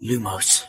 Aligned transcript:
Lumos. 0.00 0.64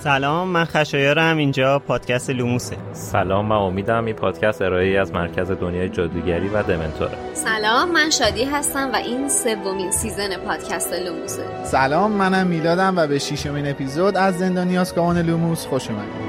سلام 0.00 0.48
من 0.48 0.64
خشایارم 0.64 1.36
اینجا 1.36 1.78
پادکست 1.78 2.30
لوموسه. 2.30 2.76
سلام 2.92 3.46
من 3.46 3.56
امیدم 3.56 4.04
این 4.04 4.16
پادکست 4.16 4.62
ارائه 4.62 5.00
از 5.00 5.12
مرکز 5.12 5.50
دنیای 5.50 5.88
جادوگری 5.88 6.48
و 6.48 6.62
دمنتوره. 6.62 7.18
سلام 7.34 7.92
من 7.92 8.10
شادی 8.10 8.44
هستم 8.44 8.92
و 8.92 8.96
این 8.96 9.28
سومین 9.28 9.90
season 9.90 10.36
پادکست 10.36 10.92
لوموسه. 10.92 11.64
سلام 11.64 12.12
منم 12.12 12.46
میلادم 12.46 12.96
و 12.96 13.06
به 13.06 13.18
ششمین 13.18 13.66
اپیزود 13.70 14.16
از 14.16 14.38
زندانی 14.38 14.78
آسکابان 14.78 15.18
لوموس 15.18 15.66
خوش 15.66 15.90
اومدید. 15.90 16.27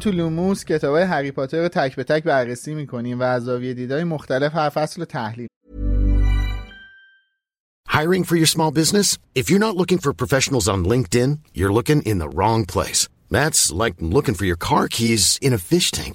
تو 0.00 0.10
لوموس 0.10 0.64
کتاب 0.64 0.94
های 0.94 1.04
هری 1.04 1.30
پاتر 1.30 1.62
رو 1.62 1.68
تک 1.68 1.96
به 1.96 2.04
تک 2.04 2.22
بررسی 2.22 2.74
میکنیم 2.74 3.20
و 3.20 3.22
از 3.22 3.44
زاویه 3.44 3.74
دیدهای 3.74 4.04
مختلف 4.04 4.54
هر 4.54 4.68
فصل 4.68 5.00
رو 5.00 5.04
تحلیل 5.04 5.48
Hiring 7.88 8.24
for 8.24 8.36
your 8.36 8.46
small 8.56 8.72
business? 8.72 9.18
If 9.40 9.48
you're 9.48 9.66
not 9.66 9.76
looking 9.76 9.98
for 9.98 10.12
professionals 10.12 10.66
on 10.68 10.88
LinkedIn, 10.92 11.38
you're 11.56 11.72
looking 11.78 12.02
in 12.02 12.18
the 12.18 12.28
wrong 12.36 12.66
place. 12.74 13.02
That's 13.36 13.62
like 13.82 13.94
looking 14.00 14.34
for 14.34 14.46
your 14.50 14.60
car 14.68 14.88
keys 14.88 15.38
in 15.46 15.52
a 15.52 15.58
fish 15.70 15.88
tank. 15.98 16.14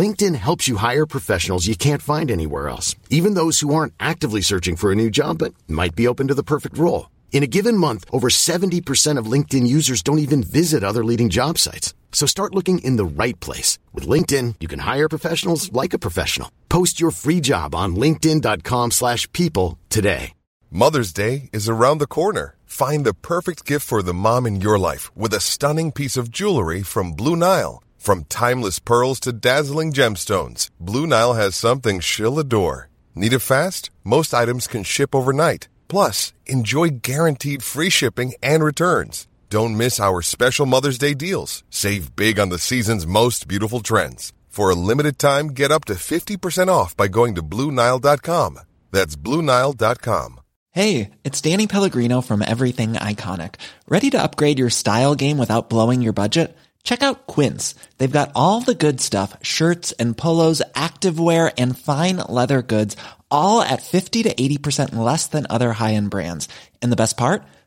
LinkedIn 0.00 0.34
helps 0.34 0.68
you 0.68 0.76
hire 0.76 1.06
professionals 1.06 1.66
you 1.66 1.76
can't 1.76 2.02
find 2.12 2.30
anywhere 2.30 2.68
else, 2.68 2.88
even 3.08 3.32
those 3.34 3.60
who 3.60 3.74
aren't 3.74 3.94
actively 3.98 4.42
searching 4.42 4.76
for 4.76 4.92
a 4.92 5.00
new 5.02 5.10
job 5.10 5.38
but 5.38 5.54
might 5.66 5.94
be 5.96 6.06
open 6.06 6.28
to 6.28 6.34
the 6.34 6.50
perfect 6.52 6.76
role. 6.76 7.08
In 7.32 7.42
a 7.42 7.52
given 7.56 7.76
month, 7.76 8.04
over 8.12 8.28
70% 8.28 9.18
of 9.18 9.32
LinkedIn 9.32 9.66
users 9.66 10.02
don't 10.02 10.24
even 10.26 10.42
visit 10.42 10.84
other 10.84 11.04
leading 11.04 11.30
job 11.30 11.56
sites. 11.58 11.94
So 12.15 12.25
start 12.25 12.55
looking 12.55 12.79
in 12.79 12.95
the 12.95 13.03
right 13.03 13.37
place. 13.41 13.77
With 13.93 14.07
LinkedIn, 14.07 14.55
you 14.61 14.69
can 14.69 14.79
hire 14.79 15.09
professionals 15.09 15.69
like 15.73 15.93
a 15.93 15.99
professional. 15.99 16.49
Post 16.69 16.97
your 17.01 17.11
free 17.11 17.41
job 17.41 17.75
on 17.75 17.97
linkedin.com 17.97 18.91
slash 18.91 19.29
people 19.33 19.77
today. 19.89 20.31
Mother's 20.71 21.11
Day 21.11 21.49
is 21.51 21.67
around 21.67 21.97
the 21.99 22.07
corner. 22.07 22.55
Find 22.65 23.05
the 23.05 23.13
perfect 23.13 23.65
gift 23.65 23.85
for 23.85 24.01
the 24.01 24.13
mom 24.13 24.45
in 24.45 24.61
your 24.61 24.79
life 24.79 25.11
with 25.15 25.33
a 25.33 25.41
stunning 25.41 25.91
piece 25.91 26.15
of 26.15 26.31
jewelry 26.31 26.83
from 26.83 27.11
Blue 27.11 27.35
Nile. 27.35 27.83
From 27.97 28.23
timeless 28.23 28.79
pearls 28.79 29.19
to 29.21 29.33
dazzling 29.33 29.91
gemstones, 29.91 30.69
Blue 30.79 31.05
Nile 31.05 31.33
has 31.33 31.55
something 31.55 31.99
she'll 31.99 32.39
adore. 32.39 32.89
Need 33.13 33.33
it 33.33 33.39
fast? 33.39 33.89
Most 34.05 34.33
items 34.33 34.67
can 34.67 34.83
ship 34.83 35.13
overnight. 35.13 35.67
Plus, 35.89 36.33
enjoy 36.45 36.89
guaranteed 37.01 37.61
free 37.61 37.89
shipping 37.89 38.33
and 38.41 38.63
returns. 38.63 39.27
Don't 39.49 39.77
miss 39.77 39.99
our 39.99 40.21
special 40.21 40.65
Mother's 40.65 40.97
Day 40.97 41.13
deals. 41.13 41.63
Save 41.69 42.15
big 42.15 42.39
on 42.39 42.49
the 42.49 42.57
season's 42.57 43.05
most 43.05 43.47
beautiful 43.47 43.79
trends. 43.81 44.33
For 44.49 44.69
a 44.69 44.75
limited 44.75 45.19
time, 45.19 45.49
get 45.49 45.71
up 45.71 45.85
to 45.85 45.93
50% 45.93 46.69
off 46.69 46.95
by 46.95 47.07
going 47.07 47.35
to 47.35 47.43
BlueNile.com. 47.43 48.59
That's 48.91 49.15
BlueNile.com. 49.15 50.39
Hey, 50.71 51.11
it's 51.23 51.41
Danny 51.41 51.67
Pellegrino 51.67 52.21
from 52.21 52.41
Everything 52.41 52.93
Iconic. 52.93 53.55
Ready 53.87 54.09
to 54.09 54.21
upgrade 54.21 54.59
your 54.59 54.69
style 54.69 55.15
game 55.15 55.37
without 55.37 55.69
blowing 55.69 56.01
your 56.01 56.13
budget? 56.13 56.55
Check 56.83 57.01
out 57.01 57.27
Quince. 57.27 57.75
They've 57.97 58.11
got 58.11 58.31
all 58.35 58.61
the 58.61 58.75
good 58.75 58.99
stuff 59.01 59.37
shirts 59.41 59.91
and 59.93 60.17
polos, 60.17 60.61
activewear, 60.73 61.53
and 61.57 61.77
fine 61.77 62.17
leather 62.29 62.61
goods, 62.61 62.95
all 63.29 63.61
at 63.61 63.83
50 63.83 64.23
to 64.23 64.33
80% 64.33 64.95
less 64.95 65.27
than 65.27 65.47
other 65.49 65.73
high 65.73 65.93
end 65.93 66.09
brands. 66.09 66.47
And 66.81 66.91
the 66.91 66.97
best 66.97 67.17
part? 67.17 67.43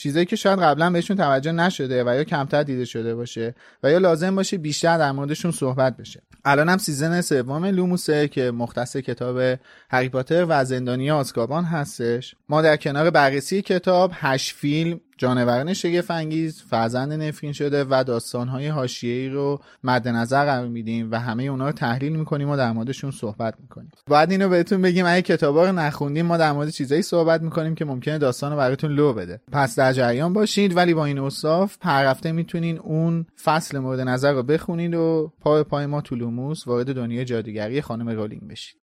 چیزایی 0.00 0.26
که 0.26 0.36
شاید 0.36 0.58
قبلا 0.58 0.90
بهشون 0.90 1.16
توجه 1.16 1.52
نشده 1.52 2.04
و 2.04 2.14
یا 2.16 2.24
کمتر 2.24 2.62
دیده 2.62 2.84
شده 2.84 3.14
باشه 3.14 3.54
و 3.82 3.90
یا 3.90 3.98
لازم 3.98 4.34
باشه 4.34 4.58
بیشتر 4.58 4.98
در 4.98 5.12
موردشون 5.12 5.50
صحبت 5.50 5.96
بشه. 5.96 6.22
الان 6.44 6.68
هم 6.68 6.78
سیزن 6.78 7.20
سوم 7.20 7.64
لوموسه 7.64 8.28
که 8.28 8.50
مختص 8.50 8.96
کتاب 8.96 9.58
هری 9.90 10.08
پاتر 10.08 10.46
و 10.48 10.64
زندانی 10.64 11.10
آزکابان 11.10 11.64
هستش. 11.64 12.34
ما 12.48 12.62
در 12.62 12.76
کنار 12.76 13.10
بررسی 13.10 13.62
کتاب 13.62 14.10
هشت 14.14 14.54
فیلم 14.54 15.00
جانوران 15.18 15.72
شگفت 15.72 16.10
انگیز 16.10 16.62
فرزند 16.62 17.12
نفرین 17.12 17.52
شده 17.52 17.84
و 17.90 18.04
داستانهای 18.06 18.68
حاشیه‌ای 18.68 19.28
رو 19.28 19.60
مد 19.84 20.08
نظر 20.08 20.44
قرار 20.44 20.68
میدیم 20.68 21.10
و 21.10 21.20
همه 21.20 21.42
اونا 21.42 21.66
رو 21.66 21.72
تحلیل 21.72 22.16
می‌کنیم 22.16 22.50
و 22.50 22.56
در 22.56 22.72
موردشون 22.72 23.10
صحبت 23.10 23.54
می‌کنیم. 23.60 23.90
بعد 24.10 24.30
اینو 24.30 24.48
بهتون 24.48 24.82
بگیم 24.82 25.06
اگه 25.06 25.22
کتابا 25.22 25.66
رو 25.66 25.72
نخوندیم 25.72 26.26
ما 26.26 26.36
در 26.36 26.52
مورد 26.52 26.68
چیزایی 26.68 27.02
صحبت 27.02 27.42
می‌کنیم 27.42 27.74
که 27.74 27.84
ممکنه 27.84 28.18
داستان 28.18 28.52
رو 28.52 28.58
براتون 28.58 28.90
لو 28.90 29.12
بده. 29.12 29.40
پس 29.52 29.78
در 29.78 29.92
جریان 29.92 30.32
باشید 30.32 30.76
ولی 30.76 30.94
با 30.94 31.04
این 31.04 31.18
اوصاف 31.18 31.76
هر 31.82 32.04
هفته 32.04 32.32
می‌تونین 32.32 32.78
اون 32.78 33.26
فصل 33.44 33.78
مورد 33.78 34.00
نظر 34.00 34.32
رو 34.32 34.42
بخونید 34.42 34.94
و 34.94 35.32
پا 35.40 35.54
به 35.54 35.62
پای 35.62 35.86
ما 35.86 36.00
تو 36.00 36.19
لوموس 36.19 36.66
وارد 36.66 36.94
دنیای 36.94 37.24
جادوگری 37.24 37.80
خانم 37.80 38.08
رولینگ 38.08 38.48
بشید. 38.48 38.78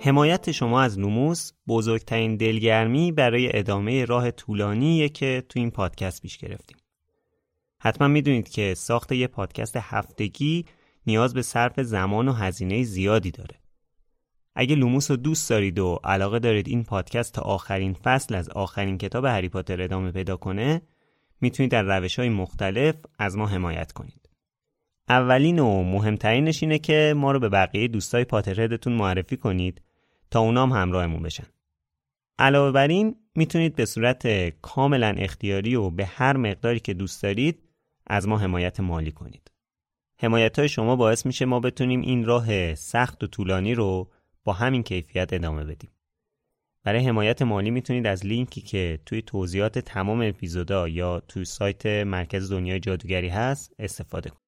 حمایت 0.00 0.50
شما 0.50 0.82
از 0.82 0.98
لوموس 0.98 1.52
بزرگترین 1.68 2.36
دلگرمی 2.36 3.12
برای 3.12 3.58
ادامه 3.58 4.04
راه 4.04 4.30
طولانیه 4.30 5.08
که 5.08 5.42
تو 5.48 5.60
این 5.60 5.70
پادکست 5.70 6.22
پیش 6.22 6.38
گرفتیم. 6.38 6.76
حتما 7.80 8.08
می‌دونید 8.08 8.48
که 8.48 8.74
ساخت 8.74 9.12
یه 9.12 9.26
پادکست 9.26 9.76
هفتگی 9.76 10.64
نیاز 11.06 11.34
به 11.34 11.42
صرف 11.42 11.80
زمان 11.80 12.28
و 12.28 12.32
هزینه 12.32 12.82
زیادی 12.82 13.30
داره. 13.30 13.60
اگه 14.54 14.74
لوموس 14.74 15.10
رو 15.10 15.16
دوست 15.16 15.50
دارید 15.50 15.78
و 15.78 16.00
علاقه 16.04 16.38
دارید 16.38 16.68
این 16.68 16.84
پادکست 16.84 17.34
تا 17.34 17.42
آخرین 17.42 17.92
فصل 17.92 18.34
از 18.34 18.48
آخرین 18.48 18.98
کتاب 18.98 19.24
هری 19.24 19.48
پاتر 19.48 19.82
ادامه 19.82 20.10
پیدا 20.12 20.36
کنه 20.36 20.82
می‌تونید 21.40 21.72
در 21.72 21.98
روش 21.98 22.18
های 22.18 22.28
مختلف 22.28 22.94
از 23.18 23.36
ما 23.36 23.46
حمایت 23.46 23.92
کنید. 23.92 24.28
اولین 25.08 25.58
و 25.58 25.82
مهمترینش 25.82 26.62
اینه 26.62 26.78
که 26.78 27.14
ما 27.16 27.32
رو 27.32 27.40
به 27.40 27.48
بقیه 27.48 27.88
دوستای 27.88 28.24
پاترهدتون 28.24 28.92
معرفی 28.92 29.36
کنید 29.36 29.82
تا 30.30 30.40
اونام 30.40 30.72
همراهمون 30.72 31.22
بشن. 31.22 31.46
علاوه 32.38 32.72
بر 32.72 32.88
این 32.88 33.16
می‌تونید 33.34 33.76
به 33.76 33.84
صورت 33.84 34.48
کاملا 34.48 35.14
اختیاری 35.18 35.74
و 35.74 35.90
به 35.90 36.06
هر 36.06 36.36
مقداری 36.36 36.80
که 36.80 36.94
دوست 36.94 37.22
دارید 37.22 37.62
از 38.06 38.28
ما 38.28 38.38
حمایت 38.38 38.80
مالی 38.80 39.12
کنید. 39.12 39.50
حمایت 40.20 40.58
های 40.58 40.68
شما 40.68 40.96
باعث 40.96 41.26
میشه 41.26 41.44
ما 41.44 41.60
بتونیم 41.60 42.00
این 42.00 42.24
راه 42.24 42.74
سخت 42.74 43.24
و 43.24 43.26
طولانی 43.26 43.74
رو 43.74 44.10
با 44.44 44.52
همین 44.52 44.82
کیفیت 44.82 45.32
ادامه 45.32 45.64
بدیم. 45.64 45.90
برای 46.84 47.06
حمایت 47.06 47.42
مالی 47.42 47.70
می‌تونید 47.70 48.06
از 48.06 48.26
لینکی 48.26 48.60
که 48.60 49.00
توی 49.06 49.22
توضیحات 49.22 49.78
تمام 49.78 50.20
اپیزودا 50.20 50.88
یا 50.88 51.20
توی 51.20 51.44
سایت 51.44 51.86
مرکز 51.86 52.52
دنیای 52.52 52.80
جادوگری 52.80 53.28
هست 53.28 53.74
استفاده 53.78 54.30
کنید. 54.30 54.47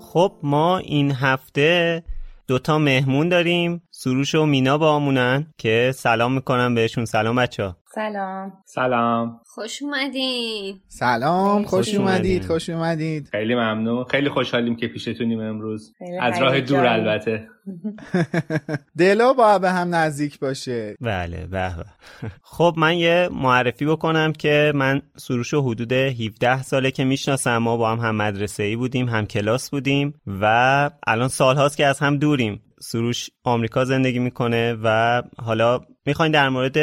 خب 0.00 0.32
ما 0.42 0.78
این 0.78 1.12
هفته 1.12 2.02
دوتا 2.46 2.78
مهمون 2.78 3.28
داریم 3.28 3.82
سروش 3.90 4.34
و 4.34 4.46
مینا 4.46 4.78
با 4.78 4.90
آمونن 4.90 5.46
که 5.58 5.92
سلام 5.94 6.32
می‌کنم 6.34 6.74
بهشون. 6.74 7.04
سلام 7.04 7.36
بچه 7.36 7.74
سلام. 7.98 8.52
سلام. 8.64 9.40
خوش 9.44 9.82
اومدین. 9.82 10.80
سلام 10.88 11.62
خوش 11.62 11.70
خوش 11.70 11.94
اومدید 11.94 12.32
اومدین. 12.32 12.42
خوش 12.42 12.70
اومدید. 12.70 13.28
خیلی 13.28 13.54
ممنون. 13.54 14.04
خیلی 14.04 14.28
خوشحالیم 14.28 14.76
که 14.76 14.88
پیشتونیم 14.88 15.40
امروز. 15.40 15.94
از 16.20 16.40
راه 16.40 16.60
دور 16.60 16.78
هیجان. 16.78 16.86
البته. 16.86 17.48
دلا 18.98 19.32
با 19.32 19.58
به 19.58 19.70
هم 19.70 19.94
نزدیک 19.94 20.38
باشه. 20.38 20.96
بله 21.00 21.46
به 21.46 21.46
به. 21.76 21.84
خب 22.56 22.74
من 22.76 22.96
یه 22.96 23.28
معرفی 23.32 23.86
بکنم 23.86 24.32
که 24.32 24.72
من 24.74 25.02
سروش 25.16 25.54
و 25.54 25.62
حدود 25.62 25.92
17 25.92 26.62
ساله 26.62 26.90
که 26.90 27.04
می‌شناسم. 27.04 27.58
ما 27.58 27.76
با 27.76 27.90
هم 27.90 27.98
هم 27.98 28.16
مدرسه 28.16 28.62
ای 28.62 28.76
بودیم 28.76 29.08
هم 29.08 29.26
کلاس 29.26 29.70
بودیم 29.70 30.14
و 30.26 30.44
الان 31.06 31.28
سالهاست 31.28 31.76
که 31.76 31.86
از 31.86 31.98
هم 31.98 32.16
دوریم. 32.16 32.62
سروش 32.80 33.30
آمریکا 33.44 33.84
زندگی 33.84 34.18
می‌کنه 34.18 34.76
و 34.82 35.22
حالا 35.38 35.80
می‌خواین 36.08 36.32
در 36.32 36.48
مورد 36.48 36.76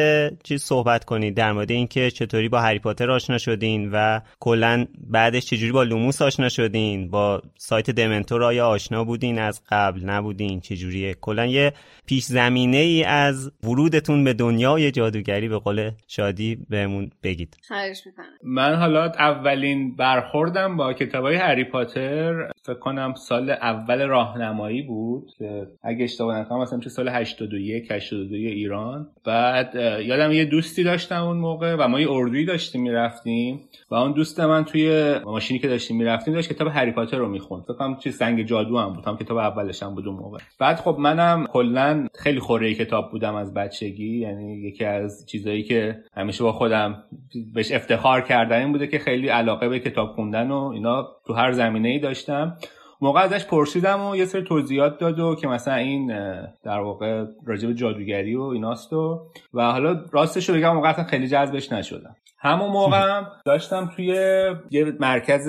چیز 0.44 0.64
صحبت 0.64 1.06
کنید 1.06 1.36
در 1.38 1.52
مورد 1.52 1.72
اینکه 1.72 2.12
چطوری 2.12 2.50
با 2.50 2.62
هری 2.62 2.80
پاتر 2.80 3.12
آشنا 3.12 3.38
شدین 3.38 3.90
و 3.94 4.20
کلا 4.40 4.86
بعدش 5.08 5.46
چجوری 5.46 5.72
با 5.72 5.84
لوموس 5.84 6.22
آشنا 6.22 6.50
شدین 6.50 7.10
با 7.10 7.42
سایت 7.58 7.92
دمنتور 7.92 8.44
آیا 8.44 8.68
آشنا 8.68 9.04
بودین 9.04 9.40
از 9.40 9.62
قبل 9.70 10.04
نبودین 10.04 10.60
چجوریه؟ 10.60 11.14
کلا 11.14 11.46
یه 11.46 11.74
پیش 12.06 12.24
زمینه 12.24 12.78
ای 12.78 13.04
از 13.04 13.52
ورودتون 13.64 14.24
به 14.24 14.34
دنیای 14.34 14.92
جادوگری 14.92 15.48
به 15.48 15.58
قول 15.58 15.92
شادی 16.08 16.58
بهمون 16.70 17.10
بگید. 17.24 17.58
خواهش 17.68 18.04
من 18.44 18.76
حالا 18.76 19.04
اولین 19.04 19.96
برخوردم 19.96 20.78
با 20.78 20.94
کتاب 20.94 21.26
های 21.26 21.36
هری 21.36 21.64
پاتر. 21.64 22.52
فکر 22.66 22.80
کنم 22.80 23.14
سال 23.14 23.50
اول 23.50 24.08
راهنمایی 24.08 24.82
بود. 24.82 25.32
که 25.38 25.68
اگه 25.84 26.04
اشتباه 26.04 26.40
نکنم 26.40 26.62
مثلا 26.62 26.80
چه 26.80 26.90
سال 26.90 27.10
81 27.10 27.92
82 27.92 28.36
ایران. 28.36 29.15
بعد 29.26 29.76
یادم 30.06 30.32
یه 30.32 30.46
دوستی 30.46 30.84
داشتم 30.84 31.24
اون 31.24 31.38
موقع 31.38 31.76
و 31.80 31.88
ما 31.88 32.00
یه 32.00 32.12
اردویی 32.12 32.46
داشتیم 32.46 32.82
می‌رفتیم 32.82 33.60
و 33.92 33.96
اون 33.96 34.12
دوست 34.12 34.40
من 34.40 34.66
توی 34.66 35.16
ماشینی 35.26 35.60
که 35.60 35.68
داشتیم 35.68 35.98
می‌رفتیم 35.98 36.34
داشت 36.34 36.54
کتاب 36.54 36.68
هری 36.68 36.92
پاتر 36.92 37.18
رو 37.18 37.30
می‌خوند. 37.30 37.64
فکر 37.64 37.74
کنم 37.74 37.98
چه 37.98 38.12
سنگ 38.12 38.44
جادو 38.44 38.78
هم 38.78 38.94
بود. 38.94 39.06
هم 39.06 39.18
کتاب 39.18 39.38
اولش 39.38 39.84
هم 39.84 39.96
بود 39.96 40.08
اون 40.08 40.18
موقع. 40.18 40.38
بعد 40.60 40.76
خب 40.76 40.96
منم 41.00 41.46
کلا 41.46 42.08
خیلی 42.14 42.40
خوره 42.40 42.74
کتاب 42.74 43.12
بودم 43.12 43.36
از 43.36 43.54
بچگی. 43.54 44.20
یعنی 44.20 44.58
یکی 44.58 44.86
از 44.86 45.26
چیزایی 45.28 45.64
که 45.64 46.04
همیشه 46.14 46.44
با 46.44 46.52
خودم 46.52 47.04
بهش 47.54 47.72
افتخار 47.72 48.22
کردن 48.22 48.60
این 48.60 48.72
بوده 48.72 48.88
که 48.88 49.00
خیلی 49.00 49.28
علاقه 49.28 49.70
به 49.70 49.80
کتاب 49.80 50.10
خوندن 50.10 50.52
و 50.52 50.72
اینا 50.74 51.08
تو 51.28 51.34
هر 51.34 51.52
زمینه 51.52 51.90
ای 51.90 52.00
داشتم. 52.00 52.58
موقع 53.02 53.22
ازش 53.22 53.46
پرسیدم 53.46 54.06
و 54.06 54.16
یه 54.16 54.26
سری 54.26 54.44
توضیحات 54.44 54.98
داد 54.98 55.20
و 55.20 55.36
که 55.36 55.48
مثلا 55.48 55.76
این 55.76 56.08
در 56.64 56.80
واقع 56.80 57.26
راجع 57.46 57.68
به 57.68 57.74
جادوگری 57.74 58.36
و 58.36 58.42
ایناست 58.42 58.94
و 58.94 59.28
و 59.54 59.72
حالا 59.72 60.06
راستش 60.12 60.50
رو 60.50 60.56
بگم 60.56 60.74
موقع 60.74 61.04
خیلی 61.04 61.28
جذبش 61.28 61.72
نشدم. 61.72 62.16
همون 62.46 62.70
موقع 62.70 62.98
هم 62.98 63.28
داشتم 63.46 63.92
توی 63.96 64.06
یه 64.72 64.94
مرکز 65.00 65.48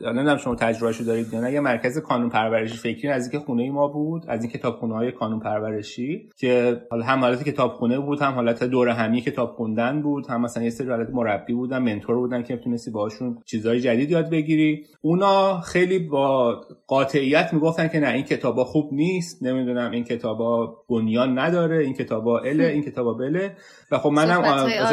نمی‌دونم 0.00 0.36
شما 0.36 0.54
تجربهشو 0.54 1.04
دارید 1.04 1.32
یا 1.32 1.40
نه 1.40 1.52
یه 1.52 1.60
مرکز 1.60 1.98
کانون 1.98 2.28
پرورشی 2.28 2.76
فکری 2.76 3.08
نزدیک 3.08 3.40
خونه 3.40 3.70
ما 3.70 3.88
بود 3.88 4.24
از 4.28 4.42
این 4.42 4.50
کتابخونه 4.50 4.94
های 4.94 5.12
کانون 5.12 5.40
پرورشی 5.40 6.28
که 6.36 6.82
حالا 6.90 7.04
هم 7.04 7.20
حالت 7.20 7.44
کتابخونه 7.44 7.98
بود 7.98 8.22
هم 8.22 8.32
حالت 8.32 8.64
دور 8.64 8.88
همی 8.88 9.20
کتاب 9.20 9.50
خوندن 9.50 10.02
بود 10.02 10.26
هم 10.26 10.40
مثلا 10.40 10.62
یه 10.62 10.70
سری 10.70 10.88
حالت 10.88 11.10
مربی 11.12 11.52
بودن 11.52 11.78
منتور 11.78 12.16
بودن 12.16 12.42
که 12.42 12.54
می‌تونستی 12.54 12.90
باهاشون 12.90 13.38
چیزهای 13.44 13.80
جدید 13.80 14.10
یاد 14.10 14.30
بگیری. 14.30 14.86
اونا 15.00 15.60
خیلی 15.60 15.98
با 15.98 16.60
قاطعیت 16.86 17.52
می‌گفتن 17.52 17.88
که 17.88 18.00
نه 18.00 18.08
این 18.08 18.24
کتابا 18.24 18.64
خوب 18.64 18.92
نیست 18.92 19.42
نمی‌دونم 19.42 19.90
این 19.90 20.04
کتابا 20.04 20.76
بنیان 20.90 21.38
نداره 21.38 21.78
این 21.78 21.94
کتابا 21.94 22.38
اله 22.38 22.64
این 22.64 22.82
کتابا 22.82 23.14
بله 23.14 23.56
و 23.90 23.98
خب 23.98 24.10
منم 24.10 24.40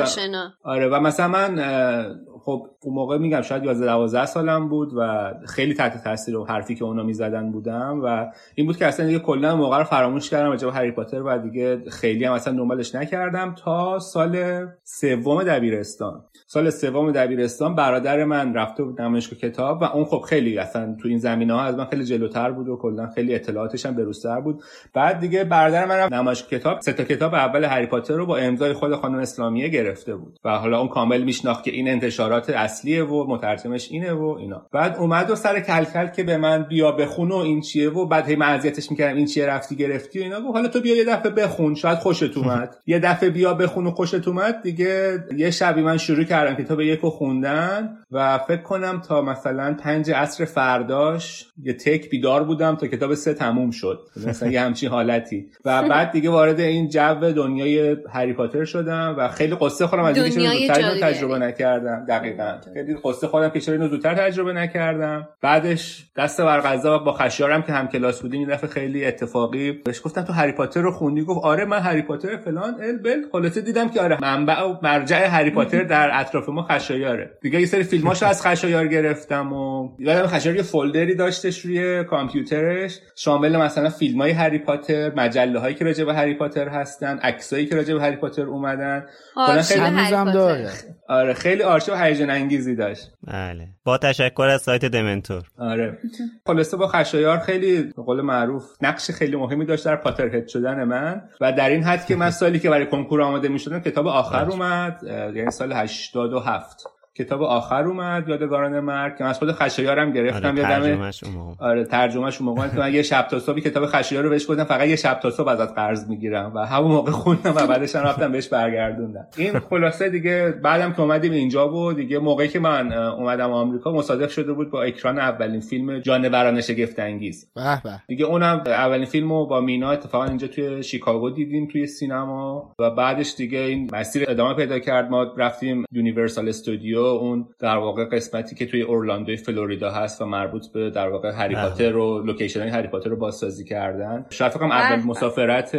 آشنا. 0.01 0.53
آره 0.63 0.87
و 0.87 0.99
مثلا 0.99 1.27
من 1.27 1.40
اه، 1.59 2.19
خب 2.39 2.70
اون 2.83 2.95
موقع 2.95 3.17
میگم 3.17 3.41
شاید 3.41 3.63
11 3.63 3.85
12 3.85 4.25
سالم 4.25 4.69
بود 4.69 4.93
و 4.97 5.33
خیلی 5.47 5.73
تحت 5.73 6.03
تاثیر 6.03 6.37
و 6.37 6.45
حرفی 6.45 6.75
که 6.75 6.85
اونا 6.85 7.03
می‌زدن 7.03 7.51
بودم 7.51 8.01
و 8.03 8.31
این 8.55 8.67
بود 8.67 8.77
که 8.77 8.85
اصلا 8.85 9.05
دیگه 9.05 9.19
کلا 9.19 9.55
موقع 9.55 9.77
رو 9.77 9.83
فراموش 9.83 10.29
کردم 10.29 10.49
راجع 10.49 10.69
هری 10.69 10.91
پاتر 10.91 11.21
و 11.21 11.37
دیگه 11.37 11.89
خیلی 11.89 12.25
هم 12.25 12.33
اصلا 12.33 12.57
دنبالش 12.57 12.95
نکردم 12.95 13.55
تا 13.57 13.99
سال 13.99 14.65
سوم 14.83 15.43
دبیرستان. 15.43 16.25
سال 16.47 16.69
سوم 16.69 17.11
دبیرستان 17.11 17.75
برادر 17.75 18.23
من 18.23 18.53
رفته 18.53 18.83
بود 18.83 19.01
نمایشگاه 19.01 19.39
کتاب 19.39 19.81
و 19.81 19.83
اون 19.83 20.05
خب 20.05 20.21
خیلی 20.29 20.57
اصلا 20.57 20.95
تو 21.01 21.07
این 21.07 21.17
زمینه 21.17 21.53
ها 21.53 21.61
از 21.61 21.75
من 21.75 21.85
خیلی 21.85 22.03
جلوتر 22.03 22.51
بود 22.51 22.69
و 22.69 22.77
کلا 22.77 23.07
خیلی 23.07 23.35
اطلاعاتش 23.35 23.85
هم 23.85 23.95
بروزتر 23.95 24.41
بود. 24.41 24.61
بعد 24.93 25.19
دیگه 25.19 25.43
برادر 25.43 25.85
من 25.85 26.17
نمایشگاه 26.17 26.49
کتاب 26.49 26.79
سه 26.79 26.93
تا 26.93 27.03
کتاب 27.03 27.33
اول 27.33 27.63
هری 27.63 27.85
پاتر 27.85 28.13
رو 28.13 28.25
با 28.25 28.37
امضای 28.37 28.73
خود 28.73 28.95
خانم 28.95 29.19
اسلامیه 29.19 29.67
گرفته 29.67 30.15
بود 30.15 30.39
و 30.45 30.57
حالا 30.57 30.79
اون 30.79 30.87
کامل 30.87 31.23
میشناخت 31.23 31.63
که 31.63 31.71
این 31.71 31.87
انتشارات 31.87 32.49
اصلیه 32.71 33.03
و 33.03 33.25
مترجمش 33.27 33.87
اینه 33.91 34.13
و 34.13 34.35
اینا. 34.39 34.65
بعد 34.73 34.95
اومد 34.97 35.29
و 35.29 35.35
سر 35.35 35.59
کلکل 35.59 36.07
که 36.07 36.23
به 36.23 36.37
من 36.37 36.63
بیا 36.63 36.91
بخون 36.91 37.31
و 37.31 37.35
این 37.35 37.61
چیه 37.61 37.89
و 37.89 38.05
بعد 38.05 38.27
هی 38.27 38.35
من 38.35 38.45
اذیتش 38.53 38.91
می‌کردم 38.91 39.17
این 39.17 39.25
چیه 39.25 39.45
رفتی 39.45 39.75
گرفتی 39.75 40.19
و 40.19 40.23
اینا. 40.23 40.41
گفت 40.41 40.55
حالا 40.55 40.67
تو 40.67 40.81
بیا 40.81 40.95
یه 40.95 41.05
دفعه 41.05 41.31
بخون 41.31 41.75
شاید 41.75 41.97
خوشت 41.97 42.37
اومد. 42.37 42.75
یه 42.87 42.99
دفعه 42.99 43.29
بیا 43.29 43.53
بخون 43.53 43.87
و 43.87 43.91
خوشت 43.91 44.27
اومد 44.27 44.61
دیگه 44.61 45.23
یه 45.37 45.51
شبی 45.51 45.81
من 45.81 45.97
شروع 45.97 46.23
کردم 46.23 46.63
کتاب 46.63 46.81
یکو 46.81 47.09
خوندن 47.09 47.97
و 48.11 48.37
فکر 48.37 48.61
کنم 48.61 49.01
تا 49.07 49.21
مثلا 49.21 49.73
پنج 49.83 50.11
عصر 50.11 50.45
فرداش 50.45 51.45
یه 51.63 51.73
تک 51.73 52.09
بیدار 52.09 52.43
بودم 52.43 52.75
تا 52.75 52.87
کتاب 52.87 53.13
سه 53.13 53.33
تموم 53.33 53.71
شد. 53.71 53.99
مثلا 54.27 54.49
یه 54.49 54.61
همچین 54.61 54.89
حالتی. 54.89 55.45
و 55.65 55.83
بعد 55.89 56.11
دیگه 56.11 56.29
وارد 56.29 56.59
این 56.59 56.89
جو 56.89 57.31
دنیای 57.31 57.97
هری 58.13 58.33
پاتر 58.33 58.65
شدم 58.65 59.15
و 59.17 59.27
خیلی 59.27 59.55
قصه 59.61 59.87
خودم 59.87 60.03
از 60.03 60.17
اینکه. 60.17 60.67
تجربه 61.01 61.37
نکردم. 61.37 62.05
دقیقا. 62.09 62.57
خیلی 62.73 62.97
قصه 63.03 63.27
خودم 63.27 63.49
که 63.49 63.59
چرا 63.59 63.75
اینو 63.75 63.87
زودتر 63.87 64.15
تجربه 64.15 64.53
نکردم. 64.53 65.27
بعدش 65.41 66.05
دست 66.17 66.41
بر 66.41 66.59
قضا 66.59 66.97
با 66.97 67.13
خشیارم 67.13 67.61
که 67.61 67.73
هم 67.73 67.87
کلاس 67.87 68.21
بودیم 68.21 68.41
یه 68.41 68.47
دفعه 68.47 68.69
خیلی 68.69 69.05
اتفاقی 69.05 69.71
بهش 69.71 70.01
گفتم 70.05 70.21
تو 70.21 70.33
هری 70.33 70.51
پاتر 70.51 70.81
رو 70.81 70.91
خوندی؟ 70.91 71.21
گفت 71.21 71.45
آره 71.45 71.65
من 71.65 71.79
هری 71.79 72.01
پاتر 72.01 72.37
فلان 72.37 72.73
ال 72.83 72.97
بل 72.97 73.21
خلاصه 73.31 73.61
دیدم 73.61 73.89
که 73.89 74.01
آره 74.01 74.17
منبع 74.21 74.61
و 74.63 74.75
مرجع 74.83 75.27
هری 75.27 75.49
پاتر 75.51 75.83
در 75.83 76.09
اطراف 76.13 76.49
ما 76.49 76.63
خشایاره. 76.63 77.31
دیگه 77.41 77.59
یه 77.59 77.65
سری 77.65 77.83
فیلماشو 77.83 78.25
از 78.25 78.47
خشایار 78.47 78.87
گرفتم 78.87 79.53
و 79.53 79.89
یادم 79.99 80.27
خشایار 80.27 80.57
یه 80.57 80.63
فولدری 80.63 81.15
داشتش 81.15 81.59
روی 81.59 82.03
کامپیوترش. 82.03 82.99
شامل 83.15 83.57
مثلا 83.57 83.89
فیلم 83.89 84.21
های 84.21 84.31
هری 84.31 84.59
پاتر 84.59 85.11
مجله 85.15 85.59
هایی 85.59 85.75
که 85.75 85.85
راجع 85.85 86.03
به 86.03 86.13
هری 86.13 86.33
پاتر 86.33 86.67
هستن 86.67 87.17
عکسایی 87.17 87.65
که 87.65 87.75
راجع 87.75 87.93
به 87.93 88.01
هری 88.01 88.15
پاتر 88.15 88.43
اومدن. 88.43 89.05
خیلی 89.35 89.57
آرشیو 89.57 89.83
هری 89.83 89.95
هنوزم 89.95 90.23
پاتر. 90.23 90.33
داره. 90.33 90.69
آره 91.09 91.33
خیلی 91.33 91.63
آرشیو 91.63 91.95
هیجان 91.95 92.29
انگیزی 92.51 92.75
داشت. 92.75 93.11
بله. 93.27 93.67
با 93.83 93.97
تشکر 93.97 94.43
از 94.43 94.61
سایت 94.61 94.85
دمنتور. 94.85 95.43
آره. 95.57 95.97
خلاصه 96.45 96.77
با 96.77 96.87
خشایار 96.87 97.39
خیلی 97.39 97.83
به 97.83 98.03
قول 98.03 98.21
معروف 98.21 98.63
نقش 98.81 99.11
خیلی 99.11 99.35
مهمی 99.35 99.65
داشت 99.65 99.85
در 99.85 99.95
پاترهد 99.95 100.47
شدن 100.47 100.83
من 100.83 101.21
و 101.41 101.51
در 101.53 101.69
این 101.69 101.83
حد 101.83 102.05
که 102.05 102.15
من 102.15 102.31
سالی 102.41 102.59
که 102.59 102.69
برای 102.69 102.85
کنکور 102.85 103.21
آماده 103.21 103.47
می 103.47 103.59
شدم 103.59 103.79
کتاب 103.79 104.07
آخر 104.07 104.49
اومد 104.49 104.99
اه، 105.07 105.35
یعنی 105.35 105.51
سال 105.51 105.73
87 105.73 106.83
کتاب 107.17 107.43
آخر 107.43 107.83
اومد 107.83 108.29
یادگاران 108.29 108.79
مرگ. 108.79 109.17
که 109.17 109.23
من 109.23 109.29
از 109.29 109.39
خود 109.39 109.51
خشایارم 109.51 110.13
گرفتم 110.13 110.47
آره 110.47 110.89
یادم. 110.89 111.55
آره 111.59 111.85
ترجمهش 111.85 112.41
اون 112.41 112.49
موقع. 112.49 112.67
که 112.67 112.77
من 112.77 112.93
یه 112.93 113.01
شب 113.01 113.27
تا 113.31 113.39
صبح 113.39 113.59
کتاب 113.59 113.85
خشایار 113.85 114.23
رو 114.23 114.29
بهش 114.29 114.49
گفتم 114.49 114.63
فقط 114.63 114.87
یه 114.87 114.95
شب 114.95 115.19
تا 115.19 115.31
صبح 115.31 115.47
ازت 115.47 115.75
قرض 115.75 116.09
می‌گیرم. 116.09 116.51
و 116.55 116.59
همون 116.59 116.91
موقع 116.91 117.11
خوندم 117.11 117.53
و 117.55 117.67
بعدش 117.67 117.95
هم 117.95 118.03
رفتم 118.03 118.31
بهش 118.31 118.47
برگردوندم. 118.47 119.27
این 119.37 119.59
خلاصه 119.59 120.09
دیگه 120.09 120.53
بعدم 120.63 120.93
که 120.93 121.01
اومدیم 121.01 121.31
اینجا 121.31 121.67
بود 121.67 121.95
دیگه 121.95 122.19
موقعی 122.19 122.47
که 122.47 122.59
من 122.59 122.93
اومدم 122.93 123.51
آمریکا 123.51 123.91
مصادف 123.91 124.31
شده 124.31 124.53
بود 124.53 124.71
با 124.71 124.83
اکران 124.83 125.19
اولین 125.19 125.61
فیلم 125.61 125.99
جانوران 125.99 126.61
شگفت 126.61 126.99
انگیز. 126.99 127.51
به 127.55 127.81
به. 127.83 128.01
دیگه 128.07 128.25
اونم 128.25 128.63
اولین 128.65 129.05
فیلم 129.05 129.31
رو 129.31 129.45
با 129.45 129.61
مینا 129.61 129.91
اتفاقا 129.91 130.25
اینجا 130.25 130.47
توی 130.47 130.83
شیکاگو 130.83 131.29
دیدیم 131.29 131.67
توی 131.67 131.87
سینما. 131.87 132.73
و 132.79 132.89
بعدش 132.89 133.35
دیگه 133.37 133.59
این 133.59 133.89
مسیر 133.93 134.25
ادامه 134.27 134.53
پیدا 134.53 134.79
کرد. 134.79 135.09
ما 135.09 135.23
رفتیم 135.37 135.85
یونیورسال 135.91 136.49
استودیو 136.49 137.00
اون 137.05 137.47
در 137.59 137.77
واقع 137.77 138.05
قسمتی 138.05 138.55
که 138.55 138.65
توی 138.65 138.81
اورلاندوی 138.81 139.37
فلوریدا 139.37 139.91
هست 139.91 140.21
و 140.21 140.25
مربوط 140.25 140.67
به 140.67 140.89
در 140.89 141.09
واقع 141.09 141.31
هری 141.31 141.55
پاتر 141.55 141.95
و 141.95 142.19
لوکیشن 142.19 142.67
هری 142.67 142.87
پاتر 142.87 143.09
رو 143.09 143.15
بازسازی 143.15 143.65
کردن 143.65 144.25
شاید 144.29 144.53
کنم 144.53 144.71
اول 144.71 144.95
به. 144.95 145.05
مسافرت 145.05 145.75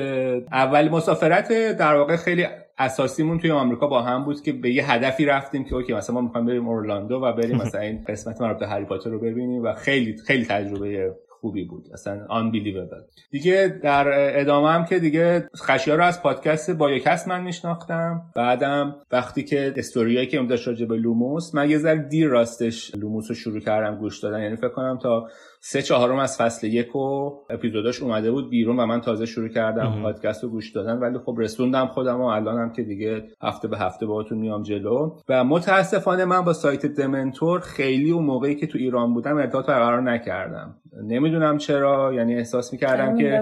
اول 0.52 0.88
مسافرت 0.88 1.52
در 1.78 1.94
واقع 1.94 2.16
خیلی 2.16 2.46
اساسیمون 2.78 3.38
توی 3.38 3.50
آمریکا 3.50 3.86
با 3.86 4.02
هم 4.02 4.24
بود 4.24 4.42
که 4.42 4.52
به 4.52 4.70
یه 4.70 4.92
هدفی 4.92 5.24
رفتیم 5.24 5.64
که 5.64 5.74
اوکی 5.74 5.92
مثلا 5.92 6.14
ما 6.14 6.20
می‌خوایم 6.20 6.46
بریم 6.46 6.68
اورلاندو 6.68 7.14
و 7.14 7.32
بریم 7.32 7.56
مثلا 7.62 7.80
این 7.80 8.04
قسمت 8.08 8.40
مربوط 8.40 8.60
به 8.60 8.68
هری 8.68 8.84
پاتر 8.84 9.10
رو 9.10 9.18
ببینیم 9.18 9.64
و 9.64 9.72
خیلی 9.72 10.16
خیلی 10.26 10.44
تجربه 10.44 11.14
خوبی 11.42 11.64
بود. 11.64 11.88
اصلا 11.92 12.26
unbelievable. 12.26 13.28
دیگه 13.30 13.80
در 13.82 14.06
ادامه 14.40 14.70
هم 14.70 14.84
که 14.84 14.98
دیگه 14.98 15.48
خشایار 15.56 15.94
رو 15.94 16.04
از 16.04 16.22
پادکست 16.22 16.70
بایوکست 16.70 17.28
من 17.28 17.42
میشناختم. 17.42 18.22
بعدم 18.36 18.96
وقتی 19.10 19.44
که 19.44 19.74
استوریایی 19.76 20.26
که 20.26 20.38
راجع 20.66 20.86
به 20.86 20.96
لوموس 20.96 21.54
من 21.54 21.70
یه 21.70 21.78
ذره 21.78 22.08
دیر 22.08 22.28
راستش 22.28 22.94
لوموس 22.94 23.28
رو 23.28 23.34
شروع 23.34 23.60
کردم 23.60 23.96
گوش 23.98 24.20
دادن. 24.20 24.42
یعنی 24.42 24.56
فکر 24.56 24.68
کنم 24.68 24.98
تا 25.02 25.28
سه 25.64 25.82
چهارم 25.82 26.18
از 26.18 26.36
فصل 26.36 26.66
یک 26.66 26.96
و 26.96 27.32
اپیزوداش 27.50 28.02
اومده 28.02 28.30
بود 28.30 28.50
بیرون 28.50 28.80
و 28.80 28.86
من 28.86 29.00
تازه 29.00 29.26
شروع 29.26 29.48
کردم 29.48 30.02
پادکست 30.02 30.44
رو 30.44 30.50
گوش 30.50 30.70
دادن 30.70 30.98
ولی 30.98 31.18
خب 31.18 31.34
رسوندم 31.38 31.86
خودم 31.86 32.20
و 32.20 32.24
الانم 32.24 32.72
که 32.72 32.82
دیگه 32.82 33.24
هفته 33.42 33.68
به 33.68 33.78
هفته 33.78 34.06
باهاتون 34.06 34.38
میام 34.38 34.62
جلو. 34.62 35.18
و 35.28 35.44
متاسفانه 35.44 36.24
من 36.24 36.40
با 36.40 36.52
سایت 36.52 36.86
دمنتور 36.86 37.60
خیلی 37.60 38.10
اون 38.10 38.24
موقعی 38.24 38.54
که 38.54 38.66
تو 38.66 38.78
ایران 38.78 39.14
بودم 39.14 39.36
ارتباط 39.36 39.66
برقرار 39.66 40.02
نکردم. 40.02 40.76
نمی‌دونم 41.02 41.58
چرا 41.58 42.14
یعنی 42.14 42.34
احساس 42.34 42.72
می‌کردم 42.72 43.18
که 43.18 43.40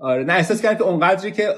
آره 0.00 0.24
نه 0.24 0.32
احساس 0.32 0.62
کردم 0.62 0.78
که 0.78 0.84
اونقدری 0.84 1.32
که 1.32 1.48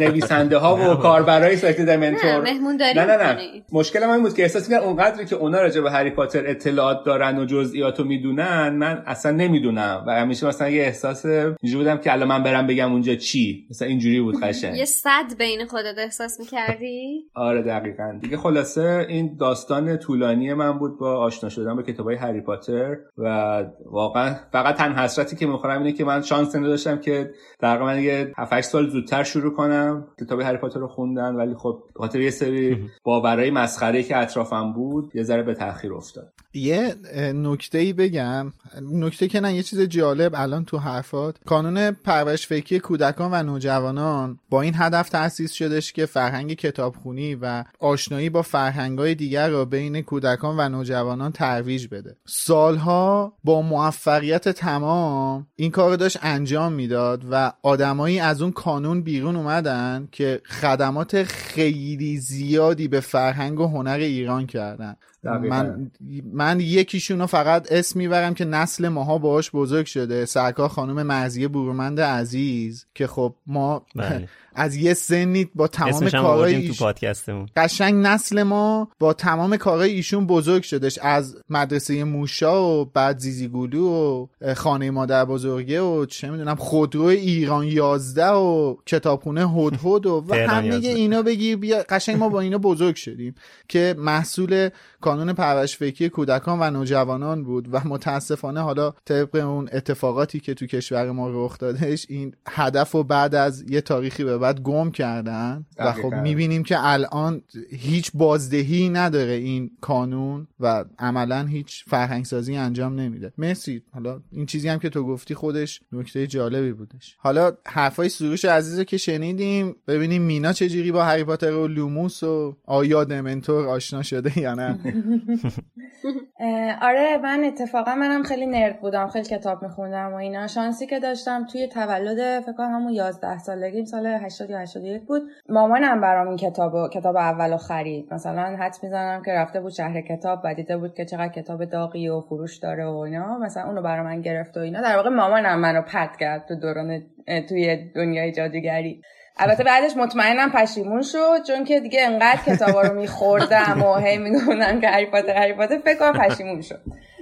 نویسنده 0.00 0.58
ها 0.58 0.76
و 0.76 0.94
کاربرای 1.02 1.56
سایت 1.56 1.80
دمنتور 1.80 2.46
نه 2.94 3.06
نه 3.06 3.16
نه. 3.16 3.38
مشکل 3.72 4.06
من 4.06 4.12
این 4.12 4.22
بود 4.22 4.34
که 4.34 4.42
احساس 4.42 4.68
می‌کردم 4.68 4.86
اونقدری 4.86 5.24
که 5.26 5.36
اونا 5.36 5.60
راجع 5.60 5.80
به 5.80 5.90
هری 5.90 6.10
پاتر 6.10 6.50
اطلاعات 6.50 7.04
دارن 7.04 7.38
و 7.38 7.44
جزئیات 7.44 7.98
رو 7.98 8.04
می‌دونن 8.04 8.68
من 8.68 8.91
اصلا 9.06 9.32
نمی‌دونم 9.32 10.04
و 10.06 10.10
همیشه 10.10 10.46
مثلا 10.46 10.68
یه 10.68 10.82
احساس 10.82 11.26
اینجوری 11.26 11.76
بودم 11.76 11.98
که 11.98 12.12
الان 12.12 12.28
من 12.28 12.42
برم 12.42 12.66
بگم 12.66 12.92
اونجا 12.92 13.14
چی. 13.14 13.66
مثلا 13.70 13.88
اینجوری 13.88 14.20
بود 14.20 14.34
یه 14.34 14.40
قشنگ. 14.40 14.84
صد 14.84 15.36
بین 15.38 15.66
خودت 15.66 15.98
احساس 15.98 16.40
می‌کردی؟ 16.40 17.24
آره 17.34 17.62
دقیقا. 17.62 18.18
دیگه 18.22 18.36
خلاصه 18.36 19.06
این 19.08 19.36
داستان 19.40 19.96
طولانی 19.96 20.54
من 20.54 20.78
بود 20.78 20.98
با 20.98 21.16
آشنا 21.16 21.50
شدن 21.50 21.76
با 21.76 21.82
کتابای 21.82 22.16
هری 22.16 22.40
پاتر 22.40 22.96
و 23.18 23.58
واقعا 23.90 24.34
فقط 24.52 24.76
تنها 24.76 25.04
حسرتی 25.04 25.36
که 25.36 25.46
می‌خورم 25.46 25.78
اینه 25.78 25.92
که 25.92 26.04
من 26.04 26.22
شانس 26.22 26.56
نداشتم 26.56 26.98
که 26.98 27.30
تقریبا 27.60 27.94
یه 27.94 28.32
7 28.38 28.60
سال 28.60 28.88
زودتر 28.88 29.22
شروع 29.22 29.54
کنم 29.54 30.06
کتاب 30.20 30.40
هری 30.40 30.56
پاتر 30.56 30.80
رو 30.80 30.88
خوندن 30.88 31.34
ولی 31.34 31.54
خب 31.54 31.82
خاطر 31.96 32.20
یه 32.20 32.30
سری 32.30 32.78
باورهای 33.04 33.50
مسخره 33.50 34.02
که 34.02 34.16
اطرافم 34.16 34.72
بود 34.72 35.16
یه 35.16 35.22
ذره 35.22 35.42
به 35.42 35.54
تاخیر 35.54 35.94
افتاد. 35.94 36.32
یه 36.54 36.94
نکته 37.34 37.78
ای 37.78 37.92
بگم. 37.92 38.52
نکته 38.82 39.28
که 39.28 39.40
نه 39.40 39.54
یه 39.54 39.62
چیز 39.62 39.80
جالب 39.80 40.32
الان 40.34 40.64
تو 40.64 40.78
حرفات. 40.78 41.36
کانون 41.46 41.90
پرورش 41.90 42.46
فکری 42.46 42.78
کودکان 42.78 43.30
و 43.32 43.42
نوجوانان 43.42 44.38
با 44.50 44.62
این 44.62 44.74
هدف 44.76 45.08
تأسیس 45.08 45.52
شدش 45.52 45.92
که 45.92 46.06
فرهنگ 46.06 46.52
کتابخونی 46.52 47.34
و 47.34 47.64
آشنایی 47.80 48.30
با 48.30 48.42
فرهنگ‌های 48.42 49.14
دیگر 49.14 49.48
را 49.48 49.64
بین 49.64 50.02
کودکان 50.02 50.56
و 50.58 50.68
نوجوانان 50.68 51.32
ترویج 51.32 51.86
بده. 51.86 52.16
سالها 52.26 53.32
با 53.44 53.62
موفقیت 53.62 54.48
تمام 54.48 55.46
این 55.56 55.70
کار 55.70 55.96
داشت 55.96 56.18
انجام 56.22 56.72
می‌داد 56.72 57.24
و 57.30 57.52
آدمایی 57.62 58.20
از 58.20 58.42
اون 58.42 58.52
کانون 58.52 59.02
بیرون 59.02 59.36
اومدن 59.36 60.08
که 60.12 60.40
خدمات 60.44 61.22
خیلی 61.22 62.18
زیادی 62.18 62.88
به 62.88 63.00
فرهنگ 63.00 63.60
و 63.60 63.66
هنر 63.66 63.98
ایران 63.98 64.46
کردن. 64.46 64.96
من 65.24 65.90
من 66.32 66.60
یکیشون 66.60 67.18
رو 67.18 67.26
فقط 67.26 67.72
اسم 67.72 67.98
می‌برم 67.98 68.34
که 68.34 68.44
نسل 68.44 68.88
ماها 68.88 69.18
باهاش 69.18 69.50
بزرگ 69.50 69.86
شده 69.86 70.24
سرکار 70.24 70.68
خانم 70.68 71.02
مرزیه 71.02 71.48
بورومند 71.48 72.00
عزیز 72.00 72.86
که 72.94 73.06
خب 73.06 73.34
ما 73.46 73.86
بله. 73.96 74.28
از 74.54 74.76
یه 74.76 74.94
سنی 74.94 75.48
با 75.54 75.68
تمام 75.68 76.10
کارهای 76.10 76.24
آوردیم 76.24 76.60
ایش... 76.60 76.78
تو 76.78 76.84
پادکستمون 76.84 77.46
قشنگ 77.56 78.06
نسل 78.06 78.42
ما 78.42 78.88
با 78.98 79.12
تمام 79.12 79.56
کارهای 79.56 79.90
ایشون 79.90 80.26
بزرگ 80.26 80.62
شدش 80.62 80.98
از 80.98 81.36
مدرسه 81.50 82.04
موشا 82.04 82.62
و 82.62 82.84
بعد 82.84 83.18
زیزیگولو 83.18 83.86
و 83.86 84.26
خانه 84.54 84.90
مادر 84.90 85.24
بزرگه 85.24 85.80
و 85.80 86.06
چه 86.06 86.30
می‌دونم 86.30 86.54
خودرو 86.54 87.04
ایران 87.04 87.66
یازده 87.66 88.30
و 88.30 88.76
کتابخونه 88.86 89.48
هدهد 89.48 90.06
و, 90.06 90.24
و 90.28 90.34
همه. 90.34 90.74
اینا 90.74 91.22
بگیر 91.22 91.56
بیا 91.56 91.84
قشنگ 91.88 92.16
ما 92.16 92.28
با 92.28 92.40
اینا 92.40 92.58
بزرگ 92.58 92.96
شدیم 92.96 93.34
که 93.68 93.94
محصول 93.98 94.68
کانون 95.12 95.32
پرورش 95.32 95.76
فکری 95.76 96.08
کودکان 96.08 96.58
و 96.60 96.70
نوجوانان 96.70 97.44
بود 97.44 97.68
و 97.72 97.80
متاسفانه 97.84 98.60
حالا 98.60 98.94
طبق 99.04 99.34
اون 99.34 99.68
اتفاقاتی 99.72 100.40
که 100.40 100.54
تو 100.54 100.66
کشور 100.66 101.10
ما 101.10 101.30
رخ 101.30 101.58
دادش 101.58 102.06
این 102.08 102.34
هدف 102.48 102.90
رو 102.90 103.04
بعد 103.04 103.34
از 103.34 103.70
یه 103.70 103.80
تاریخی 103.80 104.24
به 104.24 104.38
بعد 104.38 104.60
گم 104.60 104.90
کردن 104.90 105.66
و 105.78 105.92
خب. 105.92 106.14
می‌بینیم 106.14 106.62
که 106.62 106.76
الان 106.78 107.42
هیچ 107.70 108.10
بازدهی 108.14 108.88
نداره 108.88 109.32
این 109.32 109.70
کانون 109.80 110.46
و 110.60 110.84
عملا 110.98 111.46
هیچ 111.46 111.84
فرهنگسازی 111.86 112.56
انجام 112.56 113.00
نمیده. 113.00 113.32
مرسی. 113.38 113.82
حالا 113.94 114.20
این 114.30 114.46
چیزی 114.46 114.68
هم 114.68 114.78
که 114.78 114.88
تو 114.88 115.06
گفتی 115.06 115.34
خودش 115.34 115.80
نکته 115.92 116.26
جالبی 116.26 116.72
بودش. 116.72 117.16
حالا 117.18 117.52
حرفای 117.66 118.08
سروش 118.08 118.44
عزیز 118.44 118.78
رو 118.78 118.84
که 118.84 118.96
شنیدیم 118.96 119.76
ببینیم 119.86 120.22
مینا 120.22 120.52
چجوری 120.52 120.92
با 120.92 121.04
هری 121.04 121.24
پاتر 121.24 121.52
و 121.52 121.68
لوموس 121.68 122.22
و 122.22 122.56
آیا 122.66 123.04
دمنتور 123.04 123.68
آشنا 123.68 124.02
شده 124.02 124.38
یا 124.38 124.54
نه. 124.54 124.78
آره 126.88 127.18
من 127.22 127.44
اتفاقا 127.44 127.94
منم 127.94 128.22
خیلی 128.22 128.46
نرد 128.46 128.80
بودم 128.80 129.08
خیلی 129.08 129.24
کتاب 129.24 129.62
میخوندم 129.62 130.12
و 130.12 130.16
اینا. 130.16 130.46
شانسی 130.46 130.86
که 130.86 131.00
داشتم 131.00 131.46
توی 131.46 131.68
تولد 131.68 132.40
فکر 132.40 132.52
کنم 132.52 132.74
همون 132.74 132.92
11 132.92 133.38
سالگیم 133.38 133.84
سال 133.84 134.06
80 134.06 134.50
یا 134.50 134.58
81 134.58 135.02
بود. 135.02 135.22
مامانم 135.48 136.00
برام 136.00 136.28
این 136.28 136.36
کتابو 136.36 136.88
کتاب 136.88 137.16
اولو 137.16 137.56
خرید. 137.56 138.14
مثلا 138.14 138.56
حد 138.56 138.76
می‌زنم 138.82 139.22
که 139.22 139.32
رفته 139.32 139.60
بود 139.60 139.72
شهر 139.72 140.00
کتاب 140.00 140.40
و 140.44 140.54
دیده 140.54 140.76
بود 140.76 140.94
که 140.94 141.04
چقدر 141.04 141.32
کتاب 141.32 141.64
داغی 141.64 142.08
و 142.08 142.20
فروش 142.20 142.58
داره 142.58 142.86
و 142.86 142.96
اینا. 142.96 143.38
مثلا 143.38 143.64
اونو 143.64 143.82
برا 143.82 144.02
من 144.02 144.20
گرفت 144.20 144.56
و 144.56 144.60
اینا. 144.60 144.80
در 144.80 144.96
واقع 144.96 145.10
مامانم 145.10 145.58
منو 145.58 145.82
پرت 145.82 146.16
کرد 146.16 146.46
تو 146.48 146.54
دوران 146.54 147.02
توی 147.48 147.90
دنیای 147.94 148.32
جادوگری. 148.32 149.02
البته 149.36 149.64
بعدش 149.64 149.96
مطمئنم 149.96 150.50
پشیمون 150.50 151.02
شد 151.02 151.42
چون 151.46 151.64
که 151.64 151.80
دیگه 151.80 152.00
انقدر 152.02 152.40
کتابا 152.46 152.82
رو 152.82 153.00
میخوردم 153.00 153.82
و 153.82 153.96
هی 153.96 154.18
می‌گفتم 154.18 154.80
که 154.80 154.88
هری 154.88 155.06
پاتر 155.06 155.36
هری 155.36 155.52
پاتر 155.52 155.78
فکر 155.78 155.98
کنم 155.98 156.12
پشیمون 156.12 156.62
شد. 156.62 156.80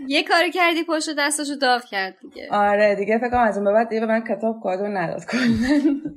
یه 0.08 0.24
کاری 0.24 0.50
کردی 0.50 0.84
پشت 0.88 1.10
دستشو 1.18 1.54
داغ 1.54 1.84
کرد 1.84 2.14
دیگه. 2.22 2.48
آره 2.50 2.94
دیگه 2.94 3.18
فکر 3.18 3.30
کنم 3.30 3.40
از 3.40 3.56
اون 3.56 3.64
به 3.64 3.72
بعد 3.72 3.88
دیگه 3.88 4.00
به 4.00 4.06
من 4.06 4.24
کتاب 4.24 4.60
کادو 4.62 4.86
نداد 4.86 5.26
کلا. 5.26 5.40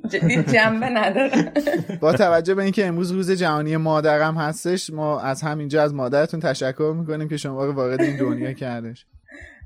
جدی 0.08 0.42
جنبه 0.42 0.88
نداره. 0.88 1.52
با 2.00 2.12
توجه 2.12 2.54
به 2.54 2.62
اینکه 2.62 2.86
امروز 2.86 3.10
روز 3.12 3.30
جهانی 3.30 3.76
مادرم 3.76 4.36
هستش 4.36 4.90
ما 4.90 5.20
از 5.20 5.42
همینجا 5.42 5.82
از 5.82 5.94
مادرتون 5.94 6.40
تشکر 6.40 6.94
می‌کنیم 6.98 7.28
که 7.28 7.36
شما 7.36 7.64
رو 7.64 7.72
وارد 7.72 8.00
این 8.00 8.16
دنیا 8.16 8.52
کردش. 8.52 9.06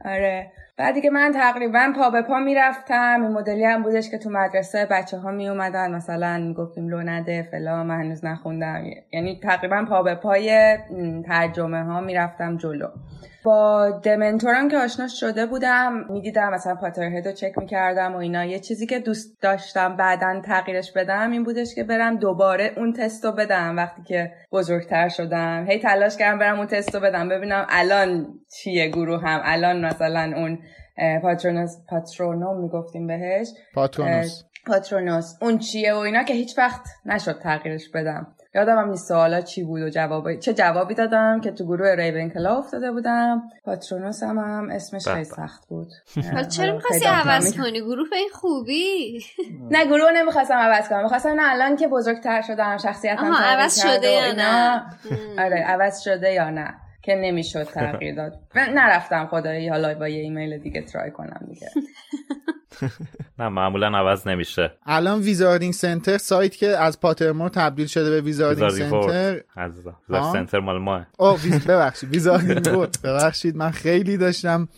آره. 0.05 0.53
بعد 0.79 0.95
دیگه 0.95 1.11
من 1.11 1.33
تقریبا 1.33 1.93
پا 1.97 2.11
به 2.11 2.23
پا 2.23 2.39
می‌رفتم. 2.39 3.23
این 3.23 3.33
مدلی 3.33 3.65
هم 3.65 3.83
بودش 3.83 4.11
که 4.11 4.19
تو 4.19 4.31
مدرسه 4.31 4.87
بچه 4.91 5.19
ها 5.19 5.31
می 5.31 5.49
اومدن 5.49 5.95
مثلا 5.95 6.39
می‌گفتیم 6.39 6.89
لو 6.89 7.03
نده 7.03 7.49
فلا 7.51 7.85
من 7.85 8.01
هنوز 8.01 8.25
نخوندم. 8.25 8.85
یعنی 9.13 9.41
تقریبا 9.43 9.85
پا 9.89 10.03
به 10.03 10.15
پای 10.15 10.79
ترجمه 11.27 11.85
ها 11.85 12.01
می‌رفتم 12.01 12.57
جلو. 12.57 12.89
با 13.45 13.91
دمنتورم 14.03 14.69
که 14.69 14.79
آشنا 14.79 15.09
شده 15.09 15.47
بودم 15.47 16.05
می‌دیدم 16.11 16.51
مثلا 16.51 16.75
پاترهد 16.75 17.27
رو 17.27 17.33
چک 17.33 17.59
می‌کردم 17.59 18.15
و 18.15 18.17
اینا. 18.17 18.45
یه 18.45 18.59
چیزی 18.59 18.87
که 18.87 18.99
دوست 18.99 19.43
داشتم 19.43 19.97
بعدا 19.97 20.41
تغییرش 20.45 20.93
بدم 20.93 21.31
این 21.31 21.45
بودش 21.45 21.75
که 21.75 21.85
برم 21.85 22.17
دوباره 22.17 22.73
اون 22.77 22.93
تست 22.93 23.25
رو 23.25 23.33
بدم. 23.33 23.77
وقتی 23.77 24.03
که 24.03 24.33
بزرگتر 24.53 25.09
شدم 25.09 25.67
هی 25.69 25.79
تلاش 25.79 26.17
کردم 26.17 26.39
برم 26.39 26.59
اون 26.59 26.67
تست 26.67 26.95
رو 26.95 27.01
بدم. 27.01 27.29
ببینم 27.29 27.67
الان 27.69 28.27
چیه 28.53 28.89
گروه 28.89 29.23
هم 29.23 29.41
الان 29.45 29.85
مثلا 29.85 30.33
اون 30.37 30.59
پاترونوس 31.23 31.77
پاترونوم 31.89 32.61
می‌گفتیم 32.61 33.07
بهش. 33.07 33.49
پاترونوس. 33.75 34.43
پاترونوس. 34.67 35.35
اون 35.41 35.59
چیه 35.59 35.95
و 35.95 35.97
اینا 35.97 36.23
که 36.23 36.35
هیچ 36.35 36.59
وقت 36.59 36.81
نشد 37.07 37.39
تغییرش 37.39 37.89
بدم. 37.95 38.27
یادم 38.55 38.79
هم 38.79 38.91
نیست 38.91 39.09
سوالا 39.09 39.41
چی 39.41 39.63
بود 39.63 39.83
و 39.83 39.91
جواب 39.91 40.35
چه 40.35 40.55
جوابی 40.55 40.95
دادم 40.95 41.41
که 41.41 41.51
تو 41.53 41.65
گروه 41.65 41.95
ریون 41.95 42.31
کلا 42.31 42.59
افتاده 42.59 42.93
بودم. 42.93 43.43
پاترونوس 43.65 44.23
هم, 44.23 44.39
هم 44.39 44.71
اسمش 44.71 45.09
خیلی 45.09 45.25
سخت 45.25 45.69
بود. 45.69 45.89
چرا 46.57 46.75
می‌خواستی 46.75 47.07
عوض 47.07 47.57
کنی؟ 47.57 47.81
گروه 47.81 48.09
این 48.13 48.29
خوبی؟ 48.33 49.21
نه 49.71 49.85
گروه 49.85 50.11
نمی‌خواستم 50.13 50.55
عوض 50.55 50.89
کنم. 50.89 51.03
می‌خواستم 51.03 51.41
نه 51.41 51.53
الان 51.53 51.77
که 51.77 51.89
بزرگتر 51.89 52.43
شدم 52.43 52.77
شخصیتم 52.77 53.33
عوض 53.53 53.83
شده 53.83 54.09
یا 54.09 54.33
نه؟ 54.33 54.83
آره 55.39 55.65
عوض 55.67 56.01
شده 56.01 56.33
یا 56.33 56.51
نه. 56.51 56.75
که 57.09 57.15
نمی‌شد 57.15 57.63
تغییر 57.63 58.15
داد. 58.15 58.33
نرفتم 58.55 59.27
خدایی 59.27 59.69
حالا 59.69 59.95
با 59.95 60.09
یه 60.09 60.23
ایمیل 60.23 60.59
دیگه 60.59 60.83
ترای 60.83 61.11
کنم 61.11 61.47
دیگه. 61.49 61.69
نه 63.39 63.49
معمولا 63.49 63.87
عوض 63.87 64.27
نمیشه. 64.27 64.73
الان 64.87 65.21
ویزاردینگ 65.21 65.73
سنتر 65.73 66.19
سایت 66.19 66.57
که 66.57 66.67
از 66.67 67.01
پاترمور 67.01 67.49
تبدیل 67.49 67.87
شده 67.87 68.11
به 68.11 68.21
ویزاردینگ 68.21 68.71
سنتر. 68.71 69.41
از 69.57 69.73
سنتر 70.33 70.61
مال 70.61 70.79
ما. 70.79 71.07
او 71.19 71.37
ببخشید 71.69 72.11
ویزاردینگ 72.11 72.65
بورد 72.65 72.99
ببخشید 73.05 73.57
من 73.57 73.71
خیلی 73.71 74.17
داشتم 74.17 74.69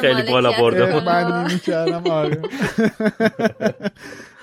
خیلی 0.00 0.30
بالا 0.30 0.52
برده 0.60 0.92
بود. 0.92 1.02
من 1.02 1.52
می‌کردم. 1.52 2.10
آره. 2.10 2.38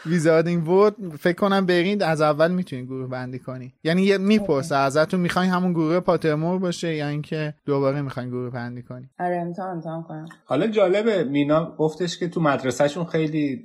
ویزاردینگ 0.05 0.67
ورد 0.67 0.95
فکر 1.19 1.35
کنم 1.35 1.65
برین 1.65 2.03
از 2.03 2.21
اول 2.21 2.51
می‌تونین 2.51 2.85
گروه 2.85 3.09
بندی 3.09 3.39
کنی. 3.39 3.73
یعنی 3.83 4.01
یه 4.01 4.17
می‌پرسه 4.17 4.75
ازتون 4.75 5.19
می‌خواین 5.19 5.51
همون 5.51 5.73
گروه 5.73 5.99
پاترمور 5.99 6.59
باشه 6.59 6.95
یا 6.95 7.07
اینکه 7.07 7.53
دوباره 7.65 8.01
می‌خواین 8.01 8.29
گروه 8.29 8.49
بندی 8.49 8.81
کنی؟ 8.81 9.09
آره 9.19 9.37
امتحان 9.37 9.69
امتحان 9.69 10.03
کنم. 10.03 10.25
حالا 10.45 10.67
جالبه 10.67 11.23
مینا 11.23 11.75
گفتش 11.77 12.17
که 12.17 12.27
تو 12.27 12.41
مدرسهشون 12.41 13.05
خیلی 13.05 13.63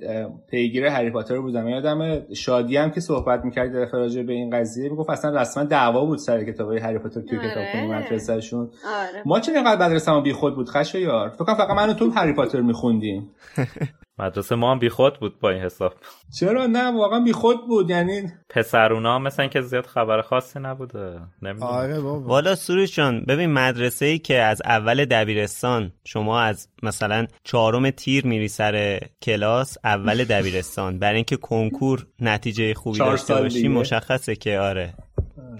پیگیر 0.49 0.85
هری 0.85 1.11
پاتر 1.11 1.39
بودم. 1.39 1.67
یادم 1.67 2.21
شادی 2.33 2.77
هم 2.77 2.91
که 2.91 3.01
صحبت 3.01 3.45
می‌کرد 3.45 3.73
در 3.73 3.85
راجع 3.85 4.23
به 4.23 4.33
این 4.33 4.49
قضیه 4.49 4.89
می‌گفت 4.89 5.09
اصلا 5.09 5.41
رسما 5.41 5.63
دعوا 5.63 6.05
بود 6.05 6.17
سر 6.17 6.43
کتابای 6.43 6.79
هری 6.79 6.99
پاتر 6.99 7.21
توی 7.21 7.37
آره. 7.37 7.49
کتابخونه 7.49 7.97
مدرسهشون. 7.97 8.69
آره. 8.85 9.23
ما 9.25 9.39
چه 9.39 9.51
اینقدر 9.51 9.85
مدرسه‌مون 9.87 10.23
بیخود 10.23 10.55
بود؟ 10.55 10.69
خشو 10.69 10.97
یار. 10.97 11.29
فکر 11.29 11.43
کنم 11.45 11.55
فقط 11.55 11.77
من 11.77 11.89
و 11.89 11.93
تو 11.93 12.09
هری 12.09 12.33
پاتر 12.33 12.61
میخوندیم. 12.61 13.29
مدرسه 14.21 14.55
ما 14.55 14.71
هم 14.71 14.79
بیخود 14.79 15.19
بود 15.19 15.39
با 15.39 15.49
این 15.49 15.61
حساب. 15.61 15.93
چرا 16.39 16.65
نه؟ 16.65 16.91
واقعا 16.91 17.19
بیخود 17.19 17.67
بود 17.67 17.89
یعنی 17.89 18.31
پسرونا 18.49 19.19
مثلا 19.19 19.47
که 19.47 19.61
زیاد 19.61 19.85
خبر 19.85 20.21
خاصی 20.21 20.59
نبوده. 20.59 21.19
نمی‌دونم. 21.41 21.71
آره 21.71 21.99
بابا. 21.99 22.27
والا 22.27 22.55
سروش 22.55 22.95
جان 22.95 23.21
ببین 23.27 23.53
مدرسه 23.53 24.05
ای 24.05 24.19
که 24.19 24.41
از 24.41 24.61
اول 24.65 25.05
دبیرستان 25.05 25.91
شما 26.05 26.39
از 26.41 26.67
مثلا 26.83 27.27
چهارم 27.43 27.89
تیر 27.89 28.27
میری 28.27 28.47
سر 28.47 28.99
کلاس 29.21 29.77
اول 29.83 30.23
دبیرستان. 30.33 30.99
برای 30.99 31.15
اینکه 31.15 31.37
کنکور 31.37 32.07
نتیجه 32.19 32.73
خوبی 32.73 32.99
داشته 32.99 33.35
باشی. 33.35 33.67
مشخصه 33.67 34.35
که 34.35 34.59
آره 34.59 34.93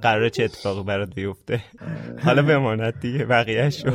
قراره 0.01 0.29
چه 0.29 0.43
اتفاقی 0.43 0.83
برات 0.83 1.15
بیفته. 1.15 1.63
حالا 2.23 2.41
بماند 2.41 2.99
دیگه 2.99 3.25
بقیه 3.25 3.69
شو 3.69 3.91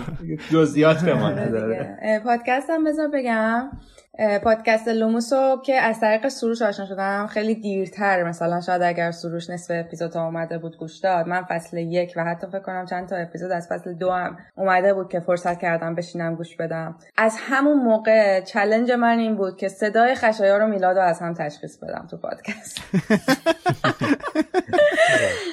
جزئیات 0.52 1.08
آره 1.08 1.48
داره 1.48 1.74
دیگه. 1.74 1.96
اه، 2.02 2.18
پادکستم 2.18 2.84
بذار 2.84 3.08
بگم. 3.14 3.70
پادکست 4.18 4.88
لوموسو 4.88 5.62
که 5.64 5.74
از 5.74 6.00
طریق 6.00 6.28
سروش 6.28 6.62
آشنا 6.62 6.86
شدم. 6.86 7.26
خیلی 7.26 7.54
دیرتر 7.54 8.22
مثلا 8.22 8.60
شاید 8.60 8.82
اگر 8.82 9.10
سروش 9.10 9.50
نصف 9.50 9.70
اپیزود 9.74 10.14
ها 10.14 10.24
اومده 10.24 10.58
بود 10.58 10.76
گوش 10.76 10.98
داد. 10.98 11.26
من 11.26 11.42
فصل 11.42 11.78
یک 11.78 12.12
و 12.16 12.24
حتی 12.24 12.46
فکر 12.46 12.60
کنم 12.60 12.86
چند 12.86 13.08
تا 13.08 13.16
اپیزود 13.16 13.50
از 13.50 13.68
فصل 13.70 13.92
دو 13.92 14.10
هم 14.10 14.36
اومده 14.54 14.94
بود 14.94 15.08
که 15.08 15.20
فرصت 15.20 15.58
کردم 15.58 15.94
بشینم 15.94 16.34
گوش 16.34 16.56
بدم. 16.56 16.96
از 17.16 17.36
همون 17.40 17.78
موقع 17.78 18.40
challenge 18.40 18.92
من 18.92 19.18
این 19.18 19.36
بود 19.36 19.56
که 19.56 19.68
صدای 19.68 20.14
خشایار 20.14 20.62
و 20.62 20.66
میلاد 20.66 20.96
رو 20.96 21.02
از 21.02 21.20
هم 21.20 21.34
تشخیص 21.34 21.78
بدم 21.78 22.06
تو 22.10 22.16
پادکست. 22.16 22.80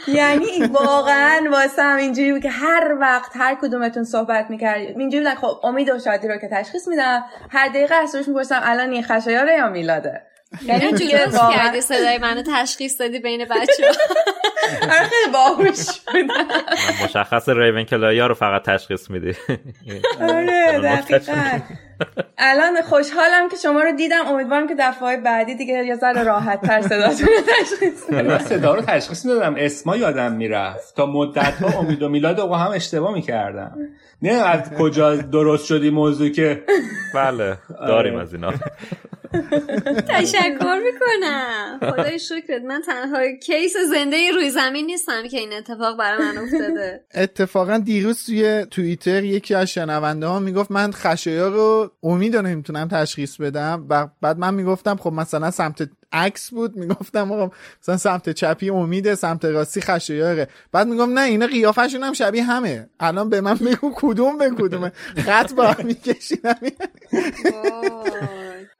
یعنی 0.07 0.65
واقعا 0.71 1.41
واسه 1.51 1.81
هم 1.81 1.97
اینجوری 1.97 2.33
بود 2.33 2.41
که 2.41 2.49
هر 2.49 2.97
وقت 3.01 3.31
هر 3.35 3.57
کدومتون 3.61 4.03
صحبت 4.03 4.49
می‌کرد 4.49 4.77
اینجوری 4.77 5.29
خب 5.29 5.59
امید 5.63 5.89
و 5.89 5.99
شادی 5.99 6.27
رو 6.27 6.37
که 6.37 6.47
تشخیص 6.47 6.87
میدم 6.87 7.23
هر 7.49 7.67
دقیقه 7.67 7.95
از 7.95 8.09
سروش 8.09 8.27
الان 8.63 8.91
این 8.91 9.03
خشایاره 9.03 9.53
یا 9.57 9.69
میلاده؟ 9.69 10.21
یعنی 10.65 10.93
جلوس 10.93 11.39
کردی 11.53 11.81
صدای 11.81 12.17
منو 12.17 12.43
تشخیص 12.55 13.01
دادی 13.01 13.19
بین 13.19 13.45
بچه 13.45 13.87
آره 14.81 15.03
خیلی 15.03 15.33
باهوش 15.33 15.87
بودم 16.13 16.47
مشخص 17.03 17.49
ریون 17.49 17.83
کلایا 17.83 18.27
رو 18.27 18.33
فقط 18.33 18.63
تشخیص 18.63 19.09
میدی. 19.09 19.35
آره 20.21 20.79
دقیقا. 20.83 21.59
الان 22.37 22.81
خوشحالم 22.81 23.49
که 23.49 23.55
شما 23.57 23.81
رو 23.81 23.91
دیدم. 23.91 24.27
امیدوارم 24.27 24.67
که 24.67 24.75
دفعه 24.79 25.17
بعدی 25.17 25.55
دیگه 25.55 25.73
یه 25.85 25.95
ذره 25.95 26.23
راحت 26.23 26.61
تر 26.61 26.81
صداتون 26.81 27.27
رو 27.27 27.41
تشخیص. 27.41 28.09
من 28.11 28.39
صدا 28.39 28.75
رو 28.75 28.81
تشخیص 28.81 29.25
می‌دادم 29.25 29.55
اسما 29.57 29.95
یادم 29.97 30.31
می‌رفت. 30.31 30.95
تا 30.95 31.05
مدت 31.05 31.61
ها 31.61 31.79
امید 31.79 32.03
و 32.03 32.09
میلاد 32.09 32.39
رو 32.39 32.47
با 32.47 32.57
هم 32.57 32.71
اشتباه 32.71 33.13
می‌کردم 33.13 33.77
نه 34.23 34.31
از 34.31 34.71
کجا 34.79 35.15
درست 35.15 35.65
شدی 35.65 35.89
موضوع 35.89 36.29
که؟ 36.29 36.63
بله 37.15 37.57
داریم 37.87 38.15
از 38.15 38.33
اینا. 38.33 38.53
تشکر 40.07 40.79
می‌کنم. 40.83 41.79
خدای 41.91 42.19
شکرت. 42.19 42.61
من 42.67 42.81
تنها 42.85 43.19
کیس 43.45 43.73
زنده 43.91 44.31
روی 44.31 44.49
زمین 44.49 44.85
نیستم 44.85 45.27
که 45.31 45.37
این 45.37 45.53
اتفاق 45.53 45.97
برای 45.97 46.17
من 46.19 46.37
افتاده. 46.37 47.05
اتفاقا 47.15 47.77
دیروز 47.77 48.25
توی 48.25 48.65
توییتر 48.71 49.23
یکی 49.23 49.55
از 49.55 49.67
شنونده 49.67 50.27
ها 50.27 50.39
می‌گفت 50.39 50.71
من 50.71 50.91
خشایا 50.91 51.47
رو 51.47 51.91
امید 52.03 52.35
رو 52.35 52.41
نمی‌تونم 52.41 52.87
تشخیص 52.87 53.41
بدم 53.41 53.85
و 53.89 54.07
بعد 54.21 54.37
من 54.37 54.53
می‌گفتم 54.53 54.95
خب 54.95 55.13
مثلا 55.13 55.51
سمت 55.51 55.89
عکس 56.13 56.49
بود 56.49 56.75
می‌گفتم 56.75 57.31
آقا 57.31 57.51
مثلا 57.81 57.97
سمت 57.97 58.29
چپی 58.29 58.69
امیده 58.69 59.15
سمت 59.15 59.45
راستی 59.45 59.81
خشایاره. 59.81 60.47
بعد 60.71 60.87
میگم 60.87 61.13
نه 61.13 61.21
اینا 61.21 61.47
قیافشون 61.47 62.03
هم 62.03 62.13
شبیه 62.13 62.43
همه. 62.43 62.89
الان 62.99 63.29
به 63.29 63.41
من 63.41 63.55
بگو 63.55 63.93
کدوم 63.95 64.37
به 64.37 64.49
کدومه. 64.49 64.91
خط 65.25 65.53
با 65.53 65.67
هم 65.71 65.85
میکشیدم 65.85 66.55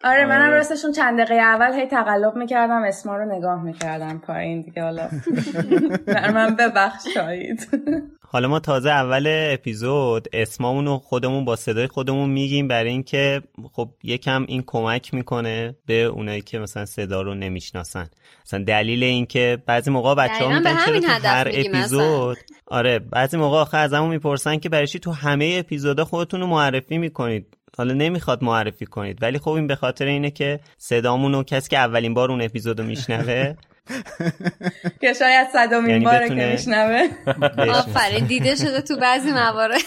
آره 0.04 0.26
منم 0.26 0.52
راستشون 0.52 0.92
چند 0.92 1.20
دقیقه 1.20 1.36
اول 1.36 1.74
هی 1.74 1.86
تقلب 1.86 2.36
می‌کردم 2.36 2.84
اسما 2.84 3.18
رو 3.18 3.36
نگاه 3.36 3.64
می‌کردم 3.64 4.18
پایین 4.18 4.62
دیگه 4.62 4.84
حالا 4.84 5.10
در 6.08 6.32
من 6.32 6.56
ببخشایید 6.56 7.68
حالا 8.34 8.48
ما 8.48 8.60
تازه 8.60 8.90
اول 8.90 9.28
اپیزود 9.28 10.28
اسمامون 10.34 10.86
رو 10.86 10.98
خودمون 10.98 11.46
با 11.46 11.56
صدای 11.56 11.88
خودمون 11.88 12.30
میگیم 12.30 12.68
برای 12.68 12.90
اینکه 12.90 13.42
خب 13.72 13.90
یکم 14.04 14.46
این 14.48 14.64
کمک 14.68 15.14
می‌کنه 15.14 15.76
به 15.86 16.04
اونایی 16.04 16.42
که 16.42 16.60
مثلا 16.60 16.86
صدا 16.86 17.22
رو 17.22 17.36
نمی‌شناسن. 17.36 18.10
مثلا 18.46 18.64
دلیل 18.64 19.04
اینکه 19.04 19.58
بعضی 19.66 19.92
موقع 19.92 20.16
بچه 20.16 20.34
ها 20.34 20.40
دقیقاً 20.40 20.60
به 20.60 20.70
میگن 20.70 20.86
چرا 20.86 20.94
همین 20.94 21.02
تو 21.02 21.12
هدف 21.12 21.26
هر 21.26 21.48
اپیزود؟ 21.54 22.38
آره 22.68 23.00
بعضی 23.00 23.38
موقع 23.38 23.58
آخه 23.58 23.78
از 23.78 23.94
همون 23.94 24.10
می‌پرسن 24.10 24.58
که 24.58 24.70
برای 24.70 24.88
چی 24.88 25.00
تو 25.00 25.12
همه 25.12 25.56
اپیزودا 25.60 26.06
خودتون 26.06 26.40
رو 26.40 26.48
معرفی 26.48 26.98
می‌کنید. 26.98 27.58
حالا 27.78 27.94
نمی‌خواد 27.94 28.44
معرفی 28.44 28.86
کنید 28.86 29.22
ولی 29.22 29.40
خب 29.40 29.50
این 29.50 29.68
به 29.68 29.76
خاطر 29.76 30.06
اینه 30.06 30.32
که 30.32 30.60
صدامون 30.78 31.36
و 31.36 31.44
کسی 31.44 31.70
که 31.70 31.78
اولین 31.78 32.14
بار 32.14 32.32
اون 32.32 32.42
اپیزودو 32.42 32.84
میشنوه. 32.84 33.54
که 35.02 35.14
شاید 35.14 35.48
صدامین 35.54 35.90
یعنی 35.90 36.06
باره 36.06 36.30
که 36.30 36.52
میشنوه. 36.52 37.08
آفرین 37.58 38.26
دیده 38.26 38.56
شده 38.56 38.82
تو 38.82 38.98
بعضی 38.98 39.32
موارد. 39.32 39.82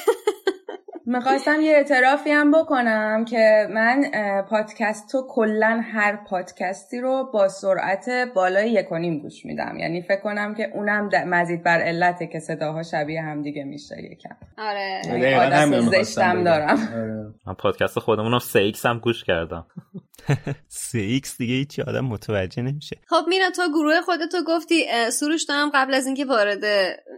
می‌خواستم 1.06 1.60
یه 1.60 1.72
اعترافی 1.72 2.30
هم 2.30 2.50
بکنم 2.50 3.24
که 3.24 3.68
من 3.70 4.04
پادکست 4.50 5.14
رو 5.14 5.26
کلا 5.28 5.80
هر 5.92 6.16
پادکستی 6.16 7.00
رو 7.00 7.30
با 7.32 7.48
سرعت 7.48 8.10
بالای 8.34 8.70
یک 8.70 8.92
و 8.92 8.98
نیم 8.98 9.18
گوش 9.18 9.46
میدم. 9.46 9.76
یعنی 9.78 10.02
فکر 10.02 10.20
کنم 10.20 10.54
که 10.54 10.70
اونم 10.74 11.10
مزید 11.26 11.62
بر 11.62 11.80
علته 11.80 12.26
که 12.26 12.38
صداها 12.38 12.82
شبیه 12.82 13.22
هم 13.22 13.42
دیگه 13.42 13.64
میشه 13.64 13.94
یکم. 14.12 14.36
آره. 14.58 15.02
یعنی 15.06 15.32
عادت 15.32 15.68
می‌خواستم 15.68 16.02
زشتم. 16.02 16.44
دارم. 16.44 16.88
آره. 16.94 17.34
من 17.46 17.54
پادکست 17.54 17.98
خودمون 17.98 18.32
رو 18.32 18.38
3x 18.38 18.84
هم 18.84 18.98
گوش 18.98 19.24
کردم. 19.24 19.66
3x 20.90 21.36
دیگه 21.38 21.54
هیچی 21.54 21.82
آدم 21.82 22.04
متوجه 22.04 22.62
نمیشه. 22.62 22.96
خب 23.06 23.24
مینا 23.28 23.50
تو 23.50 23.62
گروه 23.68 24.00
خودتو 24.00 24.38
گفتی 24.46 24.84
سروش 25.10 25.44
دارم 25.44 25.70
قبل 25.74 25.94
از 25.94 26.06
اینکه 26.06 26.24
وارد 26.24 26.64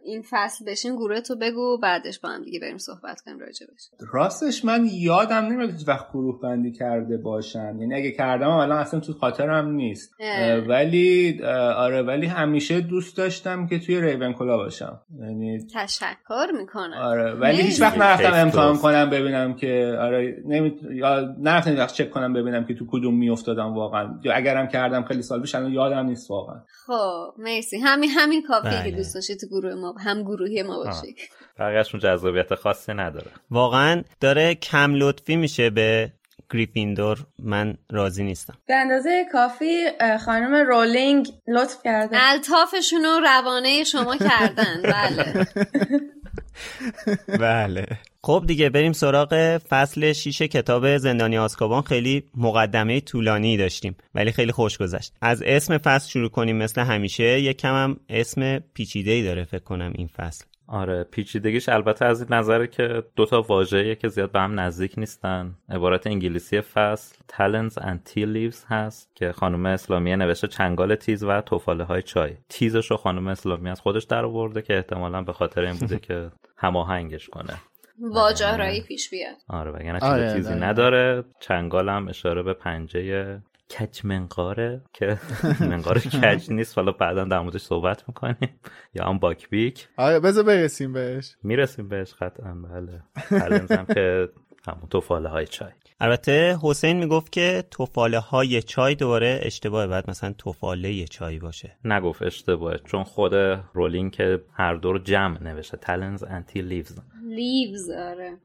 این 0.05 0.25
فصل 0.31 0.65
بشین 0.65 0.97
گروه 0.97 1.21
تو 1.21 1.37
بگو 1.37 1.79
بعدش 1.79 2.19
با 2.19 2.29
هم 2.29 2.45
دیگه 2.45 2.61
بریم 2.61 2.79
صحبت 2.79 3.21
کنیم 3.21 3.39
راجبش 3.39 3.78
راستش 4.13 4.65
من 4.65 4.89
یادم 4.93 5.37
نمیاد 5.37 5.71
هیچ 5.71 5.89
وقت 5.89 6.11
گروه 6.13 6.41
بندی 6.41 6.73
کرده 6.73 7.17
باشم 7.17 7.77
یعنی 7.81 7.95
اگه 7.95 8.11
کردم 8.11 8.49
الان 8.49 8.79
اصلا 8.79 9.01
تو 9.01 9.13
خاطرم 9.13 9.69
نیست. 9.71 10.15
اه. 10.21 10.53
اه، 10.53 10.59
ولی 10.59 11.41
اه، 11.43 11.51
آره 11.73 12.03
ولی 12.03 12.27
همیشه 12.27 12.81
دوست 12.81 13.17
داشتم 13.17 13.67
که 13.67 13.79
توی 13.79 14.01
ریون 14.01 14.33
کلا 14.33 14.57
باشم. 14.57 15.01
یعنی 15.21 15.59
تشکر 15.75 16.47
می‌کنم. 16.59 16.99
آره 17.03 17.35
ولی. 17.35 17.63
هیچ 17.63 17.81
وقت 17.81 17.99
نرفتم 17.99 18.35
امتحان. 18.35 18.79
کنم 18.79 19.11
ببینم 19.11 19.55
که 19.55 19.99
آره 20.01 20.43
نمی... 20.47 20.77
یا 20.91 21.35
نرفتم 21.39 21.77
وقت 21.77 21.95
چک 21.95 22.11
کنم 22.11 22.33
ببینم 22.33 22.65
که 22.65 22.75
تو 22.75 22.87
کدوم 22.91 23.15
میافتادم 23.15 23.75
واقعا. 23.75 24.21
یا 24.25 24.35
اگرم 24.35 24.69
کردم 24.69 25.05
خیلی 25.05 25.23
سال 25.23 25.41
پیش 25.41 25.55
الان 25.55 25.73
یادم 25.73 26.07
نیست 26.07 26.31
واقعا. 26.31 26.61
خب 26.87 27.35
مرسی. 27.39 27.79
همین 27.79 28.11
همین 28.11 28.43
کافیه 28.43 28.71
که 28.71 28.79
بله. 28.79 28.91
دوست 28.91 29.15
داشتی 29.15 29.37
تو 29.37 29.47
گروه 29.47 29.75
ما 29.75 29.95
هم 29.99 30.23
گروهی 30.23 30.63
ما 30.63 30.77
باشی. 30.85 31.17
بقیهشون 31.59 32.01
جذابیت 32.01 32.55
خاصی 32.55 32.95
نداره. 32.95 33.31
واقعا 33.51 34.03
داره 34.21 34.55
کم 34.55 34.95
لطفی 34.95 35.37
میشه 35.37 35.71
به 35.71 36.13
گریفیندور. 36.53 37.19
من 37.43 37.75
راضی 37.91 38.25
نیستم. 38.25 38.55
به 38.67 38.75
اندازه 38.75 39.27
کافی 39.33 39.87
خانم 40.25 40.55
رولینگ 40.55 41.29
لطف 41.49 41.77
کرده. 41.85 42.17
الطافشون 42.21 43.05
رو 43.05 43.21
روانه 43.21 43.85
شما 43.85 44.17
کردن. 44.17 44.83
بله. 44.95 45.47
بله. 47.41 47.87
خب 48.23 48.45
دیگه 48.47 48.71
بریم 48.71 48.93
سراغ 48.93 49.59
فصل 49.69 50.13
6 50.13 50.43
کتاب 50.43 50.97
زندانی 50.97 51.39
آسکابان 51.39 51.83
خیلی 51.83 52.25
مقدمه 52.37 53.01
طولانی 53.01 53.57
داشتیم 53.57 53.97
ولی 54.15 54.33
خیلی 54.33 54.53
خوش 54.53 54.79
گذشت. 54.79 55.13
از 55.21 55.43
اسم 55.43 55.79
فصل 55.79 56.11
شروع 56.11 56.29
کنیم 56.29 56.57
مثل 56.57 56.81
همیشه. 56.81 57.41
یک 57.41 57.57
کم 57.57 57.75
هم 57.75 57.97
اسم 58.09 58.59
پیچیده 58.59 59.11
ای 59.11 59.23
داره 59.23 59.45
فکر 59.45 59.65
کنم 59.65 59.93
این 59.95 60.07
فصل. 60.17 60.45
آره 60.69 61.05
پیچیدگیش 61.05 61.69
البته 61.69 62.05
از 62.05 62.21
این 62.21 62.33
نظره 62.33 62.67
که 62.67 63.03
دوتا 63.17 63.43
واژه‌ایه 63.43 63.95
که 63.95 64.09
زیاد 64.09 64.33
به 64.33 64.41
هم 64.41 64.61
نزدیک 64.61 64.95
نیستن. 64.97 65.55
عبارت 65.69 66.07
انگلیسی 66.07 66.61
فصل 66.61 67.17
talents 67.33 67.75
and 67.75 68.11
tea 68.11 68.25
leaves 68.25 68.65
هست 68.67 69.11
که 69.15 69.33
خانم 69.33 69.67
اسلامیه 69.67 70.17
نوشته 70.17 70.47
چنگال 70.47 70.95
تیز 70.95 71.25
و 71.25 71.41
توفاله 71.41 71.85
های 71.85 72.03
چای. 72.03 72.33
تیزش 72.49 72.91
رو 72.91 72.97
خانم 72.97 73.27
اسلامی 73.27 73.71
از 73.71 73.81
خودش 73.81 74.05
در 74.05 74.25
آورده 74.25 74.63
که 74.63 74.77
احتمالا 74.77 75.23
به 75.23 75.33
خاطر 75.33 75.61
این 75.61 75.77
بوده 75.77 75.99
که 75.99 76.31
هماهنگش 76.57 77.29
کنه. 77.29 77.55
واجه 78.01 78.83
پیش 78.89 79.11
بیاد. 79.11 79.37
آره 79.49 79.71
وگرنه 79.71 80.01
چیز 80.01 80.09
آره 80.09 80.35
تیزی 80.35 80.55
نداره. 80.55 81.25
چنگال 81.41 81.89
هم 81.89 82.09
اشاره 82.09 82.43
به 82.43 82.55
پنجه 82.55 83.41
کج 83.71 84.01
منقاره 84.05 84.83
که 84.93 85.19
منقار 85.61 85.99
کج 85.99 86.51
نیست. 86.51 86.79
حالا 86.79 86.93
بعدا 86.93 87.25
در 87.25 87.41
موردش 87.41 87.61
صحبت 87.63 88.09
می‌کنیم. 88.09 88.61
یا 88.95 89.05
هم 89.05 89.19
باک 89.19 89.51
بیک 89.51 89.89
آره 89.97 90.21
بذار 90.21 90.45
برسیم 90.45 90.93
بهش. 90.93 91.37
می‌رسیم 91.43 91.89
بهش 91.89 92.15
قطعا 92.15 92.55
بله. 92.55 93.03
هم 93.71 93.87
که 93.87 94.29
همون 94.69 94.89
توفاله 94.91 95.29
های 95.29 95.47
چای. 95.47 95.73
البته 96.01 96.59
حسین 96.63 96.97
می‌گفت 96.97 97.33
که 97.33 97.65
توفاله 97.71 98.19
های 98.19 98.63
چای 98.63 98.95
دوباره 98.95 99.41
اشتباه 99.43 99.87
بعد 99.87 100.11
مثلا 100.11 100.35
توفاله 100.39 101.05
چای 101.05 101.39
باشه. 101.39 101.77
نگفت 101.85 102.23
اشتباهه 102.23 102.81
چون 102.85 103.05
خود 103.05 103.35
رولینگ 103.75 104.13
که 104.13 104.41
هر 104.53 104.75
دور 104.75 104.99
جمع 104.99 105.43
نوشته 105.43 105.77
تالنز 105.77 106.23
انتی 106.23 106.63
لیوز 106.63 106.99
لیوز 107.29 107.91
آره. 107.91 108.37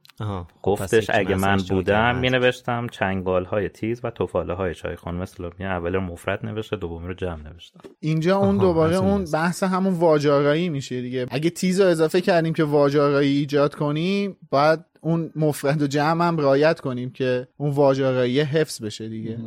گفتش 0.63 1.09
اگه 1.09 1.35
من 1.35 1.57
بودم 1.69 2.15
می 2.15 2.29
نوشتم 2.29 2.87
چنگال 2.87 3.45
های 3.45 3.69
تیز 3.69 4.01
و 4.03 4.09
توفاله 4.09 4.53
های 4.53 4.73
چای 4.73 4.95
خانم 4.95 5.21
اسلامی 5.21 5.65
اول 5.65 5.97
مفرد 5.97 6.45
نوشته 6.45 6.75
دومی 6.75 7.07
رو 7.07 7.13
جمع 7.13 7.49
نوشتم 7.49 7.79
اینجا 7.99 8.37
اون 8.37 8.57
دوباره 8.57 8.95
اون 8.95 9.25
بحث 9.33 9.63
همون 9.63 9.93
واجارایی 9.93 10.69
میشه 10.69 11.01
دیگه. 11.01 11.25
اگه 11.29 11.49
تیز 11.49 11.81
رو 11.81 11.87
اضافه 11.87 12.21
کردیم 12.21 12.53
که 12.53 12.63
واجارایی 12.63 13.37
ایجاد 13.37 13.75
کنیم 13.75 14.37
باید 14.49 14.79
اون 15.03 15.31
مفرد 15.35 15.81
و 15.81 15.87
جمع 15.87 16.27
هم 16.27 16.37
رایت 16.37 16.79
کنیم 16.79 17.09
که 17.09 17.47
اون 17.57 17.71
واجارایی 17.71 18.39
حفظ 18.39 18.81
بشه 18.81 19.09
دیگه. 19.09 19.37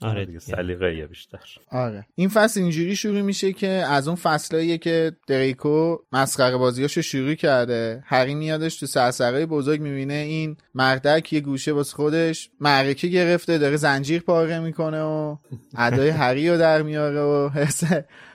آره 0.00 0.26
دیگه. 0.26 0.38
سلیقه 0.38 1.06
بیشتر. 1.06 1.38
آره. 1.70 2.06
این 2.14 2.28
فصل 2.28 2.60
اینجوری 2.60 2.96
شروع 2.96 3.20
میشه 3.20 3.52
که 3.52 3.68
از 3.68 4.08
اون 4.08 4.16
فصلاییه 4.16 4.78
که 4.78 5.12
دریکو 5.26 5.96
مسخره 6.12 6.56
بازیاشو 6.56 7.02
شروع 7.02 7.34
کرده. 7.34 8.02
هری 8.06 8.34
میادش 8.34 8.76
تو 8.76 8.86
سرسرای 8.86 9.46
بزرگ 9.46 9.80
می‌بینه. 9.80 10.14
این 10.14 10.56
مردک 10.74 11.32
یه 11.32 11.40
گوشه 11.40 11.72
باز 11.72 11.94
خودش 11.94 12.50
معرکه 12.60 13.08
گرفته 13.08 13.58
داره 13.58 13.76
زنجیر 13.76 14.22
پاره 14.22 14.60
می‌کنه 14.60 15.02
و 15.02 15.36
ادای 15.76 16.08
هری 16.08 16.50
رو 16.50 16.58
در 16.58 16.82
میاره 16.82 17.20
و 17.20 17.48
حس 17.48 17.84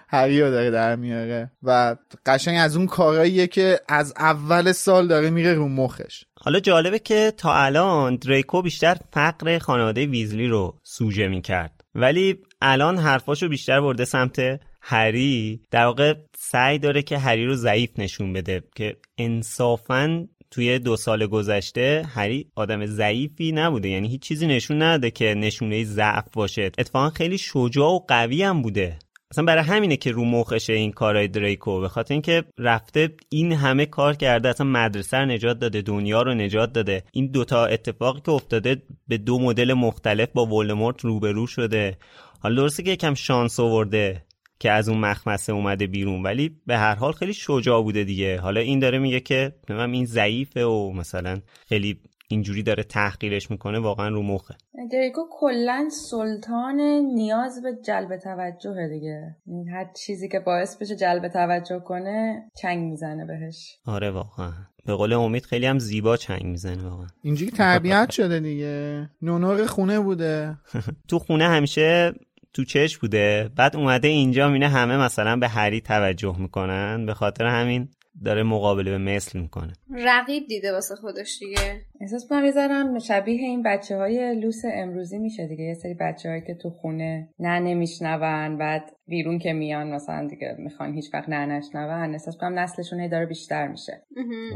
هری 0.07 0.41
رو 0.41 0.51
داره 0.51 0.71
در 0.71 0.95
میاره 0.95 1.51
و 1.63 1.95
قشنگ 2.25 2.57
از 2.59 2.77
اون 2.77 2.87
کاراییه 2.87 3.47
که 3.47 3.79
از 3.87 4.13
اول 4.17 4.71
سال 4.71 5.07
داره 5.07 5.29
میره 5.29 5.53
رو 5.53 5.67
مخش. 5.67 6.23
حالا 6.39 6.59
جالبه 6.59 6.99
که 6.99 7.33
تا 7.37 7.53
الان 7.53 8.15
دریکو 8.15 8.61
بیشتر 8.61 8.97
فقر 9.13 9.59
خانواده 9.59 10.05
ویزلی 10.05 10.47
رو 10.47 10.79
سوژه 10.83 11.27
می‌کرد. 11.27 11.81
ولی 11.95 12.37
الان 12.61 12.97
حرفاشو 12.97 13.49
بیشتر 13.49 13.81
برده 13.81 14.05
سمت 14.05 14.59
هری. 14.81 15.61
در 15.71 15.85
واقع 15.85 16.13
سعی 16.37 16.79
داره 16.79 17.01
که 17.01 17.17
هری 17.17 17.45
رو 17.45 17.55
ضعیف 17.55 17.89
نشون 17.97 18.33
بده 18.33 18.63
که 18.75 18.95
انصافا 19.17 20.27
توی 20.51 20.79
دو 20.79 20.95
سال 20.97 21.27
گذشته 21.27 22.05
هری 22.13 22.51
آدم 22.55 22.85
ضعیفی 22.85 23.51
نبوده. 23.51 23.89
یعنی 23.89 24.07
هیچ 24.07 24.21
چیزی 24.21 24.47
نشون 24.47 24.81
نده 24.81 25.11
که 25.11 25.33
نشونه 25.33 25.83
ضعف 25.83 26.25
باشه. 26.33 26.61
اتفاقا 26.61 27.09
خیلی 27.09 27.37
شجاع 27.37 27.89
و 27.89 27.99
قوی 28.07 28.43
هم 28.43 28.61
بوده. 28.61 28.99
اصلا 29.31 29.45
برای 29.45 29.63
همینه 29.63 29.97
که 29.97 30.11
رو 30.11 30.25
مخشه 30.25 30.73
این 30.73 30.91
کارهای 30.91 31.27
دریکو 31.27 31.81
به 31.81 31.89
خاطر 31.89 32.13
اینکه 32.13 32.43
رفته 32.57 33.09
این 33.29 33.51
همه 33.51 33.85
کار 33.85 34.13
کرده 34.13 34.49
اصلا 34.49 34.67
مدرسه 34.67 35.17
رو 35.17 35.25
نجات 35.25 35.59
داده 35.59 35.81
دنیا 35.81 36.21
رو 36.21 36.33
نجات 36.33 36.73
داده. 36.73 37.03
این 37.11 37.27
دوتا 37.31 37.65
اتفاقی 37.65 38.21
که 38.25 38.31
افتاده 38.31 38.81
به 39.07 39.17
دو 39.17 39.39
مدل 39.39 39.73
مختلف 39.73 40.29
با 40.33 40.45
ولدمورت 40.45 41.05
روبرو 41.05 41.47
شده. 41.47 41.97
حالا 42.39 42.61
درسته 42.61 42.83
که 42.83 42.91
یکم 42.91 43.13
شانس 43.13 43.59
آورده 43.59 44.23
که 44.59 44.71
از 44.71 44.89
اون 44.89 44.97
مخمسه 44.97 45.53
اومده 45.53 45.87
بیرون 45.87 46.23
ولی 46.23 46.51
به 46.65 46.77
هر 46.77 46.95
حال 46.95 47.11
خیلی 47.11 47.33
شجاع 47.33 47.83
بوده 47.83 48.03
دیگه. 48.03 48.39
حالا 48.39 48.61
این 48.61 48.79
داره 48.79 48.99
میگه 48.99 49.19
که 49.19 49.53
من 49.69 49.93
این 49.93 50.05
ضعیفه 50.05 50.65
و 50.65 50.91
مثلا 50.93 51.41
خیلی 51.69 51.99
اینجوری 52.27 52.63
داره 52.63 52.83
تحقیرش 52.83 53.51
می‌کنه 53.51 53.79
واقعا 53.79 54.09
رو 54.09 54.23
مخه. 54.23 54.55
دریکو 54.91 55.21
کلا 55.31 55.89
سلطان 56.09 56.81
نیاز 57.15 57.61
به 57.63 57.77
جلب 57.85 58.17
توجه 58.17 58.87
دیگه. 58.87 59.35
هر 59.71 59.91
چیزی 60.05 60.29
که 60.29 60.39
باعث 60.39 60.77
بشه 60.77 60.95
جلب 60.95 61.27
توجه 61.27 61.79
کنه 61.79 62.43
چنگ 62.61 62.89
می‌زنه 62.89 63.25
بهش. 63.25 63.77
آره 63.85 64.11
واقعا. 64.11 64.51
به 64.85 64.93
قول 64.93 65.13
امید 65.13 65.45
خیلی 65.45 65.65
هم 65.65 65.79
زیبا 65.79 66.17
چنگ 66.17 66.43
می‌زنه 66.43 66.83
واقعا. 66.89 67.07
اینجوری 67.23 67.51
تربیت 67.51 68.09
شده 68.09 68.39
دیگه. 68.39 69.09
نونور 69.21 69.65
خونه 69.65 69.99
بوده. 69.99 70.57
تو 71.09 71.19
خونه 71.19 71.47
همیشه 71.47 72.13
تو 72.53 72.63
چش 72.63 72.97
بوده. 72.97 73.49
بعد 73.55 73.75
اومده 73.75 74.07
اینجا 74.07 74.49
مینه 74.49 74.67
همه 74.67 74.97
مثلا 74.97 75.35
به 75.35 75.47
هری 75.47 75.81
توجه 75.81 76.35
می‌کنن. 76.39 77.05
به 77.05 77.13
خاطر 77.13 77.45
همین 77.45 77.89
داره 78.25 78.43
مقابله 78.43 78.91
به 78.91 78.97
مثل 78.97 79.39
می‌کنه. 79.39 79.73
رقیب 79.95 80.47
دیده 80.47 80.71
واسه 80.71 80.95
خودش 80.95 81.39
دیگه. 81.39 81.81
احساس 82.01 82.27
کنم 82.29 82.45
یه 82.45 82.99
شبیه 82.99 83.41
این 83.41 83.63
بچه 83.63 83.97
های 83.97 84.35
لوس 84.35 84.61
امروزی 84.73 85.17
میشه 85.17 85.47
دیگه. 85.47 85.63
یه 85.63 85.73
سری 85.73 85.93
بچه 85.93 86.29
هایی 86.29 86.41
که 86.41 86.55
تو 86.55 86.69
خونه 86.69 87.29
نه 87.39 87.59
نمیشنون 87.59 88.57
بعد 88.57 88.91
بیرون 89.07 89.39
که 89.39 89.53
میان 89.53 89.87
مثلا 89.91 90.27
دیگه 90.27 90.55
می‌خوان 90.59 90.93
هیچ 90.93 91.13
وقت 91.13 91.29
نه 91.29 91.45
نشنون. 91.45 92.13
احساس 92.13 92.37
کنم 92.37 92.59
نسلشون 92.59 93.07
داره 93.07 93.25
بیشتر 93.25 93.67
میشه. 93.67 94.03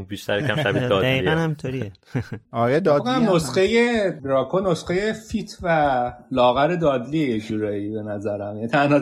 بیشتر 0.10 0.48
کم 0.48 0.64
شبیه 0.64 0.88
دادلیه 0.90 1.16
دقیقا 1.22 1.32
همطوریه. 1.32 1.92
آره 2.52 2.80
دادلی 2.80 3.36
نسخه 3.36 4.10
دراکو 4.24 4.60
نسخه 4.60 5.14
فیت 5.14 5.58
و 5.64 5.68
لاغر 6.32 6.76
دادلیه 6.76 7.40
جورایی 7.40 7.90
به 7.90 8.02
نظرم. 8.02 8.58
یه 8.58 8.68
تنها 8.68 9.00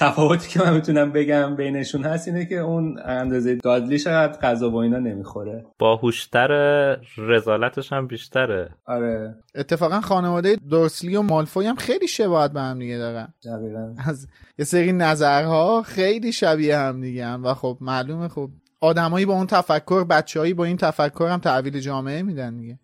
تفاوتی 0.00 0.48
که 0.48 0.62
من 0.62 0.74
می‌تونم 0.74 1.12
بگم 1.12 1.56
بینشون 1.56 2.04
هست 2.04 2.28
اینه 2.28 2.44
که 2.44 2.58
اون 2.58 2.98
اندازه 3.04 3.54
دادلی 3.54 3.98
شاید 3.98 4.30
غذا 4.30 4.70
و 4.70 4.76
اینا 4.76 4.98
نمی‌خوره. 4.98 5.66
باهوشتر 5.78 6.50
رزالتش 7.18 7.92
هم 7.92 8.06
بیشتره. 8.06 8.70
آره. 8.86 9.34
اتفاقا 9.54 10.00
خانواده 10.00 10.56
دورسلی 10.70 11.16
و 11.16 11.22
مالفوی 11.22 11.66
هم 11.66 11.76
خیلی 11.76 12.08
شباهت 12.08 12.52
به 12.52 12.60
هم 12.60 12.78
دیگه 12.78 12.98
دارن 12.98 13.34
از 14.06 14.28
یه 14.58 14.64
سری 14.64 14.92
نظرها 14.92 15.82
خیلی 15.82 16.32
شبیه 16.32 16.78
هم 16.78 17.00
دیگه 17.00 17.26
هم 17.26 17.44
و 17.44 17.54
خب 17.54 17.78
معلومه 17.80 18.28
خب 18.28 18.50
آدمایی 18.80 19.26
با 19.26 19.34
اون 19.34 19.46
تفکر 19.46 20.04
بچههایی 20.04 20.54
با 20.54 20.64
این 20.64 20.76
تفکر 20.76 21.28
هم 21.30 21.38
تحویل 21.40 21.80
جامعه 21.80 22.22
میدن 22.22 22.56
دیگه. 22.56 22.78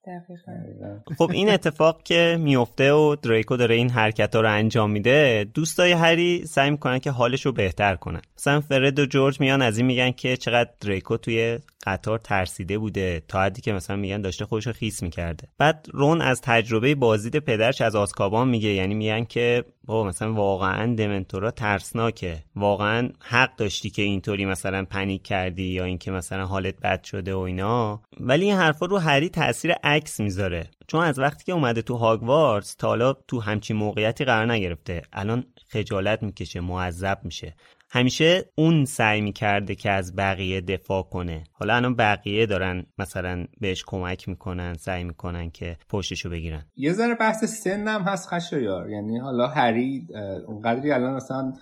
خب 1.19 1.31
این 1.31 1.51
اتفاق 1.51 2.03
که 2.03 2.39
میفته 2.41 2.93
و 2.93 3.17
دریکو 3.23 3.57
داره 3.57 3.75
این 3.75 3.91
حرکت 3.91 4.35
ها 4.35 4.41
رو 4.41 4.53
انجام 4.53 4.91
میده 4.91 5.47
دوستای 5.55 5.93
هری 5.93 6.47
سعی 6.47 6.71
می‌کنن 6.71 6.99
که 6.99 7.11
حالش 7.11 7.47
رو 7.47 7.53
بهتر 7.53 7.97
کنن. 7.97 8.23
مثلا 8.39 8.61
فرد 8.61 8.99
و 8.99 9.07
جورج 9.07 9.41
میان 9.41 9.63
از 9.63 9.79
این 9.79 9.87
میگن 9.87 10.11
که 10.11 10.37
چقدر 10.37 10.71
دریکو 10.81 11.17
توی 11.17 11.59
قطار 11.87 12.19
ترسیده 12.19 12.79
بوده 12.79 13.23
تا 13.29 13.43
حدی 13.43 13.63
که 13.63 13.73
مثلا 13.73 13.97
میگن 13.97 14.21
داشته 14.21 14.45
خودش 14.45 14.67
رو 14.67 14.73
خیس 14.73 15.03
می‌کرده. 15.03 15.49
بعد 15.59 15.87
رون 15.93 16.21
از 16.21 16.41
تجربه 16.41 16.95
بازدید 16.95 17.39
پدرش 17.39 17.81
از 17.81 17.97
آسکابان 17.97 18.49
میگه 18.49 18.69
یعنی 18.69 18.95
میگن 18.95 19.25
که 19.25 19.65
بابا 19.85 20.05
مثلا 20.09 20.33
واقعا 20.35 20.95
دمنتورا 20.95 21.51
ترسناکه. 21.51 22.43
واقعا 22.57 23.11
حق 23.21 23.57
داشتی 23.57 23.91
که 23.91 24.03
اینطوری 24.03 24.45
مثلا 24.45 24.85
پنیک 24.85 25.23
کردی 25.23 25.63
یا 25.65 25.85
اینکه 25.85 26.11
مثلا 26.11 26.47
حالت 26.47 26.81
بد 26.81 27.05
شده 27.05 27.35
و 27.35 27.39
اینا. 27.39 28.03
ولی 28.21 28.45
این 28.45 28.55
حرفا 28.55 28.87
رو 28.87 28.99
هری 28.99 29.29
تاثیر 29.29 29.73
عکس 29.73 30.21
می‌ذاره. 30.21 30.71
چون 30.87 31.05
از 31.05 31.19
وقتی 31.19 31.45
که 31.45 31.53
اومده 31.53 31.83
تو 31.83 31.97
هاگوارتس 31.97 32.75
تا 32.75 32.89
حالا 32.89 33.13
تو 33.13 33.41
همچین 33.41 33.77
موقعیتی 33.77 34.25
قرار 34.25 34.53
نگرفته. 34.53 35.03
الان 35.13 35.45
خجالت 35.69 36.23
می‌کشه 36.23 36.61
معذب 36.61 37.19
میشه. 37.23 37.55
همیشه 37.97 38.45
اون 38.55 38.85
سعی 38.85 39.21
می‌کرده 39.21 39.75
که 39.75 39.91
از 39.91 40.17
بقیه 40.17 40.61
دفاع 40.61 41.03
کنه. 41.03 41.45
حالا 41.53 41.75
الان 41.75 41.97
بقیه 41.97 42.47
دارن 42.47 42.87
مثلا 42.99 43.45
بهش 43.61 43.85
کمک 43.87 44.29
می‌کنن 44.29 44.75
سعی 44.75 45.05
می‌کنن 45.05 45.51
که 45.51 45.77
پشتشو 45.89 46.31
بگیرن. 46.31 46.65
یه 46.77 46.93
ذره 46.93 47.15
بحث 47.15 47.45
سنم 47.45 48.03
هست 48.03 48.29
خشایار. 48.29 48.91
یعنی 48.91 49.19
حالا 49.19 49.47
هری 49.47 50.07
اونقدری 50.47 50.93
الان 50.93 51.15
مثلا 51.15 51.53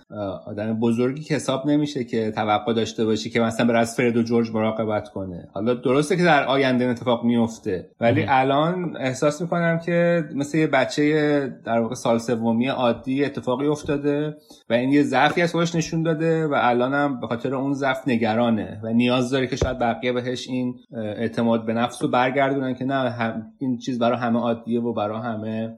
آدم 0.45 0.79
بزرگی 0.79 1.23
که 1.23 1.35
حساب 1.35 1.67
نمیشه 1.67 2.03
که 2.03 2.31
توقع 2.31 2.73
داشته 2.73 3.05
باشی 3.05 3.29
که 3.29 3.39
مثلا 3.39 3.65
بر 3.65 3.75
از 3.75 3.95
فرد 3.95 4.17
و 4.17 4.23
جورج 4.23 4.51
مراقبت 4.51 5.09
کنه. 5.09 5.47
حالا 5.53 5.73
درسته 5.73 6.17
که 6.17 6.23
در 6.23 6.43
آینده 6.43 6.85
اتفاق 6.85 7.23
میفته 7.23 7.89
ولی 7.99 8.25
الان 8.29 8.97
احساس 8.99 9.41
می‌کنم 9.41 9.79
که 9.79 10.23
مثل 10.33 10.57
یه 10.57 10.67
بچه 10.67 11.59
در 11.65 11.79
واقع 11.79 11.95
سال 11.95 12.17
سومی 12.17 12.67
عادی 12.67 13.25
اتفاقی 13.25 13.67
افتاده 13.67 14.37
و 14.69 14.73
این 14.73 14.91
یه 14.91 15.03
ضعفی 15.03 15.41
از 15.41 15.51
خودش 15.51 15.75
نشون 15.75 16.03
داده 16.03 16.24
و 16.25 16.53
الانم 16.53 17.19
به 17.19 17.27
خاطر 17.27 17.55
اون 17.55 17.73
ضعف 17.73 18.07
نگرانه 18.07 18.79
و 18.83 18.93
نیاز 18.93 19.31
داره 19.31 19.47
که 19.47 19.55
شاید 19.55 19.79
بقیه 19.79 20.13
بهش 20.13 20.47
این 20.47 20.75
اعتماد 20.93 21.65
به 21.65 21.73
نفس 21.73 22.03
رو 22.03 22.09
برگردونن 22.09 22.73
که 22.73 22.85
نه 22.85 23.43
این 23.59 23.77
چیز 23.77 23.99
برای 23.99 24.17
همه 24.17 24.39
عادیه 24.39 24.81
و 24.81 24.93
برای 24.93 25.21
همه 25.21 25.77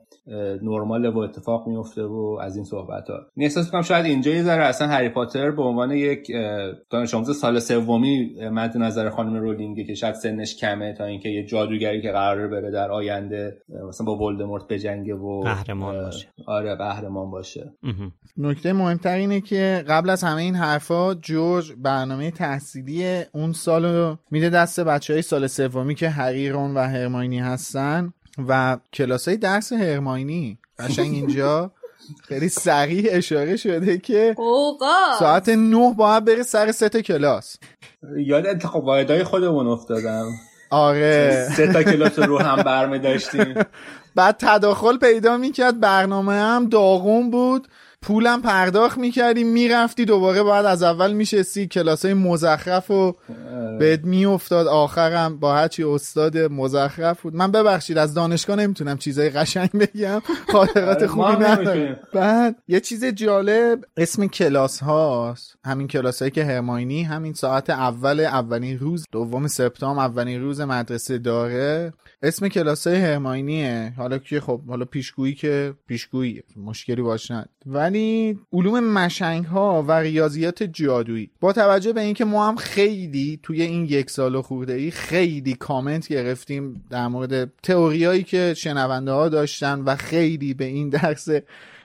نرمال 0.62 1.06
و 1.06 1.18
اتفاق 1.18 1.68
میفته 1.68 2.04
و 2.04 2.40
از 2.42 2.56
این 2.56 2.66
صحبت 2.66 3.10
ها 3.10 3.16
این 3.36 3.44
احساس 3.44 3.66
می‌کنم 3.66 3.82
شاید 3.82 4.06
اینجا 4.06 4.32
یه 4.32 4.44
ذره 4.44 4.64
اصلا 4.64 4.88
هری 4.88 5.10
پاتر 5.10 5.52
به 5.52 5.64
عنوان 5.64 5.92
یک 5.92 6.32
دانش 6.90 7.14
آموز 7.14 7.40
سال 7.40 7.60
سومی 7.60 8.36
مد 8.52 8.78
نظر 8.78 9.10
خانم 9.10 9.36
رولینگه 9.36 9.84
که 9.84 9.94
شاید 9.94 10.16
سنش 10.16 10.56
کمه 10.56 10.94
تا 10.94 11.06
اینکه 11.06 11.30
یه 11.30 11.46
جادوگری 11.46 12.02
که 12.02 12.12
قرار 12.12 12.48
بره 12.48 12.72
در 12.72 12.92
آینده 12.92 13.58
مثلا 13.88 14.06
با 14.06 14.18
ولدمورت 14.18 14.68
بجنگه 14.68 15.14
و 15.14 15.42
قهرمان 15.42 15.96
باشه. 16.04 16.28
آره 16.48 16.76
قهرمان 16.76 17.32
باشه. 17.32 17.74
نکته 18.38 18.74
مهمتر 18.74 19.16
اینه 19.16 19.42
که 19.42 19.84
قبل 19.88 20.10
از 20.10 20.24
همه 20.24 20.42
این 20.42 20.56
حرفا 20.56 21.14
جورج 21.14 21.74
برنامه 21.78 22.32
تحصیلی 22.32 23.22
اون 23.34 23.54
سال 23.54 24.16
میده 24.32 24.50
دست 24.50 24.80
بچه 24.80 25.14
های 25.14 25.22
سال 25.22 25.48
سومی 25.48 25.96
که 25.96 26.10
هری 26.10 26.50
رون 26.50 26.74
و 26.74 26.80
هرماینی 26.80 27.40
هستن. 27.40 28.14
و 28.48 28.78
کلاس 28.94 29.28
های 29.28 29.38
درس 29.38 29.74
هرماینی. 29.74 30.58
قشنگ 30.80 31.14
اینجا 31.14 31.72
خیلی 32.24 32.50
سریع 32.50 33.10
اشاره 33.12 33.56
شده 33.58 33.98
که 33.98 34.36
ساعت 35.20 35.50
نه 35.50 35.94
باید 35.94 36.26
بره 36.26 36.44
سر 36.44 36.72
ست 36.72 36.98
کلاس. 36.98 37.58
یاد 38.18 38.48
انتخاب 38.48 38.84
واحدهای 38.84 39.24
خودمون 39.24 39.68
افتادم. 39.68 40.26
آره. 40.70 41.50
سه 41.58 41.74
تا 41.74 41.84
کلاس 41.84 42.20
رو 42.20 42.40
هم 42.40 42.64
برمی 42.64 43.00
داشتیم. 43.00 43.54
بعد 44.16 44.36
تداخل 44.40 44.98
پیدا 44.98 45.38
می‌کرد 45.38 45.80
برنامه 45.80 46.34
هم 46.34 46.70
داغون 46.70 47.32
بود. 47.32 47.68
پولم 48.02 48.42
پرداخت 48.42 48.98
می‌کردی 48.98 49.44
می‌رفتی 49.44 50.06
دوباره 50.06 50.44
بعد 50.44 50.66
از 50.66 50.84
اول 50.84 51.14
میشستی 51.14 51.68
کلاس 51.68 52.06
های 52.06 52.14
مزخرف 52.14 52.92
و 52.92 53.16
بهت 53.80 54.06
میافتاد. 54.06 54.68
آخرم 54.68 55.40
با 55.40 55.56
هرچی 55.56 55.84
استاد 55.84 56.38
مزخرف 56.38 57.22
بود. 57.22 57.36
من 57.36 57.52
ببخشید 57.52 57.98
از 57.98 58.14
دانشگاه 58.14 58.56
نمی‌تونم 58.56 58.98
چیزای 58.98 59.30
قشنگ 59.30 59.70
بگم. 59.70 60.22
خاطرات 60.54 61.08
خوبی 61.08 61.44
ندارم 61.44 62.00
بعد 62.14 62.56
یه 62.68 62.80
چیز 62.80 63.06
جالب 63.06 63.86
اسم 63.98 64.28
کلاس 64.28 64.80
هاست 64.80 65.56
همین 65.66 65.88
کلاس 65.88 66.20
هایی 66.20 66.32
که 66.32 66.46
هرماینی 66.46 67.04
همین 67.04 67.34
ساعت 67.34 67.70
اول 67.70 68.20
اولین 68.20 68.80
روز 68.80 69.06
دوم 69.12 69.48
سپتامبر 69.48 70.08
اولین 70.18 70.42
روز 70.42 70.62
مدرسه 70.62 71.18
داره. 71.18 71.94
اسم 72.22 72.48
کلاس 72.48 72.88
های 72.88 72.96
هرماینیه. 72.96 73.94
حالا 73.98 74.18
که 74.18 74.42
خب 74.42 74.62
حالا 74.68 74.86
پیشگویی 74.86 75.36
که 75.36 75.74
پیشگویی 75.88 76.44
مشکلی 76.56 77.02
باش 77.02 77.32
ند. 77.32 77.50
ولی 77.88 78.40
علوم 78.54 78.80
مشنگ 78.80 79.46
ها 79.46 79.84
و 79.88 79.92
ریاضیات 79.92 80.64
جادویی. 80.64 81.30
با 81.40 81.54
توجه 81.54 81.94
به 81.94 82.02
اینکه 82.02 82.26
ما 82.26 82.48
هم 82.48 82.56
خیلی 82.56 83.40
توی 83.44 83.62
این 83.62 83.86
یک 83.86 84.10
سال 84.10 84.36
و 84.36 84.42
خورده 84.42 84.74
ای 84.74 84.92
خیلی 84.92 85.54
کامنت 85.54 86.08
گرفتیم 86.08 86.86
در 86.90 87.08
مورد 87.08 87.52
تئوریایی 87.64 88.24
که 88.24 88.54
شنونده 88.58 89.12
ها 89.12 89.30
داشتن 89.30 89.82
و 89.82 89.96
خیلی 89.96 90.54
به 90.54 90.66
این 90.66 90.90
درس 90.90 91.28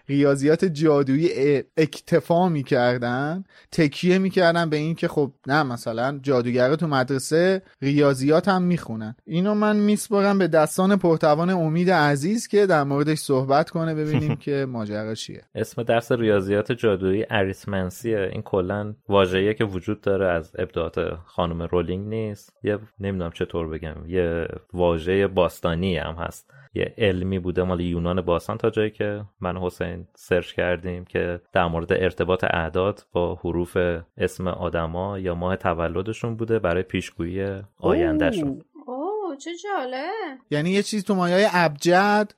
ریاضیات 0.09 0.65
جادویی 0.65 1.63
اکتفا 1.77 2.49
می‌کردن 2.49 3.45
تکیه 3.73 4.19
می‌کردن 4.19 4.71
به 4.71 4.77
این 4.77 4.95
که 4.95 5.09
خب 5.09 5.33
نه 5.47 5.63
مثلا 5.63 6.19
جادوگرا 6.23 6.77
تو 6.77 6.87
مدرسه 6.87 7.63
ریاضیات 7.83 8.49
هم 8.49 8.63
می‌خونن. 8.63 9.17
اینو 9.25 9.55
من 9.55 9.77
میسپارم 9.77 10.39
به 10.39 10.49
دستان 10.49 10.97
پرتوان 10.97 11.51
امید 11.51 11.91
عزیز 11.91 12.49
که 12.49 12.67
در 12.67 12.85
موردش 12.85 13.19
صحبت 13.19 13.71
کنه 13.71 13.95
ببینیم 13.95 14.37
که 14.45 14.67
ماجرا 14.69 15.15
چیه. 15.15 15.43
اسم 15.55 15.83
درس 15.83 16.13
ریاضیات 16.13 16.73
جادویی 16.73 17.27
اریتمنسیه. 17.31 18.29
این 18.33 18.43
کلا 18.43 18.95
واژه‌ای 19.09 19.55
که 19.55 19.65
وجود 19.65 20.01
داره 20.01 20.29
از 20.29 20.53
ابداعات 20.59 21.15
خانم 21.27 21.63
رولینگ 21.63 22.09
نیست. 22.09 22.53
یه 22.63 22.79
نمی‌دونم 23.01 23.31
چطور 23.31 23.69
بگم 23.69 23.97
یه 24.07 24.47
واژه 24.73 25.27
باستانی 25.27 25.97
هم 25.97 26.15
هست. 26.15 26.51
یه 26.75 26.95
علمی 26.99 27.39
بوده 27.39 27.63
مال 27.63 27.81
یونان 27.81 28.21
باستان 28.21 28.57
تا 28.57 28.71
جایی 28.71 28.91
که 28.91 29.25
من 29.41 29.57
حسین 29.57 30.07
سرچ 30.15 30.53
کردیم 30.53 31.05
که 31.05 31.41
در 31.53 31.67
مورد 31.67 31.93
ارتباط 31.93 32.45
اعداد 32.45 33.07
با 33.13 33.35
حروف 33.35 33.77
اسم 34.17 34.49
آدما 34.49 35.19
یا 35.19 35.35
ماه 35.35 35.57
تولدشون 35.57 36.37
بوده 36.37 36.59
برای 36.59 36.83
پیشگویی 36.83 37.63
آیندهشون. 37.79 38.63
اوه 38.87 39.37
چه 39.37 39.51
جاله 39.65 40.09
یعنی 40.51 40.71
یه 40.71 40.83
چیز 40.83 41.05
تو 41.05 41.15
مایه 41.15 41.49
ابجد؟ 41.53 42.33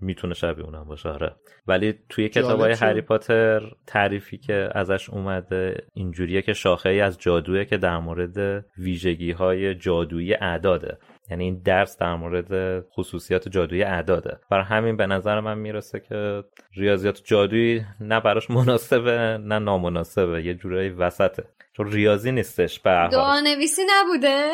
می‌تونه 0.00 0.34
شبیه 0.34 0.64
اونم 0.64 0.84
باشه 0.84 1.08
آره. 1.08 1.36
ولی 1.66 1.94
توی 2.08 2.28
کتاب 2.28 2.60
های 2.60 2.72
هری 2.72 3.00
پاتر 3.00 3.62
تعریفی 3.86 4.38
که 4.38 4.68
ازش 4.74 5.10
اومده 5.10 5.86
اینجوریه 5.94 6.42
که 6.42 6.52
شاخه 6.52 6.88
ای 6.88 7.00
از 7.00 7.18
جادویه 7.18 7.64
که 7.64 7.76
در 7.76 7.98
مورد 7.98 8.64
ویژگی 8.78 9.32
های 9.32 9.74
جادویی 9.74 10.34
اعداده. 10.34 10.98
یعنی 11.30 11.44
این 11.44 11.62
درس 11.64 11.98
در 11.98 12.14
مورد 12.14 12.80
خصوصیات 12.80 13.48
جادویی 13.48 13.82
اعداده. 13.82 14.38
برای 14.50 14.64
همین 14.64 14.96
به 14.96 15.06
نظر 15.06 15.40
من 15.40 15.58
می‌رسه 15.58 16.00
که 16.00 16.44
ریاضیات 16.76 17.22
جادویی 17.24 17.84
نه 18.00 18.20
براش 18.20 18.50
مناسبه 18.50 19.38
نه 19.42 19.58
نامناسبه 19.58 20.42
یه 20.42 20.54
جورایی 20.54 20.88
وسطه. 20.88 21.44
چون 21.76 21.92
ریاضی 21.92 22.32
نیستش 22.32 22.80
به 22.80 23.08
دعا 23.12 23.40
نویسی 23.40 23.82
نبوده. 23.90 24.52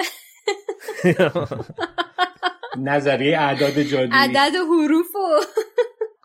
نظریه 2.78 3.38
اعداد 3.38 3.82
جادویی. 3.82 4.10
عدد 4.12 4.54
حروف 4.54 5.16
و 5.16 5.40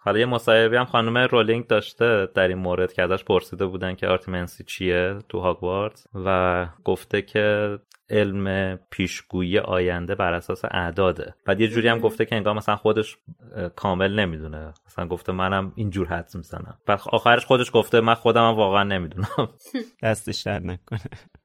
حالا 0.07 0.19
یه 0.19 0.25
مصاحبه 0.25 0.79
هم 0.79 0.85
خانم 0.85 1.17
رولینگ 1.17 1.67
داشته 1.67 2.27
در 2.33 2.47
این 2.47 2.57
مورد 2.57 2.93
که 2.93 3.03
ازش 3.03 3.23
پرسیده 3.23 3.65
بودن 3.65 3.95
که 3.95 4.07
arithmancy 4.07 4.63
چیه 4.63 5.19
تو 5.29 5.39
هاگوارتس 5.39 6.07
و 6.25 6.67
گفته 6.83 7.21
که 7.21 7.77
علم 8.09 8.79
پیشگویی 8.89 9.59
آینده 9.59 10.15
بر 10.15 10.33
اساس 10.33 10.65
اعداده. 10.65 11.33
بعد 11.45 11.61
یه 11.61 11.67
جوری 11.67 11.87
هم 11.87 11.99
گفته 11.99 12.25
که 12.25 12.35
انگار 12.35 12.53
مثلا 12.53 12.75
خودش 12.75 13.17
کامل 13.75 14.19
نمی‌دونه. 14.19 14.73
مثلا 14.87 15.07
گفته 15.07 15.31
منم 15.31 15.71
اینجور 15.75 16.07
حدس 16.07 16.35
می‌زنم. 16.35 16.77
بعد 16.85 16.99
آخرش 17.11 17.45
خودش 17.45 17.71
گفته 17.73 18.01
من 18.01 18.13
خودم 18.13 18.47
هم 18.49 18.55
واقعا 18.55 18.83
نمی‌دونم. 18.83 19.49
دستش 20.03 20.41
در 20.41 20.59
نکنه. 20.59 20.99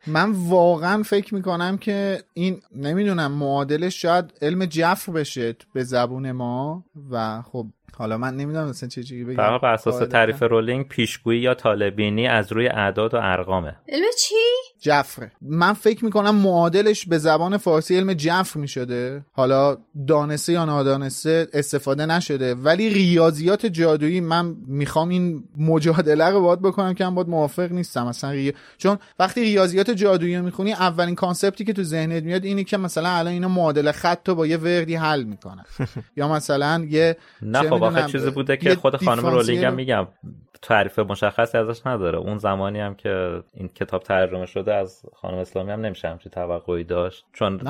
من 0.07 0.31
واقعا 0.31 1.03
فکر 1.03 1.35
می‌کنم 1.35 1.79
که 1.79 2.23
این 2.35 2.63
نمی‌دونم 2.77 3.33
معادلش 3.33 4.03
شاید 4.03 4.33
علم 4.43 4.65
جفر 4.65 5.13
بشه 5.13 5.57
به 5.75 5.85
زبون 5.85 6.33
ما 6.33 6.85
و 7.11 7.43
خب 7.43 7.67
حالا 7.99 8.19
من 8.19 8.37
نمی‌دونم 8.37 8.69
مثلا 8.69 8.89
چه 8.89 9.03
چیزی 9.03 9.25
بگم. 9.25 9.59
بر 9.59 9.73
اساس 9.73 9.99
تعریف 9.99 10.43
رولینگ 10.43 10.89
پیشگویی 10.89 11.41
یا 11.41 11.55
طالبینی 11.55 12.29
از 12.29 12.53
روی 12.53 12.69
اعداد 12.69 13.15
و 13.15 13.19
ارقامه. 13.23 13.77
علم 13.89 14.05
چی؟ 14.19 14.35
جفره 14.83 15.33
من 15.41 15.73
فکر 15.73 16.05
می‌کنم 16.05 16.35
معادلش 16.35 17.07
به 17.07 17.19
زبان 17.19 17.57
فارسی 17.57 17.97
علم 17.97 18.13
جفر 18.13 18.61
می‌شده. 18.61 19.25
حالا 19.33 19.77
دانسته 20.07 20.53
یا 20.53 20.65
نادانسته 20.65 21.49
استفاده 21.53 22.07
نشده. 22.07 22.55
ولی 22.55 22.89
ریاضیات 22.89 23.67
جادویی 23.67 24.21
من 24.21 24.57
می‌خوام 24.67 25.09
این 25.09 25.45
مجادله 25.59 26.31
رو 26.31 26.41
باید 26.41 26.63
بکنم 26.63 26.95
که 26.95 27.05
من 27.05 27.15
باید 27.15 27.29
موافق 27.29 27.73
نیستم. 27.73 28.07
مثلا 28.07 28.31
ری... 28.31 28.53
چون 28.79 28.99
وقتی 29.19 29.43
ریاضیات 29.43 29.91
جادویی 29.91 30.37
رو 30.37 30.45
می‌خونی 30.45 30.73
اولین 30.73 31.15
concept 31.15 31.58
ی 31.59 31.65
که 31.65 31.73
تو 31.73 31.83
ذهنت 31.83 32.23
میاد 32.23 32.45
اینه 32.45 32.65
که 32.65 32.77
مثلا 32.77 33.09
الان 33.09 33.33
اینا 33.33 33.49
معادله 33.49 33.93
خط 33.93 34.29
رو 34.29 34.35
با 34.35 34.47
یه 34.47 34.57
وردی 34.57 34.95
حل 34.95 35.23
می‌کنن. 35.23 35.65
یا 36.17 36.29
مثلا 36.29 36.87
یه 36.91 37.17
نه 37.43 37.63
خب 37.71 38.07
چیزی 38.07 38.31
بوده 38.31 38.57
که 38.57 38.75
خود 38.75 38.97
خانم 38.97 39.27
رولینگ 39.27 39.67
میگم. 39.67 40.09
تعریف 40.63 40.99
مشخصی 40.99 41.59
ازش 41.59 41.87
نداره. 41.87 42.19
اون 42.19 42.39
زمانی 42.39 42.81
هم 42.81 42.95
که 42.95 43.43
این 43.55 43.69
کتاب 43.69 44.03
ترجمه 44.03 44.47
شده 44.47 44.75
از 44.75 45.07
خانم 45.15 45.39
اسلامی 45.39 45.73
هم 45.73 45.81
نمیشه 45.81 46.09
همچی 46.09 46.31
توقعی 46.31 46.85
داشت. 46.85 47.27
چون 47.33 47.61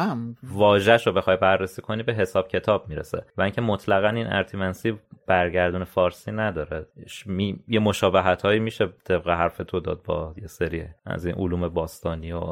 واژهش 0.43 1.07
رو 1.07 1.13
بخوای 1.13 1.37
بررسی 1.37 1.83
کنی 1.83 2.03
به 2.03 2.15
حساب 2.15 2.49
کتاب 2.49 2.89
می‌رسه. 2.89 3.25
و 3.37 3.43
اینکه 3.43 3.61
مطلقا 3.61 4.09
این 4.09 4.27
arithmancy 4.27 4.99
برگردون 5.27 5.85
فارسی 5.85 6.33
نداره. 6.33 6.87
می... 7.27 7.59
یه 7.69 7.81
مشابهت 7.81 8.43
هایی 8.43 8.61
میشه 8.61 8.89
طبق 9.05 9.29
حرف 9.29 9.57
تو 9.57 9.81
داد 9.81 10.03
با 10.03 10.35
یه 10.37 10.47
سری 10.47 10.85
از 11.07 11.27
این 11.27 11.35
علوم 11.35 11.69
باستانی 11.69 12.33
و 12.33 12.43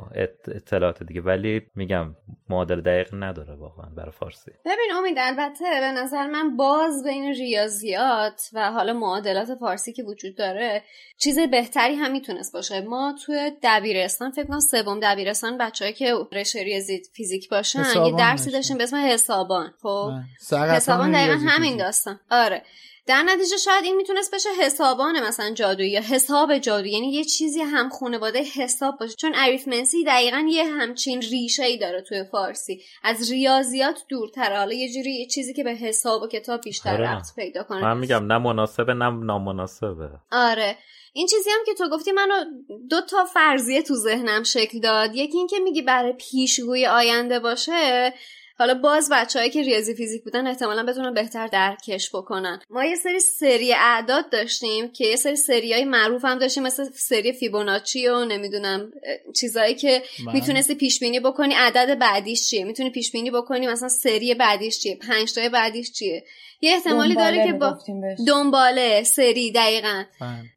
اطلاعات 0.46 1.02
دیگه. 1.02 1.20
ولی 1.20 1.62
میگم 1.74 2.16
معادل 2.48 2.80
دقیق 2.80 3.14
نداره 3.14 3.54
واقعا 3.54 3.90
برای 3.96 4.10
فارسی. 4.10 4.50
ببین 4.64 4.90
امید 4.98 5.16
البته 5.18 5.64
به 5.80 5.92
نظر 6.02 6.26
من 6.26 6.56
باز 6.56 7.04
بین 7.04 7.34
ریاضیات 7.34 8.50
و 8.54 8.72
حالا 8.72 8.92
معادلات 8.92 9.54
فارسی 9.60 9.92
که 9.92 10.02
وجود 10.02 10.29
وجود 10.30 10.38
داره 10.38 10.82
چیز 11.18 11.38
بهتری 11.38 11.94
هم 11.94 12.10
می‌تونست 12.10 12.52
باشه. 12.52 12.80
ما 12.80 13.14
توی 13.26 13.52
دبیرستان 13.62 14.30
فکر 14.30 14.44
کنم 14.44 14.60
سوم 14.60 15.00
دبیرستان 15.02 15.58
بچه‌ای 15.58 15.92
که 15.92 16.14
رشته 16.32 16.62
ریاضی 16.62 17.02
فیزیک 17.12 17.48
باشن 17.48 17.84
یه 18.06 18.16
درسی 18.18 18.50
داشتیم 18.50 18.78
به 18.78 18.84
اسم 18.84 18.96
حسابان. 18.96 19.74
خب 19.82 20.12
حسابان 20.50 21.12
دقیقا 21.12 21.34
همین 21.34 21.76
داستان. 21.76 22.20
آره. 22.30 22.62
در 23.06 23.22
نتیجه 23.22 23.56
شاید 23.56 23.84
این 23.84 23.96
می‌تونست 23.96 24.34
بشه 24.34 24.48
حسابان 24.62 25.20
مثلا 25.20 25.50
جادویی 25.54 25.90
یا 25.90 26.00
حساب 26.00 26.58
جادویی. 26.58 26.92
یعنی 26.92 27.12
یه 27.12 27.24
چیزی 27.24 27.60
هم 27.60 27.88
خانواده 27.88 28.42
حساب 28.42 28.98
باشه. 28.98 29.14
چون 29.14 29.32
اریثمنسی 29.34 30.04
دقیقا 30.04 30.46
یه 30.50 30.64
همچین 30.64 31.22
ریشه 31.22 31.64
ای 31.64 31.78
داره 31.78 32.02
توی 32.02 32.24
فارسی. 32.32 32.82
از 33.02 33.30
ریاضیات 33.30 34.04
دورتره. 34.08 34.58
حالا 34.58 34.72
یه 34.72 34.92
جوری 34.92 35.12
یه 35.14 35.26
چیزی 35.26 35.54
که 35.54 35.64
به 35.64 35.70
حساب 35.70 36.22
و 36.22 36.26
کتاب 36.26 36.60
بیشتر 36.60 36.94
آره. 36.94 37.10
ربط 37.10 37.26
پیدا 37.36 37.62
کنه. 37.62 37.82
من 37.82 37.96
میگم 37.96 38.26
نه 38.26 38.38
مناسبه 38.38 38.94
نه 38.94 39.10
نامناسبه. 39.10 40.08
آره. 40.32 40.76
این 41.12 41.26
چیزی 41.26 41.50
هم 41.50 41.60
که 41.66 41.74
تو 41.74 41.88
گفتی 41.88 42.12
منو 42.12 42.44
دو 42.90 43.00
تا 43.00 43.24
فرضیه 43.24 43.82
تو 43.82 43.94
ذهنم 43.94 44.42
شکل 44.42 44.80
داد. 44.80 45.14
یکی 45.14 45.38
این 45.38 45.46
که 45.46 45.58
میگی 45.58 45.82
برای 45.82 46.12
پیشگوی 46.12 46.86
آینده 46.86 47.38
باشه. 47.38 48.12
حالا 48.60 48.74
باز 48.74 49.08
بچههایی 49.12 49.50
که 49.50 49.62
ریاضی 49.62 49.94
فیزیک 49.94 50.24
بودن 50.24 50.46
احتمالا 50.46 50.82
بتونن 50.82 51.14
بهتر 51.14 51.46
درکش 51.46 52.10
بکنن. 52.14 52.60
ما 52.70 52.84
یه 52.84 52.96
سری 52.96 53.20
سری 53.20 53.72
اعداد 53.72 54.30
داشتیم 54.30 54.92
که 54.92 55.06
یه 55.06 55.16
سری 55.16 55.36
سری 55.36 55.72
های 55.72 55.84
معروف 55.84 56.24
هم 56.24 56.38
داشتیم 56.38 56.62
مثل 56.62 56.84
سری 56.94 57.32
فیبوناچی 57.32 58.08
و 58.08 58.24
نمی‌دونم 58.24 58.92
چیزایی 59.40 59.74
که 59.74 60.02
می‌تونستی 60.32 60.74
پیش 60.74 61.00
بینی 61.00 61.20
بکنی. 61.20 61.54
عدد 61.54 61.98
بعدیش 61.98 62.48
چیه؟ 62.48 62.64
می‌تونی 62.64 62.90
پیش 62.90 63.12
بینی 63.12 63.30
بکنی 63.30 63.66
مثلا 63.66 63.88
سری 63.88 64.34
بعدیش 64.34 64.78
چیه؟ 64.78 64.96
پنج 64.96 65.34
تای 65.34 65.48
بعدیش 65.48 65.92
چیه؟ 65.92 66.24
یه 66.60 66.72
احتمالی 66.72 67.14
داره 67.14 67.46
که 67.46 67.52
با 67.52 67.78
دنباله 68.26 69.02
سری 69.02 69.52
دقیقا. 69.52 70.04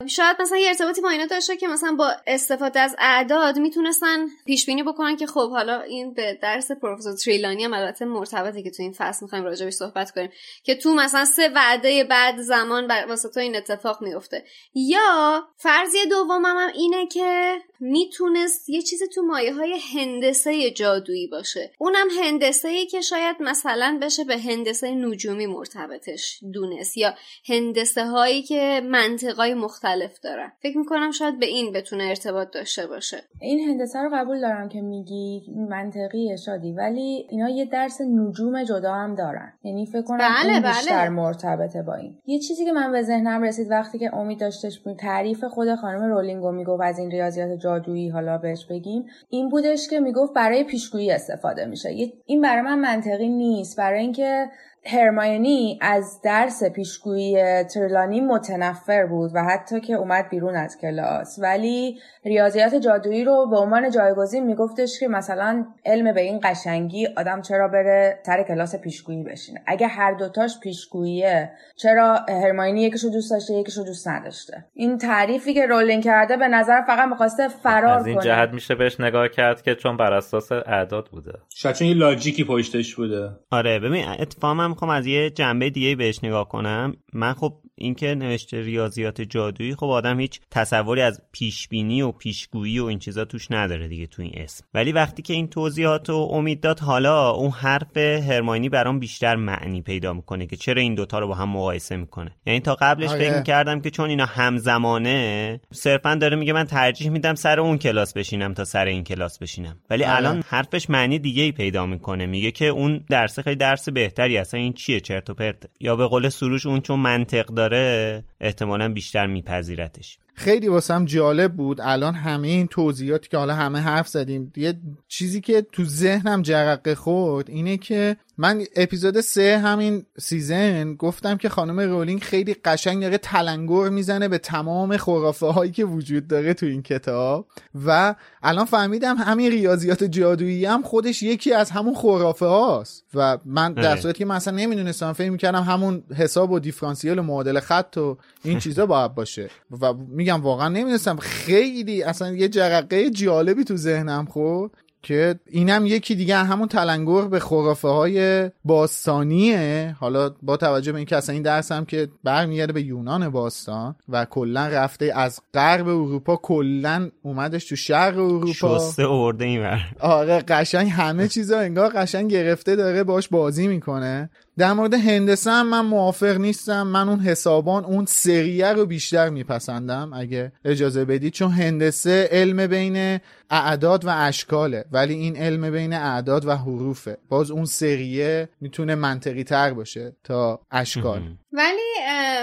شاید 0.07 0.41
مثلا 0.41 0.57
یه 0.57 0.67
ارتباطی 0.67 1.01
با 1.01 1.09
اینا 1.09 1.25
داشته 1.25 1.57
که 1.57 1.67
مثلا 1.67 1.95
با 1.95 2.11
استفاده 2.27 2.79
از 2.79 2.95
اعداد 2.99 3.59
می‌تونستن 3.59 4.25
پیش 4.45 4.65
بینی 4.65 4.83
بکنن 4.83 5.15
که 5.15 5.27
خب 5.27 5.49
حالا 5.49 5.81
این 5.81 6.13
به 6.13 6.39
درس 6.41 6.71
پروفسور 6.71 7.13
تریلانی 7.13 7.63
هم 7.63 7.73
البته 7.73 8.05
مرتبطه 8.05 8.63
که 8.63 8.71
تو 8.71 8.83
این 8.83 8.93
فصل 8.97 9.25
می‌خوایم 9.25 9.45
راجعش 9.45 9.73
صحبت 9.73 10.11
کنیم. 10.11 10.29
که 10.63 10.75
تو 10.75 10.93
مثلا 10.93 11.25
سه 11.25 11.51
وعده 11.55 12.03
بعد 12.03 12.41
زمان 12.41 12.91
واسه 13.07 13.29
تو 13.29 13.39
این 13.39 13.55
اتفاق 13.55 14.01
میفته 14.01 14.43
یا 14.75 15.43
فرضیه 15.57 16.05
دومم 16.05 16.45
هم 16.45 16.71
اینه 16.73 17.07
که 17.07 17.57
می‌تونست 17.79 18.69
یه 18.69 18.81
چیزی 18.81 19.07
تو 19.07 19.21
مایه 19.21 19.53
های 19.53 19.79
هندسه 19.95 20.71
جادویی 20.71 21.27
باشه. 21.27 21.71
اونم 21.77 22.07
هندسه 22.21 22.67
ای 22.67 22.85
که 22.85 23.01
شاید 23.01 23.35
مثلا 23.39 23.99
بشه 24.01 24.23
به 24.23 24.37
هندسه 24.37 24.91
نجومی 24.91 25.47
مرتبطش 25.93 26.43
دونست 26.53 26.97
یا 26.97 27.13
هندسه 27.49 28.05
هایی 28.05 28.41
که 28.41 28.81
منطقای 28.83 29.53
مختلف 29.53 30.19
دارن. 30.19 30.51
فکر 30.59 30.77
می‌کنم 30.77 31.11
شاید 31.11 31.39
به 31.39 31.45
این 31.45 31.71
بتونه 31.71 32.03
ارتباط 32.03 32.47
داشته 32.53 32.87
باشه. 32.87 33.17
این 33.41 33.69
هندسه 33.69 33.99
رو 33.99 34.09
قبول 34.13 34.41
دارم 34.41 34.69
که 34.69 34.81
میگی 34.81 35.41
منطقیه 35.69 36.35
شادی 36.35 36.71
ولی 36.71 37.27
اینا 37.29 37.49
یه 37.49 37.65
درس 37.65 38.01
نجوم 38.01 38.63
جدا 38.63 38.93
هم 38.93 39.15
دارن. 39.15 39.53
یعنی 39.63 39.85
فکر 39.85 40.01
کنم 40.01 40.17
بله 40.17 40.59
بله. 40.59 40.73
بیشتر 40.73 41.09
مرتبطه 41.09 41.81
با 41.81 41.95
این. 41.95 42.17
یه 42.25 42.39
چیزی 42.39 42.65
که 42.65 42.71
من 42.71 42.91
به 42.91 43.01
ذهنم 43.01 43.43
رسید 43.43 43.71
وقتی 43.71 43.99
که 43.99 44.15
امید 44.15 44.39
داشتش 44.39 44.79
بود 44.79 44.97
تعریف 44.97 45.43
خود 45.43 45.75
خانم 45.75 46.03
رولینگو 46.03 46.51
می‌گفت 46.51 46.83
از 46.83 46.99
این 46.99 47.11
ریاضیات 47.11 47.59
جادویی 47.59 48.09
حالا 48.09 48.37
بهش 48.37 48.65
بگیم 48.69 49.05
این 49.29 49.49
بودش 49.49 49.87
که 49.89 49.99
می‌گفت 49.99 50.33
برای 50.33 50.63
پیشگویی 50.63 51.11
استفاده 51.11 51.65
میشه. 51.65 51.89
این 52.25 52.41
برای 52.41 52.61
من 52.61 52.79
منطقی 52.79 53.29
نیست. 53.29 53.77
برای 53.77 53.99
اینکه 53.99 54.49
هرماینی 54.85 55.79
از 55.81 56.21
درس 56.23 56.63
پیشگویی 56.63 57.63
ترلانی 57.63 58.21
متنفر 58.21 59.05
بود 59.05 59.31
و 59.33 59.43
حتی 59.43 59.81
که 59.81 59.93
اومد 59.93 60.29
بیرون 60.29 60.55
از 60.55 60.77
کلاس. 60.77 61.39
ولی 61.41 61.99
ریاضیات 62.25 62.75
جادویی 62.75 63.23
رو 63.23 63.47
به 63.49 63.57
عنوان 63.57 63.89
جایگزین 63.89 64.45
میگفتش 64.45 64.99
که 64.99 65.07
مثلا 65.07 65.65
علم 65.85 66.13
به 66.13 66.21
این 66.21 66.39
قشنگی 66.43 67.07
آدم 67.17 67.41
چرا 67.41 67.67
بره 67.67 68.19
سر 68.25 68.43
کلاس 68.43 68.75
پیشگویی 68.75 69.23
بشینه. 69.23 69.61
اگه 69.67 69.87
هر 69.87 70.13
دوتاش 70.13 70.59
پیشگوییه 70.59 71.51
چرا 71.75 72.19
هرماینی 72.29 72.81
یکیشو 72.81 73.07
دوست 73.09 73.31
داشته 73.31 73.53
یکیشو 73.53 73.83
دوست 73.83 74.07
نداشته؟ 74.07 74.65
این 74.73 74.97
تعریفی 74.97 75.53
که 75.53 75.65
رولینگ 75.65 76.03
کرده 76.03 76.37
به 76.37 76.47
نظر 76.47 76.81
فقط 76.81 77.09
می‌خواسته 77.09 77.47
فرار 77.47 77.99
از 77.99 78.05
این 78.05 78.15
کنه. 78.15 78.25
جهت 78.25 78.49
میشه 78.49 78.75
بهش 78.75 78.99
نگاه 78.99 79.29
کرد 79.29 79.61
که 79.61 79.75
چون 79.75 79.97
بر 79.97 80.13
اساس 80.13 80.51
اعداد 80.51 81.09
بوده. 81.11 81.33
شاید 81.49 81.75
چون 81.75 81.87
یه 81.87 81.93
لاجیکی 81.93 82.43
پشتش 82.43 82.95
بوده. 82.95 83.29
آره 83.51 83.79
ببین 83.79 84.05
اتفاقا 84.19 84.53
من 84.53 84.72
می‌خوام 84.73 84.91
از 84.91 85.07
یه 85.07 85.29
جنبه 85.29 85.69
دیگه 85.69 85.95
بهش 85.95 86.19
نگاه 86.23 86.49
کنم. 86.49 86.93
من 87.13 87.33
خب 87.33 87.53
اینکه 87.75 88.15
نوشته 88.15 88.61
ریاضیات 88.61 89.21
جادویی 89.21 89.75
خب 89.75 89.85
آدم 89.85 90.19
هیچ 90.19 90.39
تصوری 90.51 91.01
از 91.01 91.21
پیشبینی 91.31 92.01
و 92.01 92.11
پیشگویی 92.11 92.79
و 92.79 92.85
این 92.85 92.99
چیزا 92.99 93.25
توش 93.25 93.51
نداره 93.51 93.87
دیگه 93.87 94.07
تو 94.07 94.21
این 94.21 94.31
اسم. 94.35 94.65
ولی 94.73 94.91
وقتی 94.91 95.21
که 95.21 95.33
این 95.33 95.47
توضیحات 95.47 96.09
و 96.09 96.13
امید 96.13 96.61
داد 96.61 96.79
حالا 96.79 97.29
اون 97.29 97.51
حرف 97.51 97.97
هرماینی 97.97 98.69
برام 98.69 98.99
بیشتر 98.99 99.35
معنی 99.35 99.81
پیدا 99.81 100.13
می‌کنه 100.13 100.45
که 100.47 100.55
چرا 100.55 100.81
این 100.81 100.95
دوتا 100.95 101.19
رو 101.19 101.27
با 101.27 101.35
هم 101.35 101.49
مقایسه 101.49 101.97
می‌کنه. 101.97 102.31
یعنی 102.45 102.59
تا 102.59 102.75
قبلش 102.75 103.09
آره. 103.09 103.19
فکر 103.19 103.37
می‌کردم 103.37 103.81
که 103.81 103.89
چون 103.89 104.09
اینا 104.09 104.25
همزمانه 104.25 105.59
صرفا 105.71 106.15
داره 106.15 106.35
میگه 106.35 106.53
من 106.53 106.63
ترجیح 106.63 107.09
میدم 107.09 107.35
سر 107.35 107.59
اون 107.59 107.77
کلاس 107.77 108.13
بشینم 108.13 108.53
تا 108.53 108.65
سر 108.65 108.85
این 108.85 109.03
کلاس 109.03 109.39
بشینم. 109.39 109.77
ولی 109.89 110.03
آره. 110.03 110.15
الان 110.15 110.43
حرفش 110.47 110.89
معنی 110.89 111.19
دیگه 111.19 111.43
ای 111.43 111.51
پیدا 111.51 111.85
می‌کنه. 111.85 112.25
میگه 112.25 112.51
که 112.51 112.65
اون 112.65 113.03
درس 113.09 113.39
خیلی 113.39 113.55
درس 113.55 113.89
بهتری 113.89 114.37
اصلا 114.37 114.59
این 114.63 114.73
چیه 114.73 114.99
چرت 114.99 115.29
و 115.29 115.33
پرت 115.33 115.63
یا 115.79 115.95
به 115.95 116.07
قول 116.07 116.29
سروش 116.29 116.65
اون 116.65 116.81
چون 116.81 116.99
منطق 116.99 117.45
داره 117.45 118.23
احتمالا 118.41 118.93
بیشتر 118.93 119.27
میپذیرتش. 119.27 120.17
خیلی 120.33 120.67
واسم 120.67 121.05
جالب 121.05 121.53
بود. 121.53 121.81
الان 121.81 122.15
همه 122.15 122.47
این 122.47 122.67
توضیحاتی 122.67 123.29
که 123.29 123.37
حالا 123.37 123.55
همه 123.55 123.79
حرف 123.79 124.07
زدیم 124.07 124.53
یه 124.55 124.73
چیزی 125.07 125.41
که 125.41 125.61
تو 125.71 125.83
ذهنم 125.83 126.41
جرقه 126.41 126.95
خورد 126.95 127.49
اینه 127.49 127.77
که 127.77 128.17
من 128.37 128.63
اپیزود 128.75 129.21
سه 129.21 129.57
همین 129.57 130.05
season 130.19 130.93
گفتم 130.93 131.37
که 131.37 131.49
خانم 131.49 131.79
رولینگ 131.79 132.21
خیلی 132.21 132.53
قشنگ 132.53 133.01
داره 133.01 133.17
تلنگر 133.17 133.89
می‌زنه 133.89 134.27
به 134.27 134.37
تمام 134.37 134.97
خرافه 134.97 135.45
هایی 135.45 135.71
که 135.71 135.85
وجود 135.85 136.27
داره 136.27 136.53
تو 136.53 136.65
این 136.65 136.81
کتاب. 136.81 137.47
و 137.85 138.15
الان 138.43 138.65
فهمیدم 138.65 139.15
همین 139.15 139.51
ریاضیات 139.51 140.03
جادویی 140.03 140.65
هم 140.65 140.81
خودش 140.83 141.23
یکی 141.23 141.53
از 141.53 141.71
همون 141.71 141.95
خرافه 141.95 142.45
هاست 142.45 143.05
و 143.13 143.37
من 143.45 143.73
در. 143.73 143.95
صورتی 143.95 144.19
که 144.19 144.25
من 144.25 144.35
اصلا 144.35 144.55
نمی‌دونستم 144.55 145.13
فکر 145.13 145.29
می‌کردم 145.29 145.61
همون 145.61 146.03
حساب 146.15 146.51
و 146.51 146.59
دیفرانسیل 146.59 147.19
و 147.19 147.21
معادل 147.21 147.59
خط 147.59 147.97
و 147.97 148.17
این 148.43 148.59
چیزا 148.59 148.85
باید 148.85 149.15
باشه. 149.15 149.49
و 149.81 149.93
میگم 149.93 150.41
واقعا 150.41 150.69
نمی‌دونستم. 150.69 151.17
خیلی 151.17 152.03
اصلا 152.03 152.31
یه 152.31 152.49
جرقه 152.49 153.09
جالبی 153.09 153.63
تو 153.63 153.77
ذهنم 153.77 154.25
خورد. 154.25 154.71
که 155.03 155.39
اینم 155.49 155.85
یکی 155.85 156.15
دیگه 156.15 156.37
همون 156.37 156.67
تلنگر 156.67 157.21
به 157.21 157.39
خرافه 157.39 157.87
های 157.87 158.49
باستانیه. 158.65 159.95
حالا 159.99 160.29
با 160.41 160.57
توجه 160.57 160.91
به 160.91 160.97
اینکه 160.97 161.17
اصلا 161.17 161.33
این 161.33 161.43
درس 161.43 161.71
هم 161.71 161.85
که 161.85 162.07
برمیگرده 162.23 162.73
به 162.73 162.81
یونان 162.81 163.29
باستان 163.29 163.95
و 164.09 164.25
کلا 164.25 164.67
رفته 164.67 165.11
از 165.15 165.39
غرب 165.53 165.87
اروپا 165.87 166.35
کلا 166.35 167.09
اومدش 167.21 167.65
تو 167.65 167.75
شرق 167.75 168.17
اروپا. 168.17 168.79
شسته 168.79 169.09
ارده 169.09 169.45
این 169.45 169.79
آره 169.99 170.39
قشنگ 170.39 170.89
همه 170.89 171.27
چیزا 171.27 171.59
انگار 171.59 171.91
قشنگ 171.95 172.31
گرفته 172.31 172.75
داره 172.75 173.03
باش 173.03 173.27
بازی 173.27 173.67
می‌کنه. 173.67 174.29
در 174.57 174.73
مورد 174.73 174.93
هندسه 174.93 175.51
هم 175.51 175.69
من 175.69 175.85
موافق 175.85 176.37
نیستم. 176.37 176.87
من 176.87 177.09
اون 177.09 177.19
حسابان 177.19 177.85
اون 177.85 178.05
سریه 178.05 178.73
رو 178.73 178.85
بیشتر 178.85 179.29
میپسندم 179.29 180.11
اگه 180.13 180.51
اجازه 180.65 181.05
بدید 181.05 181.33
چون 181.33 181.51
هندسه 181.51 182.29
علم 182.31 182.67
بین 182.67 183.19
اعداد 183.49 184.05
و 184.05 184.09
اشکاله 184.13 184.85
ولی 184.91 185.13
این 185.13 185.37
علم 185.37 185.71
بین 185.71 185.93
اعداد 185.93 186.45
و 186.45 186.55
حروفه. 186.55 187.17
باز 187.29 187.51
اون 187.51 187.65
سریه 187.65 188.49
می‌تونه 188.61 188.95
منطقی 188.95 189.43
تر 189.43 189.73
باشه 189.73 190.15
تا 190.23 190.61
اشکال. 190.71 191.21
ولی 191.55 191.93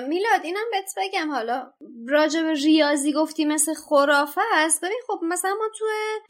میلاد 0.09 0.41
اینم 0.45 0.65
بهت 0.73 0.93
بگم 0.97 1.31
حالا 1.31 1.73
راجع 2.09 2.43
به 2.43 2.53
ریاضی 2.53 3.13
گفتی 3.13 3.45
مثل 3.45 3.75
خرافه 3.75 4.41
است. 4.55 4.85
ببین 4.85 5.01
خب 5.09 5.21
مثلا 5.23 5.51
ما 5.51 5.69
تو 5.79 5.85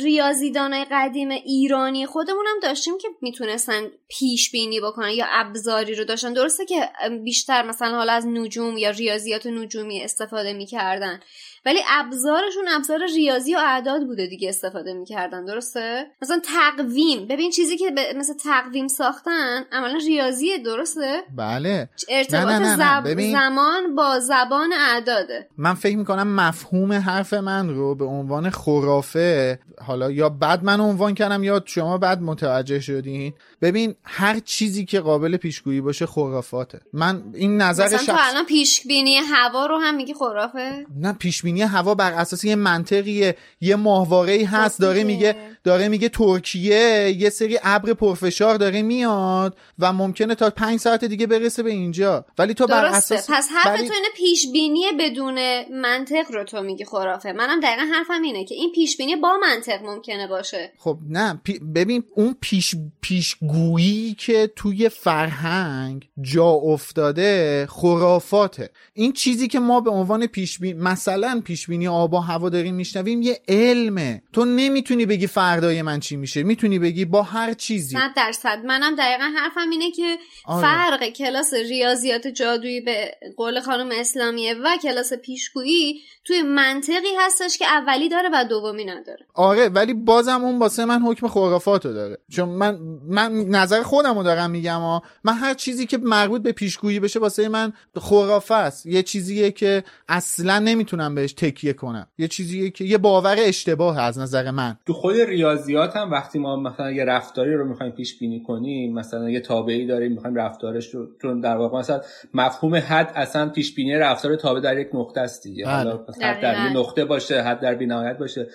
ریاضیدانای 0.05 0.87
قدیم 0.90 1.31
ایرانی 1.31 2.07
خودمون 2.07 2.47
هم 2.47 2.61
داشتیم 2.62 2.99
که 2.99 3.09
می‌تونستن 3.21 3.90
پیش 4.09 4.51
بینی 4.51 4.81
بکنن 4.81 5.11
یا 5.11 5.27
ابزاری 5.29 5.95
رو 5.95 6.05
داشتن. 6.05 6.33
درسته 6.33 6.66
که 6.66 6.88
بیشتر 7.25 7.62
مثلا 7.62 7.97
حالا 7.97 8.12
از 8.12 8.27
نجوم 8.27 8.77
یا 8.77 8.90
ریاضیات 8.90 9.47
نجومی 9.47 10.03
استفاده 10.03 10.53
می‌کردن. 10.53 11.21
ولی 11.66 11.79
ابزارشون 11.90 12.68
ابزار 12.68 13.01
ریاضی 13.16 13.55
و 13.55 13.59
اعداد 13.59 14.07
بوده 14.07 14.27
دیگه 14.27 14.49
استفاده 14.49 14.94
می‌کردن 14.94 15.44
درسته؟ 15.44 16.07
مثلا 16.23 16.40
تقویم. 16.44 17.27
ببین 17.27 17.51
چیزی 17.51 17.77
که 17.77 17.90
به- 17.90 18.12
مثل 18.16 18.33
تقویم 18.44 18.88
ساختن 18.88 19.64
عملا 19.73 19.99
ریاضیه 20.07 20.59
درسته؟ 20.59 21.23
بله. 21.37 21.88
ارتباط 22.09 22.44
نه 22.46 22.59
نه 22.59 22.77
نه، 22.77 23.01
ببین. 23.01 23.33
زمان 23.33 23.94
با 23.94 24.20
زبان 24.20 24.73
اعداده. 24.73 25.49
من 25.59 25.75
فکر 25.75 25.96
می‌کنم 25.96 26.35
مفهوم 26.35 26.92
حرف 26.92 27.35
من 27.35 27.68
رو 27.68 27.94
به 27.94 28.05
عنوان 28.05 28.51
خرافه 28.51 29.59
حالا 29.87 30.11
یا 30.11 30.29
بعد 30.29 30.64
من 30.64 30.81
عنوان 30.81 31.14
کردم 31.14 31.42
یا 31.44 31.62
شما 31.66 31.99
بعد 31.99 32.23
متوجه 32.23 32.81
شدین. 32.81 33.33
ببین 33.62 33.94
هر 34.05 34.38
چیزی 34.38 34.85
که 34.85 35.01
قابل 35.01 35.37
پیشگویی 35.37 35.81
باشه 35.81 36.07
خرافاته. 36.07 36.81
من 36.92 37.23
این 37.35 37.57
نظر 37.62 37.85
مثلا 37.85 37.99
تو 37.99 38.05
شخص 38.05 38.31
الان 38.33 38.44
پیش 38.44 38.87
بینی 38.87 39.16
هوا 39.16 39.66
رو 39.66 39.79
هم 39.79 39.94
میگی 39.94 40.14
خرافه؟ 40.14 40.87
نه 40.96 41.12
پیش 41.12 41.44
بینی 41.52 41.62
هوا 41.62 41.94
بر 41.94 42.12
اساس 42.12 42.44
یه 42.44 42.54
منطقیه 42.54 43.36
یه 43.60 43.76
ماهواره 43.76 44.46
هست 44.46 44.76
خب 44.76 44.82
داره 44.82 44.94
دیگه. 45.04 45.14
میگه 45.14 45.36
داره 45.64 45.88
میگه 45.88 46.08
ترکیه 46.08 47.14
یه 47.18 47.30
سری 47.30 47.58
ابر 47.62 47.92
پرفشار 47.92 48.54
داره 48.56 48.82
میاد 48.82 49.56
و 49.78 49.92
ممکنه 49.92 50.34
تا 50.34 50.50
پنج 50.50 50.78
ساعت 50.80 51.04
دیگه 51.04 51.26
برسه 51.26 51.62
به 51.62 51.70
اینجا. 51.70 52.24
ولی 52.38 52.54
تو 52.54 52.66
بر 52.66 52.82
درسته. 52.90 53.14
اساس 53.14 53.30
پس 53.36 53.48
حرف 53.54 53.66
ولی- 53.78 53.88
تو 53.88 53.94
اینه 53.94 54.08
پیش 54.16 54.46
بینی 54.52 54.80
بدون 55.00 55.38
منطق 55.80 56.30
رو 56.32 56.44
تو 56.44 56.62
میگی 56.62 56.84
خرافه. 56.84 57.32
منم 57.32 57.60
دقیقا 57.60 57.82
حرفم 57.94 58.22
اینه 58.22 58.44
که 58.44 58.54
این 58.54 58.72
پیش 58.74 58.96
بینی 58.96 59.16
با 59.16 59.32
منطق 59.42 59.82
ممکنه 59.82 60.26
باشه. 60.28 60.72
خب 60.78 60.98
نه 61.08 61.40
پی- 61.44 61.58
ببین 61.74 62.05
اون 62.16 62.36
پیش 62.40 62.74
پیشگویی 63.01 64.14
که 64.18 64.53
توی 64.57 64.88
فرهنگ 64.88 66.09
جا 66.22 66.46
افتاده 66.48 67.66
خرافاته. 67.70 68.70
این 68.94 69.12
چیزی 69.12 69.48
که 69.48 69.61
ما 69.61 69.80
به 69.80 69.90
عنوان 69.90 70.26
پیش 70.26 70.59
بین 70.59 70.78
مثلا 70.82 71.39
پیش 71.41 71.66
بینی 71.66 71.88
آب 71.88 72.14
و 72.14 72.18
هوا 72.18 72.49
داریم 72.49 72.74
میشنویم 72.74 73.22
یه 73.22 73.41
علمه. 73.49 74.22
تو 74.32 74.45
نمی‌تونی 74.45 75.07
بگی 75.07 75.26
فردای 75.26 75.82
من 75.82 76.01
چی 76.01 76.16
میشه. 76.16 76.43
می‌تونی 76.43 76.78
بگی 76.78 77.05
با 77.05 77.22
هر 77.22 77.53
چیزی. 77.53 77.97
صد 77.97 78.11
درصد. 78.16 78.59
منم 78.64 78.97
دقیقا 78.97 79.30
حرفم 79.36 79.70
اینه 79.70 79.91
که 79.91 80.16
آره. 80.45 80.62
فرق 80.62 81.09
کلاس 81.09 81.55
ریاضیات 81.55 82.26
جادویی 82.26 82.80
به 82.80 83.11
قول 83.36 83.61
خانم 83.61 83.88
اسلامیه 83.93 84.55
و 84.55 84.76
کلاس 84.82 85.12
پیشگویی 85.12 86.01
توی 86.24 86.43
منطقی 86.43 87.14
هستش 87.18 87.59
که 87.59 87.66
اولی 87.66 88.09
داره 88.09 88.28
و 88.32 88.45
دومی 88.45 88.84
نداره. 88.84 89.26
آره 89.34 89.68
ولی 89.68 89.95
بازم 89.95 90.45
اون 90.45 90.59
واسه 90.59 90.84
من 90.84 91.03
حکم 91.03 91.28
خرافاتو 91.28 91.93
داره. 91.93 92.18
چون 92.32 92.49
من 92.49 92.78
من 93.09 93.32
نظر 93.32 93.82
خودم 93.82 94.18
رو 94.18 94.22
دارم 94.22 94.51
میگم 94.51 94.78
ها 94.78 95.03
من 95.24 95.34
هر 95.34 95.55
چیزی 95.55 95.86
که 95.86 95.99
مربوط 95.99 96.43
به 96.43 96.53
پیشگویی 96.53 97.01
بشه 97.01 97.18
واسه 97.18 97.49
من 97.49 97.72
خرافه 97.97 98.55
است. 98.55 98.86
یه 98.86 99.03
چیزیه 99.03 99.51
که 99.51 99.84
اصلا 100.09 100.59
نمی‌تونم 100.59 101.14
بهش 101.14 101.30
تکیه 101.35 101.72
کنم 101.72 102.07
یه 102.18 102.28
چیزیه 102.28 102.70
که 102.70 102.85
یه 102.85 102.99
باور 102.99 103.37
اشتباه 103.39 104.01
از 104.01 104.18
نظر 104.18 104.51
من 104.51 104.76
تو 104.87 104.93
خود 104.93 105.16
ریاضیات 105.16 105.97
هم 105.97 106.11
وقتی 106.11 106.39
ما 106.39 106.57
مثلا 106.57 106.91
یه 106.91 107.05
رفتاری 107.05 107.55
رو 107.55 107.68
می‌خوایم 107.68 107.93
پیش 107.93 108.18
بینی 108.18 108.43
کنیم 108.43 108.95
مثلا 108.95 109.31
یه 109.31 109.41
تابعی 109.41 109.87
داریم 109.87 110.12
می‌خوایم 110.12 110.37
رفتارش 110.37 110.95
رو 110.95 111.09
چون 111.22 111.41
در 111.41 111.57
واقع 111.57 111.78
مثلا 111.78 112.01
مفهوم 112.35 112.74
حد 112.74 113.12
اصلا 113.14 113.49
پیش 113.49 113.74
بینی 113.74 113.95
رفتار 113.95 114.37
تابع 114.37 114.61
در 114.61 114.78
یک 114.78 114.89
نقطه 114.95 115.20
است 115.20 115.43
دیگه 115.43 115.64
بله. 115.64 115.74
حالا 115.74 116.05
مثلا 116.09 116.26
حد 116.28 116.41
در 116.41 116.55
یه. 116.55 116.76
نقطه 116.76 117.05
باشه 117.05 117.43
حد 117.43 117.61
در 117.61 117.74
بینهایت 117.74 118.18
باشه 118.18 118.47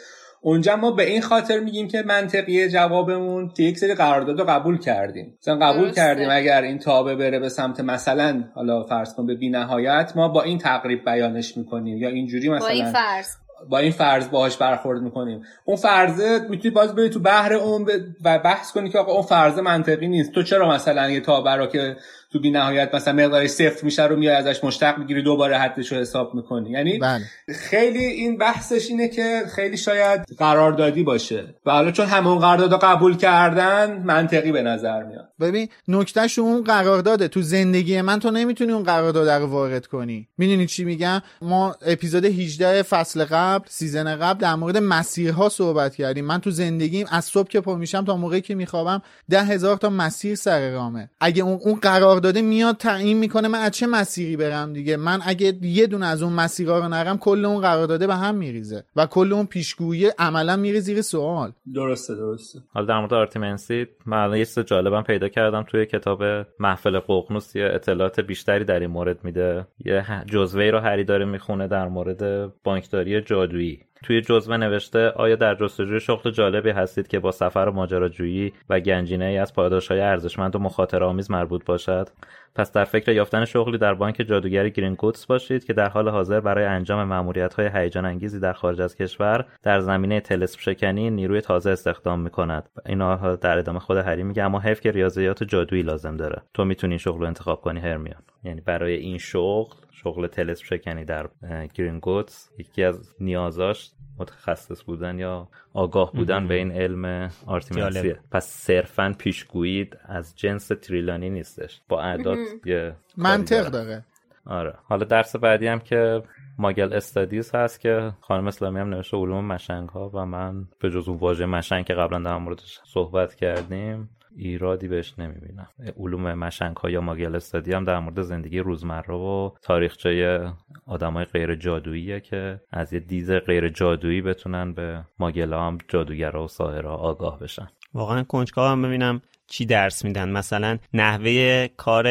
اونجا 0.48 0.76
ما 0.76 0.92
به 0.92 1.04
این 1.08 1.22
خاطر 1.22 1.60
میگیم 1.60 1.88
که 1.88 2.04
منطقی 2.08 2.70
جوابمون 2.70 3.52
که 3.58 3.64
یک 3.64 3.78
سری 3.78 3.94
قرارداد 3.94 4.40
رو 4.40 4.46
قبول 4.46 4.78
کردیم. 4.78 5.38
مثلا 5.42 5.56
قبول 5.56 5.86
درسته. 5.86 6.02
کردیم 6.02 6.28
اگر 6.32 6.62
این 6.62 6.80
تابع 6.80 7.16
بره 7.16 7.40
به 7.40 7.50
سمت 7.50 7.80
مثلا 7.80 8.44
حالا 8.56 8.84
فرض 8.84 9.14
کن 9.14 9.26
به 9.26 9.36
بینهایت 9.36 10.12
ما 10.16 10.28
با 10.28 10.44
این 10.44 10.58
تقریب 10.58 11.06
بیانش 11.06 11.58
می‌کنیم 11.58 11.98
یا 11.98 12.10
اینجوری 12.10 12.50
مثلا 12.50 12.68
با 12.68 12.74
این 12.74 12.92
فرض. 12.92 13.28
با 13.70 13.78
این 13.78 13.92
فرض 13.92 14.30
باهاش 14.30 14.58
برخورد 14.58 15.02
می‌کنیم. 15.02 15.42
اون 15.66 15.78
فرضه 15.78 16.40
می‌تونی 16.50 16.74
باز 16.74 16.96
بری 16.96 17.10
تو 17.10 17.20
بحر 17.20 17.54
اون 17.54 17.90
و 18.24 18.40
بحث 18.40 18.72
کنی 18.72 18.90
که 18.90 19.00
آقا 19.00 19.14
اون 19.14 19.22
فرضه 19.22 19.62
منطقی 19.62 20.08
نیست. 20.08 20.32
تو 20.32 20.44
چرا 20.44 20.70
مثلا 20.70 21.10
یه 21.10 21.20
تابع 21.20 21.56
رو 21.56 21.68
که 21.68 21.96
تو 22.32 22.40
بی 22.40 22.52
نهایت 22.52 22.96
مثلا 22.96 23.14
مقدارش 23.14 23.50
صفر 23.50 23.86
میشه 23.86 24.06
رو 24.06 24.16
میای 24.16 24.36
ازش 24.36 24.64
مشتق 24.64 24.98
می‌گیری 24.98 25.24
دوباره 25.24 25.58
حدش 25.58 25.92
رو 25.92 25.98
حساب 25.98 26.36
می‌کنی. 26.36 26.70
یعنی 26.70 26.98
بله. 26.98 27.24
خیلی 27.56 28.06
این 28.06 28.38
بحثش 28.38 28.90
اینه 28.90 29.08
که 29.08 29.44
خیلی 29.56 29.78
شاید 29.78 30.22
قراردادی 30.38 31.04
باشه. 31.04 31.56
و 31.66 31.72
حالا 31.72 31.92
چون 31.92 32.06
همون 32.06 32.40
قرارداد 32.40 32.80
قبول 32.82 33.18
کردن 33.18 34.04
منطقی 34.06 34.52
به 34.52 34.62
نظر 34.62 35.04
میاد. 35.04 35.30
ببین 35.40 35.68
نکتهش 35.88 36.40
اون 36.40 36.64
قرارداده. 36.64 37.28
تو 37.28 37.42
زندگی 37.42 38.02
من 38.02 38.20
تو 38.20 38.32
نمی‌تونی 38.32 38.72
اون 38.72 38.84
قرارداد 38.84 39.30
رو 39.30 39.48
وارد 39.48 39.88
کنی. 39.88 40.28
می‌دونی 40.38 40.68
چی 40.68 40.86
میگم؟ 40.86 41.22
ما 41.42 41.76
اپیزود 41.86 42.26
18 42.26 42.84
فصل 42.84 43.26
قبل 43.26 43.66
season 43.70 44.16
قبل 44.16 44.40
در 44.40 44.56
مورد 44.56 44.78
مسیرها 44.78 45.50
صحبت 45.50 45.96
کردیم. 45.96 46.26
من 46.26 46.42
تو 46.42 46.52
زندگیم 46.52 47.08
از 47.12 47.26
صبح 47.26 47.48
که 47.48 47.62
پا 47.62 47.76
میشم 47.76 48.06
تا 48.06 48.18
موقعی 48.18 48.42
که 48.42 48.56
میخوابم 48.56 49.02
ده 49.30 49.44
هزار 49.44 49.78
تا 49.78 49.90
مسیر 49.90 50.36
سر 50.36 50.72
رامه. 50.72 51.10
اگه 51.20 51.44
اون, 51.44 51.60
اون 51.62 51.80
قرارداده 52.16 52.42
میاد 52.42 52.78
تعیین 52.78 53.18
می‌کنه 53.18 53.48
من 53.48 53.60
از 53.60 53.72
چه 53.72 53.88
مسیری 53.88 54.38
برم 54.38 54.74
دیگه؟ 54.74 54.98
من 54.98 55.20
اگه 55.26 55.54
یه 55.62 55.88
دونه 55.88 56.06
از 56.06 56.24
اون 56.24 56.34
مسیرها 56.34 56.80
رو 56.80 56.88
نرم 56.88 57.18
کل 57.18 57.46
اون 57.46 57.62
قرارداده 57.62 58.08
به 58.08 58.16
هم 58.16 58.36
میریزه 58.36 58.84
و 58.96 59.06
کل 59.06 59.34
اون 59.34 59.46
پیشگویی 59.46 60.08
عملا 60.20 60.56
میره 60.56 60.80
زیر 60.80 61.02
سوال. 61.02 61.52
درسته 61.74 62.16
درسته. 62.16 62.60
حالا 62.74 62.86
در 62.86 63.00
مورد 63.00 63.14
آرتیمنسی 63.14 63.88
من 64.06 64.18
الان 64.18 64.38
یه 64.38 64.46
چیز 64.46 64.60
جالبم 64.60 65.02
پیدا 65.02 65.30
کردم 65.30 65.64
توی 65.64 65.86
کتاب 65.86 66.24
محفل 66.60 67.00
ققنوس 67.00 67.56
یه 67.56 67.66
اطلاعات 67.74 68.20
بیشتری 68.20 68.64
در 68.64 68.80
این 68.80 68.90
مورد 68.90 69.24
میده. 69.24 69.68
یه 69.86 70.06
جزوه 70.26 70.64
رو 70.64 70.80
هری 70.80 71.04
داره 71.04 71.26
می‌خونه 71.26 71.68
در 71.68 71.88
مورد 71.88 72.54
بانکداری 72.64 73.22
جادویی. 73.22 73.80
توی 74.06 74.22
جزوه 74.22 74.58
نوشته 74.58 75.10
آیا 75.10 75.36
در 75.36 75.56
جستجوی 75.56 76.00
شغل 76.00 76.32
جالبی 76.32 76.70
هستید 76.70 77.08
که 77.08 77.20
با 77.20 77.32
سفر 77.32 77.60
و 77.60 77.72
ماجراجویی 77.72 78.54
و 78.70 78.80
گنجینه 78.80 79.26
ای 79.26 79.38
از 79.38 79.54
پاداشهای 79.54 80.00
ارزشمند 80.00 80.56
و 80.56 80.60
مخاطره 80.60 81.06
آمیز 81.06 81.32
مربوط 81.32 81.66
باشد؟ 81.66 82.10
پس 82.56 82.72
در 82.72 82.84
فکر 82.84 83.12
یافتن 83.12 83.46
شغلی 83.46 83.78
در 83.78 83.94
بانک 83.94 84.26
جادوگری 84.28 84.72
گرین 84.72 84.96
کوتس 84.96 85.26
باشید 85.26 85.66
که 85.66 85.74
در 85.74 85.90
حال 85.90 86.10
حاضر 86.10 86.40
برای 86.40 86.66
انجام 86.66 87.04
مأموریت‌های 87.04 87.70
هیجان 87.74 88.06
انگیزی 88.06 88.40
در 88.40 88.54
خارج 88.54 88.82
از 88.82 88.96
کشور 88.96 89.46
در 89.64 89.80
زمینه 89.80 90.20
تلسم 90.20 90.60
شکنی 90.60 91.10
نیروی 91.10 91.42
تازه 91.42 91.70
استخدام 91.70 92.20
می‌کند. 92.20 92.70
اینا 92.86 93.36
در 93.36 93.58
ادامه 93.58 93.80
خود 93.80 93.98
هری 93.98 94.24
میگه 94.24 94.44
اما 94.44 94.60
حیف 94.60 94.82
که 94.82 94.92
ریاضیات 94.92 95.44
جادویی 95.44 95.82
لازم 95.82 96.18
داره. 96.18 96.42
تو 96.54 96.66
می‌تونی 96.66 97.00
شغل 97.00 97.20
رو 97.20 97.28
انتخاب 97.28 97.62
کنی 97.62 97.80
هرمیون. 97.80 98.22
یعنی 98.44 98.62
برای 98.62 98.96
این 98.96 99.18
شغل 99.18 99.76
شغل 100.06 100.28
تلسم 100.28 100.64
شکنی 100.66 101.06
در 101.06 101.30
گرین 101.74 102.00
کوتس 102.00 102.50
یکی 102.58 102.84
از 102.84 103.16
نیازاش 103.20 103.92
متخصص 104.20 104.84
بودن 104.84 105.20
یا 105.20 105.48
آگاه 105.74 106.12
بودن 106.12 106.48
به 106.48 106.54
این 106.54 106.72
علم 106.72 107.32
آرتیمنسیه 107.46 108.02
جالب. 108.02 108.20
پس 108.32 108.46
صرفا 108.46 109.16
پیشگویی 109.18 109.90
از 110.06 110.36
جنس 110.36 110.68
تریلانی 110.68 111.30
نیستش. 111.30 111.82
با 111.90 112.02
اعداد 112.02 112.38
یه 112.66 112.96
منطق 113.18 113.68
داره. 113.68 113.86
داره. 113.86 114.06
آره. 114.46 114.74
حالا 114.84 115.06
درس 115.06 115.36
بعدی 115.36 115.68
هم 115.68 115.80
که 115.80 116.24
ماگل 116.58 116.94
استادیز 116.94 117.56
هست 117.56 117.80
که 117.80 118.12
خانم 118.22 118.48
اسلامی 118.48 118.80
هم 118.80 118.90
نوشته 118.90 119.18
علوم 119.18 119.46
مشنگ 119.46 119.90
ها 119.90 120.10
و 120.14 120.26
من 120.26 120.68
به 120.80 120.90
جز 120.90 121.08
اون 121.08 121.18
واژه 121.18 121.46
مشنگ 121.46 121.86
که 121.86 121.94
قبلا 121.94 122.20
در 122.20 122.38
موردش 122.38 122.80
صحبت 122.84 123.36
کردیم 123.36 124.10
ایرادی 124.36 124.88
بهش 124.88 125.14
نمی‌بینم. 125.18 125.68
علوم 126.00 126.34
مشنگ 126.34 126.78
ها 126.78 126.90
یا 126.90 127.02
ماگل 127.02 127.36
استادی 127.36 127.74
هم 127.74 127.84
در 127.84 128.00
مورد 128.00 128.22
زندگی 128.22 128.60
روزمره 128.60 129.16
و 129.16 129.52
تاریخچه 129.62 130.42
آدمای 130.88 131.26
غیر 131.26 131.56
جادوییه 131.56 132.20
که 132.20 132.62
از 132.72 132.94
یه 132.94 133.00
دیز 133.00 133.32
غیر 133.32 133.70
جادویی 133.70 134.22
بتونن 134.22 134.74
به 134.74 135.04
ماگل 135.20 135.54
هم 135.54 135.78
جادوگرها 135.88 136.44
و 136.44 136.48
ساهرها 136.48 136.96
آگاه 136.96 137.40
بشن. 137.40 137.68
واقعا 137.94 138.24
کنجکاو 138.24 138.72
هم 138.72 138.82
ببینم 138.82 139.22
چی 139.48 139.66
درس 139.66 140.06
میدن. 140.06 140.30
مثلا 140.30 140.78
نحوه 140.94 141.68
کار 141.68 142.08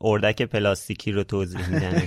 اردک 0.00 0.42
پلاستیکی 0.42 1.12
رو 1.12 1.24
توضیح 1.24 1.68
میدن. 1.68 1.90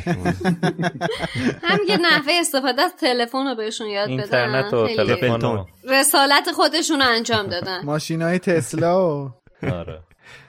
هم 1.64 1.80
یه 1.90 1.98
نحوه 1.98 2.34
استفاده 2.40 2.82
از 2.82 2.96
تلفن 2.96 3.48
رو 3.48 3.56
بهشون 3.56 3.88
یاد 3.88 4.06
بدن. 4.06 4.20
اینترنت 4.20 4.74
و 4.74 4.88
تلفن 4.88 5.66
رسالت 5.90 6.52
خودشون 6.52 7.00
رو 7.00 7.08
انجام 7.08 7.48
دادن. 7.48 7.82
ماشین 7.84 8.22
های 8.22 8.40
تسلا 8.40 9.26
و 9.26 9.43
آره. 9.72 10.00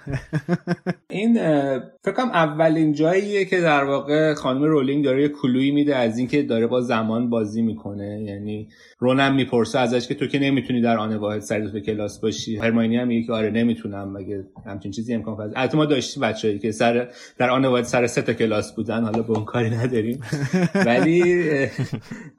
این 1.10 1.38
اه، 1.40 1.82
فکر 2.04 2.14
کنم 2.14 2.28
اولین 2.28 2.92
جاییه 2.92 3.44
که 3.44 3.60
در 3.60 3.84
واقع 3.84 4.34
خانم 4.34 4.62
رولینگ 4.62 5.04
داره 5.04 5.22
یه 5.22 5.28
کلویی 5.28 5.70
میده 5.70 5.96
از 5.96 6.18
اینکه 6.18 6.42
داره 6.42 6.66
با 6.66 6.80
زمان 6.80 7.30
بازی 7.30 7.62
می‌کنه. 7.62 8.22
یعنی 8.22 8.68
رونم 8.98 9.34
می‌پرسه 9.34 9.78
ازش 9.78 10.08
که 10.08 10.14
تو 10.14 10.26
که 10.26 10.38
نمی‌تونی 10.38 10.80
در 10.80 10.98
آن 10.98 11.16
واحد 11.16 11.40
سر 11.40 11.68
تو 11.68 11.80
کلاس 11.80 12.20
باشی. 12.20 12.56
هرماینی 12.56 12.96
هم 12.96 13.08
میگه 13.08 13.26
که 13.26 13.32
آره 13.32 13.50
نمی‌تونم. 13.50 14.12
مگه 14.12 14.44
همچین 14.66 14.92
چیزی 14.92 15.14
امکان 15.14 15.36
پذیر 15.36 15.52
البته 15.56 15.76
ما 15.76 15.84
داشتیم 15.84 16.22
بچه‌ای 16.22 16.58
که 16.58 16.72
سر 16.72 17.08
در 17.38 17.50
آن 17.50 17.64
واحد 17.64 17.84
سر 17.84 18.06
سه 18.06 18.22
تا 18.22 18.32
کلاس 18.32 18.74
بودن. 18.74 19.04
حالا 19.04 19.22
به 19.22 19.30
اون 19.30 19.44
کاری 19.44 19.70
نداریم. 19.70 20.20
ولی 20.86 21.22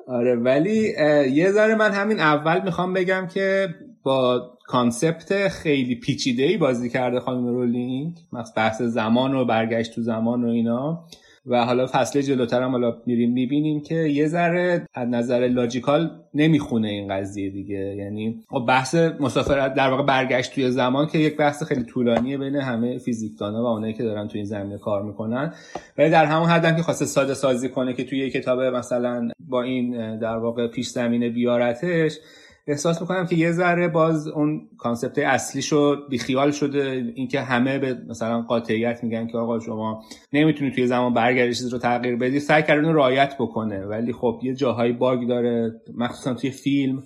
آره 0.08 0.36
ولی 0.36 0.94
یه 1.32 1.52
ذره 1.52 1.76
من 1.76 1.92
همین 1.92 2.20
اول 2.20 2.62
می‌خوام 2.64 2.94
بگم 2.94 3.28
که 3.34 3.68
با 4.06 4.52
concept 4.66 5.48
خیلی 5.48 5.96
پیچیده 5.96 6.44
ای 6.44 6.58
بازی 6.58 6.90
کرده 6.90 7.20
خانم 7.20 7.48
رولینگ. 7.48 8.18
بحث 8.56 8.82
زمان 8.82 9.36
و 9.36 9.46
برگشت 9.46 9.96
تو 9.96 10.02
زمان 10.02 10.44
و 10.44 10.48
اینا. 10.48 11.06
و 11.48 11.66
حالا 11.66 11.88
فصل 11.92 12.22
جلوتر 12.22 12.62
هم 12.62 12.72
حالا 12.72 12.98
میریم 13.06 13.32
می‌بینیم 13.32 13.82
که 13.82 13.96
یه 13.96 14.28
ذره 14.28 14.88
از 14.94 15.10
نظر 15.10 15.48
logical 15.48 16.12
نمی‌خونه 16.34 16.88
این 16.88 17.08
قضیه 17.08 17.50
دیگه. 17.50 17.96
یعنی 17.98 18.44
خب 18.50 18.66
بحث 18.68 18.96
مسافرت 18.96 19.74
در 19.74 19.90
واقع 19.90 20.04
برگشت 20.04 20.54
توی 20.54 20.72
زمان 20.72 21.08
که 21.08 21.18
یک 21.18 21.38
بحث 21.38 21.64
خیلی 21.64 21.84
طولانیه 21.84 22.38
بین 22.38 22.56
همه 22.56 22.98
فیزیکدانا 22.98 23.64
و 23.64 23.66
اونایی 23.66 23.94
که 23.94 24.04
دارن 24.04 24.28
توی 24.28 24.40
این 24.40 24.48
زمینه 24.48 24.78
کار 24.78 25.04
می‌کنن. 25.04 25.54
ولی 25.98 26.10
در 26.10 26.26
همون 26.26 26.50
حدم 26.50 26.76
که 26.76 26.82
خواسته 26.82 27.06
ساده 27.06 27.34
سازی 27.34 27.70
کنه 27.70 27.94
که 27.94 28.04
توی 28.04 28.20
یک 28.20 28.34
کتاب 28.34 28.62
مثلا 28.62 29.30
با 29.40 29.62
این 29.62 30.20
در 30.20 30.38
واقع 30.38 30.68
پیش 30.68 30.88
زمینه 30.88 31.30
بیارتش 31.30 32.20
احساس 32.68 33.02
می‌کنم 33.02 33.26
که 33.26 33.36
یه 33.36 33.52
ذره 33.52 33.88
باز 33.88 34.28
اون 34.28 34.70
concept 34.78 35.18
اصلی 35.18 35.62
شد 35.62 36.06
بیخیال 36.10 36.52
شده 36.52 37.14
اینکه 37.16 37.42
همه 37.42 37.80
به 37.80 37.98
مثلا 38.10 38.42
قاطعیت 38.42 39.04
میگن 39.04 39.28
که 39.28 39.38
آقا 39.38 39.60
شما 39.60 40.04
نمی‌تونی 40.34 40.72
توی 40.72 40.88
زمان 40.88 41.14
برگردی 41.14 41.54
چیز 41.54 41.74
رو 41.74 41.80
تغییر 41.80 42.16
بدی 42.16 42.40
سعی 42.40 42.64
کردن 42.64 42.94
رعایت 42.94 43.36
بکنه. 43.40 43.86
ولی 43.86 44.14
خب 44.14 44.40
یه 44.44 44.56
جاهای 44.56 44.92
bug 44.92 45.28
داره 45.28 45.82
مخصوصا 45.98 46.34
توی 46.34 46.50
فیلم. 46.50 47.04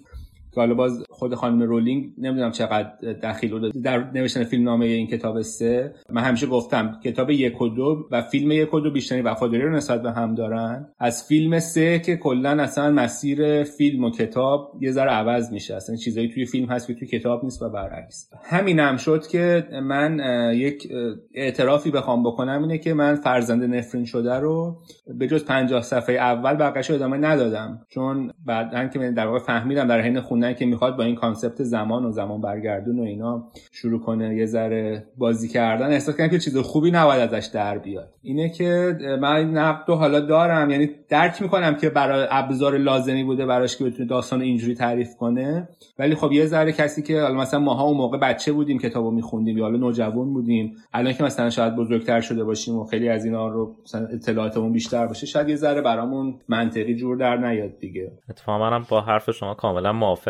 که 0.60 0.64
حالا 0.64 0.74
باز 0.74 1.04
خود 1.10 1.36
خانم 1.36 1.62
رولینگ 1.62 2.12
نمی‌دونم 2.18 2.52
چقدر 2.52 3.14
دخیل 3.24 3.72
در 3.84 4.12
نوشتن 4.12 4.44
فیلم 4.44 4.64
نامه 4.64 4.86
این 4.86 5.08
کتاب 5.08 5.42
سه 5.42 5.94
من 6.10 6.22
همیشه 6.22 6.48
گفتم 6.48 7.00
کتاب 7.04 7.30
یک 7.30 7.62
و 7.62 7.68
دو 7.68 8.08
و 8.12 8.22
فیلم 8.22 8.52
یک 8.52 8.74
و 8.74 8.80
دو 8.80 8.92
بیشتری 8.92 9.22
وفاداری 9.22 9.64
رو 9.64 9.76
نسبت 9.76 10.02
به 10.02 10.12
هم 10.12 10.36
دارن. 10.36 10.88
از 11.00 11.28
فیلم 11.28 11.60
سه 11.60 12.00
که 12.00 12.16
کلا 12.16 12.50
اصلا 12.50 12.92
مسیر 12.92 13.64
فیلم 13.64 14.04
و 14.04 14.12
کتاب 14.12 14.72
یه 14.82 14.92
ذره 14.92 15.12
عوض 15.12 15.52
میشه. 15.52 15.76
اصلا 15.76 15.96
چیزایی 15.96 16.30
توی 16.30 16.46
فیلم 16.46 16.70
هست 16.70 16.88
که 16.88 16.94
توی 16.94 17.08
کتاب 17.08 17.44
نیست 17.44 17.62
و 17.62 17.70
برعکس. 17.70 18.30
همین 18.44 18.80
هم 18.80 18.98
شد 18.98 19.28
که 19.28 19.68
من 19.84 20.20
یک 20.56 20.88
اعترافی 21.36 21.92
بخوام 21.92 22.24
بکنم 22.24 22.62
اینه 22.62 22.78
که 22.78 22.94
من 22.94 23.16
فرزند 23.16 23.76
نفرین 23.76 24.06
شده 24.06 24.34
رو 24.34 24.78
به 25.20 25.28
جز 25.28 25.46
50 25.46 25.82
صفحه 25.82 26.16
اول 26.16 26.54
بقیش 26.54 26.92
ادامه 26.92 27.18
ندادم. 27.18 27.82
چون 27.90 28.32
بعدا 28.46 28.88
که 28.88 29.00
من 29.00 29.14
در 29.14 29.28
واقع 29.28 29.40
فهمیدم 29.40 29.88
در 29.88 30.02
حین 30.02 30.22
خوندن 30.22 30.49
که 30.54 30.66
می‌خواد 30.66 30.98
با 30.98 31.04
این 31.04 31.16
کانسپت 31.16 31.64
زمان 31.64 32.06
و 32.06 32.12
زمان 32.12 32.42
برگردون 32.42 33.00
و 33.00 33.04
اینا 33.04 33.44
شروع 33.72 34.00
کنه 34.00 34.36
یه 34.36 34.46
ذره 34.46 35.04
بازی 35.18 35.48
کردن 35.48 35.88
احساس 35.88 36.18
کردم 36.18 36.32
که 36.32 36.40
چیز 36.40 36.58
خوبی 36.58 36.92
نباید 36.92 37.34
ازش 37.34 37.46
در 37.46 37.78
بیاد. 37.78 38.14
اینه 38.22 38.50
که 38.50 38.98
من 39.22 39.52
نقد 39.52 39.90
حالا 39.90 40.20
دارم 40.20 40.70
یعنی 40.70 40.90
درک 41.10 41.42
می‌کنم 41.42 41.76
که 41.76 41.90
برای 41.90 42.28
ابزار 42.30 42.78
لازمی 42.78 43.24
بوده 43.24 43.46
براش 43.46 43.78
که 43.78 43.84
بتونه 43.84 44.10
داستان 44.10 44.42
اینجوری 44.42 44.76
تعریف 44.76 45.16
کنه. 45.16 45.70
ولی 46.00 46.16
خب 46.16 46.32
یه 46.32 46.46
ذره 46.46 46.72
کسی 46.72 47.02
که 47.04 47.22
حالا 47.22 47.34
مثلا 47.34 47.60
ماها 47.60 47.84
اون 47.84 47.98
موقع 47.98 48.18
بچه 48.18 48.52
بودیم 48.52 48.80
کتابو 48.80 49.12
میخوندیم 49.12 49.58
یا 49.58 49.64
حالا 49.64 49.78
نوجوان 49.78 50.34
بودیم 50.34 50.76
الان 50.94 51.14
که 51.14 51.24
مثلا 51.24 51.50
شاید 51.50 51.76
بزرگتر 51.76 52.22
شده 52.22 52.44
باشیم 52.44 52.76
و 52.76 52.86
خیلی 52.86 53.10
از 53.10 53.26
اینا 53.26 53.48
رو 53.48 53.76
اطلاعاتمون 54.14 54.72
بیشتر 54.72 55.08
باشه 55.08 55.26
شاید 55.26 55.50
یه 55.50 55.56
ذره 55.56 55.82
برامون 55.82 56.40
منطقی 56.48 56.96
جور 56.96 57.18
در 57.18 57.38
نیاد 57.38 57.80
دیگه. 57.80 58.12
اتفاقا 58.30 58.70
منم 58.70 58.86
با 58.90 59.02
حرف 59.02 59.32
شما 59.32 59.54
کاملا 59.54 59.94
موافقم. 59.94 60.29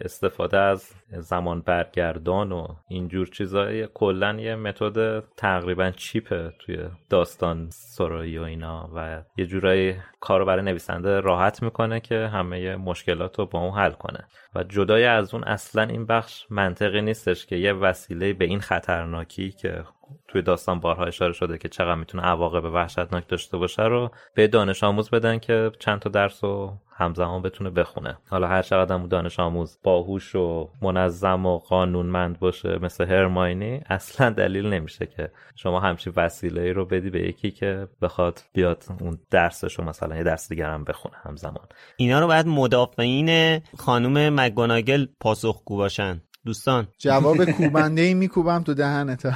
استفاده 0.00 0.58
از 0.58 0.94
زمان 1.10 1.60
برگردان 1.60 2.52
و 2.52 2.66
اینجور 2.88 3.26
چیزای 3.26 3.88
کلا 3.94 4.34
یه 4.40 4.56
متد 4.56 5.20
تقریبا 5.20 5.90
چیپه 5.90 6.52
توی 6.58 6.78
داستان 7.10 7.70
سرایی 7.70 8.38
و 8.38 8.42
اینا 8.42 8.90
و 8.94 9.22
یه 9.36 9.46
جورایی 9.46 9.96
کارو 10.20 10.44
برای 10.44 10.64
نویسنده 10.64 11.20
راحت 11.20 11.62
می‌کنه 11.62 12.00
که 12.00 12.28
همه 12.32 12.76
مشکلات 12.76 13.38
رو 13.38 13.46
با 13.46 13.58
اون 13.58 13.78
حل 13.78 13.92
کنه. 13.92 14.24
و 14.54 14.64
جدای 14.64 15.04
از 15.04 15.34
اون 15.34 15.44
اصلا 15.44 15.82
این 15.82 16.06
بخش 16.06 16.46
منطقی 16.50 17.02
نیستش 17.02 17.46
که 17.46 17.56
یه 17.56 17.72
وسیله 17.72 18.32
به 18.32 18.44
این 18.44 18.60
خطرناکی 18.60 19.50
که 19.50 19.84
توی 20.28 20.42
داستان 20.42 20.80
بارها 20.80 21.04
اشاره 21.04 21.32
شده 21.32 21.58
که 21.58 21.68
چقدر 21.68 21.94
می‌تونه 21.94 22.22
عواقب 22.22 22.64
وحشتناک 22.64 23.28
داشته 23.28 23.56
باشه 23.56 23.82
رو 23.82 24.10
به 24.34 24.46
دانش 24.46 24.84
آموز 24.84 25.10
بدن 25.10 25.38
که 25.38 25.70
چند 25.78 25.98
تا 25.98 26.10
درس 26.10 26.44
رو 26.44 26.78
همزمان 26.96 27.42
بتونه 27.42 27.70
بخونه. 27.70 28.18
حالا 28.30 28.48
هر 28.48 28.62
چقدر 28.62 28.94
اون 28.94 29.08
دانش 29.08 29.40
آموز 29.40 29.78
باهوش 29.82 30.34
و 30.34 30.68
منظم 30.82 31.46
و 31.46 31.58
قانونمند 31.58 32.38
باشه 32.38 32.78
مثل 32.78 33.04
هرماینی 33.04 33.80
اصلا 33.86 34.30
دلیل 34.30 34.66
نمیشه 34.66 35.06
که 35.06 35.30
شما 35.56 35.80
همچین 35.80 36.12
وسیله 36.16 36.62
ای 36.62 36.72
رو 36.72 36.84
بدی 36.84 37.10
به 37.10 37.28
یکی 37.28 37.50
که 37.50 37.88
بخواد 38.02 38.40
بیاد 38.52 38.84
اون 39.00 39.18
درسش 39.30 39.78
رو 39.78 39.84
مثلا 39.84 40.16
یه 40.16 40.22
درس 40.22 40.48
دیگر 40.48 40.70
هم 40.70 40.84
بخونه 40.84 41.14
همزمان. 41.22 41.66
اینا 41.96 42.20
رو 42.20 42.26
باید 42.26 42.46
مدافعین 42.46 43.58
خانم 43.78 44.40
مگوناگل 44.40 45.06
پاسخگو 45.20 45.76
باشن. 45.76 46.20
دوستان. 46.44 46.88
جواب 46.98 47.44
کوبنده 47.58 48.02
ای 48.02 48.14
میکوبم 48.14 48.62
تو 48.62 48.74
دهنت. 48.74 49.24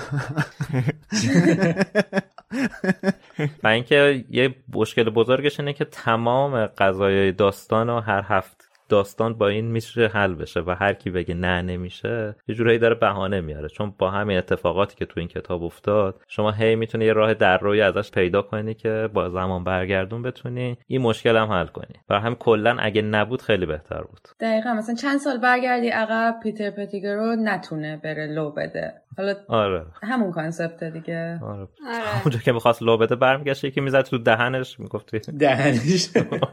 و 3.62 3.68
اینکه 3.68 4.24
یه 4.30 4.54
مشکل 4.74 5.11
بزرگش 5.11 5.61
اینه 5.61 5.72
که 5.72 5.84
تمام 5.84 6.66
قضایای 6.66 7.32
داستان 7.32 7.90
و 7.90 8.00
هر 8.00 8.24
هفت 8.28 8.57
داستان 8.89 9.34
با 9.34 9.49
این 9.49 9.70
میشه 9.70 10.07
حل 10.07 10.34
بشه 10.34 10.61
و 10.61 10.74
هر 10.80 10.93
کی 10.93 11.11
بگه 11.11 11.34
نه 11.34 11.62
نمیشه 11.62 12.36
یه 12.49 12.55
جورایی 12.55 12.78
داره 12.78 12.95
بهانه 12.95 13.41
میاره. 13.41 13.68
چون 13.68 13.95
با 13.99 14.11
همین 14.11 14.39
اتفاقاتی 14.39 14.97
که 14.97 15.07
تو 15.07 15.20
این 15.20 15.28
کتاب 15.28 15.62
افتاد 15.62 16.20
شما 16.28 16.51
هی 16.51 16.76
می‌تونی 16.76 17.05
یه 17.05 17.12
راه 17.12 17.34
در 17.34 17.59
روی 17.59 17.80
ازش 17.80 18.11
پیدا 18.11 18.43
کنی 18.43 18.74
که 18.74 19.09
با 19.14 19.28
زمان 19.28 19.64
برگردون 19.64 20.22
بتونی 20.22 20.78
این 20.86 21.03
مشکل 21.03 21.36
هم 21.36 21.53
حل 21.53 21.66
کنی. 21.66 21.95
و 22.09 22.20
هم 22.20 22.34
کلا 22.34 22.76
اگه 22.80 23.03
نبود 23.03 23.43
خیلی 23.43 23.66
بهتر 23.66 24.01
بود. 24.01 24.20
دقیقا 24.41 24.72
مثلا 24.72 24.95
چند 24.95 25.18
سال 25.18 25.39
برگردی 25.39 25.89
عقب 25.89 26.41
پیتر 26.43 26.70
پتیگر 26.70 27.14
رو 27.14 27.36
نتونه 27.36 28.01
بره 28.05 28.26
لو 28.26 28.51
بده. 28.51 28.93
حالا 29.16 29.34
آره. 29.48 29.86
همون 30.02 30.32
concept 30.32 30.84
دیگه. 30.84 31.40
آره, 31.42 31.68
آره. 31.86 32.22
اونجا 32.22 32.38
که 32.38 32.52
می‌خواست 32.52 32.82
لو 32.82 32.96
بده 32.96 33.16
برمیگشت 33.16 33.64
یکی 33.64 33.80
می‌زد 33.80 34.02
تو 34.02 34.18
دهنش 34.18 34.80
می‌گفت 34.80 35.16
دهنش. 35.16 36.09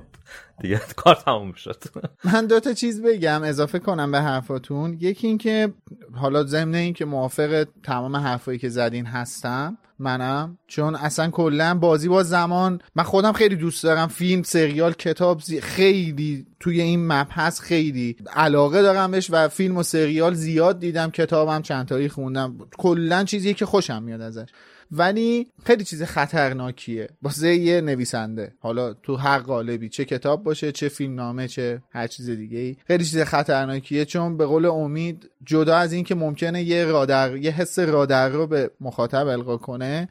دیگه 0.61 0.81
کار 0.95 1.15
تموم 1.15 1.53
شد. 1.53 1.83
من 2.23 2.47
دو 2.47 2.59
تا 2.59 2.73
چیز 2.73 3.01
بگم 3.01 3.43
اضافه 3.43 3.79
کنم 3.79 4.11
به 4.11 4.21
حرفاتون. 4.21 4.97
یکی 4.99 5.27
اینکه 5.27 5.73
حالا 6.15 6.43
ضمن 6.43 6.75
اینکه 6.75 7.05
موافق 7.05 7.67
تمام 7.83 8.15
حرفایی 8.15 8.59
که 8.59 8.69
زدین 8.69 9.05
هستم 9.05 9.77
منم. 9.99 10.57
چون 10.67 10.95
اصلا 10.95 11.29
کلا 11.29 11.75
بازی 11.75 12.07
با 12.07 12.23
زمان 12.23 12.81
من 12.95 13.03
خودم 13.03 13.33
خیلی 13.33 13.55
دوست 13.55 13.83
دارم 13.83 14.07
فیلم 14.07 14.43
سریال 14.43 14.93
کتاب 14.93 15.41
خیلی 15.61 16.45
توی 16.59 16.81
این 16.81 17.07
مبحث 17.07 17.59
خیلی 17.59 18.15
علاقه 18.33 18.81
دارم 18.81 19.11
بهش 19.11 19.27
و 19.31 19.47
فیلم 19.47 19.77
و 19.77 19.83
سریال 19.83 20.33
زیاد 20.33 20.79
دیدم 20.79 21.11
کتابم 21.11 21.61
چند 21.61 21.87
تایی 21.87 22.09
خوندم. 22.09 22.55
کلا 22.77 23.23
چیزیه 23.23 23.53
که 23.53 23.65
خوشم 23.65 24.03
میاد 24.03 24.21
ازش. 24.21 24.45
ولی 24.91 25.47
خیلی 25.65 25.83
چیز 25.83 26.03
خطرناکیه. 26.03 27.09
واسه 27.21 27.55
یه 27.55 27.81
نویسنده. 27.81 28.53
حالا 28.59 28.93
تو 28.93 29.15
هر 29.15 29.39
قالبی 29.39 29.89
چه 29.89 30.05
کتاب 30.05 30.43
باشه 30.43 30.71
چه 30.71 30.89
فیلم 30.89 31.15
نامه 31.15 31.47
چه 31.47 31.81
هر 31.91 32.07
چیز 32.07 32.29
دیگه 32.29 32.59
ای. 32.59 32.75
خیلی 32.87 33.05
چیز 33.05 33.21
خطرناکیه 33.21 34.05
چون 34.05 34.37
به 34.37 34.45
قول 34.45 34.65
امید 34.65 35.29
جدا 35.45 35.77
از 35.77 35.93
این 35.93 36.03
که 36.03 36.15
ممکنه 36.15 36.63
یه 36.63 36.85
رادر 36.85 37.37
یه 37.37 37.51
حس 37.51 37.79
رادر 37.79 38.29
رو 38.29 38.47
به 38.47 38.71
مخاطب 38.81 39.27
القا 39.27 39.57
کنه 39.57 40.09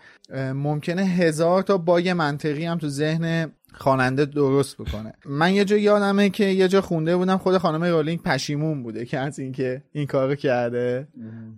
ممکنه 0.54 1.02
هزار 1.02 1.62
تا 1.62 1.78
باگ 1.78 2.08
منطقی 2.08 2.64
هم 2.64 2.78
تو 2.78 2.88
ذهن 2.88 3.52
خواننده 3.74 4.24
درست 4.24 4.76
بکنه. 4.76 5.14
من 5.26 5.54
یه 5.54 5.64
جا 5.64 5.76
یادمه 5.76 6.30
که 6.30 6.44
یه 6.44 6.68
جا 6.68 6.80
خونده 6.80 7.16
بودم 7.16 7.36
خود 7.36 7.58
خانم 7.58 7.84
رولینگ 7.84 8.22
پشیمون 8.22 8.82
بوده 8.82 9.04
که 9.04 9.18
از 9.18 9.38
اینکه 9.38 9.82
این 9.92 10.06
کارو 10.06 10.34
کرده 10.34 11.08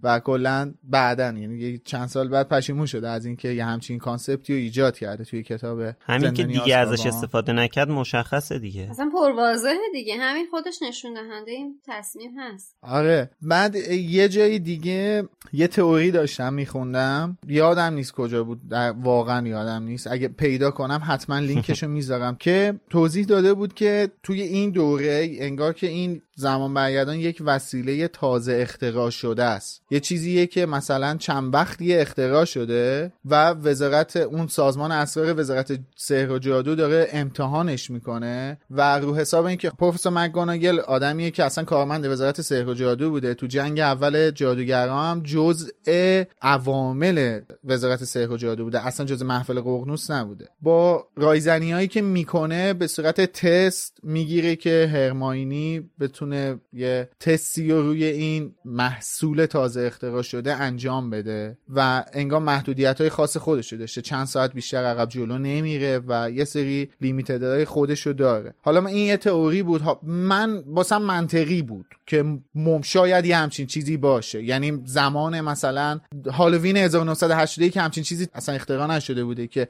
و 0.03 0.21
کلا 0.21 0.75
بعدا 0.85 1.25
یعنی 1.25 1.79
چند 1.79 2.09
سال 2.09 2.29
بعد 2.29 2.49
پشیمون 2.49 2.87
شده 2.87 3.09
از 3.09 3.27
اینکه 3.27 3.49
یه 3.49 3.65
همچین 3.65 3.99
concept 3.99 4.46
ی 4.46 4.53
رو 4.53 4.59
ایجاد 4.59 4.99
کرده 4.99 5.25
توی 5.25 5.43
کتاب 5.43 5.81
همین 6.01 6.33
که 6.33 6.45
دیگه 6.45 6.77
ازش 6.77 7.07
استفاده 7.07 7.53
نکرد 7.53 7.91
مشخصه 7.91 8.59
دیگه. 8.59 8.89
اصلا 8.91 9.11
پرواضحه 9.13 9.79
دیگه. 9.93 10.17
همین 10.17 10.47
خودش 10.51 10.83
نشون 10.83 11.15
دهنده 11.15 11.51
این 11.51 11.81
تصمیم 11.87 12.31
هست. 12.39 12.77
آره. 12.83 13.31
بعد 13.43 13.75
یه 13.91 14.29
جای 14.29 14.59
دیگه 14.59 15.29
یه 15.53 15.69
تئوری 15.69 16.11
داشتم 16.11 16.55
میخوندم. 16.55 17.39
یادم 17.47 17.95
نیست 17.95 18.13
کجا 18.13 18.45
بود 18.45 18.61
واقعا 19.03 19.49
یادم 19.49 19.83
نیست. 19.83 20.07
اگه 20.07 20.29
پیدا 20.29 20.71
کنم 20.71 21.03
حتما 21.07 21.39
لینکشو 21.39 21.87
می‌ذارم 22.07 22.37
که 22.37 22.75
توضیح 22.91 23.27
داده 23.27 23.55
بود 23.55 23.75
که 23.75 24.11
توی 24.23 24.43
این 24.43 24.71
دوره 24.71 25.37
انگار 25.39 25.73
که 25.73 25.87
این 25.87 26.23
زمان 26.39 26.75
برگردان 26.75 27.17
یک 27.17 27.43
وسیله 27.45 28.09
تازه 28.09 28.59
اختراع 28.63 29.11
شده 29.11 29.45
است. 29.45 29.83
یه 29.91 30.01
چیزیه 30.01 30.47
که 30.47 30.67
مثلا 30.67 31.17
چند 31.17 31.55
وقتی 31.55 31.95
اختراع 31.95 32.45
شده 32.45 33.13
و 33.25 33.51
وزارت 33.51 34.17
اون 34.17 34.47
سازمان 34.47 34.93
اسرار 34.93 35.41
وزارت 35.41 35.79
سحر 35.97 36.31
و 36.31 36.39
جادو 36.39 36.75
داره 36.75 37.09
امتحانش 37.13 37.91
می‌کنه 37.91 38.59
و 38.71 38.99
رو 38.99 39.17
حساب 39.17 39.45
اینکه 39.45 39.71
پروفسور 39.71 40.13
مکگوناگل 40.13 40.81
آدمیه 40.81 41.31
که 41.31 41.45
اصلا 41.45 41.65
کارمند 41.65 42.07
وزارت 42.07 42.41
سحر 42.41 42.69
و 42.69 42.75
جادو 42.75 43.11
بوده. 43.11 43.35
تو 43.35 43.47
جنگ 43.47 43.81
اول 43.81 44.31
جادوگرا 44.31 45.03
هم 45.03 45.23
جزء 45.25 46.25
عوامل 46.43 47.41
وزارت 47.65 48.05
سحر 48.05 48.31
و 48.31 48.37
جادو 48.37 48.65
بوده. 48.65 48.87
اصلا 48.87 49.07
جزء 49.07 49.25
محفل 49.25 49.61
قرنوس 49.61 50.11
نبوده. 50.11 50.49
با 50.61 51.07
رایزنی 51.17 51.73
هایی 51.73 51.89
که 51.89 52.03
می‌کنه 52.03 52.73
به 52.73 52.87
صورت 52.87 53.21
تست 53.21 53.99
می‌گیره 54.03 54.57
که 54.57 54.91
هرماینی 54.93 55.91
بتونه 56.01 56.26
بتونه 56.27 56.61
یه 56.73 57.09
تستی 57.21 57.71
رو 57.71 57.83
روی 57.83 58.05
این 58.05 58.55
محصول 58.65 59.47
تازه 59.47 59.81
اختراع 59.81 60.23
شده 60.23 60.55
انجام 60.55 61.11
بده 61.11 61.59
و 61.75 62.05
انگار 62.13 62.41
محدودیت 62.41 63.01
های 63.01 63.11
خاص 63.11 63.37
خودش 63.37 63.73
داشته. 63.73 64.03
چند 64.03 64.27
ساعت 64.27 64.53
بیشتر 64.53 64.85
عقب 64.85 65.09
جلو 65.09 65.39
نمیره 65.39 66.01
و 66.09 66.31
یه 66.31 66.45
سری 66.45 66.91
لیمیتدهای 67.01 67.65
خودش 67.65 68.07
رو 68.07 68.13
داره. 68.13 68.55
حالا 68.63 68.81
من 68.81 68.91
این 68.91 69.07
یه 69.07 69.17
تئوری 69.17 69.63
بود. 69.63 69.83
من 70.03 70.63
باسم 70.63 71.03
منطقی 71.03 71.63
بود 71.63 71.87
که 72.07 72.25
مم 72.55 72.83
شاید 72.83 73.27
یه 73.27 73.37
همچین 73.37 73.67
چیزی 73.67 73.97
باشه. 73.97 74.43
یعنی 74.43 74.83
زمان 74.85 75.41
مثلا 75.41 76.01
هالووین 76.33 76.77
1981 76.77 77.73
که 77.73 77.81
همچین 77.81 78.05
چیزی 78.05 78.29
اصلا 78.35 78.55
اختراع 78.55 78.87
نشده 78.87 79.25
بوده 79.25 79.47
که 79.47 79.69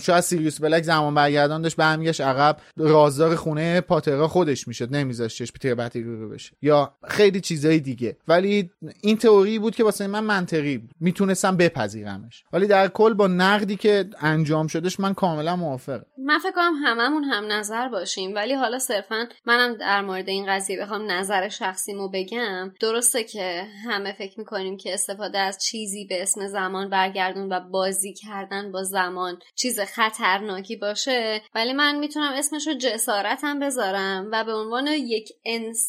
شاید 0.00 0.20
سیریوس 0.20 0.60
بلک 0.60 0.82
زمان 0.82 1.14
برگردان 1.14 1.62
داشت 1.62 1.76
برمیگشت 1.76 2.20
عقب 2.20 2.56
رازدار 2.76 3.36
خونه 3.36 3.80
پاترا 3.80 4.28
خودش 4.28 4.68
می‌شد 4.68 4.96
نمیذاشتش 4.96 5.52
پیتر 5.52 5.74
بشه. 6.02 6.52
یا 6.62 6.94
خیلی 7.08 7.40
چیزای 7.40 7.80
دیگه. 7.80 8.16
ولی 8.28 8.70
این 9.00 9.16
تئوری 9.16 9.58
بود 9.58 9.74
که 9.74 9.84
واسه 9.84 10.06
من 10.06 10.24
منطقی 10.24 10.78
بود. 10.78 10.90
می‌تونستم 11.00 11.56
بپذیرمش. 11.56 12.44
ولی 12.52 12.66
در 12.66 12.88
کل 12.88 13.14
با 13.14 13.26
نقدی 13.26 13.76
که 13.76 14.04
انجام 14.20 14.66
شدش 14.66 15.00
من 15.00 15.14
کاملا 15.14 15.56
موافقم. 15.56 16.06
من 16.18 16.38
فکر 16.38 16.52
کنم 16.52 16.72
هممون 16.84 17.24
هم 17.24 17.52
نظر 17.52 17.88
باشیم. 17.88 18.34
ولی 18.34 18.54
حالا 18.54 18.78
صرفا 18.78 19.28
منم 19.46 19.74
در 19.74 20.00
مورد 20.00 20.28
این 20.28 20.46
قضیه 20.48 20.80
بخوام 20.80 21.10
نظر 21.10 21.48
شخصیمو 21.48 22.08
بگم. 22.08 22.72
درسته 22.80 23.24
که 23.24 23.64
همه 23.90 24.12
فکر 24.12 24.38
می‌کنیم 24.38 24.76
که 24.76 24.94
استفاده 24.94 25.38
از 25.38 25.58
چیزی 25.64 26.04
به 26.04 26.22
اسم 26.22 26.46
زمان 26.46 26.90
برگردون 26.90 27.52
و 27.52 27.60
بازی 27.60 28.12
کردن 28.12 28.72
با 28.72 28.82
زمان 28.82 29.38
چیز 29.54 29.80
خطرناکی 29.80 30.76
باشه. 30.76 31.42
ولی 31.54 31.72
من 31.72 31.98
می‌تونم 31.98 32.32
اسمش 32.36 32.66
رو 32.66 32.74
جسارتم 32.74 33.58
بذارم 33.58 34.28
و 34.32 34.44
به 34.44 34.52
عنوان 34.52 34.86
یک 34.86 35.28
انسان 35.44 35.83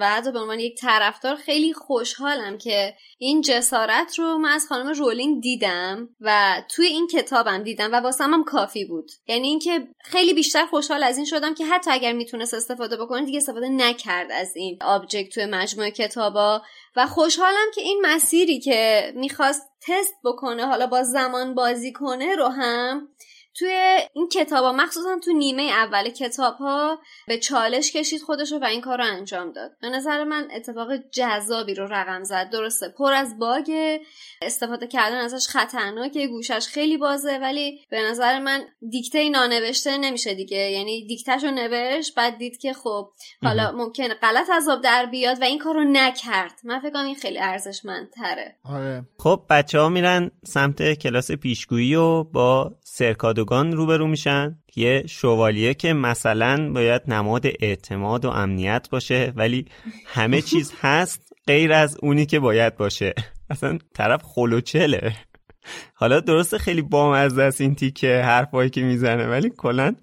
و 0.00 0.10
حتی 0.10 0.32
به 0.32 0.38
عنوان 0.38 0.60
یک 0.60 0.80
طرفدار 0.80 1.36
خیلی 1.36 1.72
خوشحالم 1.72 2.58
که 2.58 2.94
این 3.18 3.40
جسارت 3.40 4.18
رو 4.18 4.38
من 4.38 4.48
از 4.48 4.66
خانم 4.68 4.92
رولینگ 4.92 5.42
دیدم 5.42 6.08
و 6.20 6.62
توی 6.70 6.86
این 6.86 7.06
کتابم 7.06 7.62
دیدم 7.62 7.92
و 7.92 7.96
واسم 7.96 8.34
هم 8.34 8.44
کافی 8.44 8.84
بود. 8.84 9.10
یعنی 9.28 9.48
اینکه 9.48 9.88
خیلی 10.04 10.34
بیشتر 10.34 10.66
خوشحال 10.66 11.02
از 11.02 11.16
این 11.16 11.26
شدم 11.26 11.54
که 11.54 11.66
حتی 11.66 11.90
اگر 11.90 12.12
می‌تونست 12.12 12.54
استفاده 12.54 12.96
بکنه 12.96 13.24
دیگه 13.24 13.38
استفاده 13.38 13.68
نکرد 13.68 14.32
از 14.32 14.56
این 14.56 14.78
object 14.80 15.34
توی 15.34 15.46
مجموعه 15.46 15.90
کتابا. 15.90 16.62
و 16.96 17.06
خوشحالم 17.06 17.70
که 17.74 17.80
این 17.80 18.02
مسیری 18.04 18.60
که 18.60 19.12
می‌خواست 19.16 19.62
تست 19.88 20.14
بکنه 20.24 20.66
حالا 20.66 20.86
با 20.86 21.02
زمان 21.02 21.54
بازی 21.54 21.92
کنه 21.92 22.34
رو 22.34 22.48
هم 22.48 23.08
توی 23.58 23.98
این 24.14 24.28
کتاب 24.28 24.64
ها 24.64 24.72
مخصوصا 24.72 25.18
تو 25.24 25.32
نیمه 25.32 25.62
اول 25.62 26.10
کتاب 26.10 26.54
ها 26.54 26.98
به 27.26 27.38
چالش 27.38 27.92
کشید 27.92 28.22
خودش 28.22 28.52
رو 28.52 28.58
و 28.58 28.64
این 28.64 28.80
کار 28.80 28.98
رو 28.98 29.04
انجام 29.04 29.52
داد. 29.52 29.70
به 29.82 29.88
نظر 29.88 30.24
من 30.24 30.48
اتفاق 30.56 30.88
جذابی 31.12 31.74
رو 31.74 31.86
رقم 31.86 32.24
زد. 32.24 32.50
درسته 32.50 32.88
پر 32.88 33.12
از 33.12 33.38
باگ 33.38 33.98
استفاده 34.42 34.86
کردن 34.86 35.16
ازش 35.16 35.48
خطرناکه 35.48 36.26
گوشش 36.26 36.66
خیلی 36.66 36.96
بازه 36.96 37.38
ولی 37.38 37.80
به 37.90 38.00
نظر 38.02 38.38
من 38.38 38.64
دیکته 38.90 39.30
نانوشته 39.30 39.98
نمیشه 39.98 40.34
دیگه. 40.34 40.70
یعنی 40.70 41.06
دیکتهش 41.06 41.44
رو 41.44 41.50
نوشت 41.50 42.14
بعد 42.14 42.38
دید 42.38 42.60
که 42.60 42.72
خب 42.72 43.10
حالا 43.42 43.72
ممکن 43.72 44.08
غلط 44.08 44.50
از 44.50 44.68
آب 44.68 44.82
در 44.82 45.06
بیاد 45.06 45.40
و 45.40 45.44
این 45.44 45.58
کار 45.58 45.74
رو 45.74 45.84
نکرد. 45.84 46.60
من 46.64 46.80
فکر 46.80 46.90
کنم 46.90 47.06
این 47.06 47.14
خیلی 47.14 47.38
ارزشمندتره. 47.38 48.56
آره. 48.64 49.04
خب 49.18 49.40
بچه 49.50 49.80
ها 49.80 49.88
میرن 49.88 50.30
سمت 50.44 50.92
کلاس 50.92 51.30
پیشگویی 51.30 51.94
و 51.94 52.24
با 52.24 52.72
سرکادوگان 53.44 53.72
روبرو 53.72 54.06
میشن. 54.06 54.58
یه 54.76 55.04
شوالیه 55.06 55.74
که 55.74 55.92
مثلا 55.92 56.72
باید 56.72 57.02
نماد 57.08 57.46
اعتماد 57.60 58.24
و 58.24 58.28
امنیت 58.28 58.88
باشه 58.90 59.32
ولی 59.36 59.66
همه 60.06 60.42
چیز 60.42 60.72
هست 60.82 61.32
غیر 61.46 61.72
از 61.72 61.96
اونی 62.02 62.26
که 62.26 62.40
باید 62.40 62.76
باشه. 62.76 63.14
اصلا 63.50 63.78
طرف 63.94 64.22
خلوچله 64.22 65.12
حالا 65.94 66.20
درسته 66.20 66.58
خیلی 66.58 66.82
بامزه 66.82 67.42
است 67.42 67.60
این 67.60 67.74
تیکه 67.74 68.22
حرفایی 68.22 68.70
که 68.70 68.82
می‌زنه 68.82 69.26
ولی 69.26 69.50
کلا 69.56 69.94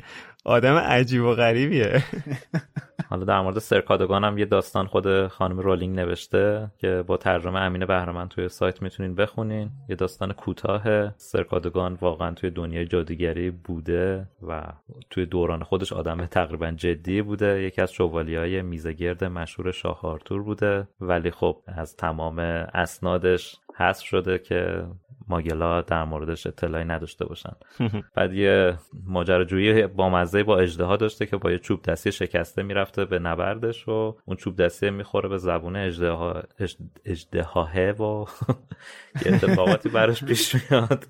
آدم 0.45 0.75
عجیب 0.75 1.23
و 1.23 1.33
غریبیه. 1.35 2.03
حالا 3.11 3.25
در 3.25 3.41
مورد 3.41 3.59
سرکادگان 3.59 4.23
هم 4.23 4.37
یه 4.37 4.45
داستان 4.45 4.87
خود 4.87 5.27
خانم 5.27 5.59
رولینگ 5.59 5.95
نوشته 5.95 6.71
که 6.77 7.03
با 7.07 7.17
ترجمه 7.17 7.59
امین 7.59 7.85
بهرمند 7.85 8.27
توی 8.27 8.49
سایت 8.49 8.81
می‌تونین 8.81 9.15
بخونین. 9.15 9.69
یه 9.89 9.95
داستان 9.95 10.33
کوتاه. 10.33 11.17
سرکادگان 11.17 11.97
واقعا 12.01 12.31
توی 12.33 12.49
دنیای 12.49 12.85
جادوگری 12.85 13.51
بوده 13.51 14.27
و 14.47 14.63
توی 15.09 15.25
دوران 15.25 15.63
خودش 15.63 15.93
آدم 15.93 16.25
تقریبا 16.37 16.71
جدی 16.71 17.21
بوده. 17.21 17.63
یکی 17.63 17.81
از 17.81 17.93
شوالی 17.93 18.35
های 18.35 18.61
میزگرد 18.61 19.23
مشهور 19.23 19.71
شاه 19.71 20.19
بوده. 20.29 20.87
ولی 21.01 21.31
خب 21.31 21.57
از 21.67 21.95
تمام 21.95 22.39
اسنادش 22.73 23.59
حذف 23.75 24.05
شده 24.05 24.39
که 24.39 24.83
ماگلا 25.31 25.81
در 25.81 26.03
موردش 26.03 26.47
اطلاعی 26.47 26.85
نداشته 26.85 27.25
باشن. 27.25 27.53
بعد 28.15 28.33
یه 28.33 28.77
ماجراجویی 29.05 29.87
با 29.87 30.09
مزه 30.09 30.43
با 30.43 30.59
اجدها 30.59 30.97
داشته 30.97 31.25
که 31.25 31.37
با 31.37 31.51
یه 31.51 31.59
چوب 31.59 31.81
دستی 31.81 32.11
شکسته 32.11 32.63
می‌رفته 32.63 33.05
به 33.05 33.19
نبردش 33.19 33.87
و 33.87 34.15
اون 34.25 34.37
چوب 34.37 34.55
دستی 34.55 34.89
می‌خوره 34.89 35.29
به 35.29 35.37
زبون 35.37 35.75
اجدها 35.75 36.43
اجدهاه 37.05 37.91
و 37.91 38.25
یه 39.25 39.33
اتفاقاتی 39.33 39.89
براش 39.89 40.23
پیش 40.23 40.55
میاد. 40.55 41.05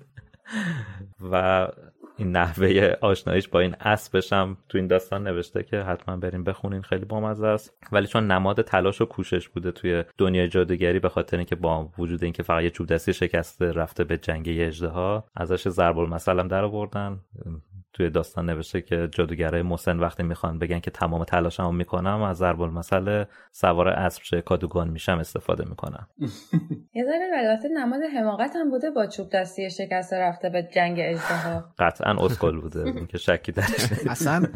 و 1.32 1.68
این 2.16 2.32
نحوه 2.32 2.92
آشناییش 3.00 3.48
با 3.48 3.60
این 3.60 3.76
اسبش 3.80 4.32
هم 4.32 4.56
تو 4.68 4.78
این 4.78 4.86
داستان 4.86 5.26
نوشته 5.28 5.62
که 5.62 5.76
حتما 5.76 6.16
بریم 6.16 6.44
بخونین 6.44 6.82
خیلی 6.82 7.04
بامزه 7.04 7.46
است. 7.46 7.74
ولی 7.92 8.06
چون 8.06 8.26
نماد 8.26 8.62
تلاش 8.62 9.00
و 9.00 9.04
کوشش 9.04 9.48
بوده 9.48 9.72
توی 9.72 10.04
دنیای 10.18 10.48
جادوگری 10.48 10.98
به 10.98 11.08
خاطر 11.08 11.36
اینکه 11.36 11.56
با 11.56 11.90
وجود 11.98 12.24
اینکه 12.24 12.42
فقط 12.42 12.62
یه 12.62 12.70
چوب 12.70 12.86
دستی 12.86 13.12
شکسته 13.12 13.72
رفته 13.72 14.04
به 14.04 14.18
جنگ 14.18 14.48
ها 14.82 15.24
ازش 15.36 15.68
ضرب 15.68 15.98
المثل 15.98 16.40
هم 16.40 16.48
در 16.48 16.64
آوردن 16.64 17.20
توی 17.92 18.10
داستان 18.10 18.50
نوشته 18.50 18.82
که 18.82 19.08
جادوگرای 19.12 19.62
مسن 19.62 19.98
وقتی 19.98 20.22
می‌خوان 20.22 20.58
بگن 20.58 20.80
که 20.80 20.90
تمام 20.90 21.24
تلاشمو 21.24 21.72
می‌کنم 21.72 22.22
از 22.22 22.36
ضرب 22.36 22.60
المثل 22.60 23.24
سوار 23.52 23.88
اسب 23.88 24.40
کادوگان 24.40 24.88
میشم 24.88 25.18
استفاده 25.18 25.64
می‌کنم. 25.68 26.06
یه 26.94 27.04
ذره 27.04 27.30
البته 27.36 27.68
نماد 27.68 28.00
حماقت 28.16 28.56
هم 28.56 28.70
بوده 28.70 28.90
با 28.90 29.06
چوب 29.06 29.28
دستی 29.32 29.70
شکسته 29.70 30.16
رفته 30.16 30.50
به 30.50 30.68
جنگ 30.74 30.96
اجدها. 31.00 31.64
قطعا 31.78 32.16
اسکل 32.26 32.60
بوده 32.62 33.06
که 33.06 33.18
شکی 33.18 33.52
درش 33.52 33.92
اصلا 34.06 34.46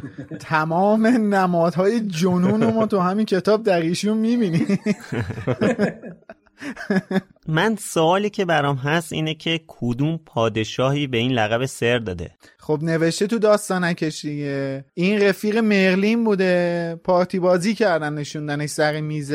تمام 0.40 1.06
نمادهای 1.06 2.00
جنون 2.00 2.62
رو 2.62 2.70
ما 2.70 2.86
تو 2.86 2.98
همین 2.98 3.26
کتاب 3.26 3.62
در 3.62 3.80
ایشون 3.80 4.18
می‌بینیم 4.18 4.66
من 7.48 7.76
سوالی 7.76 8.30
که 8.30 8.44
برام 8.44 8.76
هست 8.76 9.12
اینه 9.12 9.34
که 9.34 9.60
کدوم 9.66 10.20
پادشاهی 10.26 11.06
به 11.06 11.18
این 11.18 11.32
لقب 11.32 11.64
سر 11.64 11.98
داده؟ 11.98 12.30
خب 12.58 12.78
نوشته 12.82 13.26
تو 13.26 13.38
داستان 13.38 13.92
دیگه. 13.92 14.84
این 14.94 15.22
رفیق 15.22 15.56
مرلین 15.56 16.24
بوده. 16.24 17.00
پارتی 17.04 17.38
بازی 17.38 17.74
کردن 17.74 18.14
نشوندنش 18.14 18.68
سر 18.70 19.00
میز 19.00 19.32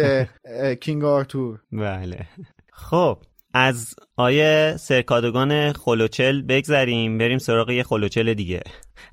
کینگ 0.82 1.03
آرتور. 1.03 1.59
بله. 1.72 2.28
خب 2.74 3.17
از 3.53 3.95
آیه 4.17 4.76
سرکادگان 4.80 5.74
خلوچل 5.74 6.41
بگذریم. 6.41 7.17
بریم 7.17 7.38
سراغ 7.38 7.69
یه 7.69 7.84
خلوچل 7.84 8.34
دیگه. 8.34 8.61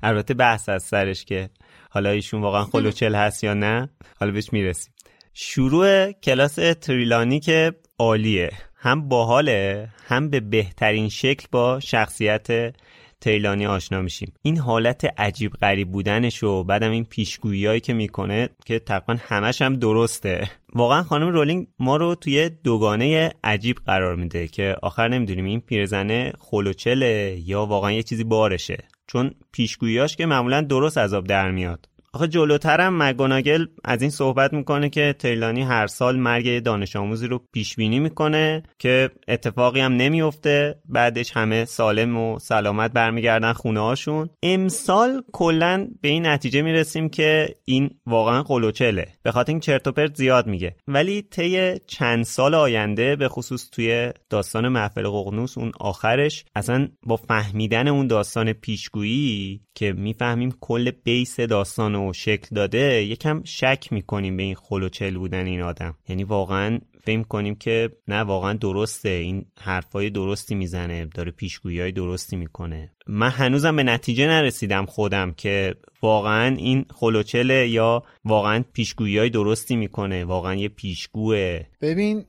البته 0.03 0.33
بحث 0.33 0.69
از 0.69 0.83
سرش 0.83 1.25
که 1.25 1.49
حالا 1.89 2.09
ایشون 2.09 2.41
واقعا 2.41 2.63
خلوچل 2.63 3.15
هست 3.15 3.43
یا 3.43 3.53
نه. 3.53 3.89
حالا 4.19 4.31
بهش 4.31 4.53
می‌رسیم. 4.53 4.93
شروع 5.33 6.11
کلاس 6.11 6.55
تریلانی 6.55 7.39
که 7.39 7.73
عالیه. 7.99 8.51
هم 8.75 9.09
باحاله 9.09 9.89
هم 10.07 10.29
به 10.29 10.39
بهترین 10.39 11.09
شکل 11.09 11.47
با 11.51 11.79
شخصیت 11.79 12.75
تیلانی 13.21 13.65
آشنا 13.65 14.01
میشیم. 14.01 14.33
این 14.41 14.57
حالت 14.57 15.05
عجیب 15.17 15.51
غریب 15.51 15.91
بودنش 15.91 16.43
و 16.43 16.63
بعدم 16.63 16.91
این 16.91 17.05
پیشگویی 17.05 17.79
که 17.79 17.93
می‌کنه 17.93 18.49
که 18.65 18.79
تقریبا 18.79 19.17
همش 19.27 19.61
هم 19.61 19.75
درسته. 19.75 20.49
واقعا 20.73 21.03
خانم 21.03 21.27
رولینگ 21.27 21.67
ما 21.79 21.97
رو 21.97 22.15
توی 22.15 22.49
دوگانه 22.49 23.31
عجیب 23.43 23.77
قرار 23.85 24.15
میده 24.15 24.47
که 24.47 24.75
آخر 24.81 25.07
نمی‌دونیم 25.07 25.45
این 25.45 25.59
پیرزنه 25.59 26.33
خلوچله 26.39 27.41
یا 27.45 27.65
واقعا 27.65 27.91
یه 27.91 28.03
چیزی 28.03 28.23
بارشه. 28.23 28.77
چون 29.07 29.31
پیشگوییاش 29.51 30.15
که 30.15 30.25
معمولا 30.25 30.61
درست 30.61 30.97
عذاب 30.97 31.27
در 31.27 31.51
میاد. 31.51 31.89
آخه 32.13 32.27
جلوترم 32.27 33.03
مگوناگل 33.03 33.65
از 33.85 34.01
این 34.01 34.11
صحبت 34.11 34.53
می‌کنه 34.53 34.89
که 34.89 35.15
تیلانی 35.19 35.61
هر 35.61 35.87
سال 35.87 36.17
مرگ 36.17 36.59
دانش 36.59 36.95
آموزی 36.95 37.27
رو 37.27 37.41
پیش 37.53 37.75
بینی 37.75 37.99
می‌کنه 37.99 38.63
که 38.79 39.09
اتفاقی 39.27 39.79
هم 39.79 39.93
نمیفته 39.93 40.75
بعدش 40.85 41.31
همه 41.31 41.65
سالم 41.65 42.17
و 42.17 42.39
سلامت 42.39 42.91
برمیگردن 42.91 43.53
خونه 43.53 43.79
هاشون 43.79 44.29
امسال 44.43 45.23
کلا 45.31 45.87
به 46.01 46.09
این 46.09 46.25
نتیجه 46.25 46.61
می‌رسیم 46.61 47.09
که 47.09 47.55
این 47.65 47.89
واقعا 48.05 48.43
قلوچله. 48.43 49.07
به 49.23 49.31
خاطر 49.31 49.51
این 49.51 49.59
چرت 49.59 49.87
و 49.87 49.91
پرت 49.91 50.15
زیاد 50.15 50.47
میگه. 50.47 50.75
ولی 50.87 51.21
طی 51.21 51.79
چند 51.87 52.23
سال 52.23 52.55
آینده 52.55 53.15
به 53.15 53.27
خصوص 53.27 53.69
توی 53.69 54.11
داستان 54.29 54.67
محفل 54.67 55.07
ققنوس 55.07 55.57
اون 55.57 55.71
آخرش 55.79 56.45
اصلا 56.55 56.87
با 57.03 57.15
فهمیدن 57.15 57.87
اون 57.87 58.07
داستان 58.07 58.53
پیشگویی 58.53 59.61
که 59.75 59.93
می‌فهمیم 59.93 60.51
کل 60.61 60.91
بیس 60.91 61.39
داستان 61.39 61.98
و 61.99 62.13
شکل 62.13 62.55
داده 62.55 63.03
یکم 63.03 63.43
شک 63.43 63.87
می‌کنیم 63.91 64.37
به 64.37 64.43
این 64.43 64.55
خلوچل 64.55 65.17
بودن 65.17 65.45
این 65.45 65.61
آدم. 65.61 65.95
یعنی 66.09 66.23
واقعا 66.23 66.79
فکر 67.01 67.23
کنیم 67.23 67.55
که 67.55 67.89
نه 68.07 68.19
واقعا 68.19 68.53
درسته. 68.53 69.09
این 69.09 69.45
حرفای 69.59 70.09
درستی 70.09 70.55
می‌زنه 70.55 71.05
داره 71.05 71.31
پیشگویی 71.31 71.81
های 71.81 71.91
درستی 71.91 72.35
می‌کنه. 72.35 72.91
من 73.11 73.29
هنوزم 73.29 73.75
به 73.75 73.83
نتیجه 73.83 74.27
نرسیدم 74.27 74.85
خودم 74.85 75.31
که 75.31 75.75
واقعا 76.01 76.55
این 76.55 76.85
خلوچله 76.95 77.69
یا 77.69 78.03
واقعا 78.25 78.63
پیشگویی 78.73 79.17
های 79.17 79.29
درستی 79.29 79.75
می‌کنه. 79.75 80.25
واقعا 80.25 80.55
یه 80.55 80.69
پیشگوه. 80.69 81.59
ببین 81.81 82.25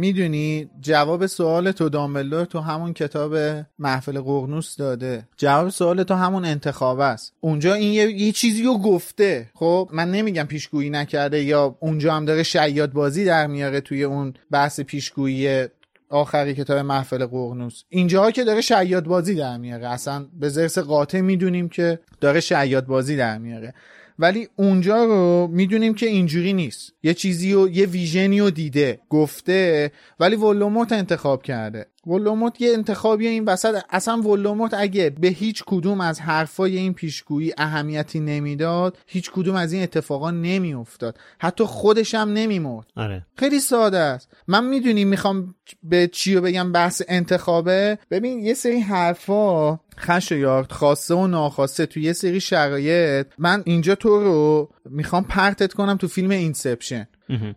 می‌دونی 0.00 0.70
جواب 0.80 1.26
سوال 1.26 1.72
تو 1.72 1.88
دامبلدور 1.88 2.44
تو 2.44 2.60
همون 2.60 2.92
کتاب 2.92 3.34
محفل 3.78 4.20
قرنوس 4.20 4.76
داده. 4.76 5.28
جواب 5.36 5.68
سوال 5.68 6.02
تو 6.02 6.14
همون 6.14 6.44
انتخاب 6.44 7.00
است. 7.00 7.34
اونجا 7.40 7.74
این 7.74 7.92
یه, 7.92 8.10
یه 8.10 8.32
چیزی 8.32 8.62
رو 8.62 8.78
گفته. 8.78 9.50
خب 9.54 9.90
من 9.92 10.10
نمیگم 10.10 10.44
پیشگویی 10.44 10.90
نکرده 10.90 11.42
یا 11.42 11.76
اونجا 11.80 12.14
هم 12.14 12.24
داره 12.24 12.42
شیاد 12.42 12.92
بازی 12.92 13.24
در 13.24 13.46
میاره 13.46 13.80
توی 13.80 14.04
اون 14.04 14.34
بحث 14.50 14.80
پیشگویی 14.80 15.66
آخری 16.08 16.54
کتاب 16.54 16.78
محفل 16.78 17.26
قرنوس. 17.26 17.82
اینجاها 17.88 18.30
که 18.30 18.44
داره 18.44 18.60
شیاد 18.60 19.04
بازی 19.04 19.34
در 19.34 19.56
میاره. 19.56 19.88
اصلا 19.88 20.26
به 20.40 20.48
زرس 20.48 20.78
قاطع 20.78 21.20
می‌دونیم 21.20 21.68
که 21.68 21.98
داره 22.20 22.40
شیاد 22.40 22.86
بازی 22.86 23.16
در 23.16 23.38
میاره. 23.38 23.74
ولی 24.18 24.48
اونجا 24.56 25.04
رو 25.04 25.48
می‌دونیم 25.52 25.94
که 25.94 26.06
اینجوری 26.06 26.52
نیست. 26.52 26.92
یه 27.02 27.14
چیزی 27.14 27.54
و 27.54 27.68
یه 27.68 27.86
vision 27.86 28.32
ی 28.32 28.40
رو 28.40 28.50
دیده 28.50 29.00
گفته 29.10 29.92
ولی 30.20 30.36
ولدمورت 30.36 30.92
انتخاب 30.92 31.42
کرده. 31.42 31.86
ولدمورت 32.06 32.60
یه 32.60 32.72
انتخابی 32.72 33.26
این 33.26 33.44
وسط. 33.44 33.82
اصلا 33.90 34.16
ولدمورت 34.22 34.74
اگه 34.74 35.10
به 35.10 35.28
هیچ 35.28 35.62
کدوم 35.66 36.00
از 36.00 36.20
حرفای 36.20 36.76
این 36.76 36.94
پیشگویی 36.94 37.52
اهمیتی 37.58 38.20
نمی‌داد 38.20 38.98
هیچ 39.06 39.30
کدوم 39.30 39.56
از 39.56 39.72
این 39.72 39.82
اتفاقا 39.82 40.30
نمیافتاد. 40.30 41.18
حتی 41.38 41.64
خودش 41.64 42.14
هم 42.14 42.32
نمیمرد. 42.32 42.86
آره. 42.96 43.26
خیلی 43.36 43.60
ساده 43.60 43.98
است. 43.98 44.28
من 44.48 44.64
می‌دونی 44.64 45.04
می‌خوام 45.04 45.54
به 45.82 46.08
چی 46.08 46.34
رو 46.34 46.40
بگم 46.40 46.72
بحث 46.72 47.02
انتخابه. 47.08 47.98
ببین 48.10 48.38
یه 48.38 48.54
سری 48.54 48.80
حرفا 48.80 49.80
خش 49.98 50.32
و 50.32 50.34
یارد 50.34 50.72
خواسته 50.72 51.14
و 51.14 51.26
ناخواسته 51.26 51.86
تو 51.86 52.00
یه 52.00 52.12
سری 52.12 52.40
شرایط 52.40 53.26
من 53.38 53.62
اینجا 53.66 53.94
تو 53.94 54.08
رو 54.08 54.70
می‌خوام 54.90 55.24
پرتت 55.24 55.72
کنم 55.72 55.96
تو 55.96 56.08
فیلم 56.08 56.30
اینسپشن. 56.30 57.08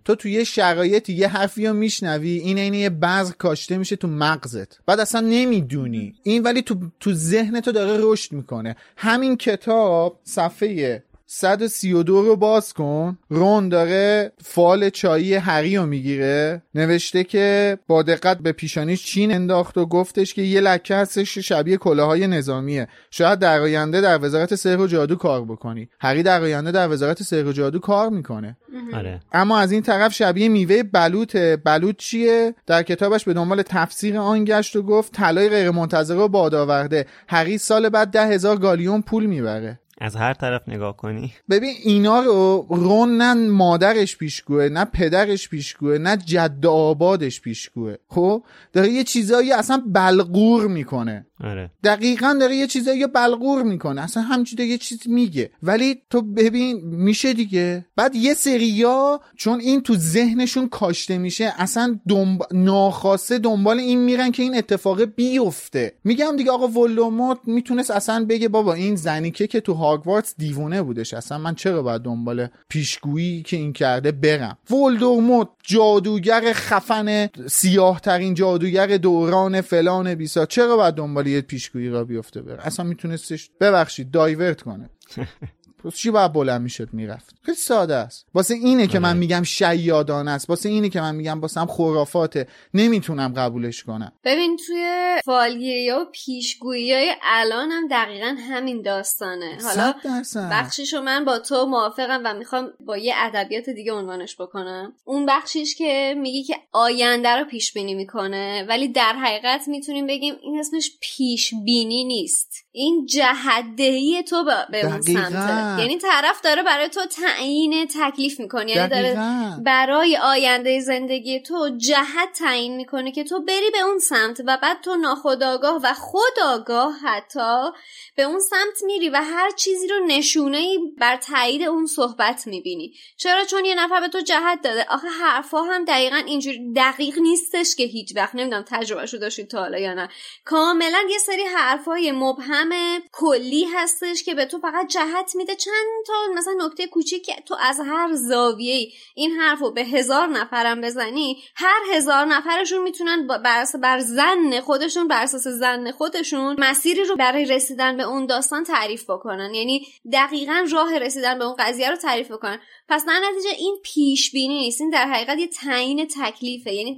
تو 0.06 0.16
تو 0.16 0.28
یه 0.28 0.44
شرایطی 0.44 1.14
یه 1.14 1.28
حرفی 1.28 1.68
رو 1.68 1.74
میشنوی 1.74 2.30
این 2.30 2.58
عین 2.58 2.74
یه 2.74 2.90
بذر 2.90 3.34
کاشته 3.34 3.78
میشه 3.78 3.96
تو 3.96 4.08
مغزت. 4.08 4.80
بعد 4.86 5.00
اصلا 5.00 5.22
نمی‌دونی. 5.22 6.14
این 6.24 6.44
ولی 6.44 6.62
تو 6.62 6.76
تو 7.00 7.14
ذهن 7.14 7.62
تو 7.62 7.72
داره 7.72 7.98
رشد 8.04 8.34
می‌کنه. 8.34 8.76
همین 8.98 9.38
کتاب 9.38 10.20
صفحه 10.24 11.04
132 11.30 12.22
رو 12.22 12.36
باز 12.36 12.74
کن. 12.74 13.18
رون 13.30 13.70
داره 13.70 14.32
فال 14.44 14.90
چایی 14.90 15.34
هری 15.34 15.78
رو 15.78 15.86
می‌گیره. 15.86 16.62
نوشته 16.76 17.24
که 17.24 17.78
با 17.88 18.04
دقت 18.04 18.38
به 18.38 18.52
پیشانیش 18.52 19.06
چین 19.06 19.34
انداخت 19.34 19.78
و 19.78 19.86
گفتش 19.86 20.34
که 20.34 20.42
یه 20.42 20.62
لکه 20.62 20.96
هستش 20.96 21.38
شبیه 21.38 21.78
کلاهای 21.78 22.28
نظامیه. 22.28 22.88
شاید 23.12 23.40
در 23.40 23.60
آینده 23.60 24.02
در 24.02 24.26
وزارت 24.26 24.56
سحر 24.56 24.80
و 24.80 24.88
جادو 24.88 25.16
کار 25.16 25.46
بکنی. 25.46 25.90
هری 26.00 26.24
در 26.24 26.42
آینده 26.42 26.72
در 26.72 26.92
وزارت 26.92 27.24
سحر 27.24 27.46
و 27.46 27.52
جادو 27.52 27.80
کار 27.80 28.10
می‌کنه. 28.10 28.58
آره. 28.94 29.20
اما 29.32 29.60
از 29.60 29.72
این 29.72 29.82
طرف 29.82 30.14
شبیه 30.14 30.50
میوه 30.50 30.84
بلوطه 30.84 31.58
بلوط 31.58 31.96
چیه؟ 31.98 32.56
در 32.66 32.84
کتابش 32.84 33.24
به 33.24 33.34
دنبال 33.34 33.62
تفسیر 33.62 34.18
آن 34.18 34.46
گشت 34.46 34.76
و 34.76 34.84
گفت 34.84 35.12
طلای 35.12 35.50
غیر 35.50 35.72
منتظره 35.72 36.18
و 36.18 36.28
باد 36.28 36.56
آورده 36.56 37.06
هری 37.28 37.58
سال 37.58 37.90
بعد 37.90 38.08
ده 38.08 38.28
هزار 38.28 38.58
گالیون 38.58 39.02
پول 39.02 39.26
می‌بره. 39.26 39.80
از 40.02 40.16
هر 40.16 40.34
طرف 40.34 40.62
نگاه 40.70 40.98
کنی. 40.98 41.34
ببین 41.50 41.76
اینا 41.84 42.20
رو 42.20 42.66
رون 42.70 43.18
نه 43.18 43.34
مادرش 43.34 44.18
پیشگوه 44.18 44.70
نه 44.70 44.86
پدرش 44.86 45.50
پیشگوه 45.50 45.98
نه 45.98 46.18
جد 46.18 46.66
آبادش 46.66 47.42
پیشگوه. 47.42 47.96
خب؟ 48.08 48.44
داره 48.74 48.90
یه 48.90 49.04
چیزایی 49.04 49.54
اصلا 49.54 49.84
بلغور 49.88 50.68
می‌کنه. 50.68 51.27
آره. 51.44 51.72
دقیقا 51.84 52.38
داره 52.40 52.56
یه 52.56 52.68
چیزایی 52.68 53.08
بلغور 53.08 53.64
می‌کنه. 53.64 54.02
اصلا 54.02 54.24
همچی 54.24 54.64
یه 54.64 54.78
چیز 54.78 55.00
میگه. 55.06 55.50
ولی 55.64 56.02
تو 56.10 56.22
ببین 56.22 56.82
میشه 56.84 57.34
دیگه. 57.34 57.86
بعد 57.96 58.16
یه 58.16 58.34
سریا 58.34 59.22
چون 59.36 59.60
این 59.60 59.82
تو 59.82 59.96
ذهنشون 59.96 60.70
کاشته 60.70 61.18
میشه 61.18 61.54
اصلا 61.58 62.00
دنب... 62.10 62.42
ناخواسته 62.52 63.38
دنبال 63.38 63.80
این 63.80 64.00
میرن 64.00 64.32
که 64.32 64.44
این 64.44 64.58
اتفاق 64.58 65.04
بیفته. 65.04 65.94
میگم 66.04 66.36
دیگه 66.38 66.52
آقا 66.52 66.68
ولوموت 66.68 67.38
می‌تونست 67.46 67.92
اصلا 67.92 68.26
بگه 68.26 68.48
بابا 68.48 68.74
این 68.74 68.96
زنیکه 68.96 69.48
که 69.48 69.62
تو 69.62 69.74
هاگوارتس 69.74 70.36
دیوونه 70.38 70.82
بودش. 70.82 71.14
اصلا 71.14 71.38
من 71.38 71.56
چرا 71.56 71.82
باید 71.82 72.02
دنبال 72.02 72.48
پیشگویی 72.70 73.44
که 73.44 73.58
این 73.58 73.74
کرده 73.74 74.12
برم؟ 74.12 74.58
ولدموت 74.72 75.48
جادوگر 75.64 76.54
خفن 76.54 77.30
سیاه 77.48 78.02
ترین 78.02 78.34
جادوگر 78.34 78.88
دوران 78.88 79.62
فلان 79.62 80.16
بیسا. 80.16 80.46
چرا 80.46 80.78
باید 80.78 80.96
دنبال 80.96 81.27
یه 81.28 81.42
پیشگویی 81.42 81.90
را 81.90 82.04
بیفته 82.04 82.42
بره. 82.42 82.68
اصلا 82.68 82.86
میتونستش 82.86 83.50
ببخشید 83.60 84.12
دایورت 84.12 84.62
کنه. 84.62 84.90
چی 85.96 86.12
باید 86.12 86.34
بلند 86.34 86.62
می‌شد؟ 86.62 86.90
می‌رفت. 86.94 87.36
خیلی 87.42 87.58
ساده 87.58 87.96
است. 87.96 88.26
واسه 88.34 88.54
اینه 88.54 88.88
که 88.88 89.00
من 89.00 89.18
میگم 89.18 89.44
شیادانه 89.44 90.32
است. 90.32 90.50
واسه 90.50 90.70
اینه 90.70 90.90
که 90.90 91.02
من 91.02 91.16
میگم 91.16 91.42
واسه 91.42 91.60
هم 91.60 91.68
خرافاته 91.68 92.48
نمی‌تونم 92.74 93.34
قبولش 93.34 93.84
کنم. 93.84 94.12
ببین 94.24 94.58
توی 94.68 95.16
فالگیری 95.26 95.92
و 95.92 96.06
پیشگویی 96.12 96.94
های 96.94 97.16
الان 97.24 97.72
هم 97.72 97.88
دقیقا 97.88 98.36
همین 98.40 98.82
داستانه. 98.82 99.58
حالا 99.64 99.94
درصد. 100.04 100.50
بخشیشو 100.52 101.02
من 101.02 101.26
با 101.26 101.40
تو 101.40 101.66
موافقم 101.66 102.22
و 102.26 102.34
می‌خوام 102.34 102.70
با 102.86 102.98
یه 102.98 103.14
ادبیات 103.18 103.70
دیگه 103.70 103.94
عنوانش 103.94 104.36
بکنم. 104.42 104.94
اون 105.06 105.26
بخشیش 105.26 105.76
که 105.76 106.16
میگی 106.18 106.44
که 106.44 106.56
آینده 106.72 107.30
رو 107.30 107.46
پیش 107.46 107.74
بینی 107.74 107.94
می‌کنه 107.94 108.66
ولی 108.70 108.88
در 108.88 109.14
حقیقت 109.14 109.68
می‌تونیم 109.68 110.08
بگیم 110.08 110.36
این 110.42 110.60
اسمش 110.60 110.92
پیش 111.02 111.54
بینی 111.66 112.04
نیست. 112.04 112.67
این 112.78 113.06
جهدهی 113.06 114.24
تو 114.24 114.44
به- 114.44 114.86
اون. 114.86 115.02
سمته 115.02 115.82
یعنی 115.82 115.98
طرف 115.98 116.42
داره 116.42 116.64
برای 116.64 116.90
تو 116.90 117.06
تعیین 117.06 117.88
تکلیف 117.88 118.40
می‌کنه. 118.40 118.72
یعنی 118.72 118.90
داره. 118.90 119.18
برای 119.66 120.18
آینده 120.18 120.80
زندگی 120.80 121.40
تو 121.40 121.70
جهت 121.78 122.32
تعیین 122.36 122.76
می‌کنه 122.76 123.12
که 123.12 123.24
تو 123.24 123.42
بری 123.42 123.72
به 123.72 123.80
اون 123.80 124.00
سمت 124.00 124.42
و 124.46 124.58
بعد 124.62 124.82
تو 124.82 124.96
ناخودآگاه 124.96 125.80
و 125.84 125.94
خودآگاه 125.94 126.94
حتی 127.04 127.70
به 128.16 128.24
اون 128.24 128.40
سمت 128.40 128.84
میری 128.86 129.10
و 129.10 129.22
هر 129.24 129.52
چیزی 129.52 129.88
رو 129.88 130.06
نشونه 130.08 130.58
ای 130.58 130.80
بر 130.98 131.16
تایید 131.18 131.62
اون 131.64 131.86
صحبت 131.86 132.48
می‌بینی. 132.48 132.94
چرا؟ 133.18 133.46
چون 133.46 133.66
یه 133.66 133.76
نفر 133.76 134.00
به 134.00 134.08
تو 134.08 134.20
جهت 134.20 134.62
داده. 134.64 134.86
آخه 134.90 135.08
حرفا 135.08 135.62
هم 135.62 135.86
دقیقا 135.86 136.16
اینجوری 136.16 136.74
دقیق 136.74 137.20
نیستش 137.20 137.76
که 137.76 137.84
هیچ 137.84 138.14
وقت 138.16 138.36
نمی‌دونم 138.36 138.66
تجربه 138.68 139.06
رو 139.06 139.20
داشتید 139.20 139.48
تا 139.48 139.60
حالا 139.60 139.80
یا 139.80 139.94
نه. 139.94 140.10
کاملا 140.46 141.00
یه 141.10 141.18
سری 141.18 141.44
حرفای 141.44 142.12
مبهم 142.12 142.67
کلی 143.12 143.66
هستش 143.66 144.24
که 144.24 144.36
به 144.36 144.46
تو 144.46 144.60
فقط 144.60 144.88
جهت 144.88 145.32
میده. 145.36 145.56
چند 145.56 145.74
تا 146.08 146.14
مثلا 146.36 146.54
نکته 146.66 146.88
کوچیک 146.88 147.26
که 147.26 147.36
تو 147.46 147.56
از 147.62 147.80
هر 147.80 148.14
زاویه 148.14 148.88
این 149.16 149.32
حرف 149.32 149.60
رو 149.60 149.72
به 149.72 149.82
هزار 149.82 150.28
نفرم 150.28 150.82
بزنی 150.82 151.44
هر 151.56 151.82
هزار 151.94 152.26
نفرشون 152.26 152.84
می‌تونن 152.84 153.28
بر, 153.28 153.66
بر 153.82 154.00
زن 154.00 154.60
خودشون 154.62 155.08
بر 155.08 155.24
اساس 155.24 155.48
زن 155.48 155.92
خودشون 155.92 156.56
مسیری 156.60 157.04
رو 157.04 157.16
برای 157.16 157.46
رسیدن 157.46 157.98
به 157.98 158.04
اون 158.04 158.26
داستان 158.26 158.64
تعریف 158.64 159.04
بکنن. 159.10 159.54
یعنی 159.54 159.88
دقیقا 160.14 160.66
راه 160.72 160.98
رسیدن 160.98 161.40
به 161.40 161.46
اون 161.46 161.56
قضیه 161.60 161.90
رو 161.90 161.96
تعریف 161.96 162.32
بکنن. 162.32 162.60
پس 162.90 163.06
در 163.06 163.20
نتیجه 163.32 163.56
این 163.58 163.78
پیش 163.84 164.32
بینی 164.32 164.58
نیست. 164.58 164.82
این 164.82 164.90
در 164.90 165.06
حقیقت 165.08 165.38
یه 165.38 165.48
تعیین 165.48 166.08
تکلیفه. 166.08 166.74
یعنی 166.74 166.98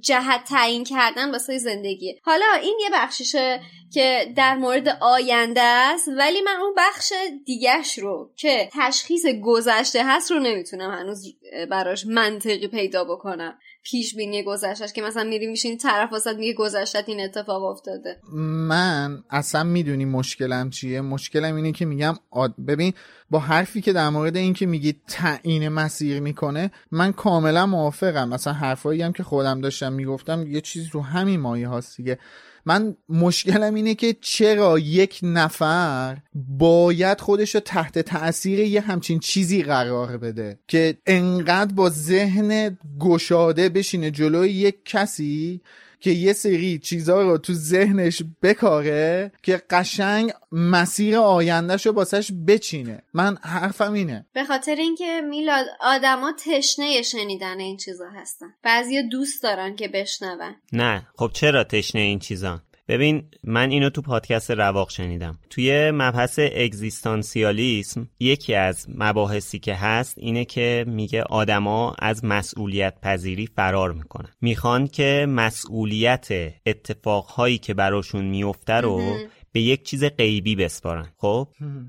جهت 0.00 0.44
تعیین 0.44 0.84
کردن 0.84 1.30
واسه 1.30 1.58
زندگیه 1.58 2.20
حالا 2.22 2.46
این 2.62 2.78
یه 2.80 2.90
بخشیشه 2.92 3.60
که 3.94 4.32
در 4.36 4.56
مورد 4.56 4.97
آینده 5.00 5.60
است 5.60 6.08
ولی 6.18 6.40
من 6.40 6.56
اون 6.60 6.74
بخش 6.76 7.12
دیگهش 7.46 7.98
رو 7.98 8.30
که 8.36 8.68
تشخیص 8.72 9.26
گذشته 9.44 10.02
هست 10.04 10.30
رو 10.30 10.38
نمی‌تونم 10.38 10.90
هنوز 10.90 11.34
براش 11.70 12.06
منطقی 12.06 12.68
پیدا 12.68 13.04
بکنم. 13.04 13.58
پیش 13.82 14.14
بینی 14.14 14.42
گذشتهش 14.42 14.92
که 14.92 15.02
مثلا 15.02 15.24
میری 15.24 15.46
میشین 15.46 15.78
طرف 15.78 16.12
واسط 16.12 16.36
میگه 16.36 16.52
گذشتت 16.52 17.08
این 17.08 17.20
اتفاق 17.20 17.62
افتاده. 17.62 18.20
من 18.68 19.24
اصلا 19.30 19.64
می‌دونی 19.64 20.04
مشکلم 20.04 20.70
چیه. 20.70 21.00
مشکلم 21.00 21.56
اینه 21.56 21.72
که 21.72 21.84
میگم 21.84 22.14
آد... 22.30 22.54
ببین 22.66 22.92
با 23.30 23.38
حرفی 23.38 23.80
که 23.80 23.92
در 23.92 24.08
مورد 24.08 24.36
این 24.36 24.54
که 24.54 24.66
میگی 24.66 24.96
تعیین 25.08 25.68
مسیر 25.68 26.20
می‌کنه 26.20 26.70
من 26.90 27.12
کاملا 27.12 27.66
موافقم. 27.66 28.28
مثلا 28.28 28.52
حرفایی 28.52 29.02
هم 29.02 29.12
که 29.12 29.22
خودم 29.22 29.60
داشتم 29.60 29.92
می‌گفتم 29.92 30.46
یه 30.46 30.60
چیزی 30.60 30.88
رو 30.92 31.02
همین 31.02 31.40
مایه 31.40 31.68
هاست 31.68 31.96
دیگه. 31.96 32.18
من 32.66 32.96
مشکلم 33.08 33.74
اینه 33.74 33.94
که 33.94 34.16
چرا 34.20 34.78
یک 34.78 35.20
نفر 35.22 36.18
باید 36.34 37.20
خودش 37.20 37.54
رو 37.54 37.60
تحت 37.60 37.98
تاثیر 37.98 38.58
یه 38.58 38.80
همچین 38.80 39.20
چیزی 39.20 39.62
قرار 39.62 40.16
بده 40.16 40.58
که 40.68 40.98
انقدر 41.06 41.74
با 41.74 41.90
ذهن 41.90 42.78
گشاده 43.00 43.68
بشینه 43.68 44.10
جلوی 44.10 44.50
یک 44.50 44.84
کسی 44.84 45.60
که 46.00 46.10
یه 46.10 46.32
سری 46.32 46.78
چیزها 46.78 47.22
رو 47.22 47.38
تو 47.38 47.52
ذهنش 47.52 48.22
بکاره 48.42 49.32
که 49.42 49.62
قشنگ 49.70 50.32
مسیر 50.52 51.16
آیندهش 51.16 51.86
رو 51.86 51.92
باسش 51.92 52.32
بچینه. 52.46 53.02
من 53.14 53.36
حرفم 53.42 53.92
اینه. 53.92 54.26
به 54.32 54.44
خاطر 54.44 54.74
اینکه 54.74 55.20
میلاد 55.20 55.66
آدما 55.80 56.32
تشنه 56.46 57.02
شنیدن 57.02 57.60
این 57.60 57.76
چیزا 57.76 58.08
هستن. 58.10 58.54
بعضیا 58.62 59.02
دوست 59.02 59.42
دارن 59.42 59.76
که 59.76 59.88
بشنون. 59.88 60.28
نه. 60.72 61.06
خب 61.16 61.30
چرا 61.34 61.64
تشنه 61.64 62.00
این 62.00 62.18
چیزان 62.18 62.62
ببین 62.88 63.22
من 63.44 63.70
اینو 63.70 63.90
تو 63.90 64.02
پادکست 64.02 64.50
رواق 64.50 64.90
شنیدم. 64.90 65.38
توی 65.50 65.90
مبحث 65.90 66.38
اگزیستانسیالیسم 66.38 68.08
یکی 68.20 68.54
از 68.54 68.86
مباحثی 68.94 69.58
که 69.58 69.74
هست 69.74 70.14
اینه 70.18 70.44
که 70.44 70.84
میگه 70.88 71.22
آدما 71.22 71.94
از 71.98 72.24
مسئولیت 72.24 73.00
پذیری 73.02 73.46
فرار 73.56 73.92
می‌کنن. 73.92 74.28
می‌خوان 74.40 74.86
که 74.86 75.26
مسئولیت 75.28 76.28
اتفاقهایی 76.66 77.58
که 77.58 77.74
براشون 77.74 78.24
میفته 78.24 78.72
رو 78.72 79.18
به 79.58 79.62
یک 79.62 79.82
چیز 79.82 80.04
غیبی 80.04 80.56
بسپارن. 80.56 81.06
خب؟ 81.16 81.48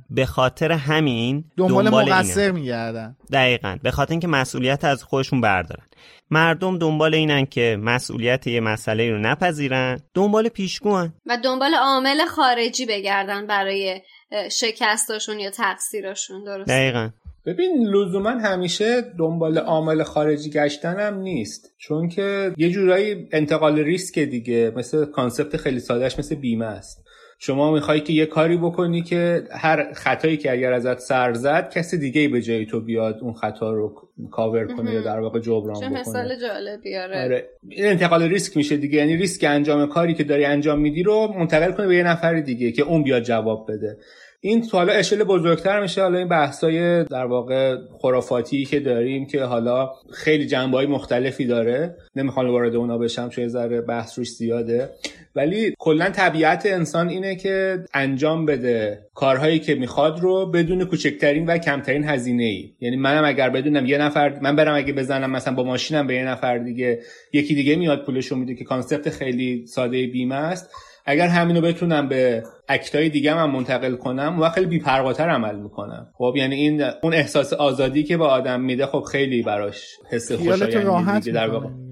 به 0.10 0.26
خاطر 0.26 0.72
همین 0.72 1.44
دنبال, 1.58 1.86
دنبال 1.86 2.14
مقصر. 2.14 2.52
میگردن. 2.52 3.16
دقیقا. 3.32 3.78
به 3.84 3.92
خاطر 3.92 4.12
اینکه 4.12 4.28
مسئولیت 4.28 4.86
از 4.86 5.04
خودشون 5.04 5.42
بردارن. 5.42 5.84
مردم 6.32 6.78
دنبال 6.78 7.16
اینن 7.16 7.46
که 7.46 7.78
مسئولیت 7.82 8.48
یه 8.48 8.60
مسئله 8.60 9.12
رو 9.12 9.20
نپذیرن. 9.20 10.00
دنبال 10.14 10.50
پیشگوان. 10.50 11.14
و 11.26 11.38
دنبال 11.44 11.74
عامل 11.76 12.26
خارجی 12.26 12.86
بگردن 12.86 13.48
برای 13.48 14.02
اه، 14.32 14.50
شکستاشون 14.50 15.40
یا 15.40 15.50
تقصیرشون. 15.50 16.44
درست 16.44 16.70
دقیقا. 16.70 17.10
ببین 17.46 17.88
لزوما 17.88 18.30
همیشه 18.30 19.02
دنبال 19.20 19.58
عامل 19.58 20.04
خارجی 20.04 20.50
گشتن 20.50 21.00
هم 21.00 21.18
نیست. 21.18 21.74
چون 21.78 22.10
که 22.10 22.54
یه 22.58 22.70
جورایی 22.70 23.28
انتقال 23.32 23.80
ریسک 23.80 24.20
دیگه. 24.20 24.74
مثل 24.76 25.06
concept 25.06 25.58
خیلی 25.58 25.80
سادهش 25.80 26.20
مثل 26.20 26.36
بیمه 26.36 26.66
است. 26.66 27.09
شما 27.42 27.72
می‌خوای 27.72 28.02
که 28.02 28.14
یه 28.14 28.26
کاری 28.26 28.58
بکنی 28.58 29.02
که 29.02 29.44
هر 29.52 29.94
خطایی 29.94 30.38
که 30.38 30.52
اگر 30.52 30.74
ازت 30.74 31.00
سر 31.00 31.34
زد 31.34 31.70
کسی 31.70 31.98
دیگه 31.98 32.28
به 32.28 32.42
جای 32.42 32.66
تو 32.66 32.82
بیاد 32.82 33.20
اون 33.22 33.34
خطا 33.34 33.74
رو 33.74 34.10
کاور 34.32 34.68
کنه 34.68 34.94
یا 34.94 35.02
در 35.02 35.20
واقع 35.20 35.40
جبرانش 35.40 35.86
بکنه. 35.86 36.00
مثال 36.00 36.36
جالبی 36.36 36.98
آره. 36.98 37.24
آره. 37.24 37.50
این 37.70 37.86
انتقال 37.86 38.24
ریسک 38.24 38.58
میشه 38.58 38.78
دیگه. 38.78 38.98
یعنی 38.98 39.18
ریسک 39.18 39.44
انجام 39.44 39.90
کاری 39.90 40.14
که 40.14 40.24
داری 40.24 40.46
انجام 40.46 40.80
میدی 40.80 41.04
رو 41.04 41.34
منتقل 41.38 41.72
کنه 41.72 41.88
به 41.88 41.96
یه 41.96 42.04
نفر 42.04 42.40
دیگه 42.40 42.72
که 42.72 42.82
اون 42.82 43.04
بیاد 43.04 43.24
جواب 43.24 43.72
بده. 43.72 43.98
این 44.42 44.66
حالا 44.72 44.94
اشل 44.94 45.24
بزرگتر 45.24 45.82
میشه. 45.82 46.02
حالا 46.02 46.18
این 46.18 46.28
بحثای 46.28 47.04
در 47.04 47.26
واقع 47.26 47.76
خرافاتی 48.02 48.66
که 48.66 48.80
داریم 48.80 49.26
که 49.26 49.44
حالا 49.44 49.92
خیلی 50.14 50.46
جنبه 50.46 50.88
مختلفی 50.88 51.46
داره. 51.46 51.96
نمی‌خوام 52.16 52.50
وارد 52.50 52.76
اونا 52.76 52.98
بشم 52.98 53.30
چون 53.30 53.48
ذره 53.48 53.82
بحث 53.82 54.20
روش 54.20 54.32
زیاده. 54.32 54.90
ولی 55.36 55.76
کلا 55.80 56.10
طبیعت 56.10 56.66
انسان 56.66 57.10
اینه 57.10 57.36
که 57.36 57.84
انجام 57.94 58.46
بده 58.46 59.00
کارهایی 59.14 59.60
که 59.60 59.76
می‌خواد 59.76 60.20
رو 60.20 60.52
بدون 60.52 60.86
کوچکترین 60.86 61.46
و 61.46 61.58
کمترین 61.58 62.04
هزینه 62.04 62.44
ای 62.44 62.74
یعنی 62.82 62.96
منم 62.96 63.26
اگر 63.26 63.50
بدونم 63.50 63.86
یه 63.86 63.98
نفر 63.98 64.40
من 64.42 64.56
برم 64.56 64.76
اگه 64.76 64.94
بزنم 64.94 65.32
مثلا 65.32 65.54
با 65.54 65.64
ماشینم 65.64 66.08
به 66.08 66.16
یه 66.16 66.26
نفر 66.26 66.58
دیگه 66.58 67.00
یکی 67.34 67.56
دیگه 67.56 67.76
میاد 67.76 68.06
پولشو 68.06 68.36
میده 68.36 68.56
که 68.56 68.64
concept 68.64 69.10
خیلی 69.10 69.68
ساده 69.68 70.08
بیمه 70.08 70.36
است. 70.36 70.70
اگر 71.10 71.28
همینو 71.28 71.62
بتونم 71.62 72.10
به 72.10 72.44
act 72.68 72.93
های 72.93 73.10
دیگه 73.10 73.36
هم 73.36 73.52
منتقل 73.52 73.96
کنم 73.96 74.38
و 74.42 74.50
خیلی 74.50 74.68
بی‌پرواتر 74.68 75.30
عمل 75.30 75.56
می‌کنم 75.56 76.08
خب 76.14 76.34
یعنی 76.36 76.56
این 76.56 76.84
اون 77.04 77.14
احساس 77.14 77.54
آزادی 77.54 78.04
که 78.04 78.18
به 78.18 78.26
آدم 78.26 78.62
میده 78.62 78.86
خب 78.86 79.04
خیلی 79.12 79.42
براش 79.42 79.98
حس 80.10 80.32
خوشایندی 80.32 81.32
در 81.32 81.50
واقع. 81.50 81.89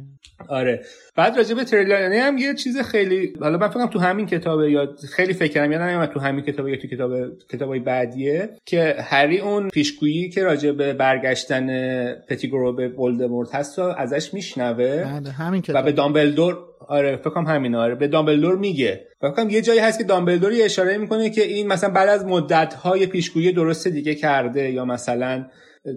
آره. 0.49 0.85
بعد 1.15 1.37
راجع 1.37 1.55
به 1.55 1.63
تریلانی 1.63 2.17
هم 2.17 2.37
یه 2.37 2.53
چیز 2.53 2.77
خیلی 2.77 3.33
حالا 3.41 3.57
من 3.57 3.67
فکرم 3.67 3.87
تو 3.87 3.99
همین 3.99 4.25
کتابه 4.25 4.71
یا 4.71 4.95
خیلی 5.09 5.33
فکر 5.33 5.53
کردم 5.53 5.71
یادم 5.71 5.83
نمیاد 5.83 6.11
تو 6.11 6.19
همین 6.19 6.45
کتابه 6.45 6.71
یا 6.71 6.77
تو 6.77 6.87
کتاب 6.87 7.11
کتابای 7.49 7.79
بعدیه 7.79 8.49
که 8.65 8.95
هری 8.99 9.39
اون 9.39 9.69
پیشگویی 9.69 10.29
که 10.29 10.43
راجع 10.43 10.71
به 10.71 10.93
برگشتن 10.93 11.67
پتیگرو 12.13 12.73
به 12.73 12.87
ولدمورت 12.87 13.55
هست 13.55 13.79
رو 13.79 13.85
ازش 13.85 14.33
میشنوه. 14.33 15.03
بله 15.03 15.29
همین 15.29 15.59
و 15.59 15.61
به 15.61 15.91
کتاب 15.91 15.91
دامبلدور 15.91 16.57
آره 16.87 17.15
فکر 17.17 17.29
کنم 17.29 17.45
همین 17.45 17.75
آره. 17.75 17.95
به 17.95 18.07
دامبلدور 18.07 18.55
میگه. 18.55 19.07
فکر 19.21 19.31
کنم 19.31 19.49
یه 19.49 19.61
جایی 19.61 19.79
هست 19.79 19.97
که 19.97 20.03
دامبلدور 20.03 20.51
اشاره 20.55 20.97
می‌کنه 20.97 21.29
که 21.29 21.43
این 21.43 21.67
مثلا 21.67 21.89
بعد 21.89 22.09
از 22.09 22.25
مدت 22.25 22.73
های 22.73 23.05
پیشگویی 23.05 23.51
درست 23.51 23.87
دیگه 23.87 24.15
کرده 24.15 24.71
یا 24.71 24.85
مثلا 24.85 25.45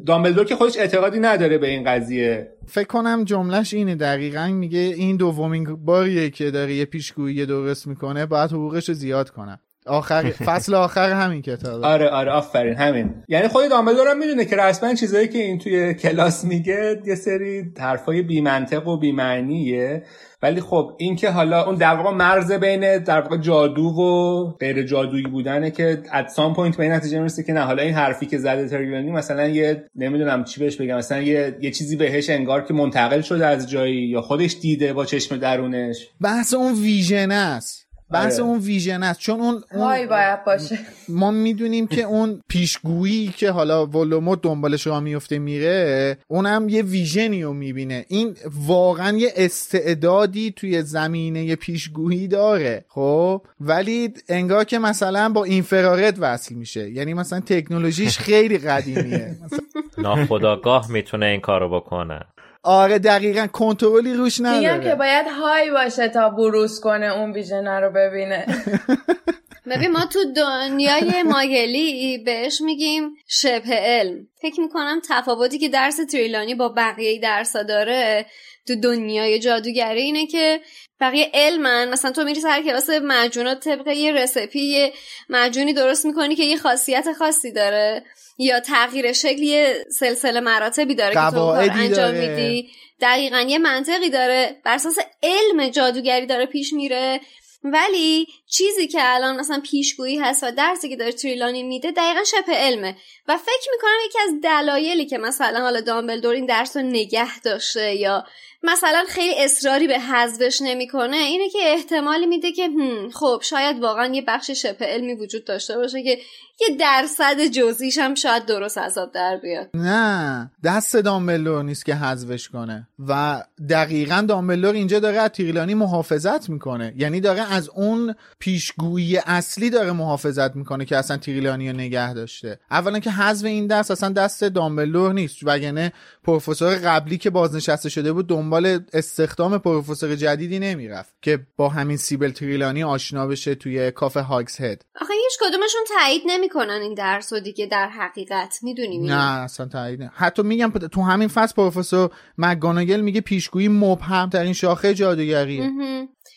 دامبلدور 0.07 0.45
که 0.45 0.57
خودش 0.57 0.79
اعتقادی 0.79 1.19
نداره 1.19 1.59
به 1.59 1.69
این 1.69 1.85
قضیه. 1.85 2.53
فکر 2.67 2.87
کنم 2.87 3.25
جملهش 3.25 3.75
اینه 3.75 3.95
دقیقا 3.95 4.47
میگه 4.47 4.79
این 4.79 5.17
دومین 5.17 5.65
باریه 5.85 6.31
که 6.31 6.51
داره 6.51 6.75
یه 6.75 6.85
پیشگویی 6.85 7.47
درست 7.47 7.87
می‌کنه 7.87 8.27
باید 8.27 8.53
حقوقش 8.53 8.89
رو 8.89 8.95
زیاد 8.95 9.31
کنم 9.31 9.61
آخر 9.91 10.31
فصل 10.31 10.75
آخر 10.75 11.11
همین 11.11 11.43
کتاب 11.43 11.85
آره 11.85 12.09
آره 12.09 12.31
آفرین 12.31 12.75
همین. 12.75 13.15
یعنی 13.29 13.49
خود 13.49 13.71
دامبلدور 13.71 14.09
هم 14.09 14.19
می‌دونه 14.19 14.45
که 14.45 14.57
رسما 14.57 14.95
چیزایی 14.95 15.29
که 15.29 15.39
این 15.39 15.59
توی 15.59 15.95
کلاس 15.95 16.45
میگه 16.45 17.01
یه 17.07 17.15
سری 17.15 17.73
حرفای 17.79 18.23
بی 18.23 18.41
منطق 18.41 18.89
و 18.89 18.97
بی 18.97 19.13
معنیه 19.13 20.03
ولی 20.43 20.61
خب 20.61 20.93
این 20.99 21.17
که 21.17 21.31
حالا 21.31 21.65
اون 21.67 21.75
در 21.75 21.95
واقع 21.95 22.11
مرز 22.11 22.53
بین 22.53 22.99
در 22.99 23.21
واقع 23.21 23.37
جادو 23.37 23.83
و 23.83 24.45
غیر 24.61 24.83
جادویی 24.83 25.23
بودنه 25.23 25.71
که 25.71 26.03
at 26.13 26.29
some 26.29 26.55
point 26.55 26.77
به 26.77 26.83
این 26.83 26.93
نتیجه 26.93 27.19
می‌رسه 27.19 27.43
که 27.43 27.53
نه 27.53 27.61
حالا 27.61 27.83
این 27.83 27.95
حرفی 27.95 28.27
که 28.27 28.39
زده 28.39 28.69
تریلانی 28.69 29.11
مثلا 29.11 29.49
یه 29.49 29.85
نمی‌دونم 29.97 30.45
چی 30.45 30.61
بهش 30.61 30.77
بگم 30.77 30.97
مثلا 30.97 31.21
یه 31.21 31.59
یه 31.61 31.71
چیزی 31.71 31.97
بهش 31.97 32.31
انگار 32.31 32.65
که 32.65 32.75
منتقل 32.75 33.21
شده 33.21 33.47
از 33.47 33.71
جایی 33.71 34.09
یا 34.09 34.21
خودش 34.21 34.57
دیده 34.61 34.93
با 34.93 35.05
چشم 35.05 35.37
درونش. 35.37 36.09
بحث 36.21 36.55
اون 36.55 36.73
vision 36.73 37.31
است. 37.31 37.80
بحث 38.13 38.41
آره. 38.41 38.49
اون 38.49 38.59
ویژن 38.59 39.03
است. 39.03 39.21
چون 39.21 39.41
اون, 39.41 39.63
اون 39.73 40.07
باید 40.07 40.45
باشه. 40.45 40.79
ما 41.09 41.31
می‌دونیم 41.31 41.87
که 41.87 42.03
اون 42.03 42.43
پیشگویی 42.49 43.29
که 43.37 43.51
حالا 43.51 43.87
ولوموت 43.87 44.43
دنبالش 44.43 44.87
راه 44.87 45.01
میفته 45.01 45.39
میره 45.39 46.19
اونم 46.29 46.69
یه 46.69 46.83
ویژنی 46.83 47.43
رو 47.43 47.53
می‌بینه. 47.53 48.05
این 48.09 48.37
واقعا 48.67 49.17
یه 49.17 49.33
استعدادی 49.37 50.51
توی 50.57 50.83
زمینه 50.83 51.57
پیشگویی 51.57 52.29
داره 52.29 52.85
خب؟ 52.89 53.43
ولی 53.61 54.15
انگار 54.29 54.65
که 54.65 54.79
مثلا 54.79 55.29
با 55.29 55.45
اینفرارد 55.45 56.17
وصل 56.21 56.55
میشه. 56.55 56.91
یعنی 56.91 57.15
مثلا 57.15 57.41
تکنولوژیش 57.41 58.19
خیلی 58.19 58.59
قدیمیه. 58.59 59.37
مثلا 59.45 59.61
ناخداگاه 59.99 60.91
می‌تونه 60.91 61.27
این 61.27 61.41
کارو 61.41 61.81
بکنه. 61.81 62.21
آره 62.63 62.99
دقیقا 62.99 63.47
کنترلی 63.47 64.15
روش 64.15 64.41
میگم 64.41 64.61
که 64.61 64.69
نداره. 64.69 64.95
باید 64.95 65.27
های 65.27 65.71
باشه 65.71 66.09
تا 66.09 66.31
بروز 66.31 66.81
کنه 66.81 67.07
اون 67.07 67.33
ویژنه 67.33 67.81
رو 67.81 67.91
ببینه. 67.91 68.47
ببین 69.71 69.91
ما 69.91 70.07
تو 70.07 70.19
دنیای 70.37 71.23
ماگلی 71.23 72.19
بهش 72.19 72.61
میگیم 72.61 73.11
شبه 73.27 73.75
علم. 73.75 74.27
فکر 74.43 74.61
می‌کنم 74.61 75.01
تفاوتی 75.09 75.59
که 75.59 75.69
درس 75.69 75.97
تریلانی 76.13 76.55
با 76.55 76.69
بقیه 76.69 77.21
درسا 77.21 77.63
داره 77.63 78.27
تو 78.67 78.75
دنیای 78.81 79.39
جادوگری 79.39 80.03
اینه 80.03 80.27
که 80.27 80.61
بقیه 81.01 81.31
علمن. 81.35 81.89
مثلا 81.89 82.11
تو 82.11 82.25
میری 82.25 82.41
سر 82.41 82.63
کلاس 82.63 82.91
معجونات 82.91 83.61
طبق 83.61 83.89
یه 83.89 84.13
رسپی 84.13 84.61
یه 84.61 84.93
معجونی 85.29 85.73
درست 85.73 86.07
می‌کنی 86.07 86.35
که 86.35 86.45
یه 86.45 86.57
خاصیت 86.57 87.13
خاصی 87.19 87.53
داره. 87.53 88.05
یا 88.41 88.61
تغییر 88.61 89.13
شکل 89.13 89.43
یه 89.43 89.85
سلسله 89.91 90.41
مراتبی 90.41 90.95
داره 90.95 91.15
که 91.15 91.31
تو 91.31 91.41
انجام. 91.41 92.15
میدی. 92.15 92.71
دقیقا 93.01 93.41
یه 93.41 93.59
منطقی 93.59 94.11
داره. 94.11 94.57
بر 94.65 94.75
اساس 94.75 94.97
علم 95.23 95.69
جادوگری 95.69 96.27
داره 96.27 96.47
پیش 96.47 96.73
میره. 96.73 97.21
ولی 97.65 98.27
چیزی 98.51 98.87
که 98.87 98.99
الان 99.01 99.37
مثلا 99.41 99.63
پیشگویی 99.71 100.19
هست 100.19 100.45
و 100.45 100.51
درسی 100.51 100.89
که 100.89 100.97
داره 100.97 101.13
تریلانی 101.13 101.63
میده 101.63 101.91
دقیقا 101.91 102.25
شبه 102.25 102.53
علمه. 102.53 102.97
و 103.29 103.37
فکر 103.37 103.71
می‌کنم 103.73 103.91
یکی 104.07 104.19
از 104.19 104.41
دلایلی 104.43 105.07
که 105.07 105.19
مثلا 105.19 105.61
حالا 105.61 105.81
دامبلدور 105.81 106.35
این 106.35 106.47
درس 106.47 106.77
رو 106.77 106.83
نگه 106.83 107.41
داشته 107.41 107.95
یا 107.95 108.25
مثلا 108.63 109.05
خیلی 109.09 109.35
اصراری 109.39 109.87
به 109.87 109.99
حذفش 109.99 110.63
نمی‌کنه 110.63 111.17
اینه 111.17 111.51
که 111.51 111.59
احتمالی 111.63 112.27
میده 112.27 112.53
که 112.53 112.71
خب 113.15 113.41
شاید 113.45 113.81
واقعا 113.81 114.15
یه 114.15 114.23
بخش 114.23 114.51
شبه 114.51 114.87
علمی 114.87 115.15
وجود 115.15 115.45
داشته 115.45 115.77
باشه 115.77 116.03
که 116.03 116.19
یه 116.61 116.77
درصد 116.77 117.47
جزئیش 117.47 117.99
هم 117.99 118.15
شاید 118.15 118.47
درست 118.47 118.79
حساب 118.79 119.13
در 119.13 119.37
بیاد. 119.37 119.71
نه 119.75 120.51
دست 120.65 120.97
دامبلور 120.97 121.65
نیست 121.65 121.85
که 121.85 121.95
حذفش 121.95 122.49
کنه. 122.49 122.89
و 123.09 123.43
دقیقا 123.71 124.25
دامبلور 124.29 124.75
اینجا 124.75 124.99
داره 124.99 125.19
از 125.19 125.31
تیرلانی 125.31 125.75
محافظت 125.75 126.49
می‌کنه. 126.49 126.95
یعنی 126.97 127.21
داره 127.21 127.53
از 127.53 127.69
اون 127.69 128.15
پیشگویی 128.39 129.17
اصلی 129.17 129.71
داره 129.71 129.93
محافظت 129.93 130.57
می‌کنه 130.57 130.85
که 130.85 130.97
اصلا 130.97 131.17
تیرلانی 131.17 131.71
رو 131.71 131.77
نگه 131.77 132.15
داشته. 132.15 132.61
اولا 132.71 132.99
که 132.99 133.11
حذف 133.11 133.45
این 133.45 133.67
دست 133.67 133.91
اصلا 133.91 134.09
دست 134.09 134.45
دامبلور 134.45 135.13
نیست. 135.13 135.37
وگرنه 135.43 135.93
پروفسور 136.25 136.75
قبلی 136.75 137.19
که 137.19 137.31
بازنشسته 137.31 137.89
شده 137.89 138.13
بود 138.13 138.27
دنبال 138.27 138.81
استخدام 138.93 139.59
پروفسور 139.59 140.15
جدیدی 140.15 140.59
نمی‌رفت 140.59 141.15
که 141.23 141.39
با 141.57 141.69
همین 141.69 141.97
سیبل 141.97 142.31
تریلانی 142.31 142.85
آشنا 142.85 143.27
بشه 143.27 143.55
توی 143.55 143.91
کافه 143.91 144.21
هاگز 144.21 144.61
هد. 144.61 144.85
آخه 145.01 145.15
هیچ 145.15 145.39
کدومشون 145.41 145.81
تایید 145.99 146.23
نمی‌کنن 146.55 146.81
این 146.83 146.95
درس 146.95 147.33
و 147.33 147.41
دیگه 147.41 147.67
در 147.67 147.89
حقیقت؟ 147.89 148.59
می‌دونی 148.63 148.99
نه 148.99 149.43
اصلا 149.43 149.67
تایید. 149.67 150.11
حتی 150.15 150.43
میگم 150.43 150.71
تو 150.71 151.03
همین 151.03 151.29
فصل 151.29 151.55
پروفسور 151.55 152.11
مگاناگل 152.39 153.01
میگه 153.01 153.21
پیشگویی 153.21 153.69
مبهم 153.69 154.29
در 154.29 154.43
این 154.43 154.53
شاخه 154.53 154.95
جادوگریه. 154.95 155.71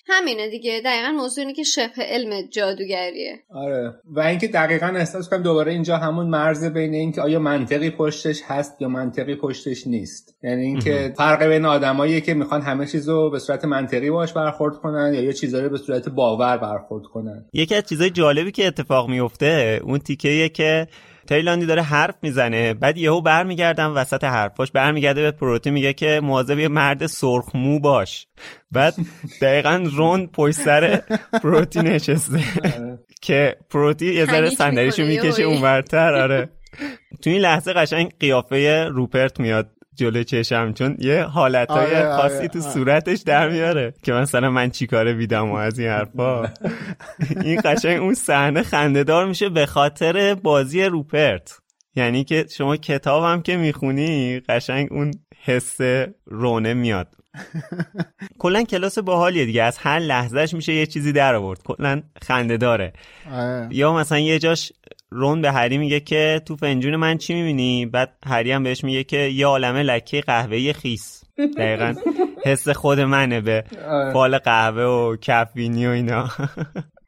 همینه 0.08 0.50
دیگه. 0.50 0.82
دقیقا 0.86 1.12
موضوع 1.12 1.42
اینه 1.42 1.54
که 1.54 1.64
شبه 1.64 2.04
علم 2.04 2.42
جادوگریه. 2.42 3.40
آره. 3.50 3.94
و 4.06 4.20
اینکه 4.20 4.48
دقیقا 4.48 4.88
احساس 4.88 5.30
کنم 5.30 5.44
دوباره 5.44 5.72
اینجا 5.72 5.98
همون 5.98 6.28
مرز 6.28 6.66
بین 6.66 6.94
اینکه 6.94 7.22
آیا 7.22 7.40
منطقی 7.40 7.90
پشتش 7.90 8.42
هست 8.48 8.82
یا 8.82 8.88
منطقی 8.88 9.36
پشتش 9.36 9.88
نیست. 9.88 10.36
یعنی 10.44 10.62
اینکه 10.62 11.14
فرق 11.18 11.44
بین 11.44 11.66
آدمایی 11.66 12.22
که 12.22 12.34
می‌خوان 12.34 12.62
همه 12.62 12.86
چیزو 12.86 13.30
به 13.30 13.40
صورت 13.40 13.66
منطقی 13.66 14.10
باش 14.10 14.34
برخورد 14.34 14.76
کنن 14.76 15.14
یا 15.14 15.22
یه 15.22 15.34
چیزایی 15.34 15.70
به 15.70 15.78
صورت 15.78 16.10
باور 16.10 16.58
برخورد 16.58 17.04
کنن. 17.04 17.46
یکی 17.54 17.76
از 17.76 17.84
چیزای 17.84 18.10
جالبی 18.10 18.52
که 18.52 18.68
اتفاق 18.68 19.10
میفته 19.10 19.80
اون 19.84 20.00
تیکه 20.00 20.50
که 20.50 20.88
تایلاندی 21.28 21.66
داره 21.66 21.82
حرف 21.82 22.16
می‌زنه. 22.22 22.74
بعد 22.74 22.98
یهو 22.98 23.22
برمیگردم 23.22 23.96
وسط 23.96 24.24
حرفاش 24.24 24.72
برمیگرده 24.72 25.22
به 25.22 25.32
پروتی 25.32 25.72
میگه 25.72 25.94
که 25.94 26.20
مواظب 26.24 26.60
یه 26.60 26.68
مرد 26.68 27.06
سرخ 27.06 27.56
مو 27.56 27.80
باش. 27.80 28.28
بعد 28.72 28.96
دقیقا 29.42 29.84
رون 29.96 30.28
پشت 30.28 30.56
سر 30.56 31.02
پروتی 31.44 31.80
نشسته. 31.80 32.44
که 33.22 33.56
پروتی 33.70 34.14
یه 34.14 34.26
ذره 34.26 34.50
صندلیشو 34.50 35.04
می‌کشه 35.04 35.44
اونورتر 35.44 36.14
آره. 36.16 36.50
تو 37.22 37.30
این 37.30 37.42
لحظه 37.42 37.74
قشنگ 37.74 38.12
قیافه 38.20 38.86
روپرت 38.92 39.40
میاد. 39.40 39.70
جلو 39.96 40.24
چشم 40.24 40.74
چون 40.74 40.98
یه 41.00 41.24
حالتهای 41.24 41.96
آره 41.96 42.16
خاصی 42.16 42.38
آره. 42.38 42.48
تو 42.48 42.62
صورتش 42.62 43.20
در 43.20 43.50
میاره 43.50 43.94
که 44.04 44.14
مثلا 44.14 44.50
من 44.50 44.70
چیکاره 44.70 45.14
بیدم 45.14 45.52
و 45.52 45.56
از 45.56 45.80
این 45.80 45.90
حرفا. 45.90 46.44
این 47.44 47.62
قشنگ 47.66 48.02
اون 48.02 48.14
صحنه 48.14 48.64
خندهدار 48.64 49.28
میشه 49.28 49.50
به 49.50 49.66
خاطر 49.66 50.36
بازی 50.36 50.84
روپرت. 50.84 51.60
یعنی 51.96 52.24
که 52.24 52.46
شما 52.58 52.78
کتابم 52.78 53.42
که 53.42 53.58
می‌خونی 53.58 54.40
قشنگ 54.40 54.88
اون 54.92 55.12
حس 55.44 55.78
رونه 56.26 56.74
میاد. 56.74 57.08
کلا 58.40 58.64
کلاس 58.64 59.00
باحالیه 59.00 59.46
دیگه. 59.46 59.64
از 59.64 59.78
هر 59.78 60.00
لحظهش 60.00 60.54
میشه 60.54 60.74
یه 60.74 60.86
چیزی 60.86 61.12
در 61.12 61.36
آورد. 61.36 61.64
کلا 61.64 62.02
خنده 62.22 62.58
داره 62.58 62.94
آره. 63.32 63.68
یا 63.72 63.94
مثلا 63.94 64.20
یه 64.20 64.40
جاش 64.40 64.72
رون 65.14 65.42
به 65.42 65.52
هری 65.52 65.78
میگه 65.78 66.00
که 66.00 66.42
تو 66.46 66.56
فنجون 66.56 66.96
من 66.96 67.18
چی 67.18 67.34
می‌بینی؟ 67.34 67.86
بعد 67.86 68.14
هری 68.26 68.52
هم 68.52 68.64
بهش 68.64 68.84
میگه 68.84 69.04
که 69.04 69.18
یه 69.18 69.48
عالمه 69.48 69.84
لکه 69.84 70.22
قهوه‌ای 70.22 70.74
خیس. 70.74 71.24
دقیقا. 71.58 71.94
حس 72.46 72.70
خود 72.70 73.00
منه 73.00 73.42
به 73.42 73.64
آره. 73.88 74.14
فال 74.14 74.38
قهوه 74.38 74.84
و 74.84 75.16
کفینی 75.22 75.88
و 75.88 75.90
اینا. 75.90 76.28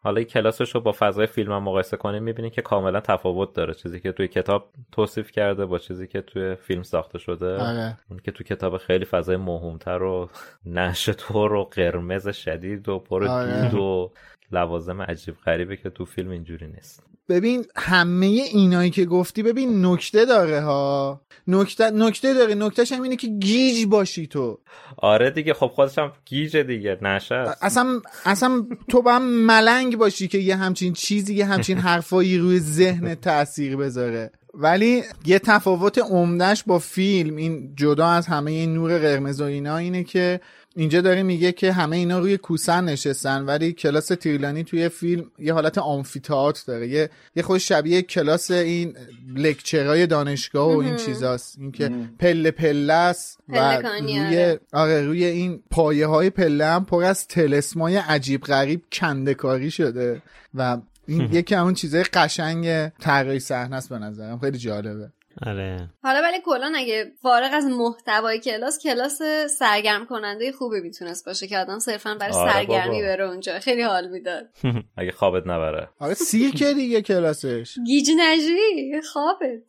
حالا 0.03 0.18
این 0.18 0.28
کلاسش 0.28 0.76
رو 0.76 0.82
با 0.82 0.95
فضای 0.99 1.28
فیلم 1.28 1.51
هم 1.51 1.64
مقایسه 1.64 1.97
کنیم 1.97 2.24
می‌بینیم 2.24 2.51
که 2.51 2.62
کاملا 2.62 2.99
تفاوت 2.99 3.53
داره. 3.53 3.74
چیزی 3.74 3.99
که 3.99 4.12
توی 4.12 4.28
کتاب 4.28 4.70
توصیف 4.91 5.32
کرده 5.32 5.66
با 5.66 5.78
چیزی 5.78 6.08
که 6.08 6.22
توی 6.22 6.56
فیلم 6.56 6.84
ساخته 6.84 7.18
شده. 7.18 7.58
آره. 7.58 7.97
اون 8.10 8.20
که 8.20 8.32
توی 8.32 8.45
کتاب 8.45 8.78
خیلی 8.78 9.06
فضای 9.06 9.38
مهمتر 9.38 10.03
و 10.03 10.30
نشتور 10.66 11.53
و 11.53 11.64
قرمز 11.64 12.30
شدید 12.30 12.89
و 12.89 12.99
پر 12.99 13.28
آره. 13.28 13.70
دود 13.70 13.82
و 13.82 14.12
لوازم 14.51 15.01
عجیب 15.01 15.36
غریبه 15.45 15.78
که 15.78 15.89
تو 15.89 16.06
فیلم 16.06 16.30
اینجوری 16.30 16.68
نیست. 16.68 17.14
ببین 17.30 17.66
همه 17.76 18.26
اینایی 18.26 18.90
که 18.90 19.06
گفتی 19.06 19.44
ببین 19.44 19.86
نکته 19.86 20.26
داره 20.26 20.62
ها. 20.62 21.22
نکته 21.48 21.92
نکته 21.92 22.34
داره. 22.34 22.56
نکتهش 22.56 22.92
هم 22.92 23.02
اینه 23.02 23.16
که 23.16 23.28
گیج 23.28 23.86
باشی 23.86 24.28
تو. 24.28 24.60
آره 24.98 25.32
دیگه 25.32 25.54
خب 25.54 25.68
خودش 25.68 25.98
هم 25.98 26.12
گیج 26.26 26.58
دیگه 26.58 26.98
نشه 27.02 27.46
اصلا 27.62 28.02
اصلا 28.26 28.66
تو 28.88 29.02
با 29.02 29.20
ملنگ 29.20 29.98
باشی 29.98 30.28
که 30.28 30.38
یه 30.38 30.56
همچین 30.56 30.94
چیزی 30.94 31.36
یه 31.36 31.46
همچین 31.46 31.78
حرفایی 31.88 32.38
روی 32.38 32.60
ذهن 32.60 33.16
تاثیر 33.16 33.78
بذاره. 33.78 34.32
ولی 34.54 35.04
یه 35.26 35.40
تفاوت 35.40 35.98
عمدهش 35.98 36.64
با 36.68 36.80
فیلم 36.80 37.36
این 37.36 37.76
جدا 37.76 38.08
از 38.08 38.28
همه 38.28 38.52
این 38.52 38.74
نور 38.74 39.00
قرمز 39.00 39.42
و 39.42 39.44
اینا 39.44 39.78
اینه 39.78 40.04
که 40.04 40.40
اینجا 40.78 41.02
داره 41.02 41.24
میگه 41.24 41.52
که 41.52 41.72
همه 41.72 41.96
اینا 41.96 42.20
روی 42.20 42.38
کوسن 42.38 42.84
نشستن 42.86 43.46
ولی 43.46 43.74
کلاس 43.74 44.08
تیرلانی 44.08 44.64
توی 44.64 44.90
فیلم 44.90 45.32
یه 45.40 45.54
حالت 45.54 45.78
آمفیتئاتر 45.78 46.64
داره. 46.68 46.88
یه 46.88 47.10
یه 47.36 47.44
خود 47.44 47.58
شبیه 47.58 48.02
کلاس 48.02 48.52
این 48.52 48.96
لکچرای 49.36 50.08
دانشگاه 50.08 50.76
و 50.76 50.78
این 50.78 50.96
چیزاست. 50.96 51.58
اینکه 51.60 51.92
پله 52.20 52.52
پله 52.52 52.94
است 52.94 53.40
و 53.50 53.82
روی 53.82 54.20
آره. 54.20 54.60
آره 54.74 55.02
روی 55.02 55.26
این 55.26 55.64
پایه 55.72 56.08
های 56.08 56.30
پله 56.30 56.66
هم 56.66 56.86
پر 56.86 57.04
از 57.04 57.28
تلسمای 57.28 57.96
عجیب 57.96 58.42
غریب 58.42 58.82
کندکاری 58.92 59.72
شده. 59.72 60.22
و 60.56 60.78
این 61.08 61.30
یکی 61.34 61.56
اون 61.56 61.74
چیزای 61.74 62.04
قشنگ 62.04 62.88
طراحی 62.88 63.40
صحنه 63.40 63.76
است 63.76 63.90
به 63.90 64.00
نظرم. 64.00 64.40
خیلی 64.40 64.58
جالبه. 64.58 65.12
آره. 65.42 65.90
حالا 66.04 66.22
ولی 66.22 66.38
کلا 66.46 66.74
اگه 66.76 67.12
فارغ 67.22 67.50
از 67.54 67.66
محتوای 67.66 68.40
کلاس 68.40 68.80
کلاس 68.84 69.22
سرگرم 69.60 70.06
کننده 70.06 70.52
خوبی 70.52 70.82
می‌تونست 70.82 71.26
باشه 71.26 71.48
که 71.48 71.58
آدم 71.58 71.80
صرفا 71.80 72.16
برای 72.20 72.34
آره 72.34 72.54
سرگرمی 72.54 73.02
بره 73.02 73.30
اونجا. 73.30 73.60
خیلی 73.60 73.82
حال 73.82 74.10
می‌داد. 74.10 74.50
اگه 74.98 75.12
خوابت 75.12 75.48
نبره. 75.48 75.90
آره 76.00 76.14
سیرکه 76.14 76.74
دیگه 76.74 77.02
کلاسش. 77.02 77.76
گیج 77.86 78.10
نجی 78.18 79.02
خوابت. 79.14 79.64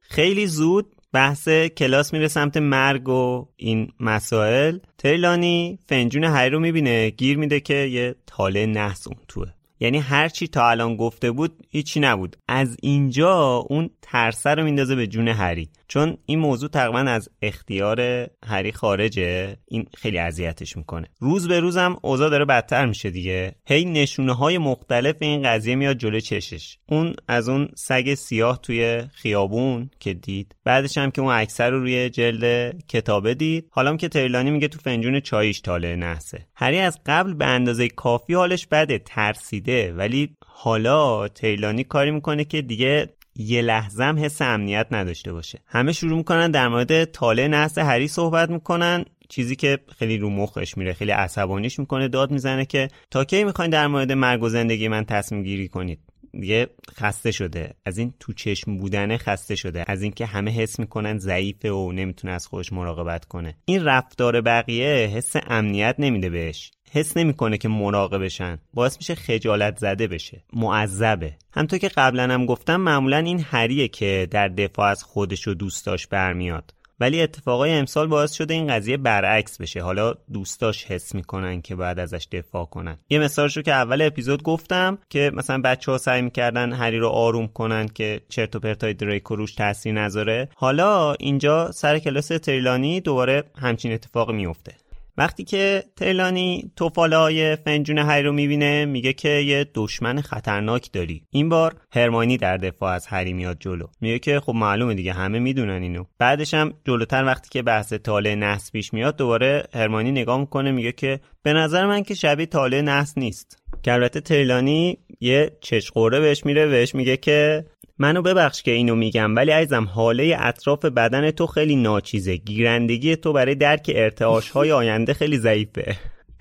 خیلی 0.00 0.46
زود 0.46 0.86
بحث 1.12 1.48
کلاس 1.48 2.12
میره 2.12 2.28
سمت 2.28 2.56
مرگ 2.56 3.08
و 3.08 3.48
این 3.56 3.92
مسائل. 4.00 4.78
تیلانی 4.98 5.78
فنجون 5.86 6.24
هری 6.24 6.50
رو 6.50 6.60
می‌بینه. 6.60 7.10
گیر 7.10 7.38
میده 7.38 7.60
که 7.60 7.74
یه 7.74 8.14
تاله 8.26 8.66
نحس 8.66 9.06
اون 9.06 9.16
توه. 9.28 9.46
یعنی 9.84 9.98
هر 9.98 10.28
چی 10.28 10.48
تا 10.48 10.70
الان 10.70 10.96
گفته 10.96 11.30
بود 11.30 11.66
هیچی 11.70 12.00
نبود. 12.00 12.36
از 12.48 12.76
اینجا 12.82 13.56
اون 13.68 13.90
ترسه 14.02 14.50
رو 14.50 14.64
میندازه 14.64 14.94
به 14.94 15.06
جون 15.06 15.28
هری. 15.28 15.68
چون 15.94 16.16
این 16.26 16.38
موضوع 16.38 16.68
تقریبا 16.68 16.98
از 16.98 17.28
اختیار 17.42 18.28
هری 18.46 18.72
خارجه 18.72 19.56
این 19.68 19.86
خیلی 19.96 20.18
اذیتش 20.18 20.76
می‌کنه. 20.76 21.08
روز 21.18 21.48
به 21.48 21.60
روزم 21.60 21.96
اوضاع 22.02 22.30
داره 22.30 22.44
بدتر 22.44 22.86
میشه 22.86 23.10
دیگه. 23.10 23.54
هی 23.66 23.84
نشونه 23.84 24.32
های 24.32 24.58
مختلف 24.58 25.16
این 25.20 25.42
قضیه 25.42 25.74
میاد 25.74 25.96
جلو 25.96 26.20
چشش. 26.20 26.78
اون 26.88 27.14
از 27.28 27.48
اون 27.48 27.68
سگ 27.76 28.14
سیاه 28.14 28.60
توی 28.62 29.02
خیابون 29.12 29.90
که 30.00 30.14
دید. 30.14 30.54
بعدش 30.64 30.98
هم 30.98 31.10
که 31.10 31.20
اون 31.22 31.32
اکثر 31.32 31.70
رو 31.70 31.80
روی 31.80 32.10
جلد 32.10 32.74
کتابه 32.88 33.34
دید. 33.34 33.68
حالا 33.70 33.96
که 33.96 34.08
تریلانی 34.08 34.50
میگه 34.50 34.68
تو 34.68 34.78
فنجون 34.78 35.20
چایش 35.20 35.60
تاله 35.60 35.96
نحسه. 35.96 36.46
هری 36.54 36.78
از 36.78 36.98
قبل 37.06 37.34
به 37.34 37.46
اندازه 37.46 37.88
کافی 37.88 38.34
حالش 38.34 38.66
بده 38.66 38.98
ترسیده. 38.98 39.92
ولی 39.92 40.36
حالا 40.46 41.28
تیلانی 41.28 41.84
کاری 41.84 42.10
می‌کنه 42.10 42.44
که 42.44 42.62
دیگه 42.62 43.08
یه 43.36 43.62
لحظه 43.62 44.04
هم 44.04 44.24
حس 44.24 44.42
امنیت 44.42 44.86
نداشته 44.90 45.32
باشه. 45.32 45.58
همه 45.66 45.92
شروع 45.92 46.16
می‌کنن 46.16 46.50
در 46.50 46.68
مورد 46.68 47.04
تاله 47.04 47.48
نسل 47.48 47.82
هری 47.82 48.08
صحبت 48.08 48.50
می‌کنن. 48.50 49.04
چیزی 49.28 49.56
که 49.56 49.78
خیلی 49.98 50.18
رو 50.18 50.30
مخش 50.30 50.76
میره 50.76 50.92
خیلی 50.92 51.10
عصبانیش 51.10 51.78
می‌کنه 51.78 52.08
داد 52.08 52.30
می‌زنه 52.30 52.64
که 52.64 52.88
تا 53.10 53.24
کی 53.24 53.44
می‌خواین 53.44 53.70
در 53.70 53.86
مورد 53.86 54.12
مرگ 54.12 54.42
و 54.42 54.48
زندگی 54.48 54.88
من 54.88 55.04
تصمیم 55.04 55.42
گیری 55.42 55.68
کنید. 55.68 55.98
دیگه 56.40 56.66
خسته 56.94 57.30
شده. 57.30 57.74
از 57.84 57.98
این 57.98 58.14
تو 58.20 58.32
چشم 58.32 58.76
بودن 58.76 59.16
خسته 59.16 59.54
شده. 59.54 59.84
از 59.86 60.02
اینکه 60.02 60.26
همه 60.26 60.50
حس 60.50 60.78
می‌کنن 60.78 61.18
ضعیفه 61.18 61.70
و 61.70 61.92
نمی‌تونه 61.92 62.32
از 62.32 62.46
خودش 62.46 62.72
مراقبت 62.72 63.24
کنه. 63.24 63.56
این 63.64 63.84
رفتار 63.84 64.40
بقیه 64.40 64.86
حس 64.86 65.32
امنیت 65.46 65.94
نمیده 65.98 66.30
بهش. 66.30 66.70
حس 66.94 67.16
نمی‌کنه 67.16 67.58
که 67.58 67.68
مراقبشن 67.68 68.58
باعث 68.74 68.96
میشه 68.96 69.14
خجالت 69.14 69.78
زده 69.78 70.06
بشه. 70.06 70.42
معذبه. 70.52 71.32
همطور 71.52 71.78
که 71.78 71.88
قبلا 71.88 72.22
هم 72.22 72.46
گفتم 72.46 72.76
معمولا 72.76 73.18
این 73.18 73.44
هریه 73.50 73.88
که 73.88 74.28
در 74.30 74.48
دفاع 74.48 74.90
از 74.90 75.02
خودش 75.02 75.48
و 75.48 75.54
دوستاش 75.54 76.06
برمیاد. 76.06 76.74
ولی 77.00 77.22
اتفاقای 77.22 77.72
امسال 77.72 78.06
باعث 78.06 78.32
شده 78.32 78.54
این 78.54 78.66
قضیه 78.66 78.96
برعکس 78.96 79.60
بشه. 79.60 79.82
حالا 79.82 80.14
دوستاش 80.32 80.84
حس 80.84 81.14
می‌کنن 81.14 81.62
که 81.62 81.76
بعد 81.76 81.98
ازش 81.98 82.28
دفاع 82.32 82.64
کنن. 82.64 82.98
یه 83.10 83.18
مثالشو 83.18 83.62
که 83.62 83.72
اول 83.72 84.02
اپیزود 84.02 84.42
گفتم 84.42 84.98
که 85.10 85.30
مثلا 85.34 85.60
بچه 85.64 85.92
ها 85.92 85.98
سعی 85.98 86.22
می‌کردن 86.22 86.72
هری 86.72 86.98
رو 86.98 87.08
آروم 87.08 87.46
کنن 87.46 87.88
که 87.88 88.20
چرت 88.28 88.56
و 88.56 88.60
پرتای 88.60 88.94
دریکو 88.94 89.36
روش 89.36 89.54
تاثیر 89.54 89.92
نذاره. 89.92 90.48
حالا 90.56 91.12
اینجا 91.12 91.72
سر 91.72 91.98
کلاس 91.98 92.28
تریلانی 92.28 93.00
دوباره 93.00 93.44
همچین 93.56 93.92
اتفاق 93.92 94.30
میفته 94.30 94.74
وقتی 95.18 95.44
که 95.44 95.84
تلانی 95.96 96.72
توفالای 96.76 97.56
فنجون 97.56 97.98
هری 97.98 98.22
رو 98.22 98.32
می‌بینه 98.32 98.84
میگه 98.84 99.12
که 99.12 99.28
یه 99.28 99.66
دشمن 99.74 100.20
خطرناک 100.20 100.92
داری. 100.92 101.22
این 101.30 101.48
بار 101.48 101.76
هرمانی 101.92 102.36
در 102.36 102.56
دفاع 102.56 102.92
از 102.94 103.06
هری 103.06 103.32
میاد 103.32 103.56
جلو. 103.60 103.86
میگه 104.00 104.18
که 104.18 104.40
خب 104.40 104.52
معلومه 104.54 104.94
دیگه 104.94 105.12
همه 105.12 105.38
می‌دونن 105.38 105.82
اینو. 105.82 106.04
بعدش 106.18 106.54
هم 106.54 106.74
جلوتر 106.84 107.24
وقتی 107.24 107.48
که 107.50 107.62
بحث 107.62 107.92
تاله 107.92 108.34
نحس 108.34 108.72
پیش 108.72 108.92
میاد 108.92 109.16
دوباره 109.16 109.64
هرمانی 109.74 110.12
نگاه 110.12 110.40
می‌کنه 110.40 110.72
میگه 110.72 110.92
که 110.92 111.20
به 111.42 111.52
نظر 111.52 111.86
من 111.86 112.02
که 112.02 112.14
شبیه 112.14 112.46
تاله 112.46 112.82
نحس 112.82 113.18
نیست. 113.18 113.58
که 113.82 113.92
البته 113.92 114.20
تیلانی 114.20 114.98
یه 115.20 115.50
چشقوره 115.60 116.20
بهش 116.20 116.46
میره 116.46 116.66
بهش 116.66 116.94
میگه 116.94 117.16
که 117.16 117.64
منو 117.98 118.22
ببخش 118.22 118.62
که 118.62 118.70
اینو 118.70 118.94
میگم 118.94 119.36
ولی 119.36 119.50
عزیزم 119.50 119.84
حاله 119.84 120.36
اطراف 120.38 120.84
بدن 120.84 121.30
تو 121.30 121.46
خیلی 121.46 121.76
ناچیزه. 121.76 122.36
گیرندگی 122.36 123.16
تو 123.16 123.32
برای 123.32 123.54
درک 123.54 123.90
ارتعاش 123.94 124.50
های 124.50 124.72
آینده 124.72 125.14
خیلی 125.14 125.38
ضعیفه. 125.38 125.96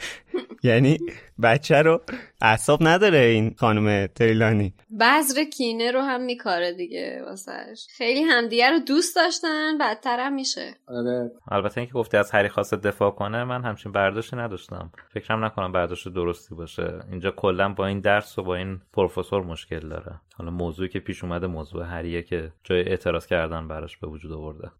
یعنی 0.63 0.97
بچه 1.43 1.81
رو 1.81 2.01
اعصاب 2.41 2.79
نداره 2.81 3.17
این 3.17 3.55
خانم 3.57 4.07
تریلانی. 4.07 4.73
بذر 4.99 5.43
کینه 5.43 5.91
رو 5.91 6.01
هم 6.01 6.21
میکاره 6.21 6.73
دیگه 6.73 7.21
واسهش 7.25 7.87
خیلی 7.97 8.23
همدیگه 8.23 8.69
رو 8.69 8.79
دوست 8.79 9.15
داشتن 9.15 9.77
بدتر 9.77 10.19
هم 10.19 10.33
میشه. 10.33 10.75
آره. 10.87 11.31
البته 11.51 11.77
اینکه 11.77 11.93
گفتی 11.93 12.17
از 12.17 12.31
هری 12.31 12.49
خواست 12.49 12.73
دفاع 12.73 13.11
کنه 13.11 13.43
من 13.43 13.63
همچین 13.63 13.91
برداشتی 13.91 14.35
نداشتم. 14.35 14.91
فکرم 15.13 15.45
نکنم 15.45 15.71
برداشت 15.71 16.09
درستی 16.09 16.55
باشه. 16.55 16.99
اینجا 17.11 17.31
کلا 17.31 17.73
با 17.73 17.87
این 17.87 17.99
درس 17.99 18.37
و 18.39 18.43
با 18.43 18.55
این 18.55 18.81
پروفسور 18.93 19.43
مشکل 19.43 19.89
داره. 19.89 20.19
حالا 20.35 20.51
موضوعی 20.51 20.89
که 20.89 20.99
پیش 20.99 21.23
اومده 21.23 21.47
موضوع 21.47 21.85
هریه 21.85 22.21
که 22.21 22.51
جای 22.63 22.79
اعتراض 22.89 23.27
کردن 23.27 23.67
براش 23.67 23.97
به 23.97 24.07
وجود 24.07 24.31
آورده. 24.31 24.71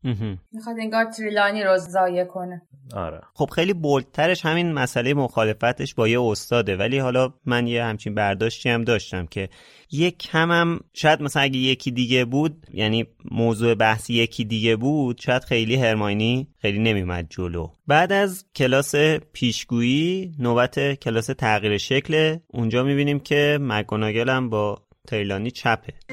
می‌خواد 0.51 0.75
انگار 0.79 1.05
تریلانی 1.05 1.63
رو 1.63 1.77
ضایع 1.77 2.25
کنه. 2.25 2.61
آره. 2.95 3.21
خب 3.33 3.49
خیلی 3.55 3.73
بولترش 3.73 4.45
همین 4.45 4.73
مسئله 4.73 5.13
مخالفتش 5.13 5.95
با 5.95 6.07
یه 6.07 6.19
استاده. 6.43 6.77
ولی 6.77 6.97
حالا 6.97 7.33
من 7.45 7.67
یه 7.67 7.83
همچین 7.83 8.15
برداشتی 8.15 8.69
هم 8.69 8.83
داشتم 8.83 9.25
که 9.25 9.49
یک 9.91 10.17
کم 10.17 10.51
هم 10.51 10.79
شاید 10.93 11.21
مثلا 11.21 11.43
اگه 11.43 11.57
یکی 11.57 11.91
دیگه 11.91 12.25
بود 12.25 12.67
یعنی 12.73 13.05
موضوع 13.31 13.75
بحثی 13.75 14.13
یکی 14.13 14.45
دیگه 14.45 14.75
بود 14.75 15.21
شاید 15.21 15.43
خیلی 15.43 15.75
هرماینی 15.75 16.47
خیلی 16.61 16.79
نمیمد 16.79 17.27
جلو. 17.29 17.67
بعد 17.87 18.11
از 18.11 18.45
کلاس 18.55 18.95
پیشگویی 19.33 20.31
نوبت 20.39 20.93
کلاس 20.93 21.25
تغییر 21.25 21.77
شکل 21.77 22.37
اونجا 22.47 22.83
می‌بینیم 22.83 23.19
که 23.19 23.57
مگوناگل 23.61 24.29
هم 24.29 24.49
با 24.49 24.77
تریلانی 25.07 25.51
چپه. 25.51 26.12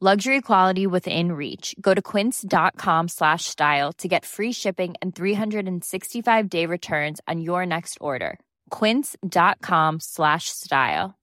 Luxury 0.00 0.42
quality 0.42 0.86
within 0.86 1.32
reach. 1.32 1.74
Go 1.80 1.94
to 1.94 2.02
quince.com 2.02 3.08
slash 3.08 3.46
style 3.46 3.94
to 3.94 4.08
get 4.08 4.26
free 4.26 4.52
shipping 4.52 4.94
and 5.00 5.14
365 5.14 6.50
day 6.50 6.66
returns 6.66 7.18
on 7.26 7.40
your 7.40 7.64
next 7.64 7.96
order. 7.98 8.38
Quince.com 8.68 10.00
slash 10.00 10.50
style. 10.50 11.14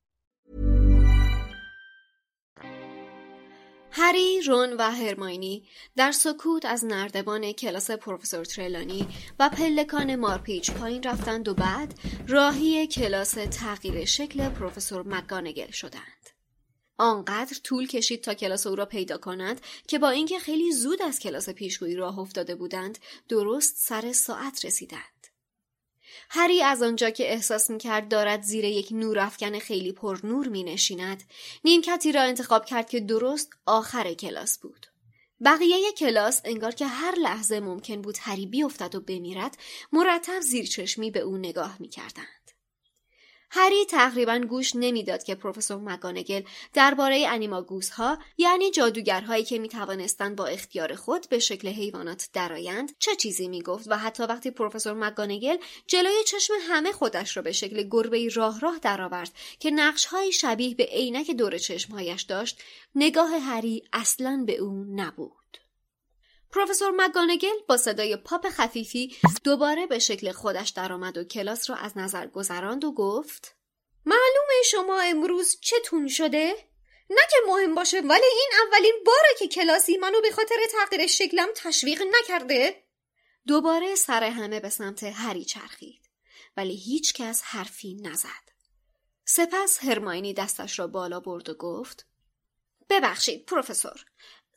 هری، 3.95 4.41
رون 4.41 4.73
و 4.73 4.91
هرماینی 4.91 5.63
در 5.95 6.11
سکوت 6.11 6.65
از 6.65 6.85
نردبان 6.85 7.51
کلاس 7.51 7.91
پروفسور 7.91 8.45
ترلانی 8.45 9.07
و 9.39 9.49
پلکان 9.49 10.15
مارپیچ 10.15 10.71
پایین 10.71 11.03
رفتند 11.03 11.47
و 11.47 11.53
بعد 11.53 11.93
راهی 12.27 12.87
کلاس 12.87 13.31
تغییر 13.31 14.05
شکل 14.05 14.49
پروفسور 14.49 15.07
مکانگل 15.07 15.71
شدند. 15.71 16.36
آنقدر 16.98 17.56
طول 17.64 17.86
کشید 17.86 18.20
تا 18.20 18.34
کلاس 18.34 18.66
او 18.66 18.76
را 18.76 18.86
پیدا 18.86 19.18
کنند 19.18 19.60
که 19.86 19.98
با 19.98 20.10
اینکه 20.10 20.38
خیلی 20.38 20.72
زود 20.72 21.02
از 21.02 21.18
کلاس 21.18 21.48
پیشگویی 21.48 21.96
راه 21.96 22.18
افتاده 22.18 22.54
بودند 22.54 22.98
درست 23.28 23.76
سر 23.76 24.12
ساعت 24.12 24.64
رسیدند. 24.64 25.26
هری 26.30 26.62
از 26.62 26.82
آنجا 26.82 27.10
که 27.10 27.32
احساس 27.32 27.70
می‌کرد 27.70 28.08
دارد 28.08 28.42
زیر 28.42 28.64
یک 28.64 28.88
نورافکن 28.90 29.58
خیلی 29.58 29.92
پر 29.92 30.18
نور 30.24 30.48
می 30.48 30.64
نشیند 30.64 31.22
نیمکتی 31.64 32.12
را 32.12 32.22
انتخاب 32.22 32.64
کرد 32.64 32.90
که 32.90 33.00
درست 33.00 33.50
آخر 33.66 34.14
کلاس 34.14 34.58
بود. 34.58 34.86
بقیه 35.44 35.92
کلاس 35.98 36.40
انگار 36.44 36.72
که 36.72 36.86
هر 36.86 37.14
لحظه 37.14 37.60
ممکن 37.60 38.02
بود 38.02 38.16
هری 38.20 38.46
بیفتد 38.46 38.94
و 38.94 39.00
بمیرد 39.00 39.58
مرتب 39.92 40.40
زیر 40.40 40.66
چشمی 40.66 41.10
به 41.10 41.20
او 41.20 41.36
نگاه 41.36 41.76
می‌کردند. 41.80 42.37
هری 43.50 43.84
تقریبا 43.84 44.38
گوش 44.38 44.72
نمی‌داد 44.74 45.22
که 45.22 45.34
پروفسور 45.34 45.78
مگانگل 45.78 46.42
درباره 46.74 47.26
انیماگوس 47.28 47.90
ها 47.90 48.18
یعنی 48.38 48.70
جادوگرهایی 48.70 49.44
که 49.44 49.58
می 49.58 49.68
توانستند 49.68 50.36
با 50.36 50.46
اختیار 50.46 50.94
خود 50.94 51.26
به 51.28 51.38
شکل 51.38 51.68
حیوانات 51.68 52.28
درآیند 52.32 52.92
چه 52.98 53.16
چیزی 53.16 53.48
می 53.48 53.62
گفت 53.62 53.88
و 53.88 53.96
حتی 53.96 54.22
وقتی 54.22 54.50
پروفسور 54.50 54.92
مگانگل 54.92 55.56
جلوی 55.86 56.24
چشم 56.26 56.54
همه 56.68 56.92
خودش 56.92 57.36
را 57.36 57.42
به 57.42 57.52
شکل 57.52 57.88
گربه 57.90 58.28
راه 58.34 58.60
راه 58.60 58.78
درآورد 58.78 59.32
که 59.60 59.70
نقشهایی 59.70 60.32
شبیه 60.32 60.74
به 60.74 60.84
عینک 60.84 61.30
دور 61.30 61.58
چشمهایش 61.58 62.22
داشت 62.22 62.62
نگاه 62.94 63.30
هری 63.38 63.84
اصلا 63.92 64.44
به 64.46 64.56
او 64.56 64.84
نبود. 64.88 65.37
پروفسور 66.52 66.90
مگانگل 66.96 67.58
با 67.68 67.76
صدای 67.76 68.16
پاپ 68.16 68.48
خفیفی 68.48 69.16
دوباره 69.44 69.86
به 69.86 69.98
شکل 69.98 70.32
خودش 70.32 70.68
درآمد 70.68 71.18
و 71.18 71.24
کلاس 71.24 71.70
را 71.70 71.76
از 71.76 71.98
نظر 71.98 72.26
گذراند 72.26 72.84
و 72.84 72.92
گفت 72.92 73.56
معلومه 74.06 74.62
شما 74.70 75.00
امروز 75.00 75.60
چتون 75.60 76.08
شده؟ 76.08 76.54
نه 77.10 77.20
که 77.30 77.36
مهم 77.46 77.74
باشه 77.74 78.00
ولی 78.00 78.26
این 78.26 78.50
اولین 78.66 78.94
باره 79.06 79.28
که 79.38 79.48
کلاسی 79.48 79.96
منو 79.96 80.20
به 80.20 80.30
خاطر 80.30 80.56
تغییر 80.72 81.06
شکلم 81.06 81.48
تشویق 81.56 82.02
نکرده 82.02 82.84
دوباره 83.46 83.94
سر 83.94 84.24
همه 84.24 84.60
به 84.60 84.68
سمت 84.68 85.02
هری 85.02 85.44
چرخید 85.44 86.08
ولی 86.56 86.76
هیچ 86.76 87.14
کس 87.14 87.42
حرفی 87.42 87.94
نزد 87.94 88.48
سپس 89.24 89.78
هرماینی 89.84 90.34
دستش 90.34 90.78
را 90.78 90.86
بالا 90.86 91.20
برد 91.20 91.48
و 91.48 91.54
گفت 91.54 92.06
ببخشید 92.90 93.46
پروفسور 93.46 94.04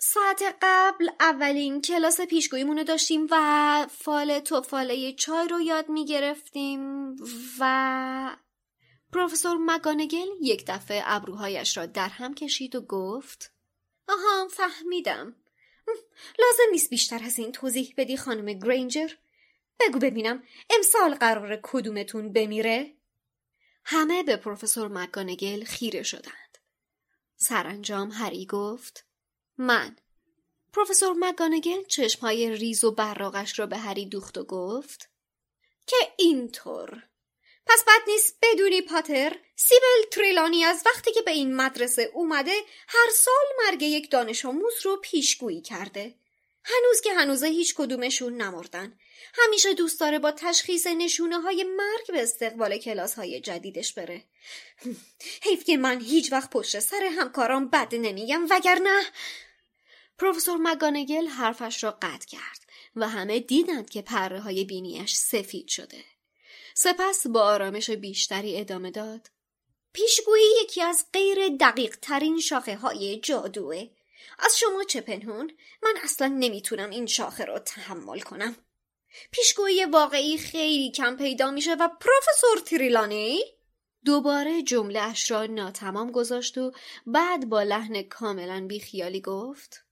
ساعت 0.03 0.55
قبل 0.61 1.09
اولین 1.19 1.81
کلاس 1.81 2.21
پیشگوییمون 2.21 2.77
رو 2.77 2.83
داشتیم 2.83 3.27
و 3.31 3.87
فال 3.91 4.39
توفاله 4.39 5.13
چای 5.13 5.47
رو 5.47 5.61
یاد 5.61 5.89
می‌گرفتیم 5.89 7.15
و 7.59 8.37
پروفسور 9.13 9.57
مگانگل 9.57 10.27
یک 10.41 10.65
دفعه 10.67 11.01
ابروهایش 11.05 11.77
را 11.77 11.85
در 11.85 12.09
هم 12.09 12.33
کشید 12.33 12.75
و 12.75 12.81
گفت 12.81 13.53
آها 14.09 14.47
فهمیدم. 14.47 15.35
لازم 16.39 16.71
نیست 16.71 16.89
بیشتر 16.89 17.23
از 17.23 17.39
این 17.39 17.51
توضیح 17.51 17.93
بدی 17.97 18.17
خانم 18.17 18.59
گرینجر. 18.59 19.09
بگو 19.79 19.99
ببینم 19.99 20.43
امسال 20.69 21.15
قرار 21.15 21.59
کدومتون 21.63 22.33
بمیره؟ 22.33 22.95
همه 23.85 24.23
به 24.23 24.35
پروفسور 24.35 24.87
مگانگل 24.87 25.63
خیره 25.63 26.03
شدند. 26.03 26.57
سرانجام 27.35 28.11
هری 28.11 28.45
گفت 28.45 29.10
من. 29.61 29.95
پروفسور 30.73 31.15
مگانگل 31.19 31.83
چشمهای 31.83 32.55
ریز 32.55 32.83
و 32.83 32.91
براغش 32.91 33.59
را 33.59 33.65
به 33.65 33.77
هری 33.77 34.05
دوخت 34.05 34.37
و 34.37 34.43
گفت 34.43 35.09
که 35.87 35.95
اینطور. 36.17 37.03
پس 37.65 37.83
بد 37.87 38.09
نیست 38.09 38.37
بدونی 38.41 38.81
پاتر 38.81 39.35
سیبل 39.55 40.09
تریلانی 40.11 40.63
از 40.63 40.83
وقتی 40.85 41.13
که 41.13 41.21
به 41.21 41.31
این 41.31 41.55
مدرسه 41.55 42.11
اومده 42.13 42.53
هر 42.87 43.09
سال 43.15 43.65
مرگ 43.65 43.81
یک 43.81 44.11
دانش 44.11 44.45
آموز 44.45 44.73
رو 44.83 44.97
پیشگویی 44.97 45.61
کرده. 45.61 46.15
هنوز 46.63 47.01
که 47.01 47.13
هنوزه 47.13 47.47
هیچ 47.47 47.75
کدومشون 47.75 48.33
نمردن. 48.33 48.99
همیشه 49.33 49.73
دوست 49.73 49.99
داره 49.99 50.19
با 50.19 50.31
تشخیص 50.31 50.87
نشونه 50.87 51.39
های 51.39 51.63
مرگ 51.63 52.07
به 52.07 52.23
استقبال 52.23 52.77
کلاس 52.77 53.13
های 53.13 53.39
جدیدش 53.39 53.93
بره. 53.93 54.23
حیف 55.45 55.63
که 55.63 55.77
من 55.77 56.01
هیچ 56.01 56.31
وقت 56.31 56.49
پشت 56.49 56.79
سر 56.79 57.03
همکارام 57.03 57.69
بد 57.69 57.95
نمیگم 57.95 58.47
وگرنه 58.49 59.01
پروفسور 60.17 60.57
مگانگل 60.57 61.27
حرفش 61.27 61.83
را 61.83 61.97
قطع 62.01 62.27
کرد 62.27 62.59
و 62.95 63.09
همه 63.09 63.39
دیدند 63.39 63.89
که 63.89 64.01
پره 64.01 64.39
های 64.39 64.65
بینیش 64.65 65.13
سفید 65.13 65.67
شده. 65.67 66.03
سپس 66.73 67.27
با 67.27 67.41
آرامش 67.41 67.89
بیشتری 67.89 68.57
ادامه 68.57 68.91
داد. 68.91 69.31
پیشگویی 69.93 70.45
یکی 70.63 70.81
از 70.81 71.05
غیر 71.13 71.37
دقیق 71.59 71.95
ترین 72.01 72.39
شاخه 72.39 72.75
های 72.75 73.19
جادوه. 73.19 73.89
از 74.39 74.59
شما 74.59 74.83
چه 74.83 75.01
پنهون؟ 75.01 75.51
من 75.83 75.93
اصلا 76.03 76.27
نمی‌تونم 76.27 76.89
این 76.89 77.05
شاخه 77.05 77.45
رو 77.45 77.59
تحمل 77.59 78.19
کنم. 78.19 78.55
پیشگویی 79.31 79.85
واقعی 79.85 80.37
خیلی 80.37 80.91
کم 80.91 81.17
پیدا 81.17 81.51
میشه 81.51 81.73
و 81.73 81.87
پروفسور 81.87 82.59
تریلانی؟ 82.65 83.43
دوباره 84.05 84.61
جمله 84.61 84.99
اش 84.99 85.31
را 85.31 85.45
ناتمام 85.45 86.11
گذاشت 86.11 86.57
و 86.57 86.71
بعد 87.05 87.49
با 87.49 87.63
لحن 87.63 88.01
کاملا 88.01 88.65
بیخیالی 88.67 89.21
گفت. 89.21 89.85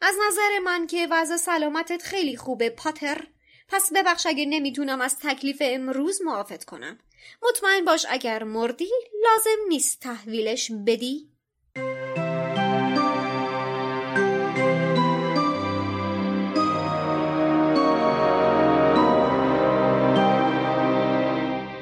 از 0.00 0.14
نظر 0.28 0.58
من 0.64 0.86
که 0.86 1.08
وضع 1.10 1.36
سلامتت 1.36 2.02
خیلی 2.02 2.36
خوبه 2.36 2.70
پاتر. 2.70 3.26
پس 3.68 3.92
ببخش 3.96 4.26
اگه 4.26 4.46
نمی‌تونم 4.46 5.00
از 5.00 5.18
تکلیف 5.18 5.56
امروز 5.60 6.22
معافت 6.22 6.64
کنم. 6.64 6.98
مطمئن 7.42 7.84
باش 7.84 8.06
اگر 8.08 8.44
مردی 8.44 8.88
لازم 9.24 9.68
نیست 9.68 10.00
تحویلش 10.00 10.70
بدی. 10.86 11.28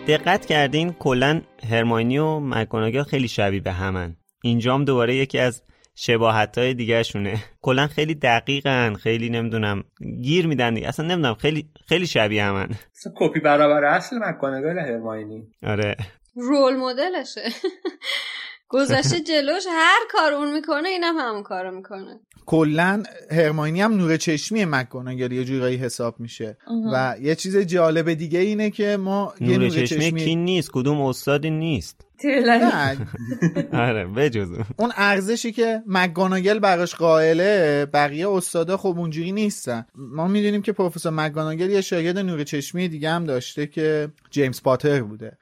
دقت 0.08 0.46
کردین 0.46 0.92
کلا 0.92 1.42
هرماینی 1.70 2.18
و 2.18 3.04
خیلی 3.10 3.28
شبیه 3.28 3.60
به 3.60 3.72
همن. 3.72 4.16
اینجام 4.42 4.84
دوباره 4.84 5.16
یکی 5.16 5.38
از 5.38 5.62
شباهت 5.98 6.58
های 6.58 6.74
دیگه 6.74 7.02
شونه 7.02 7.44
کلا 7.62 7.86
خیلی 7.86 8.14
دقیقن 8.14 8.94
خیلی 8.94 9.30
نمی‌دونم 9.30 9.84
گیر 10.22 10.46
میدن 10.46 10.74
دیگه. 10.74 10.88
اصلا 10.88 11.06
نمی‌دونم 11.06 11.34
خیلی 11.34 11.70
خیلی 11.88 12.06
شبیه 12.06 12.44
همن. 12.44 12.68
کپی 13.16 13.40
برابر 13.40 13.84
اصل 13.84 14.18
مکانگال 14.18 14.78
هرماینی 14.78 15.48
آره. 15.62 15.96
رول 16.34 16.76
مدلشه. 16.76 17.48
گذشته 18.68 19.20
جلوش 19.20 19.62
هر 19.70 20.00
کار 20.10 20.32
اون 20.32 20.54
می‌کنه 20.54 20.88
اینم 20.88 21.16
هم 21.18 21.28
همون 21.28 21.42
کارو 21.42 21.76
می‌کنه. 21.76 22.20
کلا 22.46 23.02
هرماینی 23.30 23.80
هم 23.82 23.94
نور 23.94 24.16
چشمی 24.16 24.64
مکگوناگل 24.64 25.32
یه 25.32 25.44
جورایی 25.44 25.76
حساب 25.76 26.20
میشه. 26.20 26.58
و 26.92 27.14
یه 27.20 27.34
چیز 27.34 27.56
جالب 27.56 28.14
دیگه 28.14 28.38
اینه 28.38 28.70
که 28.70 28.96
ما 28.96 29.34
نور 29.40 29.50
یه 29.50 29.58
نور 29.58 29.68
چشمی, 29.68 29.86
چشمی 29.86 30.24
کی 30.24 30.36
نیست؟ 30.36 30.70
کدوم 30.72 31.00
استادی 31.00 31.50
نیست؟ 31.50 32.05
آره 33.86 34.06
بجز 34.06 34.52
اون. 34.52 34.64
اون 34.78 34.90
ارزشی 34.96 35.52
که 35.52 35.82
مکگوناگل 35.86 36.58
براش 36.58 36.94
قائله 36.94 37.86
بقیه 37.86 38.28
استادا 38.30 38.76
خب 38.76 38.94
اونجوری 38.98 39.32
نیستن. 39.32 39.86
ما 39.94 40.28
می‌دونیم 40.28 40.62
که 40.62 40.72
پروفسور 40.72 41.12
مکگوناگل 41.12 41.70
یه 41.70 41.80
شاگرد 41.80 42.18
نور 42.18 42.44
چشمی 42.44 42.88
دیگه 42.88 43.10
هم 43.10 43.24
داشته 43.24 43.66
که 43.66 44.08
جیمز 44.30 44.62
پاتر 44.62 45.02
بوده. 45.02 45.38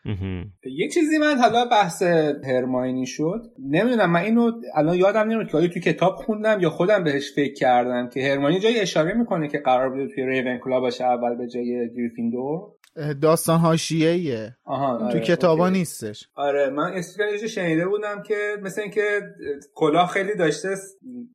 یه 0.79 0.89
چیزی 0.89 1.19
من 1.19 1.39
حالا 1.39 1.65
بحث 1.65 2.03
هرماینی 2.45 3.07
شد. 3.07 3.43
نمی‌دونم 3.71 4.11
من 4.11 4.21
اینو 4.21 4.53
الان 4.75 4.97
یادم 4.97 5.21
نمیاد 5.21 5.51
که 5.51 5.57
آیا 5.57 5.69
تو 5.69 5.81
کتاب 5.81 6.15
خوندم 6.15 6.59
یا 6.61 6.71
خودم 6.71 7.05
بهش 7.05 7.33
فکر 7.37 7.55
کردم 7.55 8.09
که 8.09 8.21
هرماینی 8.31 8.61
جای 8.61 8.81
اشاره 8.81 9.15
می‌کنه 9.15 9.49
که 9.49 9.59
قرار 9.59 9.91
بوده 9.91 10.09
توی 10.15 10.27
ریونکلا 10.27 10.81
باشه 10.81 11.05
اول 11.05 11.37
به 11.37 11.49
جای 11.49 11.91
گریفیندور 11.97 12.74
داستان 13.23 13.59
حاشیه‌ایه 13.59 14.57
آها 14.65 14.99
تو 14.99 15.05
آره، 15.05 15.21
کتابا 15.21 15.67
اوکی. 15.67 15.79
نیستش. 15.79 16.29
آره 16.35 16.71
من 16.71 16.93
استیکر 16.93 17.47
شنیده 17.47 17.87
بودم 17.87 18.23
که 18.23 18.57
مثل 18.63 18.81
اینکه 18.81 19.21
کلاه 19.75 20.09
خیلی 20.09 20.37
داشته 20.37 20.69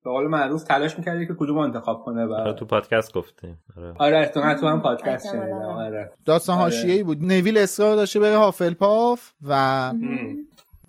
به 0.04 0.10
قول 0.10 0.28
معروف 0.28 0.64
تلاش 0.64 0.98
می‌کرده 0.98 1.26
که 1.26 1.34
کدوم 1.40 1.58
انتخاب 1.58 2.04
کنه 2.04 2.22
آره 2.22 2.30
برای 2.30 2.54
تو 2.56 2.66
پادکست 2.66 3.14
گفتیم. 3.14 3.58
آره. 3.78 3.94
آره 3.98 4.26
تو 4.26 4.68
هم 4.68 4.82
پادکست. 4.82 5.32
شنیدم 5.32 5.52
آره. 5.56 6.12
داستان 6.26 6.56
آره. 6.56 6.64
حاشیه‌ای 6.64 7.04
بود. 7.04 7.24
نویل 7.24 7.58
اصرار 7.58 7.96
داشته 7.96 8.20
بره 8.20 8.38
هافلپاف 8.38 9.32
و 9.48 9.94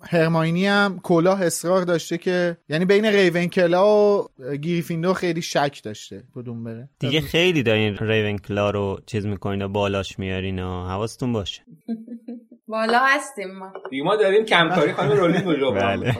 هرماینی 0.03 0.67
هم 0.67 0.99
کلاه 1.03 1.41
اصرار 1.41 1.81
داشته 1.81 2.17
که 2.17 2.57
یعنی 2.69 2.85
بین 2.85 3.05
ریونکلا 3.05 3.87
و 3.87 4.27
گریفیندور 4.61 5.13
خیلی 5.13 5.41
شک 5.41 5.81
داشته 5.83 6.23
کدوم 6.35 6.63
بره. 6.63 6.89
دیگه 6.99 7.21
خیلی 7.21 7.63
دارین 7.63 7.97
ریون 7.97 8.37
کلا 8.37 8.69
رو 8.69 8.99
چیز 9.05 9.25
می‌کنین 9.25 9.61
و 9.61 9.67
بالاش 9.67 10.19
میارین 10.19 10.59
و 10.59 10.85
حواستون 10.87 11.33
باشه. 11.33 11.61
بالا 12.67 12.99
هستیم 13.05 13.51
ما. 13.51 13.73
دیگه 13.89 14.03
ما 14.03 14.15
داریم 14.15 14.45
کمکاری 14.45 14.93
خانم 14.93 15.11
رولینگ 15.11 15.45
رو 15.45 15.71
بله. 15.71 16.15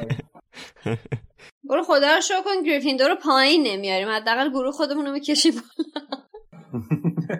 برو 1.69 1.83
خدا 1.83 2.15
رو 2.15 2.21
شکر 2.21 2.41
کن 2.45 2.63
گریفیندور 2.65 3.09
رو 3.09 3.15
پایین 3.15 3.67
نمیاریم. 3.67 4.09
حداقل 4.09 4.49
گروه 4.49 4.71
خودمون 4.71 5.05
رو 5.05 5.11
می‌کشیم 5.11 5.53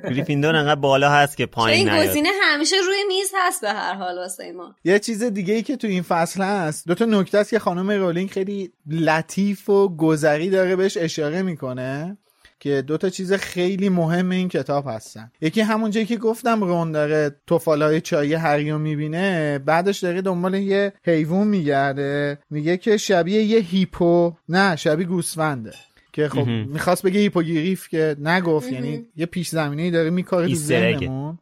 گریفیندور 0.04 0.56
انقدر 0.56 0.80
بالا 0.80 1.10
هست 1.10 1.38
که 1.38 1.46
چون 1.46 1.52
پایین 1.52 1.90
این 1.90 2.04
گزینه 2.04 2.30
همیشه 2.44 2.76
روی 2.88 3.04
میز 3.08 3.32
هست 3.48 3.62
به 3.62 3.70
هر 3.70 3.94
حال 3.94 4.18
واسه 4.18 4.52
ما. 4.52 4.76
یه 4.84 5.00
چیز 5.00 5.24
دیگه 5.24 5.54
ای 5.54 5.62
که 5.62 5.78
تو 5.78 5.88
این 5.88 6.04
فصل 6.04 6.44
هست 6.44 6.88
دو 6.88 6.96
تا 6.96 7.06
نکته 7.06 7.38
است 7.38 7.50
که 7.50 7.60
خانم 7.60 7.92
رولینگ 7.92 8.30
خیلی 8.30 8.72
لطیف 8.90 9.70
و 9.70 9.96
گذری 9.96 10.50
داره 10.50 10.76
بهش 10.76 10.98
اشاره 10.98 11.42
می‌کنه 11.42 12.18
که 12.60 12.82
دو 12.82 12.98
تا 12.98 13.10
چیز 13.10 13.34
خیلی 13.34 13.90
مهم 13.90 14.30
این 14.30 14.50
کتاب 14.50 14.86
هستن. 14.88 15.32
یکی 15.42 15.62
همون 15.62 15.92
جایی 15.92 16.06
که 16.06 16.18
گفتم 16.18 16.64
رون 16.64 16.92
داره 16.92 17.36
توفالای 17.48 18.02
چایی 18.02 18.34
هریو 18.34 18.78
می‌بینه 18.78 19.60
بعدش 19.60 20.00
داره 20.00 20.22
دنبال 20.22 20.54
یه 20.54 20.94
حیوان 21.04 21.48
میگرده 21.48 22.40
میگه 22.50 22.78
که 22.78 22.98
شبیه 22.98 23.44
یه 23.44 23.60
هیپو 23.60 24.34
نه 24.50 24.76
شبیه 24.76 25.08
گوسفنده. 25.08 25.74
که 26.14 26.30
خب. 26.30 26.48
می‌خواست 26.48 27.04
بگه 27.04 27.20
هیپوگریف 27.20 27.90
که 27.90 28.16
نگفت 28.20 28.72
یعنی 28.72 29.06
یه 29.16 29.26
پیش 29.26 29.50
زمینه 29.50 29.92
داره 29.92 30.10
میکاره 30.10 30.48
تو. 30.48 30.56
ذهنمون. 30.56 31.38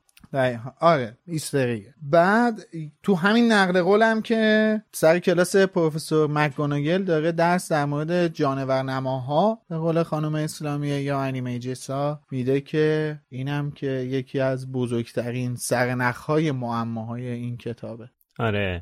آره 0.80 1.18
ایستریه 1.28 1.94
بعد 2.02 2.62
تو 3.04 3.16
همین 3.16 3.52
نقل 3.52 3.82
قولم 3.82 4.22
که 4.22 4.82
سر 4.92 5.20
کلاس 5.20 5.56
پروفسور 5.56 6.30
مکگوناگل 6.32 7.04
داره 7.04 7.32
درس 7.32 7.72
در 7.72 7.86
مورد 7.86 8.28
جانور 8.28 8.84
نماها 8.84 9.62
به 9.70 9.78
قول 9.78 10.04
خانم 10.04 10.36
اسلامیه 10.36 11.02
یا 11.02 11.22
انیمیجسا 11.22 12.22
میده 12.32 12.62
که 12.62 13.20
اینم 13.30 13.72
که 13.72 13.88
یکی 13.88 14.40
از 14.40 14.72
بزرگترین 14.72 15.56
سرنخهای 15.56 16.52
معماهای 16.52 17.28
این 17.28 17.58
کتابه 17.58 18.10
آره. 18.40 18.82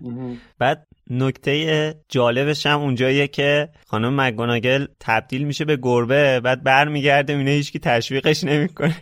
بعد 0.60 0.88
نکته 1.10 1.96
جالبش 2.10 2.66
هم 2.66 2.80
اونجاییه 2.80 3.28
که 3.28 3.70
خانم 3.88 4.22
مگوناگل 4.22 4.86
تبدیل 5.00 5.44
میشه 5.44 5.66
به 5.66 5.78
گربه 5.82 6.40
بعد 6.40 6.64
برمیگرده 6.64 7.36
میینه 7.36 7.52
هیچکی 7.52 7.80
تشویقش 7.80 8.44
نمی‌کنه. 8.44 8.96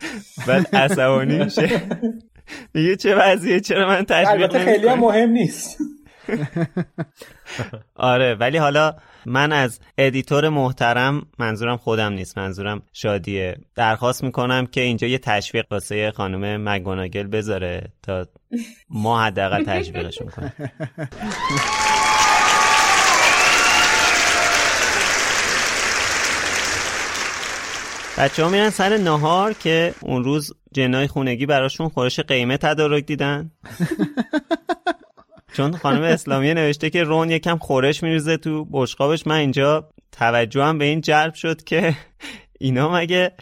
بعد 0.46 0.76
عصبانی 0.76 1.44
میشه. 1.44 1.82
میگه 2.74 2.96
چه 2.96 3.14
وضعیه؟ 3.14 3.60
چرا 3.60 3.88
من 3.88 4.04
تشویق 4.04 4.28
البته 4.28 4.58
خیلی 4.58 4.94
مهم 4.94 5.30
نیست. 5.30 5.78
آره 7.94 8.34
ولی 8.34 8.58
حالا 8.58 8.94
من 9.26 9.52
از 9.52 9.80
ادیتور 9.98 10.48
محترم 10.48 11.26
منظورم 11.38 11.76
خودم 11.76 12.12
نیست 12.12 12.38
منظورم 12.38 12.82
شادیه. 12.92 13.56
درخواست 13.74 14.24
می‌کنم 14.24 14.66
که 14.66 14.80
اینجا 14.80 15.06
یه 15.06 15.18
تشویق 15.18 15.66
واسه 15.70 16.10
خانم 16.10 16.68
مگوناگل 16.68 17.26
بذاره 17.26 17.88
تا 18.02 18.26
ما 18.90 19.22
حداقل 19.22 19.64
تشویقشون 19.64 20.28
کنیم 20.28 20.52
بچه 28.18 28.44
ها 28.44 28.48
میرن 28.48 28.70
سر 28.70 28.96
نهار 28.96 29.52
که 29.52 29.94
اون 30.00 30.24
روز 30.24 30.52
جنای 30.72 31.06
خونگی 31.06 31.46
براشون 31.46 31.88
خورش 31.88 32.20
قیمه 32.20 32.56
تدارک 32.56 33.06
دیدن. 33.06 33.50
چون 35.52 35.76
خانم 35.76 36.02
اسلامی 36.02 36.54
نوشته 36.54 36.90
که 36.90 37.02
رون 37.02 37.30
یکم 37.30 37.58
خورش 37.58 38.02
میریزه 38.02 38.36
تو 38.36 38.64
بشقابش. 38.72 39.26
من 39.26 39.36
اینجا 39.36 39.88
توجهم 40.12 40.78
به 40.78 40.84
این 40.84 41.00
جلب 41.00 41.34
شد 41.34 41.64
که 41.64 41.94
اینا 42.60 42.94
مگه 42.94 43.32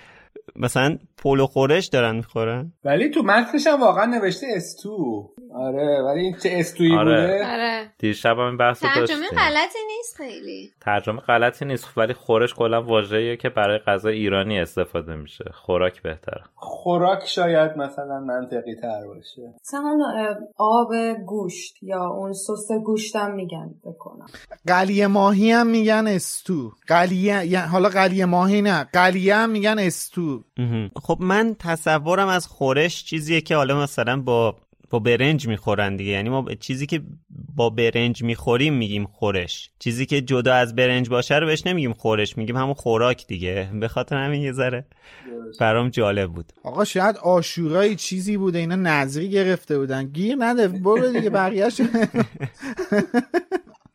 مثلا 0.57 0.99
پلو 1.19 1.47
خورش 1.47 1.87
دارن 1.87 2.16
می‌خورن؟ 2.16 2.73
ولی 2.85 3.11
تو 3.11 3.23
متنش 3.23 3.66
هم 3.66 3.81
واقعا 3.81 4.05
نوشته 4.05 4.47
استو 4.57 5.31
آره 5.55 6.02
ولی 6.02 6.20
این 6.20 6.36
چه 6.43 6.51
استویی 6.52 6.97
آره. 6.97 7.20
بوده؟ 7.20 7.52
آره. 7.52 7.90
دیشب 7.98 8.39
هم 8.39 8.47
این 8.47 8.56
بحث 8.56 8.81
ترجمه 8.81 9.06
داشتیم. 9.06 9.39
غلطی 9.39 9.78
نیست 9.97 10.16
خیلی. 10.16 10.70
ترجمه 10.81 11.20
غلطی 11.20 11.64
نیست 11.64 11.98
ولی 11.98 12.14
خورش 12.14 12.55
کلا 12.55 12.82
واژه‌ایه 12.82 13.36
که 13.36 13.48
برای 13.48 13.78
غذا 13.78 14.09
ایرانی 14.09 14.60
استفاده 14.60 15.16
میشه. 15.16 15.44
خوراک 15.55 16.02
بهتره. 16.02 16.43
خوراک 16.55 17.27
شاید 17.27 17.77
مثلا 17.77 18.20
منطقی 18.20 18.74
تر 18.82 19.06
باشه. 19.06 19.55
مثلا 19.60 19.98
آب 20.59 20.89
گوشت 21.27 21.82
یا 21.82 22.06
اون 22.06 22.32
سس 22.32 22.68
گوشتم 22.85 23.31
میگن 23.31 23.74
بکنم. 23.85 24.27
قلیه 24.66 25.06
ماهی 25.06 25.51
هم 25.51 25.66
میگن 25.66 26.06
استو. 26.06 26.72
قلیه 26.86 27.60
حالا 27.60 27.89
قلیه 27.89 28.24
ماهی 28.24 28.62
نه 28.62 28.85
قلیه 28.85 29.35
هم 29.36 29.51
میگن 29.51 29.78
استو. 29.78 30.44
خب 31.02 31.16
من 31.20 31.56
تصورم 31.59 32.28
از 32.28 32.47
خورش 32.47 33.05
چیزیه 33.05 33.40
که 33.40 33.56
حالا 33.56 33.82
مثلا 33.82 34.20
با 34.20 34.56
با 34.91 34.99
برنج 34.99 35.49
می‌خورن 35.49 35.97
دیگه. 35.97 36.11
یعنی 36.11 36.29
ما 36.29 36.55
چیزی 36.61 36.87
که 36.87 37.03
با 37.55 37.71
برنج 37.71 38.23
می‌خوریم 38.23 38.75
میگیم 38.75 39.05
خورش. 39.05 39.71
چیزی 39.79 40.07
که 40.07 40.21
جدا 40.21 40.55
از 40.55 40.75
برنج 40.75 41.09
باشه 41.09 41.39
رو 41.39 41.47
بهش 41.47 41.67
نمیگیم 41.67 41.93
خورش 41.93 42.39
میگیم 42.39 42.57
همون 42.57 42.75
خوراک 42.75 43.27
دیگه. 43.27 43.71
به 43.81 43.89
خاطر 43.89 44.17
همین 44.17 44.43
یه 44.43 44.53
ذره 44.53 44.85
برام 45.61 45.89
جالب 45.89 46.33
بود. 46.33 46.53
آقا 46.62 46.85
شاید 46.85 47.17
آشورایی 47.17 47.97
چیزی 47.97 48.37
بوده 48.37 48.59
اینا 48.59 48.77
نظری 48.77 49.31
گرفته 49.31 49.79
بودن. 49.79 50.05
گیر 50.05 50.37
نده 50.39 50.69
برو 50.69 51.12
دیگه 51.12 51.31
بقیهش 51.31 51.81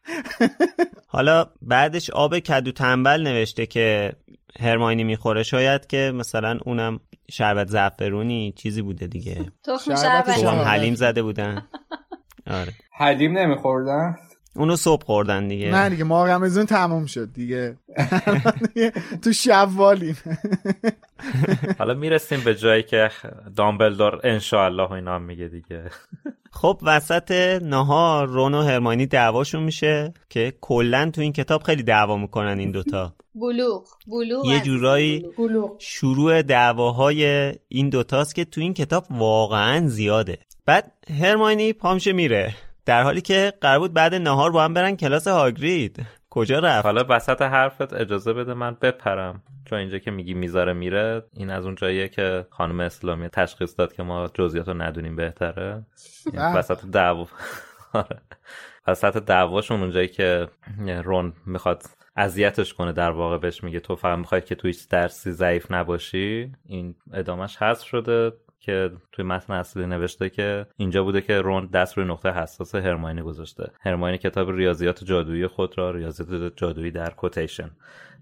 حالا 1.07 1.45
بعدش 1.61 2.09
آب 2.09 2.39
کدو 2.39 2.71
تنبل 2.71 3.21
نوشته 3.21 3.65
که 3.65 4.13
هرماینی 4.59 5.03
می‌خوره. 5.03 5.43
شاید 5.43 5.87
که 5.87 6.11
مثلا 6.15 6.59
اونم 6.65 6.99
شربت 7.31 7.67
زعفرونی 7.67 8.53
چیزی 8.55 8.81
بوده 8.81 9.07
دیگه. 9.07 9.45
تخم 9.63 9.95
شربت 9.95 10.39
شربت. 10.39 10.67
حلیم 10.67 10.95
زده 10.95 11.21
بودن. 11.23 11.67
آره. 12.47 12.73
حلیم 12.91 13.37
نمیخوردن؟ 13.37 14.15
اونو 14.55 14.75
صبح 14.75 15.05
خوردن 15.05 15.47
دیگه. 15.47 15.71
نه 15.71 15.89
دیگه 15.89 16.03
ما 16.03 16.25
رمزون 16.25 16.65
تموم 16.65 17.05
شد 17.05 17.33
دیگه. 17.33 17.77
تو 19.23 19.33
شوالیم. 19.33 20.17
حالا 21.79 21.93
می‌رسیم 21.93 22.41
به 22.45 22.55
جایی 22.55 22.83
که 22.83 23.11
دامبلدور 23.55 24.19
انشاءالله 24.23 24.83
و 24.83 24.91
اینا 24.91 25.15
هم 25.15 25.21
میگه 25.21 25.47
دیگه. 25.47 25.83
خب 26.61 26.79
وسط 26.81 27.31
نهار 27.61 28.27
رون 28.27 28.53
و 28.53 28.61
هرمانی 28.61 29.05
دعواشون 29.05 29.63
میشه 29.63 30.13
که 30.29 30.53
کلا 30.61 31.11
تو 31.13 31.21
این 31.21 31.33
کتاب 31.33 31.63
خیلی 31.63 31.83
دعوا 31.83 32.17
می‌کنن 32.17 32.59
این 32.59 32.71
دوتا. 32.71 33.13
بلوغ 33.35 33.87
بلوغ 34.07 34.45
یه 34.45 34.59
جورایی 34.59 35.25
شروع 35.79 36.41
دعواهای 36.41 37.53
این 37.67 37.89
دوتاست 37.89 38.35
که 38.35 38.45
تو 38.45 38.61
این 38.61 38.73
کتاب 38.73 39.05
واقعا 39.09 39.87
زیاده. 39.87 40.37
بعد 40.65 40.91
هرماینی 41.19 41.73
پامشه 41.73 42.13
میره. 42.13 42.55
در 42.85 43.03
حالی 43.03 43.21
که 43.21 43.53
قرار 43.61 43.79
بود 43.79 43.93
بعد 43.93 44.15
نهار 44.15 44.51
با 44.51 44.63
هم 44.63 44.73
برن 44.73 44.95
کلاس 44.95 45.27
هاگرید. 45.27 46.05
کجا 46.29 46.59
رفت؟ 46.59 46.85
حالا 46.85 47.05
وسط 47.09 47.41
حرفت 47.41 47.93
اجازه 47.93 48.33
بده 48.33 48.53
من 48.53 48.77
بپرم. 48.81 49.43
چون 49.65 49.79
اینجا 49.79 49.97
که 49.97 50.11
میگی 50.11 50.33
می‌ذاره 50.33 50.73
میره 50.73 51.23
این 51.33 51.49
از 51.49 51.65
اون 51.65 51.75
جاییه 51.75 52.07
که 52.07 52.47
خانم 52.49 52.79
اسلامی 52.79 53.29
تشخیص 53.29 53.75
داد 53.77 53.93
که 53.93 54.03
ما 54.03 54.27
جزئیات 54.33 54.67
رو 54.67 54.81
ندونیم 54.81 55.15
بهتره. 55.15 55.85
یعنی 56.25 56.37
بله. 56.37 56.57
وسط 56.57 56.85
دعوا. 56.85 57.27
آره. 57.93 58.21
وسط 58.87 59.17
دعواشون 59.17 59.79
اونجایی 59.79 60.07
که 60.07 60.47
رون 61.03 61.33
می‌خواد 61.45 61.83
اذیتش 62.15 62.73
کنه 62.73 62.91
در 62.91 63.11
واقع 63.11 63.37
بهش 63.37 63.63
میگه 63.63 63.79
تو 63.79 63.95
فقط 63.95 64.17
می‌خوای 64.17 64.41
که 64.41 64.55
تو 64.55 64.67
هیچ 64.67 64.89
درسی 64.89 65.31
ضعیف 65.31 65.71
نباشی. 65.71 66.51
این 66.65 66.95
ادامش 67.13 67.57
حذف 67.57 67.85
شده. 67.85 68.31
که 68.65 68.91
توی 69.11 69.25
متن 69.25 69.53
اصلی 69.53 69.85
نوشته 69.85 70.29
که 70.29 70.65
اینجا 70.77 71.03
بوده 71.03 71.21
که 71.21 71.41
رون 71.41 71.65
دست 71.65 71.97
روی 71.97 72.07
نقطه 72.07 72.31
حساس 72.31 72.75
هرماینی 72.75 73.21
گذاشته. 73.21 73.71
هرماینی 73.81 74.17
کتاب 74.17 74.51
ریاضیات 74.51 75.03
جادویی 75.03 75.47
خود 75.47 75.77
را 75.77 75.91
ریاضیات 75.91 76.53
جادویی 76.55 76.91
در 76.91 77.09
کوتیشن. 77.09 77.71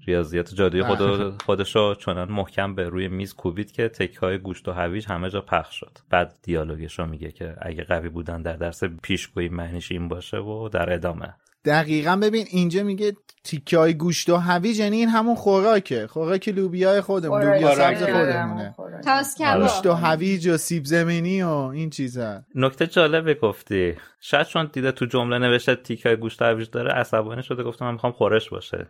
ریاضیات 0.08 0.54
جادویی 0.54 0.84
خود 0.84 1.00
خودشو 1.46 1.96
چنان 1.96 2.32
محکم 2.32 2.76
به 2.76 2.90
روی 2.90 3.08
میز 3.08 3.34
کوبید 3.34 3.72
که 3.72 3.90
تکه 3.90 4.20
های 4.20 4.38
گوشت 4.38 4.68
و 4.68 4.72
هویج 4.72 5.06
همه 5.08 5.30
جا 5.30 5.42
پخش 5.42 5.80
شد. 5.80 5.98
بعد 6.10 6.36
دیالوگش 6.44 7.00
رو 7.00 7.06
میگه 7.06 7.32
که 7.32 7.56
اگه 7.62 7.84
قوی 7.84 8.10
بودن 8.10 8.42
در 8.42 8.56
درس 8.58 8.84
پیشگویی 8.84 9.50
معنیش 9.50 9.92
این 9.92 10.08
باشه 10.08 10.38
و 10.38 10.70
در 10.70 10.94
ادامه. 10.94 11.34
دقیقا 11.66 12.16
ببین 12.16 12.46
اینجا 12.50 12.84
میگه 12.84 13.14
تیکه 13.44 13.78
های 13.78 13.94
گوشت 13.94 14.30
و 14.30 14.36
هویج 14.36 14.80
یعنی 14.80 14.98
این 14.98 15.10
همون 15.10 15.36
خوراکه. 15.36 16.08
خوراک 16.08 16.50
لوبیای 16.50 17.02
خودمون 17.02 17.42
لوبیا. 17.42 17.76
سبز 17.76 18.04
خودمونه. 18.04 18.76
گوشت 19.06 19.86
و 19.86 19.90
کباب. 19.90 20.00
هویج 20.04 20.48
و 20.48 20.58
سیب 20.58 20.86
زمینی 20.86 21.42
و 21.42 21.50
این 21.50 21.90
چیزا. 21.90 22.42
نکته 22.56 22.88
جالبی 22.88 23.34
گفتی. 23.34 23.96
شاید 24.22 24.48
چون 24.48 24.70
دیده 24.74 24.92
تو 24.92 25.06
جمله 25.06 25.38
نوشته 25.38 25.76
تیکه 25.76 26.10
های 26.10 26.16
گوشت 26.16 26.42
و 26.42 26.46
هویج 26.46 26.70
داره 26.70 26.92
عصبانی 26.92 27.44
شده 27.44 27.64
گفته 27.64 27.86
من 27.86 27.92
می‌خوام 27.92 28.14
خورش 28.14 28.50
باشه. 28.50 28.88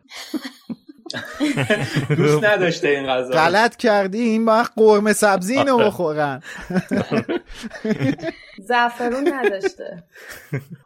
دوست 2.18 2.44
نداشته 2.44 2.88
این 2.88 3.08
غذا. 3.08 3.34
غلط 3.34 3.76
کردی 3.76 4.20
این 4.20 4.46
باید 4.46 4.68
قرمه 4.76 5.14
سبزی 5.14 5.58
اینو 5.58 5.78
بخورن. 5.78 6.42
زعفرون 8.68 9.34
نداشته. 9.34 10.04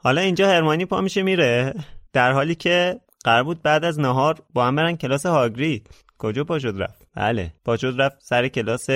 حالا 0.04 0.22
اینجا 0.22 0.48
هرمانی 0.48 0.86
پا 0.86 1.02
میشه 1.02 1.24
میره. 1.24 1.74
در 2.14 2.32
حالی 2.32 2.56
که 2.56 3.00
قرار 3.24 3.44
بود 3.44 3.62
بعد 3.62 3.86
از 3.86 4.00
نهار 4.00 4.36
با 4.54 4.66
هم 4.66 4.76
برن 4.76 4.96
کلاس 4.96 5.26
هاگرید. 5.26 5.90
کجا 6.18 6.44
پا 6.44 6.60
شد 6.60 6.76
رفت؟ 6.78 7.07
بله. 7.18 7.54
پا 7.66 7.78
شد 7.78 8.02
رفت 8.02 8.16
سر 8.20 8.48
کلاس 8.48 8.90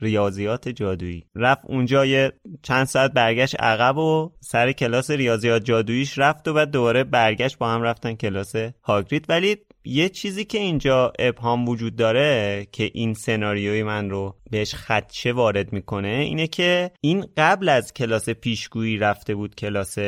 ریاضیات 0.00 0.68
جادویی. 0.68 1.24
رفت 1.34 1.60
اونجا 1.64 2.06
یه 2.06 2.32
چند 2.62 2.86
ساعت 2.86 3.12
برگشت 3.12 3.60
عقب 3.60 3.98
و 3.98 4.32
سر 4.40 4.72
کلاس 4.72 5.10
ریاضیات 5.10 5.64
جادوییش 5.64 6.18
رفت 6.18 6.48
و 6.48 6.52
بعد 6.52 6.70
دوباره 6.70 7.04
برگشت 7.04 7.58
با 7.58 7.68
هم 7.68 7.82
رفتن 7.82 8.14
کلاس 8.14 8.52
هاگرید. 8.82 9.26
ولی 9.28 9.56
یه 9.84 10.08
چیزی 10.08 10.44
که 10.44 10.58
اینجا 10.58 11.12
ابهام 11.18 11.68
وجود 11.68 11.96
داره 11.96 12.66
که 12.72 12.90
این 12.94 13.14
سناریوی 13.14 13.82
من 13.82 14.10
رو 14.10 14.36
بهش 14.50 14.74
خدشه 14.74 15.32
وارد 15.32 15.72
می‌کنه 15.72 16.08
اینه 16.08 16.46
که 16.46 16.90
این 17.00 17.26
قبل 17.36 17.68
از 17.68 17.92
کلاس 17.92 18.28
پیشگویی 18.28 18.96
رفته 18.96 19.34
بود 19.34 19.54
کلاس 19.54 19.98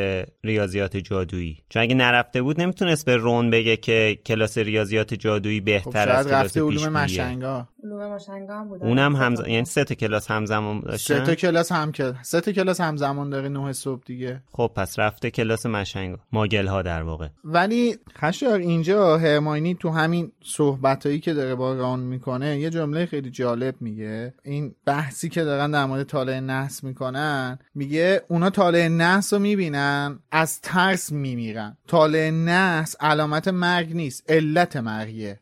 ریاضیات 0.45 0.97
جادویی. 0.97 1.59
چون 1.69 1.83
اگه 1.83 1.95
نرفته 1.95 2.43
بود 2.43 2.61
نمی‌تونست 2.61 3.07
به 3.07 3.17
رون 3.17 3.51
بگه 3.51 3.77
که 3.77 4.19
کلاس 4.27 4.59
ریاضیات 4.59 5.15
جادویی 5.15 5.59
خب 5.59 5.65
بهتر 5.65 6.09
از 6.09 6.27
شاید 6.27 6.27
کلاس 6.27 6.45
رفته 6.45 6.63
علوم 6.63 6.93
مشنگا. 6.93 7.69
علوم 7.85 8.07
ماشنگا 8.09 8.55
هم 8.55 8.69
بودن 8.69 8.87
اونم 8.87 9.17
همز... 9.17 9.41
یعنی 9.41 9.65
سه 9.65 9.85
تا 9.85 9.95
کلاس 9.95 10.31
همزمان 10.31 10.81
سه 10.81 10.87
داشتن 10.87 11.25
تا 11.25 11.35
کلاس 11.35 11.73
هم 11.73 11.93
که 11.93 12.15
سه 12.23 12.41
تا 12.41 12.53
کلاس 12.53 12.81
همزمان 12.81 13.31
داره 13.31 13.49
نه 13.49 13.73
صبح 13.73 14.03
دیگه. 14.07 14.43
خب 14.53 14.71
پس 14.77 14.99
رفته 14.99 15.31
کلاس 15.31 15.67
مشنگا. 15.67 16.19
ماگل 16.33 16.67
ها 16.67 16.83
در 16.83 17.03
واقع. 17.03 17.29
ولی 17.45 17.97
خشار 18.19 18.59
اینجا 18.59 19.19
هرماینی 19.19 19.75
تو 19.75 19.91
همین 19.91 20.33
صحبتایی 20.45 21.21
که 21.21 21.35
داره 21.35 21.55
با 21.55 21.75
ران 21.75 22.01
می‌کنه 22.01 22.61
یه 22.61 22.71
جمله 22.71 23.07
خیلی 23.07 23.31
جالب 23.31 23.75
میگه. 23.81 24.30
این 24.45 24.75
بحثی 24.87 25.29
که 25.29 25.45
دارن 25.45 25.71
در 25.71 25.85
مورد 25.85 26.03
طالع 26.03 26.41
نحس 26.41 26.85
می‌کنن 26.85 27.59
میگه 27.75 28.23
اونا 28.29 28.51
طالع 28.51 28.89
نحس 28.89 29.33
رو 29.33 29.39
می‌بینن 29.39 30.19
از 30.31 30.61
ترس 30.61 31.13
میمیرن. 31.13 31.77
طالع 31.87 32.31
نحس 32.31 32.97
علامت 33.01 33.49
مرگ 33.49 33.95
نیست 33.95 34.31
علت 34.31 34.77
مرگه 34.77 35.41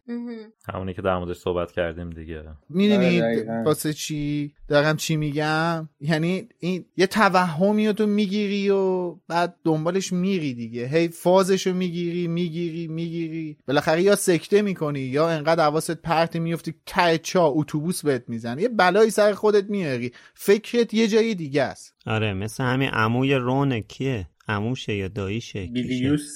همونی 0.73 0.95
که 0.95 1.03
در 1.03 1.19
موردش 1.19 1.37
صحبت 1.37 1.73
کردیم 1.73 2.11
دیگه. 2.11 2.45
می‌دونید 2.69 3.23
آره،. 3.23 3.63
واسه 3.65 3.93
چی 3.93 4.53
دارم 4.69 4.97
چی 4.97 5.17
میگم؟ 5.17 5.89
یعنی 6.01 6.49
این 6.59 6.85
یه 6.97 7.07
توهمی 7.07 7.87
رو 7.87 7.93
تو 7.93 8.07
می‌گیری 8.07 8.71
و 8.71 9.15
بعد 9.29 9.55
دنبالش 9.65 10.13
میری 10.13 10.55
دیگه. 10.55 10.87
هی 10.87 11.09
فازش 11.09 11.67
رو 11.67 11.75
می‌گیری 11.75 12.29
می‌گیری 12.29 12.89
می‌گیری. 12.89 13.57
بالاخره 13.69 14.03
یا 14.03 14.17
سکته 14.17 14.63
می‌کنی 14.63 15.01
یا 15.01 15.29
انقدر 15.29 15.65
حواست 15.65 15.91
پرت 15.91 16.37
میفتی 16.37 16.75
ته 16.87 17.19
چا 17.19 17.47
اتوبوس 17.47 18.05
بهت 18.05 18.25
می‌زنه. 18.29 18.63
یه 18.63 18.69
بلایی 18.79 19.11
سر 19.11 19.35
خودت 19.35 19.71
میاری. 19.71 20.13
فکرت 20.35 20.95
یه 20.95 21.09
جای 21.09 21.35
دیگه 21.35 21.63
است. 21.63 21.95
آره 22.07 22.35
مثل 22.35 22.65
همین 22.65 22.89
عموی 22.89 23.35
رون 23.35 23.81
کیه؟ 23.81 24.29
عموشه 24.49 24.95
یا 24.95 25.09
داییشه؟ 25.09 25.67
بیلیوس 25.67 26.29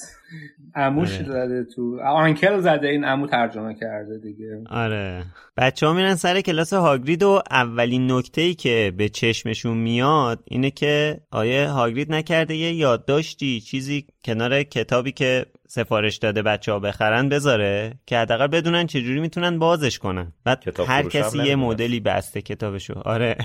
عموش 0.74 1.14
آره. 1.14 1.24
زده 1.24 1.64
تو 1.64 2.00
آنکل 2.00 2.60
زده 2.60 2.88
این 2.88 3.04
عمو 3.04 3.26
ترجمه 3.26 3.74
کرده 3.74 4.18
دیگه. 4.18 4.64
آره. 4.70 5.24
بچه 5.56 5.86
ها 5.86 5.92
میرن 5.92 6.14
سر 6.14 6.40
کلاس 6.40 6.72
هاگرید 6.72 7.22
و 7.22 7.42
اولین 7.50 8.12
نکته 8.12 8.40
ای 8.40 8.54
که 8.54 8.92
به 8.96 9.08
چشمشون 9.08 9.76
میاد 9.76 10.42
اینه 10.44 10.70
که 10.70 11.20
آیه 11.30 11.68
هاگرید 11.68 12.12
نکرده 12.12 12.56
یه 12.56 12.72
یادداشتی 12.72 13.60
چیزی 13.60 14.06
کنار 14.24 14.62
کتابی 14.62 15.12
که 15.12 15.46
سفارش 15.68 16.16
داده 16.16 16.42
بچه 16.42 16.72
ها 16.72 16.78
بخرن 16.78 17.28
بذاره 17.28 17.94
که 18.06 18.18
حداقل 18.18 18.46
بدونن 18.46 18.86
چجوری 18.86 19.20
می‌تونن 19.20 19.58
بازش 19.58 19.98
کنن. 19.98 20.32
بعد 20.44 20.80
هر 20.86 21.02
کسی 21.02 21.38
یه. 21.38 21.56
مدلی 21.56 22.00
بسته 22.00 22.42
کتابشو. 22.42 22.98
آره. 23.04 23.36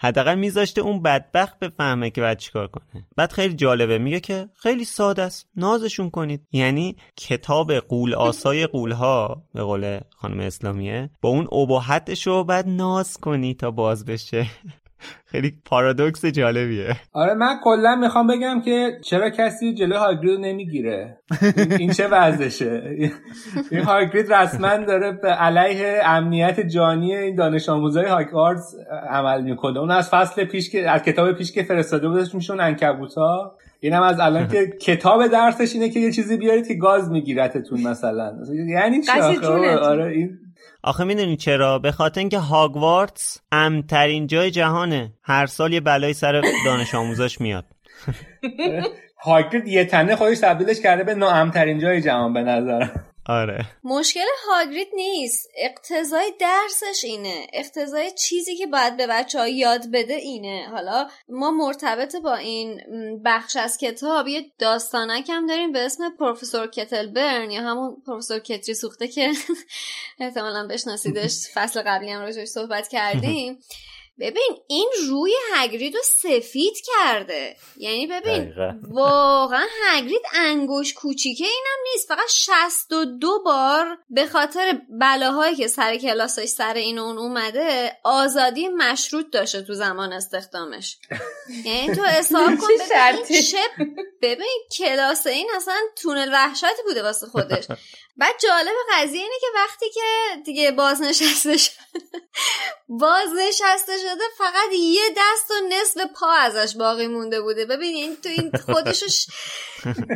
حداقل 0.00 0.34
میذاشته 0.34 0.80
اون 0.80 1.02
بدبخت 1.02 1.58
بفهمه 1.58 2.10
که 2.10 2.20
باید 2.20 2.38
چیکار 2.38 2.66
کنه. 2.66 3.06
بعد 3.16 3.32
خیلی 3.32 3.54
جالبه 3.54 3.98
میگه 3.98 4.20
که 4.20 4.48
خیلی 4.54 4.84
ساده 4.84 5.22
است. 5.22 5.48
نازشون 5.56 6.10
کنید. 6.10 6.46
یعنی 6.52 6.96
کتاب 7.16 7.72
قول 7.72 8.14
آسای 8.14 8.66
قولها 8.66 9.42
به 9.54 9.62
قول 9.62 10.00
خانم 10.16 10.40
اسلامیه 10.40 11.10
با 11.20 11.28
اون 11.28 11.48
ابهتش 11.52 12.26
رو 12.26 12.44
بعد 12.44 12.68
ناز 12.68 13.16
کنی 13.16 13.54
تا 13.54 13.70
باز 13.70 14.04
بشه. 14.04 14.46
خیلی 15.26 15.52
پارادوکس 15.64 16.24
جالبیه. 16.24 16.96
آره 17.12 17.34
من 17.34 17.56
کلا 17.64 17.96
می‌خوام 17.96 18.26
بگم 18.26 18.60
که 18.64 18.98
چرا 19.04 19.30
کسی 19.30 19.74
جلو 19.74 19.96
هاگرید 19.96 20.40
نمی‌گیره؟ 20.40 21.18
این 21.78 21.92
چه 21.92 22.08
وضعشه 22.08 22.82
این 23.70 23.82
هاگرید 23.82 24.32
رسما 24.32 24.76
داره 24.76 25.12
به 25.12 25.28
علیه 25.28 26.00
امنیت 26.04 26.60
جانی 26.60 27.16
این 27.16 27.34
دانش 27.34 27.68
آموزای 27.68 28.06
هاگوارتس 28.06 28.74
عمل 29.10 29.42
می‌کنه. 29.42 29.78
اون 29.78 29.90
از 29.90 30.10
فصل 30.10 30.44
پیش 30.44 30.70
که 30.70 30.90
از 30.90 31.02
کتاب 31.02 31.32
پیش 31.32 31.52
که 31.52 31.62
فرستاده 31.62 32.08
بودش 32.08 32.34
میشون 32.34 32.60
انکبوتا. 32.60 33.56
اینم 33.80 34.02
از 34.02 34.20
الان 34.20 34.48
که 34.48 34.66
کتاب 34.86 35.26
درسش 35.26 35.74
اینه 35.74 35.88
که 35.88 36.00
یه 36.00 36.12
چیزی 36.12 36.36
بیارید 36.36 36.68
که 36.68 36.74
گاز 36.74 37.10
میگیرتتون 37.10 37.80
مثلا. 37.80 38.32
یعنی 38.68 39.02
چی 39.02 39.46
آره 39.82 40.06
این 40.06 40.38
آخه 40.82 41.04
می‌دونی 41.04 41.36
چرا؟ 41.36 41.78
به 41.78 41.92
خاطر 41.92 42.18
اینکه 42.20 42.38
هاگوارتس 42.38 43.38
امترین 43.52 44.26
جای 44.26 44.50
جهانه. 44.50 45.12
هر 45.22 45.46
سال 45.46 45.72
یه 45.72 45.80
بلایی 45.80 46.14
سر 46.14 46.42
دانش 46.64 46.94
آموزاش 46.94 47.40
میاد. 47.40 47.64
هاگرید 49.24 49.68
یه 49.68 49.84
تنه 49.84 50.16
خودش 50.16 50.38
تبدیلش 50.38 50.80
کرده 50.80 51.04
به 51.04 51.14
ناامترین 51.14 51.78
جای 51.78 52.02
جهان 52.02 52.32
به 52.32 52.42
نظرم. 52.42 53.04
آره. 53.28 53.66
مشکل 53.84 54.26
هاگرید 54.48 54.88
نیست. 54.94 55.48
اقتضای 55.56 56.32
درسش 56.40 57.04
اینه. 57.04 57.46
اقتضای 57.52 58.10
چیزی 58.10 58.56
که 58.56 58.66
باید 58.66 58.96
به 58.96 59.06
بچه 59.06 59.38
ها 59.38 59.48
یاد 59.48 59.90
بده 59.92 60.14
اینه. 60.14 60.68
حالا 60.70 61.08
ما 61.28 61.50
مرتبط 61.50 62.16
با 62.16 62.34
این 62.34 62.80
بخش 63.24 63.56
از 63.56 63.78
کتاب 63.78 64.28
یه 64.28 64.52
داستانک 64.58 65.30
هم 65.30 65.46
داریم 65.46 65.72
به 65.72 65.78
اسم 65.78 66.10
پروفسور 66.10 66.66
کتلبرن 66.66 67.50
یا 67.50 67.62
همون 67.62 68.02
پروفسور 68.06 68.38
کتری 68.38 68.74
سوخته 68.74 69.08
که 69.08 69.32
احتمالا 70.20 70.66
بشناسیدش. 70.66 71.34
فصل 71.54 71.82
قبلی 71.82 72.10
هم 72.10 72.20
راجعش 72.20 72.48
صحبت 72.48 72.88
کردیم. 72.88 73.58
ببین 74.20 74.56
این 74.66 74.90
روی 75.08 75.32
هگرید 75.54 75.94
رو 75.94 76.00
سفید 76.04 76.74
کرده. 76.86 77.56
یعنی 77.76 78.06
ببین 78.06 78.54
واقعا 78.90 79.66
هگرید 79.84 80.22
انگوش 80.34 80.94
کوچیکه 80.94 81.44
اینم 81.44 81.92
نیست. 81.92 82.08
فقط 82.08 82.28
62 82.28 83.42
بار 83.44 83.98
به 84.10 84.26
خاطر 84.26 84.80
بلاهایی 85.00 85.56
که 85.56 85.66
سر 85.68 85.96
کلاسش 85.96 86.44
سر 86.44 86.74
این 86.74 86.98
اون 86.98 87.18
اومده 87.18 87.96
آزادی 88.04 88.68
مشروط 88.68 89.26
داشته 89.32 89.62
تو 89.62 89.74
زمان 89.74 90.12
استخدامش. 90.12 90.98
یعنی 91.64 91.94
تو 91.94 92.02
حساب 92.02 92.54
کن 92.56 92.68
ببین 92.88 93.42
چه 93.42 93.58
ببین 94.22 94.60
کلاس 94.78 95.26
این 95.26 95.50
اصلا 95.56 95.74
تونل 95.96 96.30
وحشتی 96.32 96.82
بوده 96.86 97.02
واسه 97.02 97.26
خودش. 97.26 97.64
بعد 98.18 98.34
جالب 98.42 98.74
قضیه 98.92 99.22
اینه 99.22 99.34
که 99.40 99.46
وقتی 99.54 99.90
که 99.90 100.00
دیگه 100.44 100.70
بازنشسته 100.70 101.56
شده 101.56 101.74
بازنشسته 102.88 103.98
شده 103.98 104.24
فقط 104.38 104.72
یه 104.72 105.02
دست 105.16 105.50
و 105.50 105.54
نصف 105.68 106.06
پا 106.14 106.32
ازش 106.32 106.76
باقی 106.76 107.06
مونده 107.06 107.40
بوده. 107.40 107.66
ببین 107.66 108.16
تو 108.16 108.28
این 108.28 108.52
خودشش 108.66 109.26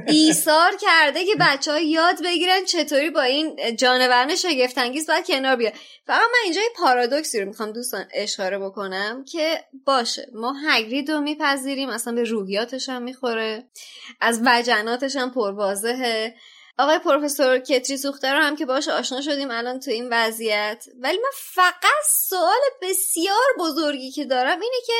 ایثار 0.07 0.77
کرده 0.81 1.25
که 1.25 1.33
بچه 1.41 1.73
ها 1.73 1.79
یاد 1.79 2.23
بگیرن 2.25 2.65
چطوری 2.65 3.11
با 3.11 3.23
این 3.23 3.77
جانورن 3.77 4.37
شگفتانگیز 4.37 5.07
باید 5.07 5.27
کنار 5.27 5.57
بیاد. 5.57 5.73
فقط 6.07 6.21
من 6.21 6.41
اینجا 6.45 6.61
یه 6.61 6.71
پارادوکسی 6.77 7.41
رو 7.41 7.49
می‌خوام 7.49 7.73
دوستان 7.73 8.09
اشاره 8.15 8.59
بکنم 8.59 9.25
که 9.25 9.65
باشه 9.85 10.27
ما 10.35 10.55
هگرید 10.69 11.11
رو 11.11 11.21
میپذیریم 11.21 11.89
اصلا 11.89 12.13
به 12.13 12.25
روحیاتش 12.25 12.89
هم 12.89 13.03
می‌خوره 13.03 13.65
از 14.21 14.41
وجناتش 14.45 15.17
هم 15.17 15.31
پروازهه 15.31 16.35
آقای 16.79 16.99
پروفسور 16.99 17.59
کتری 17.59 17.97
سوخته 17.97 18.33
رو 18.33 18.39
هم 18.39 18.57
که 18.57 18.67
باش 18.67 18.89
آشنا 18.89 19.21
شدیم 19.21 19.51
الان 19.51 19.81
تو 19.81 19.91
این 19.91 20.09
وضعیت. 20.11 20.85
ولی 21.01 21.19
من 21.19 21.31
فقط 21.55 22.03
سوال 22.09 22.61
بسیار 22.83 23.37
بزرگی 23.59 24.11
که 24.11 24.25
دارم 24.25 24.61
اینه 24.61 24.77
که 24.87 24.93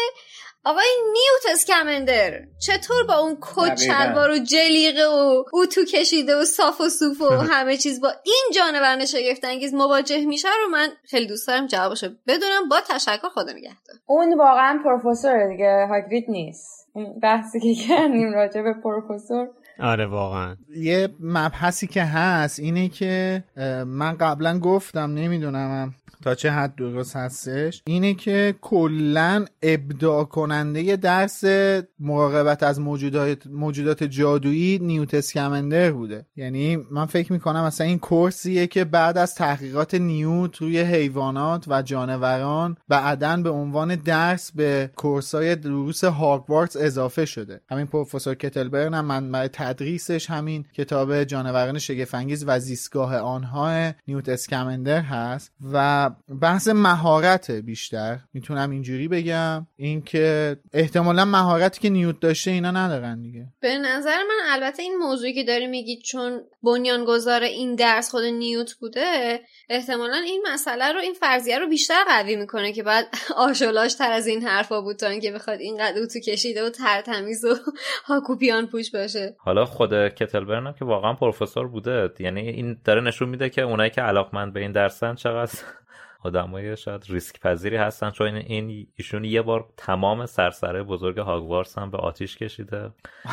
آقای 0.65 0.87
نیوت 1.13 1.55
اسکمندر 1.55 2.41
چطور 2.67 3.05
با 3.09 3.15
اون 3.15 3.39
کت 3.41 3.81
شلوار 3.81 4.31
و 4.31 4.39
جلیقه 4.39 5.05
و 5.07 5.67
تو 5.67 5.85
کشیده 5.85 6.37
و 6.37 6.45
صاف 6.45 6.81
و 6.81 6.89
صوف 6.89 7.21
و 7.21 7.25
همه 7.53 7.77
چیز 7.77 8.01
با 8.01 8.13
این 8.25 8.45
جانور 8.55 9.05
شگفت 9.05 9.45
انگیز 9.45 9.75
مواجه 9.75 10.27
میشه 10.27 10.49
رو 10.65 10.71
من 10.71 10.89
خیلی 11.05 11.27
دوست 11.27 11.49
دارم 11.49 11.67
جوابشو 11.67 12.09
بدونم. 12.27 12.69
با 12.71 12.81
تشکر 12.89 13.29
خدا 13.29 13.53
نگهدار. 13.53 13.97
اون 14.07 14.39
واقعا 14.39 14.81
پروفسور 14.85 15.49
دیگه. 15.49 15.87
هاگرید 15.89 16.25
نیست. 16.29 16.89
بحثی 17.23 17.61
که 17.61 17.75
کردیم 17.89 18.33
راجع 18.33 18.63
به 18.63 18.75
پروفسور. 18.85 19.49
آره 19.79 20.07
واقعا. 20.07 20.57
یه 20.77 21.09
مبحثی 21.21 21.87
که 21.87 22.05
هست 22.05 22.61
اینه 22.61 22.89
که 22.89 23.45
من 23.87 24.13
قبلا 24.13 24.59
گفتم 24.59 25.15
نمی‌دونم 25.15 25.95
تا 26.23 26.35
چه 26.35 26.51
حد 26.51 26.75
درست 26.75 27.17
هستش؟ 27.17 27.83
اینه 27.87 28.15
که 28.15 28.55
کلا 28.61 29.45
ابداع 29.63 30.25
کننده 30.25 30.97
درس 30.97 31.45
مراقبت 31.99 32.63
از 32.63 32.81
موجودات 32.81 33.47
موجودات 33.47 34.05
جادویی 34.05 34.79
نیوت 34.79 35.15
اسکمندر 35.15 35.93
بوده. 35.93 36.27
یعنی 36.37 36.77
من 36.91 37.07
فکر 37.07 37.33
می‌کنم 37.33 37.65
مثلا 37.65 37.87
این 37.87 37.99
کورسیه 37.99 38.67
که 38.67 38.85
بعد 38.85 39.19
از 39.19 39.35
تحقیقات 39.35 39.95
نیوت 39.95 40.57
روی 40.57 40.81
حیوانات 40.81 41.65
و 41.69 41.83
جانوران 41.83 42.77
بعدا 42.89 43.37
به 43.37 43.51
عنوان 43.51 43.95
درس 43.97 44.53
به 44.53 44.91
کورسای 44.97 45.57
دروس 45.57 46.05
هاگوارتس 46.05 46.77
اضافه 46.77 47.25
شده. 47.25 47.61
همین 47.71 47.87
پروفسور 47.87 48.35
کتلبرن 48.35 48.95
هم 48.95 49.05
منبع 49.05 49.47
تدریسش 49.47 50.31
همین 50.31 50.65
کتاب 50.75 51.25
جانوران 51.25 51.79
شگفنگیز 51.79 52.45
و 52.47 52.59
زیستگاه 52.59 53.17
آنها 53.17 53.93
نیوت 54.09 54.29
اسکمندر 54.29 55.01
هست 55.01 55.53
و 55.73 56.02
بحث 56.41 56.69
مهارت 56.69 57.51
بیشتر. 57.51 58.19
می‌تونم 58.35 58.71
اینجوری 58.71 59.09
بگم. 59.09 59.67
اینکه 59.77 60.57
احتمالا 60.73 61.25
مهارتی 61.25 61.81
که 61.81 61.91
نیوت 61.91 62.21
داشته 62.21 62.51
اینا 62.51 62.71
ندارن 62.71 63.23
دیگه. 63.23 63.47
به 63.61 63.79
نظر 63.79 64.17
من 64.17 64.53
البته 64.53 64.83
این 64.83 64.97
موضوعی 64.97 65.35
که 65.35 65.45
داری 65.45 65.67
میگید 65.67 66.03
چون 66.03 66.41
بنیانگذار 66.63 67.43
این 67.43 67.75
درس 67.75 68.11
خود 68.11 68.25
نیوت 68.25 68.75
بوده 68.75 69.41
احتمالا 69.69 70.17
این 70.17 70.47
مسئله 70.53 70.93
رو 70.93 71.01
این 71.01 71.15
فرضیه 71.15 71.59
رو 71.59 71.69
بیشتر 71.69 72.05
قوی 72.09 72.37
می‌کنه 72.37 72.73
که 72.73 72.83
بعد 72.83 73.07
آشولاش 73.37 73.95
تر 73.95 74.13
از 74.13 74.27
این 74.27 74.43
حرفا 74.43 74.81
بود 74.81 74.97
تا 74.97 75.07
اینکه 75.07 75.33
بخواد 75.33 75.61
اینقدر 75.61 76.07
تو 76.07 76.19
کشیده 76.19 76.67
و 76.67 76.71
ترتمیز 76.71 77.45
و 77.45 77.55
هاکوپیان 78.09 78.67
پوش 78.67 78.91
باشه. 78.91 79.37
حالا 79.39 79.65
خود 79.65 80.09
کتلبرن 80.09 80.75
که 80.79 80.85
واقعا 80.85 81.13
پروفسور 81.13 81.69
بوده. 81.69 82.11
یعنی 82.19 82.41
این 82.41 82.77
داره 82.85 83.01
نشون 83.01 83.29
میده 83.29 83.51
که 83.51 83.63
اونایی 83.63 83.91
که 83.91 84.01
علاقمند 84.01 84.53
به 84.53 84.61
این 84.61 84.73
درسن 84.73 85.15
چقدر 85.15 85.53
آدمای 86.25 86.77
شاید 86.77 87.05
ریسک 87.09 87.41
پذیری 87.41 87.77
هستن 87.77 88.11
چون 88.11 88.27
این 88.27 88.87
ایشون 88.97 89.25
یه 89.25 89.43
بار 89.43 89.69
تمام 89.77 90.27
سرسره 90.27 90.83
بزرگ 90.83 91.19
هاگوارس 91.19 91.79
هم 91.79 91.91
به 91.91 91.99
آتیش 91.99 92.37
کشیده. 92.37 92.91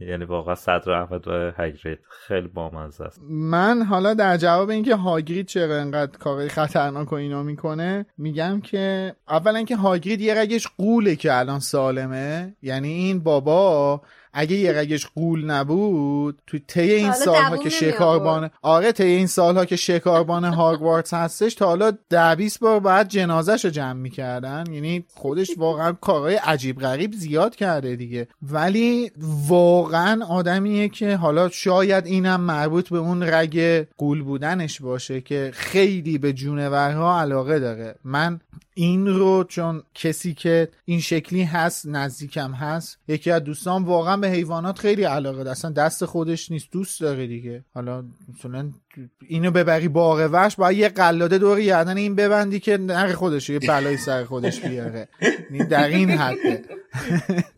یعنی 0.00 0.24
واقعا 0.24 0.54
صدر 0.54 0.92
احمد 0.92 1.28
و 1.28 1.50
هاگرید 1.50 1.98
خیلی 2.26 2.48
بامزه 2.48 3.04
است 3.04 3.20
من 3.30 3.82
حالا 3.82 4.14
در 4.14 4.36
جواب 4.36 4.70
اینکه 4.70 4.94
هاگرید 4.94 5.46
چرا 5.46 5.76
انقدر 5.76 6.18
کارهای 6.18 6.48
خطرناک 6.48 7.12
و 7.12 7.14
اینا 7.14 7.42
می‌کنه 7.42 8.06
میگم 8.18 8.60
که 8.60 9.14
اولا 9.28 9.62
که 9.62 9.76
هاگرید 9.76 10.20
یه 10.20 10.34
رگش 10.34 10.68
قوله 10.78 11.16
که 11.16 11.38
الان 11.38 11.60
سالمه 11.60 12.56
یعنی 12.62 12.88
این 12.88 13.20
بابا 13.20 14.00
اگه 14.34 14.56
یه 14.56 14.72
رگش 14.72 15.06
قول 15.06 15.44
نبود 15.44 16.42
تو 16.46 16.58
طی 16.66 16.92
این 16.92 17.12
سالها 17.12 17.56
که 17.56 17.70
شکاربان 17.70 18.50
آره 18.62 18.92
طی 18.92 19.04
این 19.04 19.26
سالها 19.26 19.64
که 19.64 19.76
شکاربان 19.76 20.44
هاگوارتس 20.64 21.14
هستش 21.14 21.54
تا 21.54 21.66
حالا 21.66 21.92
ده 22.10 22.34
20 22.34 22.60
بار 22.60 22.80
بعد 22.80 23.08
جنازش 23.08 23.64
رو 23.64 23.70
جمع 23.70 23.92
می‌کردن. 23.92 24.64
یعنی 24.72 25.04
خودش 25.14 25.50
واقعا 25.56 25.92
کارهای 25.92 26.34
عجیب 26.34 26.80
غریب 26.80 27.12
زیاد 27.12 27.56
کرده 27.56 27.96
دیگه. 27.96 28.28
ولی 28.42 29.10
واقعا 29.48 30.24
آدمیه 30.24 30.88
که 30.88 31.16
حالا 31.16 31.48
شاید 31.48 32.06
اینم 32.06 32.40
مربوط 32.40 32.88
به 32.88 32.98
اون 32.98 33.22
رگ 33.22 33.86
قول 33.98 34.22
بودنش 34.22 34.80
باشه 34.80 35.20
که 35.20 35.50
خیلی 35.54 36.18
به 36.18 36.32
جونورها 36.32 37.20
علاقه 37.20 37.58
داره. 37.58 37.94
من 38.04 38.40
این 38.74 39.06
رو 39.06 39.44
چون 39.44 39.82
کسی 39.94 40.34
که 40.34 40.68
این 40.84 41.00
شکلی 41.00 41.42
هست 41.42 41.86
نزدیکم 41.86 42.52
هست 42.52 42.98
یکی 43.08 43.30
از 43.30 43.44
دوستان 43.44 43.84
واقعا 43.84 44.16
به 44.24 44.30
حیوانات 44.30 44.78
خیلی 44.78 45.02
علاقه 45.02 45.50
اصلا 45.50 45.70
دست 45.70 46.04
خودش 46.04 46.50
نیست 46.50 46.70
دوست 46.72 47.00
داره 47.00 47.26
دیگه. 47.26 47.64
حالا 47.74 48.04
مثلا 48.34 48.72
اینو 49.28 49.50
ببری 49.50 49.88
باغ 49.88 50.28
وحش 50.32 50.56
باید 50.56 50.78
یه 50.78 50.88
قلاده 50.88 51.38
دور 51.38 51.60
گردن 51.60 51.96
این 51.96 52.14
ببندی 52.14 52.60
که 52.60 52.76
نر 52.76 53.12
خودش 53.12 53.50
یه 53.50 53.58
بلایی 53.58 53.96
سر 53.96 54.24
خودش 54.24 54.60
بیاره. 54.60 55.08
در 55.70 55.88
این 55.88 56.10
حده. 56.10 56.64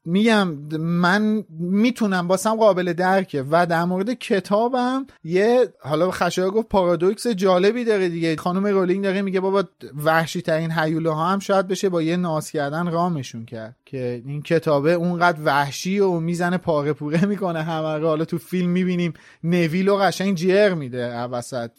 میگم 0.05 0.49
من 0.79 1.45
می‌تونم 1.61 2.29
باسم 2.29 2.57
قابل 2.57 2.93
درکه 2.93 3.45
و 3.51 3.67
در 3.67 3.85
مورد 3.85 4.13
کتابم 4.13 5.07
یه 5.25 5.69
حالا 5.81 6.11
خشایار 6.11 6.51
گفت 6.51 6.69
پارادوکس 6.69 7.27
جالبی 7.27 7.85
داره 7.85 8.09
دیگه. 8.09 8.37
خانم 8.37 8.67
رولینگ 8.67 9.05
داره 9.05 9.23
میگه 9.23 9.41
بابا 9.41 9.65
وحشی 10.05 10.43
ترین 10.43 10.73
لوله 10.73 11.11
ها 11.11 11.27
هم 11.29 11.39
شاید 11.39 11.69
بشه 11.69 11.89
با 11.89 12.03
یه 12.03 12.17
ناز 12.17 12.51
کردن 12.51 12.93
رامشون 12.93 13.45
کرد. 13.45 13.77
که 13.85 14.23
این 14.27 14.43
کتابه 14.43 14.93
اونقدر 14.93 15.39
وحشی 15.45 15.99
و 15.99 16.13
می‌زنه 16.13 16.59
پاره 16.59 16.93
پوره 16.93 17.25
می‌کنه 17.25 17.63
همه 17.63 18.07
حالا 18.07 18.25
تو 18.25 18.39
فیلم 18.39 18.71
می‌بینیم 18.71 19.15
نویل 19.45 19.89
و 19.89 19.97
قشنگ 19.97 20.35
جر 20.37 20.75
میده. 20.75 21.13
وسط 21.33 21.71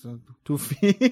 تو 0.46 0.58
فیلم. 0.58 1.12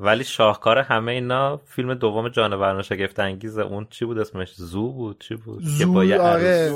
ولی 0.00 0.24
شاهکار 0.24 0.78
همه 0.78 1.12
اینا 1.12 1.56
فیلم 1.56 1.94
دوم 1.94 2.28
جانوران 2.28 2.82
شگفت 2.82 3.20
انگیزه 3.20 3.62
اون 3.62 3.86
چی 3.90 4.04
بود 4.04 4.18
اسمش؟ 4.18 4.54
زو 4.54 4.92
بود؟ 4.92 5.24
چی 5.28 5.34
بود؟ 5.34 5.62
زو 5.62 5.92
با 5.92 6.00
آره. 6.00 6.72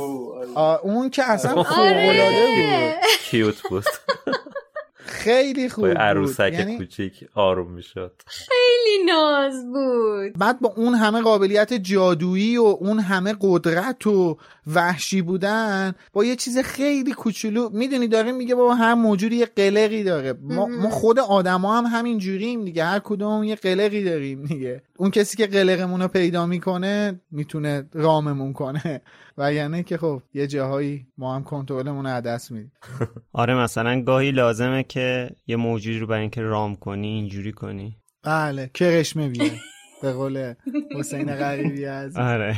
اون 0.82 1.10
که 1.10 1.22
اصلا 1.30 1.62
فوق‌العاده 1.62 2.46
بود. 2.56 3.00
کیوت 3.22 3.62
بود. 3.70 3.84
خیلی 4.96 5.68
خوب 5.68 5.88
بود. 5.88 5.96
عروسک 5.96 6.52
یعنی... 6.52 6.78
کوچیک 6.78 7.28
آروم 7.34 7.72
می‌شد. 7.72 8.12
خیلی 8.26 9.04
ناز 9.06 9.66
بود. 9.72 10.38
بعد 10.38 10.60
با 10.60 10.72
اون 10.76 10.94
همه 10.94 11.22
قابلیت 11.22 11.72
جادویی 11.72 12.56
و 12.56 12.62
اون 12.62 12.98
همه 12.98 13.34
قدرت 13.40 14.06
و 14.06 14.38
وحشی 14.74 15.22
بودن 15.22 15.94
با 16.12 16.24
یه 16.24 16.36
چیز 16.36 16.58
خیلی 16.58 17.12
کوچولو 17.12 17.70
می‌دونی 17.72 18.08
داره 18.08 18.32
میگه 18.32 18.54
بابا 18.54 18.74
هر 18.74 18.94
موجودی 18.94 19.36
یه 19.36 19.46
قلقی 19.46 20.02
داره. 20.02 20.34
ما, 20.42 20.66
ما 20.66 20.90
خود 20.90 21.18
آدما 21.18 21.78
هم 21.78 21.84
همین 21.98 22.18
جوریم 22.18 22.64
دیگه 22.64 22.84
هر 22.84 22.98
کدوم 22.98 23.44
یه 23.44 23.54
قلقی 23.54 24.04
داریم 24.04 24.44
دیگه. 24.44 24.82
اون 24.96 25.10
کسی 25.10 25.36
که 25.36 25.46
قلقمون 25.46 26.02
رو 26.02 26.08
پیدا 26.08 26.46
می‌کنه 26.46 27.20
می‌تونه 27.30 27.88
راممون 27.92 28.52
کنه. 28.52 29.00
و 29.38 29.52
یعنی 29.52 29.82
که 29.82 29.96
خب 29.96 30.22
یه 30.34 30.46
جاهایی 30.46 31.06
ما 31.18 31.34
هم 31.34 31.44
کنترلمون 31.44 32.06
رو 32.06 32.20
دست 32.20 32.50
میدیم. 32.50 32.72
آره 33.32 33.54
مثلا 33.54 34.02
گاهی 34.02 34.30
لازمه 34.30 34.82
که 34.82 35.30
یه 35.46 35.56
موجودی 35.56 35.98
رو 35.98 36.06
برای 36.06 36.20
اینکه 36.20 36.42
رام 36.42 36.76
کنی 36.76 37.08
اینجوری 37.08 37.52
کنی. 37.52 37.96
بله 38.22 38.70
کرشمه 38.74 39.28
بیه 39.28 39.52
به 40.02 40.12
قول 40.12 40.54
حسین 40.98 41.34
غریبی 41.34 41.84
از 41.84 42.16
آره. 42.16 42.56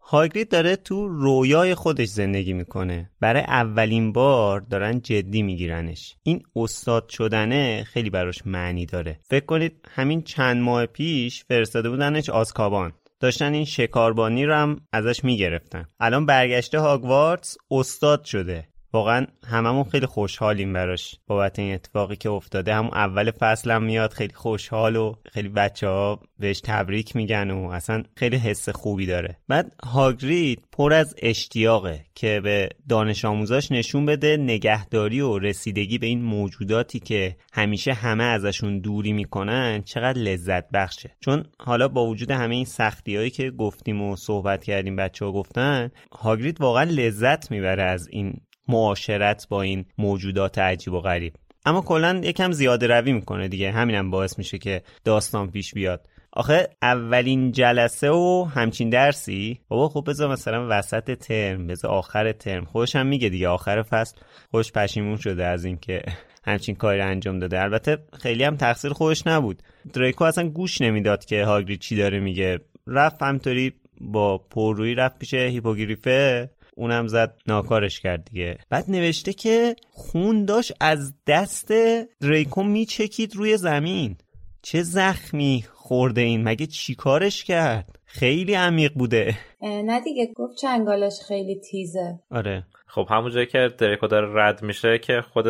هاگرید 0.00 0.48
داره 0.48 0.76
تو 0.76 1.08
رویای 1.08 1.74
خودش 1.74 2.08
زندگی 2.08 2.52
می‌کنه. 2.52 3.10
برای 3.20 3.42
اولین 3.42 4.12
بار 4.12 4.60
دارن 4.60 5.00
جدی 5.00 5.42
میگیرنش. 5.42 6.16
این 6.22 6.42
استاد 6.56 7.08
شدنه 7.08 7.84
خیلی 7.84 8.10
براش 8.10 8.46
معنی 8.46 8.86
داره. 8.86 9.20
فکر 9.22 9.44
کنید 9.44 9.72
همین 9.88 10.22
چند 10.22 10.62
ماه 10.62 10.86
پیش 10.86 11.44
فرستاده 11.44 11.90
بودنش 11.90 12.30
آزکابان. 12.30 12.92
داشتن 13.20 13.52
این 13.52 13.64
شکاربانی 13.64 14.44
رو 14.44 14.54
هم 14.54 14.80
ازش 14.92 15.24
می‌گرفتن. 15.24 15.84
الان 16.00 16.26
برگشته 16.26 16.78
هاگوارتس 16.78 17.56
استاد 17.70 18.24
شده. 18.24 18.68
واقعا 18.92 19.26
هممون 19.46 19.84
خیلی 19.84 20.06
خوشحالیم 20.06 20.72
براش. 20.72 21.14
بابت 21.26 21.58
این 21.58 21.74
اتفاقی 21.74 22.16
که 22.16 22.30
افتاده 22.30 22.74
همون 22.74 22.94
اول 22.94 23.30
فصل 23.30 23.70
هم 23.70 23.82
میاد 23.82 24.12
خیلی 24.12 24.34
خوشحال 24.34 24.96
و 24.96 25.14
خیلی 25.32 25.48
بچه 25.48 25.88
ها 25.88 26.20
بهش 26.38 26.60
تبریک 26.60 27.16
میگن 27.16 27.50
و 27.50 27.70
اصلا 27.70 28.02
خیلی 28.16 28.36
حس 28.36 28.68
خوبی 28.68 29.06
داره. 29.06 29.36
بعد 29.48 29.72
هاگرید 29.84 30.64
پر 30.72 30.92
از 30.92 31.14
اشتیاقه 31.18 32.04
که 32.14 32.40
به 32.44 32.68
دانش 32.88 33.24
آموزاش 33.24 33.72
نشون 33.72 34.06
بده 34.06 34.36
نگهداری 34.36 35.20
و 35.20 35.38
رسیدگی 35.38 35.98
به 35.98 36.06
این 36.06 36.22
موجوداتی 36.22 37.00
که 37.00 37.36
همیشه 37.52 37.92
همه 37.92 38.24
ازشون 38.24 38.78
دوری 38.78 39.12
می‌کنن 39.12 39.82
چقدر 39.82 40.18
لذت 40.18 40.70
بخشه. 40.70 41.16
چون 41.20 41.44
حالا 41.58 41.88
با 41.88 42.06
وجود 42.06 42.30
همه 42.30 42.54
این 42.54 42.64
سختی 42.64 43.16
هایی 43.16 43.30
که 43.30 43.50
گفتیم 43.50 44.02
و 44.02 44.16
صحبت 44.16 44.64
کردیم 44.64 44.96
بچه 44.96 45.24
ها 45.24 45.32
گفتن 45.32 45.90
هاگرید 46.12 46.60
واقعا 46.60 46.84
لذت 46.84 47.50
می‌بره 47.50 47.82
از 47.82 48.08
این 48.10 48.40
معاشرت 48.68 49.46
با 49.48 49.62
این 49.62 49.84
موجودات 49.98 50.58
عجیب 50.58 50.92
و 50.92 51.00
غریب. 51.00 51.34
اما 51.64 51.80
کلا 51.80 52.20
یکم 52.24 52.52
زیاده 52.52 52.86
روی 52.86 53.12
می‌کنه 53.12 53.48
دیگه. 53.48 53.70
همینم 53.72 54.10
باعث 54.10 54.38
میشه 54.38 54.58
که 54.58 54.82
داستان 55.04 55.50
پیش 55.50 55.74
بیاد. 55.74 56.06
آخه 56.32 56.68
اولین 56.82 57.52
جلسه 57.52 58.10
و 58.10 58.46
همچین 58.54 58.90
درسی؟ 58.90 59.60
بابا 59.68 59.88
خب 59.88 60.04
بذار 60.10 60.32
مثلا 60.32 60.66
وسط 60.70 61.18
ترم 61.18 61.66
بذار 61.66 61.90
آخر 61.90 62.32
ترم. 62.32 62.64
خوش 62.64 62.96
هم 62.96 63.06
میگه 63.06 63.28
دیگه 63.28 63.48
آخر 63.48 63.82
فصل. 63.82 64.20
خوش 64.50 64.72
پشیمون 64.72 65.16
شده 65.16 65.44
از 65.44 65.64
اینکه 65.64 66.02
همچین 66.44 66.74
کاری 66.74 67.00
انجام 67.00 67.38
داده. 67.38 67.62
البته 67.62 67.98
خیلی 68.22 68.44
هم 68.44 68.56
تقصیر 68.56 68.92
خودش 68.92 69.26
نبود. 69.26 69.62
دریکو 69.92 70.24
اصلا 70.24 70.48
گوش 70.48 70.80
نمی‌داد 70.80 71.24
که 71.24 71.44
هاگری 71.44 71.76
چی 71.76 71.96
داره 71.96 72.20
میگه. 72.20 72.60
رفت 72.86 73.22
همطوری 73.22 73.72
با 74.00 74.38
پررویی 74.38 74.94
رفت 74.94 75.18
پیش 75.18 75.34
هیپوگریفه. 75.34 76.50
اونم 76.76 77.06
زد 77.06 77.36
ناکارش 77.46 78.00
کرد 78.00 78.24
دیگه. 78.24 78.58
بعد 78.70 78.84
نوشته 78.88 79.32
که 79.32 79.76
خون 79.90 80.44
داشت 80.44 80.72
از 80.80 81.14
دست 81.26 81.72
دریکو 82.20 82.62
میچکید 82.62 83.36
روی 83.36 83.56
زمین. 83.56 84.16
چه 84.62 84.82
زخمی 84.82 85.64
خورده 85.72 86.20
این؟ 86.20 86.44
مگه 86.44 86.66
چیکارش 86.66 87.44
کرد؟ 87.44 87.98
خیلی 88.04 88.54
عمیق 88.54 88.92
بوده. 88.94 89.34
نه 89.62 90.00
دیگه 90.00 90.28
گفت 90.36 90.56
چنگالش 90.56 91.20
خیلی 91.28 91.60
تیزه. 91.60 92.18
آره. 92.30 92.66
خب 92.86 93.06
همون 93.10 93.30
جایی 93.30 93.46
که 93.46 93.68
دریکو 93.78 94.06
داره 94.06 94.28
رد 94.34 94.62
میشه 94.62 94.98
که 94.98 95.20
خود 95.32 95.44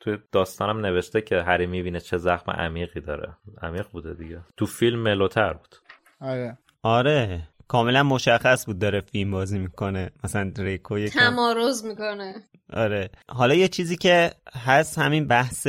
توی 0.00 0.18
داستانم 0.32 0.86
نوشته 0.86 1.20
که 1.20 1.36
هری 1.42 1.66
می‌بینه 1.66 2.00
چه 2.00 2.18
زخم 2.18 2.50
عمیقی 2.50 3.00
داره. 3.00 3.36
عمیق 3.62 3.86
بوده 3.92 4.14
دیگه. 4.14 4.40
تو 4.56 4.66
فیلم 4.66 4.98
ملوتر 4.98 5.52
بود. 5.52 5.76
آره. 6.20 6.58
آره. 6.82 7.48
کاملا 7.74 8.02
مشخص 8.02 8.66
بود 8.66 8.78
داره 8.78 9.00
فیلم 9.00 9.30
بازی 9.30 9.58
می‌کنه. 9.58 10.10
مثلا 10.24 10.50
دریکو 10.50 10.98
یکم 10.98 11.20
تمارز 11.20 11.84
می‌کنه. 11.84 12.34
آره. 12.72 13.10
حالا 13.28 13.54
یه 13.54 13.68
چیزی 13.68 13.96
که 13.96 14.30
هست 14.52 14.98
همین 14.98 15.26
بحث 15.26 15.66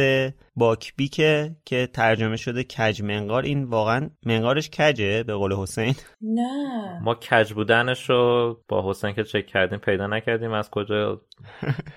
باکبیکه 0.56 1.56
که 1.66 1.88
ترجمه 1.94 2.36
شده 2.38 2.64
کج 2.64 3.02
منقار 3.02 3.44
این 3.44 3.64
واقعا 3.64 4.10
منقارش 4.26 4.70
کجه 4.70 5.24
به 5.24 5.34
قول 5.34 5.54
حسین؟ 5.54 5.96
نه. 6.22 7.00
ما 7.04 7.16
کج 7.16 7.54
بودنش 7.54 8.10
رو 8.10 8.58
با 8.68 8.90
حسین 8.90 9.14
که 9.14 9.24
چک 9.24 9.48
کردیم 9.48 9.80
پیدا 9.80 10.08
نکردیم 10.08 10.52
از 10.52 10.70
کجا 10.70 11.22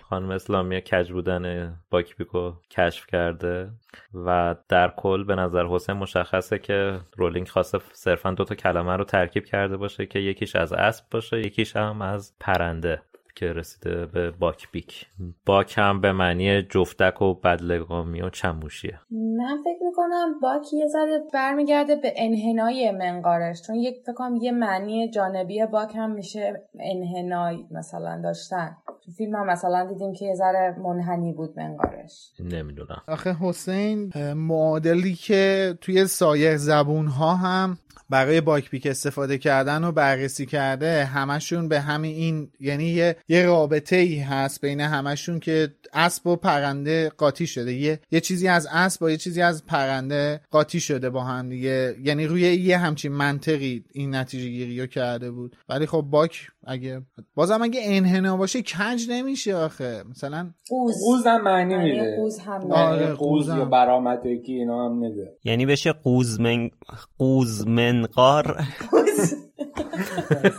خانم 0.08 0.30
اسلامی 0.30 0.80
کج 0.80 1.12
بودن 1.12 1.74
باکبیکو 1.90 2.52
کشف 2.70 3.06
کرده. 3.06 3.70
و 4.14 4.56
در 4.68 4.92
کل 4.96 5.24
به 5.24 5.34
نظر 5.34 5.66
حسین 5.66 5.94
مشخصه 5.94 6.58
که 6.58 7.00
رولینگ 7.16 7.48
خواسته 7.48 7.78
صرفا 7.92 8.30
دوتا 8.30 8.54
کلمه 8.54 8.96
رو 8.96 9.04
ترکیب 9.04 9.44
کرده 9.44 9.76
باشه 9.76 10.06
که 10.06 10.18
یکیش 10.18 10.56
از 10.56 10.72
اسب 10.72 11.04
باشه 11.10 11.38
یکیش 11.38 11.76
هم 11.76 12.02
از 12.02 12.34
پرنده. 12.40 13.02
که 13.38 13.52
رسیده 13.52 14.06
به 14.06 14.30
باک 14.30 14.70
بیک 14.72 15.06
باک 15.46 15.74
هم 15.78 16.00
به 16.00 16.12
معنی 16.12 16.62
جفتک 16.62 17.22
و 17.22 17.34
بدلگامی 17.34 18.22
و 18.22 18.30
چموشیه. 18.30 19.00
من 19.10 19.56
فکر 19.64 19.84
می‌کنم 19.84 20.40
باک 20.42 20.72
یه 20.72 20.86
ذره 20.86 21.22
برمیگرده 21.34 21.96
به 21.96 22.12
انحنای 22.16 22.90
منقارش 22.90 23.62
چون 23.62 23.76
یک 23.76 23.94
فکرم 24.06 24.36
یه 24.36 24.52
معنی 24.52 25.10
جانبی 25.10 25.66
باک 25.66 25.96
هم 25.96 26.10
میشه 26.10 26.62
انحنای 26.80 27.64
مثلا 27.70 28.20
داشتن. 28.22 28.76
تو 29.04 29.12
فیلم 29.12 29.34
هم 29.34 29.46
مثلا 29.46 29.86
دیدیم 29.86 30.12
که 30.12 30.24
یه 30.24 30.34
ذره 30.34 30.76
منحنی 30.78 31.32
بود 31.32 31.58
منقارش. 31.58 32.32
نمی‌دونم. 32.40 33.02
آخه 33.08 33.36
حسین 33.40 34.12
معادلی 34.34 35.14
که 35.14 35.74
توی 35.80 36.06
سایر 36.06 36.56
زبون 36.56 37.06
ها 37.06 37.34
هم 37.34 37.78
برای 38.10 38.40
باک 38.40 38.70
پیک 38.70 38.86
استفاده 38.86 39.38
کردن 39.38 39.84
و 39.84 39.92
بررسی 39.92 40.46
کرده 40.46 41.04
همشون 41.04 41.68
به 41.68 41.80
همین 41.80 42.14
این 42.14 42.50
یعنی 42.60 42.84
یه, 42.84 43.16
یه 43.28 43.46
رابطه 43.46 43.96
ای 43.96 44.18
هست 44.18 44.60
بین 44.60 44.80
همشون 44.80 45.40
که 45.40 45.68
اسب 45.92 46.26
و 46.26 46.36
پرنده 46.36 47.08
قاطی 47.08 47.46
شده. 47.46 47.72
یه, 47.72 48.00
یه 48.10 48.20
چیزی 48.20 48.48
از 48.48 48.68
اسب 48.72 49.00
با 49.00 49.10
یه 49.10 49.16
چیزی 49.16 49.42
از 49.42 49.66
پرنده 49.66 50.40
قاطی 50.50 50.80
شده 50.80 51.10
با 51.10 51.24
هم 51.24 51.48
دیگه. 51.48 51.96
یعنی 52.04 52.26
روی 52.26 52.40
یه 52.40 52.78
همچین 52.78 53.12
منطقی 53.12 53.84
این 53.92 54.14
نتیجه 54.14 54.48
گیری 54.48 54.80
رو 54.80 54.86
کرده 54.86 55.30
بود. 55.30 55.56
ولی 55.68 55.86
خب 55.86 56.00
باک 56.10 56.48
اگه 56.66 57.02
بازم 57.34 57.62
اگه 57.62 57.80
انحنا 57.84 58.36
باشه 58.36 58.62
کج 58.62 59.06
نمیشه 59.08 59.54
آخه. 59.54 60.02
مثلا 60.10 60.50
قوز. 60.68 61.26
هم 61.26 61.42
معنی 61.42 61.76
میده. 61.76 62.16
قوز 62.16 62.38
هم 62.38 62.72
آره 62.72 63.12
قوز 63.12 63.48
یا 63.48 63.64
برآمدگی 63.64 64.54
اینا 64.54 64.84
هم 64.84 64.98
میده. 64.98 65.36
یعنی 65.44 65.66
بشه 65.66 65.92
قوز 65.92 66.40
من 66.40 66.70
قوز 67.18 67.66
منقار 67.98 68.64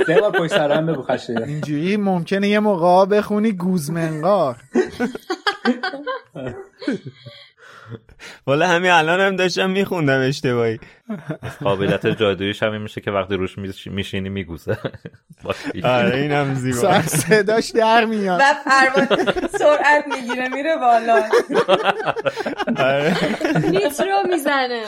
سه 0.08 0.20
بار 0.22 0.32
پشت 0.32 0.50
سر 0.50 0.72
هم 0.72 0.86
بگو 0.86 1.02
خشه 1.02 1.36
اینجوری 1.48 1.98
ممکنه 1.98 2.48
یه 2.48 2.60
موقع 2.60 3.06
بخونی 3.06 3.52
گوزمنقار. 3.52 4.56
والا 8.48 8.68
همین 8.68 8.92
الان 8.92 9.20
هم 9.20 9.36
داشتم 9.36 9.70
میخوندم 9.70 10.20
اشتباهی. 10.20 10.80
قابلیت 11.64 12.08
جادویش 12.08 12.64
هم 12.64 12.72
این 12.72 12.82
میشه 12.82 13.02
که 13.02 13.12
وقتی 13.12 13.36
روش 13.36 13.58
میشینی 13.86 14.30
میگوزه. 14.30 14.78
آره 15.84 16.16
این 16.18 16.32
هم 16.32 16.54
زیبا 16.56 17.02
صداش 17.02 17.70
در 17.70 18.06
میاد. 18.06 18.40
و 18.40 18.44
پرواز 18.66 19.08
سرعت 19.52 20.06
می‌گیره 20.08 20.48
میره 20.50 20.76
بالا. 20.78 21.24
آره. 22.78 23.18
نیترو 23.72 24.24
می‌زنه. 24.30 24.82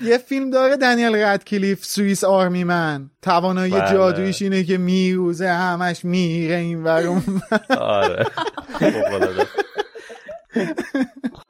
یه 0.00 0.18
فیلم 0.18 0.50
داره 0.50 0.76
دنیل 0.76 1.16
ردکلیف 1.16 1.84
سوئیس 1.84 2.24
آرمی 2.24 2.64
من. 2.64 3.10
توانایی 3.22 3.72
بله. 3.72 3.92
جادویش 3.92 4.42
اینه 4.42 4.64
که 4.64 4.78
میروزه 4.78 5.48
همش 5.48 6.04
میره 6.04 6.54
این 6.54 6.84
ور 6.84 7.06
اون 7.06 7.22
ور. 7.50 7.76
آره. 7.78 8.26
فوق‌العاده. 8.80 9.46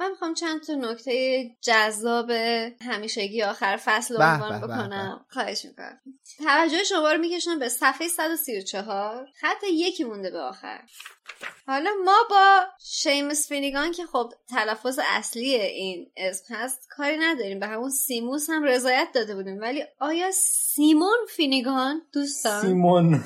من 0.01 0.11
می‌خوام 0.11 0.35
چند 0.35 0.63
تا 0.63 0.75
نکته 0.75 1.47
جذاب 1.63 2.31
همیشگی 2.81 3.43
آخر 3.43 3.81
فصل 3.85 4.17
رو 4.17 4.23
عنوان 4.23 4.61
بکنم. 4.61 5.27
خواهش 5.31 5.65
می‌کنم. 5.65 6.01
توجه 6.39 6.85
شما 6.85 7.13
رو 7.13 7.19
میکشنم 7.19 7.59
به 7.59 7.69
صفحه 7.69 8.09
134 8.09 9.27
خط 9.41 9.63
یکی 9.73 10.05
مونده 10.05 10.31
به 10.31 10.41
آخر. 10.41 10.81
حالا 11.67 11.91
ما 12.05 12.17
با 12.31 12.61
شیمس 12.85 13.49
فینیگان 13.49 13.93
که 13.93 14.07
خب 14.07 14.33
تلفظ 14.51 14.99
اصلی 15.09 15.55
این 15.55 16.07
اسم 16.17 16.55
هست 16.55 16.89
کاری 16.91 17.17
نداریم. 17.19 17.61
به 17.61 17.67
همون 17.67 17.91
سیموس 17.91 18.51
هم 18.51 18.65
رضایت 18.65 19.09
داده 19.15 19.35
بودیم. 19.35 19.61
ولی 19.61 19.85
آیا 20.01 20.31
سیمون 20.31 21.17
فینیگان؟ 21.37 22.03
دوستان. 22.13 22.63
سیمون. 22.63 23.25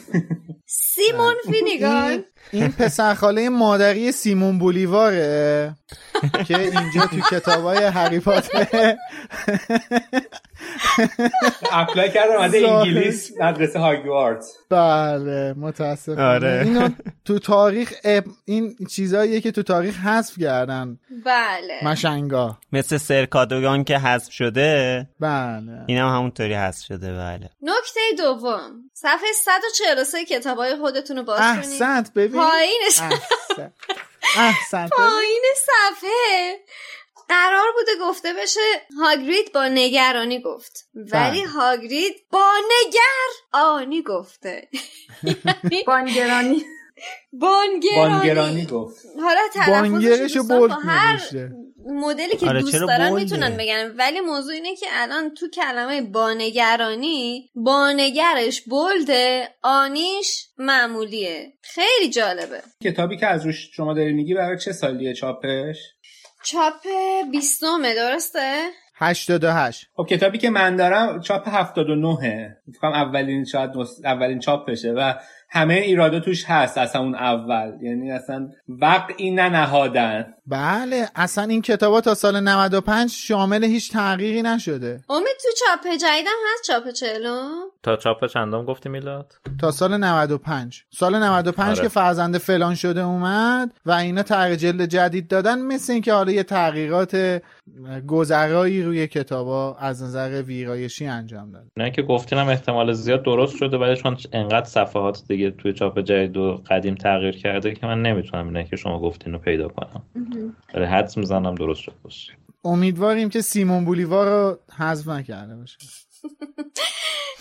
سیمون 0.66 1.34
فینیگان. 1.50 2.24
این 2.52 2.72
پسرخاله 2.72 3.48
مادری 3.48 4.12
سیمون 4.12 4.58
بولیواره 4.58 5.76
که 6.46 6.58
اینجا 6.58 7.06
تو 7.06 7.20
کتابای 7.30 7.84
هری 7.84 8.20
پاتر. 8.20 8.96
apply 11.72 12.10
کردم 12.10 12.38
از 12.40 12.54
انگلیس 12.54 13.32
مدرسه 13.40 13.78
هاگوارتز 13.78 14.44
بله 14.70 15.54
متاسفانه. 15.56 16.22
آره. 16.22 16.62
اینو 16.64 16.88
تو 17.24 17.38
تاریخ. 17.38 17.92
این 18.44 18.76
چیزاییه 18.90 19.40
که 19.40 19.52
تو 19.52 19.62
تاریخ 19.62 19.98
حذف 19.98 20.38
کردن. 20.38 20.98
بله. 21.24 21.78
مشنگا. 21.84 22.58
مثل 22.72 22.96
سرکادوگان 22.96 23.84
که 23.84 23.98
حذف 23.98 24.32
شده. 24.32 25.06
بله. 25.20 25.84
این 25.86 25.98
هم 25.98 26.08
همونطوری 26.08 26.54
حذف 26.54 26.84
شده 26.86 27.12
بله. 27.12 27.50
نکته 27.62 28.00
دوم. 28.18 28.70
صفحه 28.94 29.32
143 29.44 30.24
کتابای 30.24 30.76
خودتون 30.76 31.16
رو 31.16 31.22
باز 31.22 31.40
کنید. 31.40 31.58
احسنت 31.58 32.12
ببین. 32.14 32.40
پایینش 32.40 33.16
احسنت. 34.36 34.90
پایین 34.90 35.42
صفحه. 35.56 36.56
قرار 37.32 37.72
بوده 37.74 37.92
گفته 38.00 38.32
بشه 38.42 38.60
هاگرید 38.98 39.52
با 39.54 39.68
نگرانی 39.68 40.40
گفت. 40.40 40.88
ولی 40.94 41.40
بله. 41.40 41.46
هاگرید 41.46 42.14
با 42.30 42.50
نگر 42.70 43.32
آنی 43.52 44.02
گفته. 44.02 44.68
یعنی 45.24 45.82
بانگرانی. 45.86 46.64
بانگرانی. 47.32 48.14
بانگرانی 48.14 48.66
گفت. 48.66 49.06
حالا 49.22 49.40
تلفظش 49.54 50.36
با 50.36 50.68
هر 50.68 51.20
مدلی 51.86 52.36
که 52.36 52.48
آره، 52.48 52.60
دوست 52.60 52.72
دارن 52.72 53.08
بولده؟ 53.08 53.24
می‌تونن 53.24 53.56
بگن. 53.56 53.94
ولی 53.96 54.20
موضوع 54.20 54.54
اینه 54.54 54.76
که 54.76 54.86
الان 54.90 55.34
تو 55.34 55.48
کلمه 55.48 56.02
بانگرانی 56.02 57.50
بانگرش 57.54 58.60
بلده 58.60 59.48
آنیش 59.62 60.48
معمولیه. 60.58 61.52
خیلی 61.62 62.10
جالبه. 62.10 62.62
کتابی 62.84 63.16
که 63.16 63.26
از 63.26 63.46
روش 63.46 63.70
شما 63.72 63.94
داری 63.94 64.12
میگی 64.12 64.34
برای 64.34 64.58
چه 64.58 64.72
سالیه 64.72 65.14
چاپش؟ 65.14 65.76
چاپ 66.44 66.74
بیستمه 67.32 67.94
درسته؟ 67.94 68.62
88 68.96 69.86
خب 69.96 70.06
کتابی 70.10 70.38
که 70.38 70.50
من 70.50 70.76
دارم 70.76 71.20
چاپ 71.20 71.42
79 71.48 72.56
فکرم 72.78 72.92
اولین 72.92 73.44
شاید 73.44 73.70
نس- 73.76 74.04
اولین 74.04 74.38
چاپشه 74.38 74.92
و 74.92 75.14
همه 75.54 75.74
ایرادا 75.74 76.20
توش 76.20 76.44
هست 76.44 76.78
از 76.78 76.96
همون 76.96 77.14
اول. 77.14 77.72
یعنی 77.82 78.12
اصلا 78.12 78.48
وقعی 78.68 79.30
ننهادن 79.30 80.34
بله 80.46 81.08
اصلا 81.14 81.44
این 81.44 81.62
کتابا 81.62 82.00
تا 82.00 82.14
سال 82.14 82.40
95 82.40 83.10
شامل 83.10 83.64
هیچ 83.64 83.92
تغییری 83.92 84.42
نشده. 84.42 85.00
امید 85.08 85.36
تو 85.42 85.48
چاپ 85.58 85.92
جدیدم 85.92 86.30
هست 86.52 86.64
چاپ 86.66 86.90
چلو؟ 86.90 87.50
تا 87.82 87.96
چاپ 87.96 88.26
چندم 88.26 88.64
گفتی 88.64 88.88
میلاد؟ 88.88 89.32
تا 89.60 89.70
سال 89.70 89.96
95 89.96 90.84
سال 90.90 91.18
95 91.18 91.68
آره. 91.68 91.82
که 91.82 91.88
فرزند 91.88 92.38
فلان 92.38 92.74
شده 92.74 93.02
اومد 93.02 93.70
و 93.86 93.92
اینا 93.92 94.22
تغییر 94.22 94.56
جلد 94.56 94.82
جدید 94.84 95.28
دادن 95.28 95.58
مثل 95.58 95.92
اینکه 95.92 96.12
حالا 96.12 96.32
یه 96.32 96.42
تغییرات 96.42 97.42
گذرایی 98.06 98.82
روی 98.82 99.06
کتابا 99.06 99.76
از 99.80 100.02
نظر 100.02 100.42
ویرایشی 100.42 101.06
انجام 101.06 101.52
داد 101.52 101.66
نه 101.76 101.90
که 101.90 102.02
گفتینم 102.02 102.48
احتمال 102.48 102.92
زیاد 102.92 103.22
درست 103.22 103.56
شده 103.56 103.78
ولی 103.78 103.96
چون 103.96 104.16
انقدر 104.32 104.66
صفحات 104.66 105.22
دیگه 105.28 105.41
توی 105.50 105.72
چاپ 105.72 106.00
جدید 106.00 106.36
و 106.36 106.62
قدیم 106.66 106.94
تغییر 106.94 107.36
کرده 107.36 107.74
که 107.74 107.86
من 107.86 108.02
نمی‌تونم 108.02 108.46
اینه 108.46 108.64
که 108.64 108.76
شما 108.76 109.00
گفتین 109.00 109.32
رو 109.32 109.38
پیدا 109.38 109.68
کنم. 109.68 110.02
ولی 110.74 110.84
حدس 110.84 111.16
می‌زنم 111.16 111.54
درست 111.54 111.80
شد. 111.80 111.92
باشه. 112.02 112.32
امیدواریم 112.64 113.28
که 113.28 113.40
سیمون 113.40 113.84
بولیوار 113.84 114.26
رو 114.26 114.58
حذف 114.78 115.08
نکرده 115.08 115.56
باشه. 115.56 115.78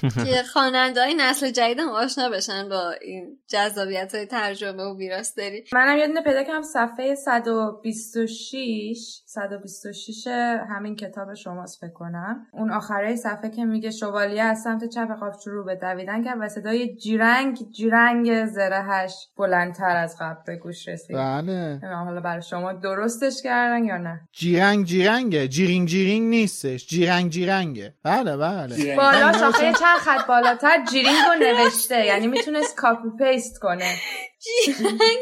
که 0.02 0.44
خواننده 0.54 1.02
های 1.02 1.14
نسل 1.14 1.52
جدیدم 1.52 1.90
آشنا 1.90 2.30
بشن 2.30 2.70
با 2.70 2.92
این 3.02 3.38
جذابیت 3.48 4.16
های 4.16 4.26
ترجمه 4.26 4.84
و 4.84 4.98
ویراستاری 4.98 5.64
منم 5.74 5.98
یه 5.98 6.08
دونه 6.08 6.22
پیدا 6.22 6.44
کردم 6.44 6.62
صفحه 6.62 7.16
126 7.16 9.22
126 9.26 10.28
همین 10.70 10.96
کتاب 10.96 11.34
شماست 11.34 11.82
فکر 11.82 11.94
کنم. 11.94 12.48
اون 12.54 12.72
آخره 12.72 13.16
صفحه 13.16 13.50
که 13.50 13.66
میگه 13.66 13.92
شوالیه 13.92 14.44
از 14.44 14.62
سمت 14.62 14.90
چپ 14.90 15.20
قاب 15.20 15.34
شروع 15.44 15.66
به 15.66 15.76
دویدن 15.76 16.24
کرد 16.24 16.38
و 16.42 16.50
صدای 16.50 16.96
جیرنگ 16.96 17.58
جیرنگ 17.72 18.46
زرهش 18.46 19.14
بلندتر 19.38 19.96
از 19.96 20.18
قبل 20.20 20.42
به 20.48 20.56
گوش 20.56 20.88
رسید. 20.88 21.16
بله. 21.16 21.80
حالا 21.84 22.22
برای 22.22 22.42
شما 22.42 22.74
درستش 22.74 23.42
کردن 23.44 23.86
یا 23.86 23.98
نه. 23.98 24.22
جیرنگ 24.32 24.86
جیرنگه. 24.86 25.48
جیرینگ 25.48 25.88
جیرینگ 25.88 26.30
نیستش. 26.30 26.88
جیرنگ 26.88 27.32
جیرنگه. 27.32 27.94
بله 28.04 28.38
بله. 28.38 28.71
بالا 28.98 29.32
شاخه 29.40 29.74
چند 29.74 29.98
خط 30.00 30.28
بالاتر 30.28 30.86
جیرینگ 30.92 31.16
رو 31.28 31.36
نوشته. 31.46 32.06
یعنی 32.06 32.28
می‌تونست 32.28 32.76
copy 32.76 33.10
paste 33.20 33.60
کنه. 33.60 33.96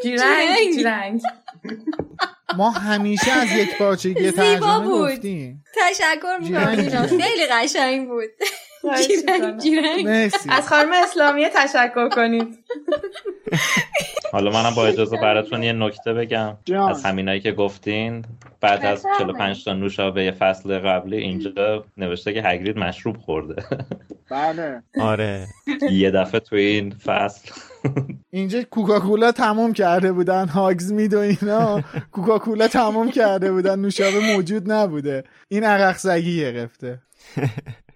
جیرنگ 0.03 0.73
جیرنگ 0.73 1.21
ما 2.57 2.69
همیشه 2.69 3.31
از 3.31 3.51
یک 3.51 3.77
پارچگی 3.77 4.31
ترجمه. 4.31 4.87
گفتیم. 4.87 5.63
تشکر 5.75 6.37
می‌کنم. 6.41 7.07
خیلی 7.07 7.45
قشنگ 7.51 8.07
بود. 8.07 8.29
جیرنگ. 9.07 9.59
جیرنگ. 9.59 10.31
از 10.49 10.67
خانم 10.67 10.91
اسلامیه 11.03 11.49
تشکر 11.55 12.09
کنید. 12.09 12.59
حالا 14.31 14.51
منم 14.51 14.75
با 14.75 14.87
اجازه 14.87 15.17
براتون 15.17 15.63
یه 15.63 15.73
نکته 15.73 16.13
بگم. 16.13 16.57
جان. 16.65 16.89
از 16.89 17.05
همینایی 17.05 17.39
که 17.39 17.51
گفتین 17.51 18.25
بعد 18.61 18.85
از 18.85 19.05
45 19.19 19.65
تا 19.65 19.73
نوشابه 19.73 20.31
فصل 20.31 20.79
قبلی 20.79 21.17
اینجا 21.17 21.85
نوشته 21.97 22.33
که 22.33 22.41
هگرید 22.43 22.77
مشروب 22.77 23.17
خورده. 23.17 23.63
بله. 24.29 24.83
آره. 25.01 25.47
یه 25.91 26.11
دفعه 26.11 26.39
توی 26.39 26.61
این 26.61 26.89
فصل. 27.05 27.51
اینجا 28.29 28.63
کوکاکولا 28.63 29.31
تموم 29.31 29.73
کرده 29.73 30.11
بودن 30.11 30.47
هاگز 30.47 30.91
مید 30.91 31.13
و 31.13 31.19
اینا. 31.19 31.83
کوکاکولا 32.11 32.67
تموم 32.67 33.11
کرده 33.11 33.51
بودن 33.51 33.79
نوشابه 33.79 34.19
موجود 34.35 34.71
نبوده. 34.71 35.23
این 35.47 35.63
عرق 35.63 35.97
سگی 35.97 36.37
گرفته. 36.37 36.99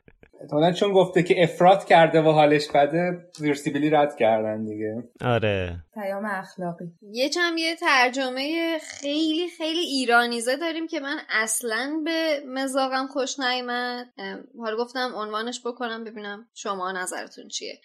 احتمالاً 0.44 0.72
چون 0.72 0.91
گفته 0.91 1.24
که 1.24 1.44
افراد 1.44 1.86
کرده 1.86 2.22
و 2.22 2.32
حالش 2.32 2.68
بده 2.76 3.26
زیر 3.38 3.53
سیبیلی 3.53 3.90
رد 3.90 4.15
کردن 4.15 4.65
دیگه. 4.65 5.03
آره. 5.22 5.76
پیام 5.94 6.26
اخلاقی. 6.26 6.86
یه 7.11 7.30
چم 7.30 7.57
یه 7.57 7.76
ترجمه 7.76 8.80
خیلی 8.80 9.49
خیلی 9.57 9.80
ایرانیزه 9.80 10.56
داریم 10.56 10.88
که 10.88 10.99
من 10.99 11.20
اصلا 11.30 12.02
به 12.06 12.44
مزاقم 12.48 13.07
خوش 13.07 13.40
نیامد 13.40 14.14
ام، 14.18 14.44
حالا 14.60 14.78
گفتم 14.78 15.11
عنوانش 15.15 15.61
بکنم 15.65 16.03
ببینم 16.03 16.48
شما 16.53 16.91
نظرتون 16.91 17.48
چیه. 17.48 17.82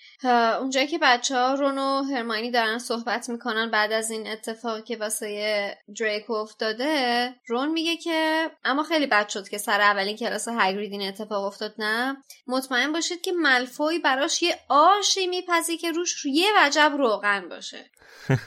اونجایی 0.61 0.87
که 0.87 0.99
بچه 1.03 1.37
ها 1.37 1.55
رون 1.55 1.79
و 1.79 2.03
هرماینی 2.03 2.51
دارن 2.51 2.79
صحبت 2.79 3.29
می‌کنن 3.29 3.71
بعد 3.71 3.93
از 3.93 4.11
این 4.11 4.27
اتفاقی 4.27 4.83
که 4.83 4.97
واسه 4.97 5.79
دریکو 5.99 6.33
افتاده 6.33 7.35
رون 7.47 7.69
میگه 7.69 7.97
که 7.97 8.51
اما 8.65 8.83
خیلی 8.83 9.07
بد 9.07 9.29
شد 9.29 9.49
که 9.49 9.59
سر 9.59 9.81
اولین 9.81 10.17
کلاس 10.17 10.49
هگرید 10.49 10.93
این 10.93 11.09
اتفاق 11.09 11.45
افتاد 11.45 11.75
نه؟ 11.79 12.17
مطمئن 12.47 12.93
باشید 12.93 13.21
که 13.21 13.33
ملفوی 13.33 13.99
براش 13.99 14.43
یه 14.43 14.59
آشی 14.69 15.27
میپزی 15.27 15.77
که 15.77 15.93
روش 15.93 16.27
یه 16.27 16.49
وجب 16.57 16.95
روغن 16.99 17.49
باشه. 17.49 17.91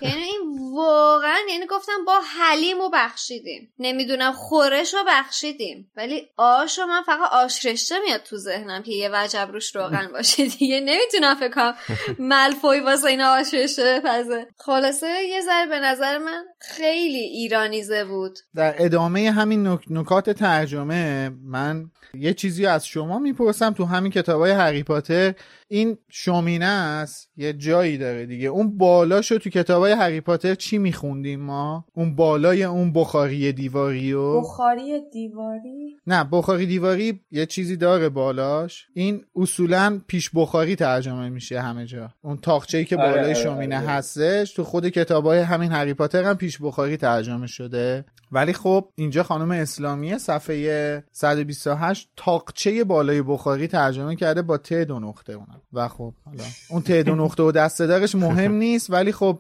یعنی 0.02 0.22
این 0.22 0.42
واقعا 0.76 1.38
یعنی 1.50 1.66
گفتم 1.70 2.06
با 2.08 2.20
حلیم 2.38 2.80
و 2.82 2.90
بخشیدیم. 2.94 3.74
نمی‌دونم 3.80 4.32
خورش 4.32 4.94
رو 4.94 5.00
بخشیدیم. 5.08 5.92
ولی 5.96 6.30
آش 6.38 6.80
رو 6.80 6.86
من 6.86 7.02
فقط 7.02 7.32
آش 7.32 7.66
رشته 7.66 7.96
میاد 8.06 8.24
تو 8.24 8.38
ذهنم 8.38 8.84
که 8.84 8.92
یه 8.92 9.10
وجب 9.14 9.50
روش 9.54 9.76
روغن 9.76 10.10
باشه 10.14 10.46
دیگه. 10.48 10.80
نمی‌تونم 10.80 11.36
فکر 11.36 11.74
ملفوی 12.20 12.80
واسه 12.80 13.08
این 13.08 13.22
آش 13.22 13.54
رشته 13.54 14.00
بپزه 14.00 14.48
خلاصه 14.58 15.24
یه 15.30 15.42
ذره 15.42 15.66
به 15.66 15.80
نظر 15.80 16.18
من 16.18 16.44
خیلی 16.60 17.20
ایرانیزه 17.20 18.06
بود. 18.06 18.40
در 18.56 18.76
ادامه 18.78 19.32
همین 19.32 19.68
نک- 19.68 19.86
نکات 19.90 20.30
ترجمه 20.30 21.30
من 21.44 21.86
یه 22.14 22.34
چیزی 22.34 22.66
از 22.66 22.88
شما 22.88 23.20
می‌پرسم 23.20 23.74
تو 23.74 23.86
همین 23.86 24.12
کتاب 24.12 24.42
های 24.42 24.52
هری 24.52 24.84
پاتر. 24.84 25.34
این 25.74 25.98
شومینه 26.10 26.66
است؟ 26.66 27.30
یه 27.38 27.54
جایی 27.54 27.98
داره 27.98 28.26
دیگه. 28.26 28.48
اون 28.48 28.78
بالاشو 28.78 29.38
تو 29.38 29.50
کتاب 29.50 29.84
های 29.84 29.92
هری 29.92 30.22
پاتر 30.22 30.56
چی 30.56 30.78
میخوندیم 30.78 31.40
ما؟ 31.40 31.86
اون 31.94 32.16
بالای 32.16 32.64
اون 32.64 32.94
بخاری 32.94 33.54
دیواری 33.54 34.14
و 34.14 34.42
بخاری 34.42 35.02
دیواری؟ 35.14 35.98
نه 36.08 36.24
بخاری 36.24 36.66
دیواری 36.66 37.20
یه 37.32 37.46
چیزی 37.46 37.78
داره 37.78 38.10
بالاش. 38.10 38.88
این 38.94 39.26
اصولا 39.36 40.02
پیش 40.08 40.30
بخاری 40.34 40.76
ترجمه 40.76 41.30
میشه 41.30 41.62
همه 41.62 41.86
جا. 41.86 42.10
اون 42.22 42.38
تاقچه‌ای 42.38 42.86
که 42.86 42.98
آره، 42.98 43.10
بالای 43.10 43.24
آره، 43.24 43.34
شومینه 43.34 43.78
آره. 43.78 43.88
هستش 43.88 44.54
تو 44.54 44.64
خود 44.64 44.90
کتابای 44.90 45.40
همین 45.40 45.72
هری 45.72 45.94
پاتر 45.94 46.24
هم 46.24 46.38
پیش 46.38 46.62
بخاری 46.62 46.98
ترجمه 46.98 47.48
شده. 47.48 48.06
ولی 48.32 48.54
خب 48.54 48.90
اینجا 48.96 49.24
خانم 49.24 49.52
اسلامی 49.52 50.18
صفحه 50.18 51.04
128 51.12 52.10
تاقچه 52.18 52.84
بالای 52.84 53.22
بخاری 53.22 53.68
ترجمه 53.68 54.16
کرده 54.16 54.42
با 54.42 54.58
ت 54.58 54.74
دو 54.74 55.00
نقطه 55.00 55.34
اونم. 55.34 55.61
و 55.74 55.88
خب 55.88 56.14
حالا. 56.26 56.44
اون 56.70 56.82
تعداد 56.82 57.18
نقطه 57.18 57.44
و 57.44 57.52
دارش 57.52 58.16
مهم 58.16 58.52
نیست 58.64 58.90
ولی 58.90 59.12
خب 59.12 59.40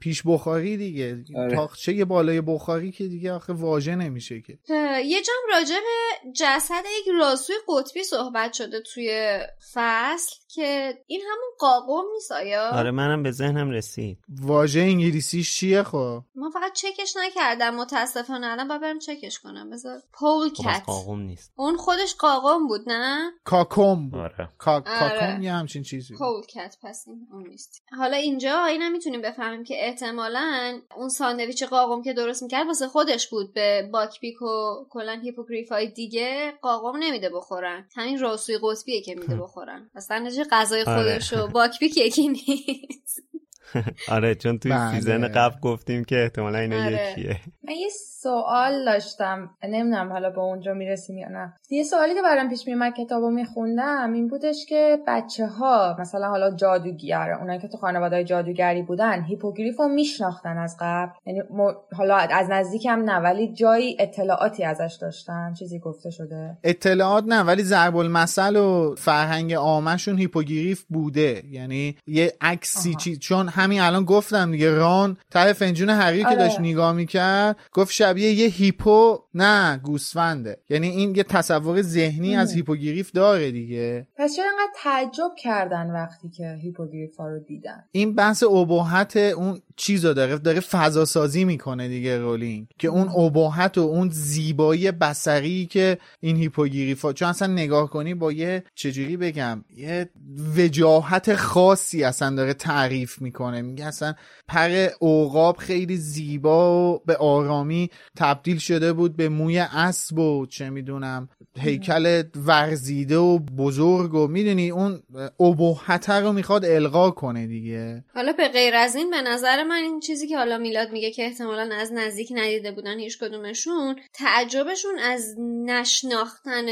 پیش 0.00 0.22
بخاری 0.26 0.76
دیگه. 0.76 1.24
آره. 1.36 1.56
تاخچه 1.56 1.92
یه 1.92 2.04
بالای 2.04 2.40
بخاری 2.40 2.92
که 2.92 3.08
دیگه 3.08 3.32
آخه 3.32 3.52
واژه 3.52 3.94
نمیشه 3.96 4.40
که. 4.40 4.58
یه 5.04 5.22
جام 5.22 5.36
راجع 5.52 5.74
به 5.74 6.32
جسد 6.32 6.84
یک 7.00 7.08
راسوی 7.18 7.56
قطبی 7.68 8.04
صحبت 8.04 8.52
شده 8.52 8.80
توی 8.80 9.38
فصل 9.74 10.36
که 10.48 10.98
این 11.06 11.20
همون 11.20 11.50
قاقم 11.58 12.02
نیست 12.12 12.32
آیا؟ 12.32 12.70
آره 12.70 12.90
منم 12.90 13.22
به 13.22 13.30
ذهنم 13.30 13.70
رسید. 13.70 14.18
واژه 14.28 14.80
انگلیسیش 14.80 15.56
چیه 15.56 15.82
خب؟ 15.82 16.22
من 16.34 16.50
فقط 16.50 16.72
چکش 16.72 17.16
نکردم 17.16 17.74
متاسفانه. 17.74 18.46
الان 18.46 18.68
باید 18.68 18.80
برم 18.80 18.98
چکش 18.98 19.38
کنم. 19.38 19.70
بذار. 19.70 20.02
پول 20.12 20.48
خب 20.48 20.62
کت 20.62 20.82
قاقم 20.86 21.20
نیست. 21.20 21.52
اون 21.56 21.76
خودش 21.76 22.14
قاقم 22.14 22.66
بود 22.66 22.80
نه؟ 22.86 23.30
کاکوم 23.44 24.10
بود. 24.10 24.20
آره. 24.20 24.48
کا... 24.58 24.72
آره. 24.72 24.82
کاکوم 24.82 25.42
یه 25.42 25.52
همچین 25.52 25.82
چیزی. 25.82 26.14
پول 26.14 26.42
کت 26.42 26.76
پس 26.82 27.04
این 27.06 27.28
اون 27.32 27.48
نیست. 27.48 27.82
حالا 27.98 28.16
اینجا 28.16 28.64
اینم 28.64 28.92
می‌تونیم 28.92 29.22
بفهمیم 29.22 29.61
که 29.64 29.86
احتمالا 29.86 30.80
اون 30.96 31.08
ساندویچ 31.08 31.64
قاقم 31.64 32.02
که 32.02 32.12
درست 32.12 32.42
می‌کرد 32.42 32.66
واسه 32.66 32.88
خودش 32.88 33.28
بود. 33.28 33.52
به 33.52 33.88
باک‌بیک 33.92 34.42
و 34.42 34.84
کلا 34.90 35.20
هیپوگریف 35.22 35.72
های 35.72 35.86
دیگه 35.88 36.52
قاقم 36.62 36.98
نمیده 36.98 37.28
بخورن. 37.30 37.88
همین 37.96 38.18
راسوی 38.18 38.58
قطبیه 38.62 39.02
که 39.02 39.14
میده 39.14 39.36
بخورن. 39.36 39.90
اصلا 39.94 40.30
چه 40.36 40.44
غذای 40.50 40.82
آره. 40.82 40.96
خودش 40.96 41.32
و 41.32 41.46
باک‌بیک 41.46 41.96
یکی 41.96 42.28
نیست. 42.48 43.22
آره 44.08 44.34
چون 44.34 44.58
توی 44.58 44.72
بله. 44.72 44.94
season 44.94 45.28
قبل 45.28 45.60
گفتیم 45.60 46.04
که 46.04 46.22
احتمالا 46.22 46.58
اینا 46.58 46.84
آره. 46.84 47.10
یکیه. 47.10 47.36
من 47.64 47.74
یه 47.74 47.88
سوال 48.22 48.84
داشتم. 48.84 49.50
نمی‌دونم 49.64 50.12
حالا 50.12 50.30
به 50.30 50.38
اونجا 50.40 50.74
می‌رسیم 50.74 51.18
یا 51.18 51.28
نه. 51.28 51.52
یه 51.70 51.82
سوالی 51.84 52.14
که 52.14 52.22
برام 52.22 52.48
پیش 52.48 52.66
میومد 52.66 52.92
کتابو 52.98 53.30
میخوندم 53.30 54.12
این 54.12 54.28
بودش 54.28 54.66
که 54.68 54.98
بچه 55.06 55.46
ها 55.46 55.96
مثلا 56.00 56.28
حالا 56.28 56.54
جادوگر 56.56 57.30
اونایی 57.40 57.60
که 57.60 57.68
تو 57.68 57.76
خانواده 57.76 58.24
جادوگری 58.24 58.82
بودن 58.82 59.22
هیپوگریف 59.22 59.78
رو 59.80 59.88
میشناختن 59.88 60.58
از 60.58 60.76
قبل. 60.80 61.10
یعنی 61.26 61.40
م- 61.40 61.94
حالا 61.96 62.16
از 62.16 62.50
نزدیک 62.50 62.86
هم 62.86 62.98
نه 63.02 63.16
ولی 63.18 63.52
جایی 63.54 63.96
اطلاعاتی 64.00 64.64
ازش 64.64 64.98
داشتن. 65.00 65.54
چیزی 65.58 65.78
گفته 65.78 66.10
شده؟ 66.10 66.56
اطلاعات 66.64 67.24
نه 67.26 67.40
ولی 67.42 67.62
ضرب 67.62 67.96
المثل 67.96 68.56
و 68.56 68.94
فرهنگ 68.98 69.54
عامشون 69.54 70.18
هیپوگریف 70.18 70.84
بوده. 70.88 71.42
یعنی 71.50 71.96
یه 72.06 72.32
عکسی 72.40 72.88
آها. 72.90 72.98
چی 72.98 73.16
چون 73.16 73.48
همین 73.54 73.80
الان 73.80 74.04
گفتم 74.04 74.52
دیگه 74.52 74.70
ران 74.70 75.16
ته 75.30 75.52
فنجون 75.52 75.90
هری 75.90 76.20
که 76.20 76.26
آره. 76.26 76.36
داشت 76.36 76.60
نگاه 76.60 76.92
می‌کرد 76.92 77.56
گفت 77.72 77.92
شبیه 77.92 78.32
یه 78.32 78.48
هیپو 78.48 79.18
نه 79.34 79.80
گوسفنده. 79.82 80.58
یعنی 80.68 80.88
این 80.88 81.14
یه 81.14 81.22
تصور 81.22 81.82
ذهنی 81.82 82.36
از. 82.36 82.52
هیپوگریف 82.52 83.10
داره 83.10 83.50
دیگه. 83.50 84.06
پس 84.16 84.36
چرا 84.36 84.44
انقدر 84.44 84.72
تعجب 84.76 85.34
کردن 85.38 85.90
وقتی 85.90 86.28
که 86.28 86.58
هیپوگریف 86.62 87.16
ها 87.16 87.28
رو 87.28 87.38
دیدن؟ 87.38 87.84
این 87.92 88.14
بحث 88.14 88.42
ابهت 88.42 89.16
اون 89.16 89.60
چیزو 89.76 90.12
داره 90.12 90.38
داره 90.38 90.60
فضا 90.60 91.04
سازی 91.04 91.44
می‌کنه 91.44 91.88
دیگه 91.88 92.18
رولینگ. 92.18 92.66
که 92.78 92.88
اون 92.88 93.08
ابهت 93.08 93.78
و 93.78 93.80
اون 93.80 94.10
زیبایی 94.10 94.90
بصری 94.90 95.66
که 95.66 95.98
این 96.20 96.36
هیپوگریفا 96.36 97.12
چون 97.12 97.28
اصلا 97.28 97.52
نگاه 97.52 97.90
کنی 97.90 98.14
با 98.14 98.32
یه 98.32 98.64
چجوری 98.74 99.16
بگم 99.16 99.64
یه 99.76 100.10
وجاهت 100.56 101.34
خاصی 101.36 102.04
اصلا 102.04 102.36
داره 102.36 102.54
تعریف 102.54 103.22
می‌کنه. 103.22 103.62
میگه 103.62 103.84
اصلا 103.84 104.14
پر 104.48 104.88
عقاب 105.00 105.56
خیلی 105.56 105.96
زیبا 105.96 106.92
و 106.94 107.02
به 107.06 107.16
آرامی 107.16 107.90
تبدیل 108.16 108.58
شده 108.58 108.92
بود 108.92 109.16
به 109.22 109.28
موی 109.28 109.58
اسب 109.58 110.18
و 110.18 110.46
چه 110.46 110.70
می‌دونم 110.70 111.28
هیکل 111.60 112.22
ورزیده 112.46 113.16
و 113.16 113.38
بزرگ 113.38 114.14
و 114.14 114.26
می‌دونی 114.26 114.70
اون 114.70 115.02
ابهت 115.40 116.10
رو 116.10 116.32
می‌خواد 116.32 116.64
القا 116.64 117.10
کنه 117.10 117.46
دیگه. 117.46 118.04
حالا 118.14 118.32
به 118.32 118.48
غیر 118.48 118.74
از 118.74 118.96
این 118.96 119.10
به 119.10 119.22
نظر 119.22 119.64
من 119.64 119.82
این 119.82 120.00
چیزی 120.00 120.28
که 120.28 120.36
حالا 120.36 120.58
میلاد 120.58 120.92
میگه 120.92 121.10
که 121.10 121.24
احتمالا 121.24 121.74
از 121.74 121.92
نزدیک 121.92 122.32
ندیده 122.34 122.72
بودن 122.72 122.98
هیچ 122.98 123.18
کدومشون 123.18 123.96
تعجبشون 124.14 124.98
از 124.98 125.34
نشناختن 125.66 126.66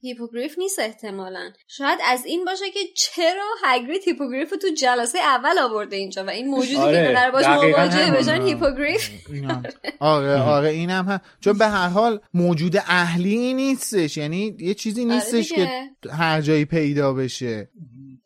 هیپوگریف 0.00 0.58
نیست 0.58 0.78
احتمالا. 0.78 1.50
شاید 1.68 1.98
از 2.04 2.24
این 2.24 2.44
باشه 2.44 2.70
که 2.70 2.80
چرا 2.96 3.44
هگرید 3.64 4.02
هیپوگریف 4.04 4.50
رو 4.52 4.58
تو 4.58 4.68
جلسه 4.68 5.18
اول 5.18 5.58
آورده 5.58 5.96
اینجا 5.96 6.24
و 6.24 6.30
این 6.30 6.48
موجودی 6.48 6.76
آره، 6.76 7.06
که 7.06 7.14
قراره 7.14 7.30
باش 7.30 7.46
مواجه. 7.46 8.10
بشن 8.10 8.42
هیپوگریف؟ 8.42 9.10
آره 10.00 10.36
آره 10.36 10.68
اینم 10.68 11.08
هم. 11.08 11.20
چون 11.40 11.58
به 11.58 11.66
هر 11.66 11.88
حال 11.88 12.20
موجود 12.34 12.76
اهلی 12.76 13.54
نیستش. 13.54 14.17
یعنی 14.18 14.56
یه 14.58 14.74
چیزی 14.74 15.04
نیستش 15.04 15.48
دیگه. 15.48 15.66
که 16.02 16.10
هر 16.10 16.40
جایی 16.40 16.64
پیدا 16.64 17.12
بشه. 17.12 17.68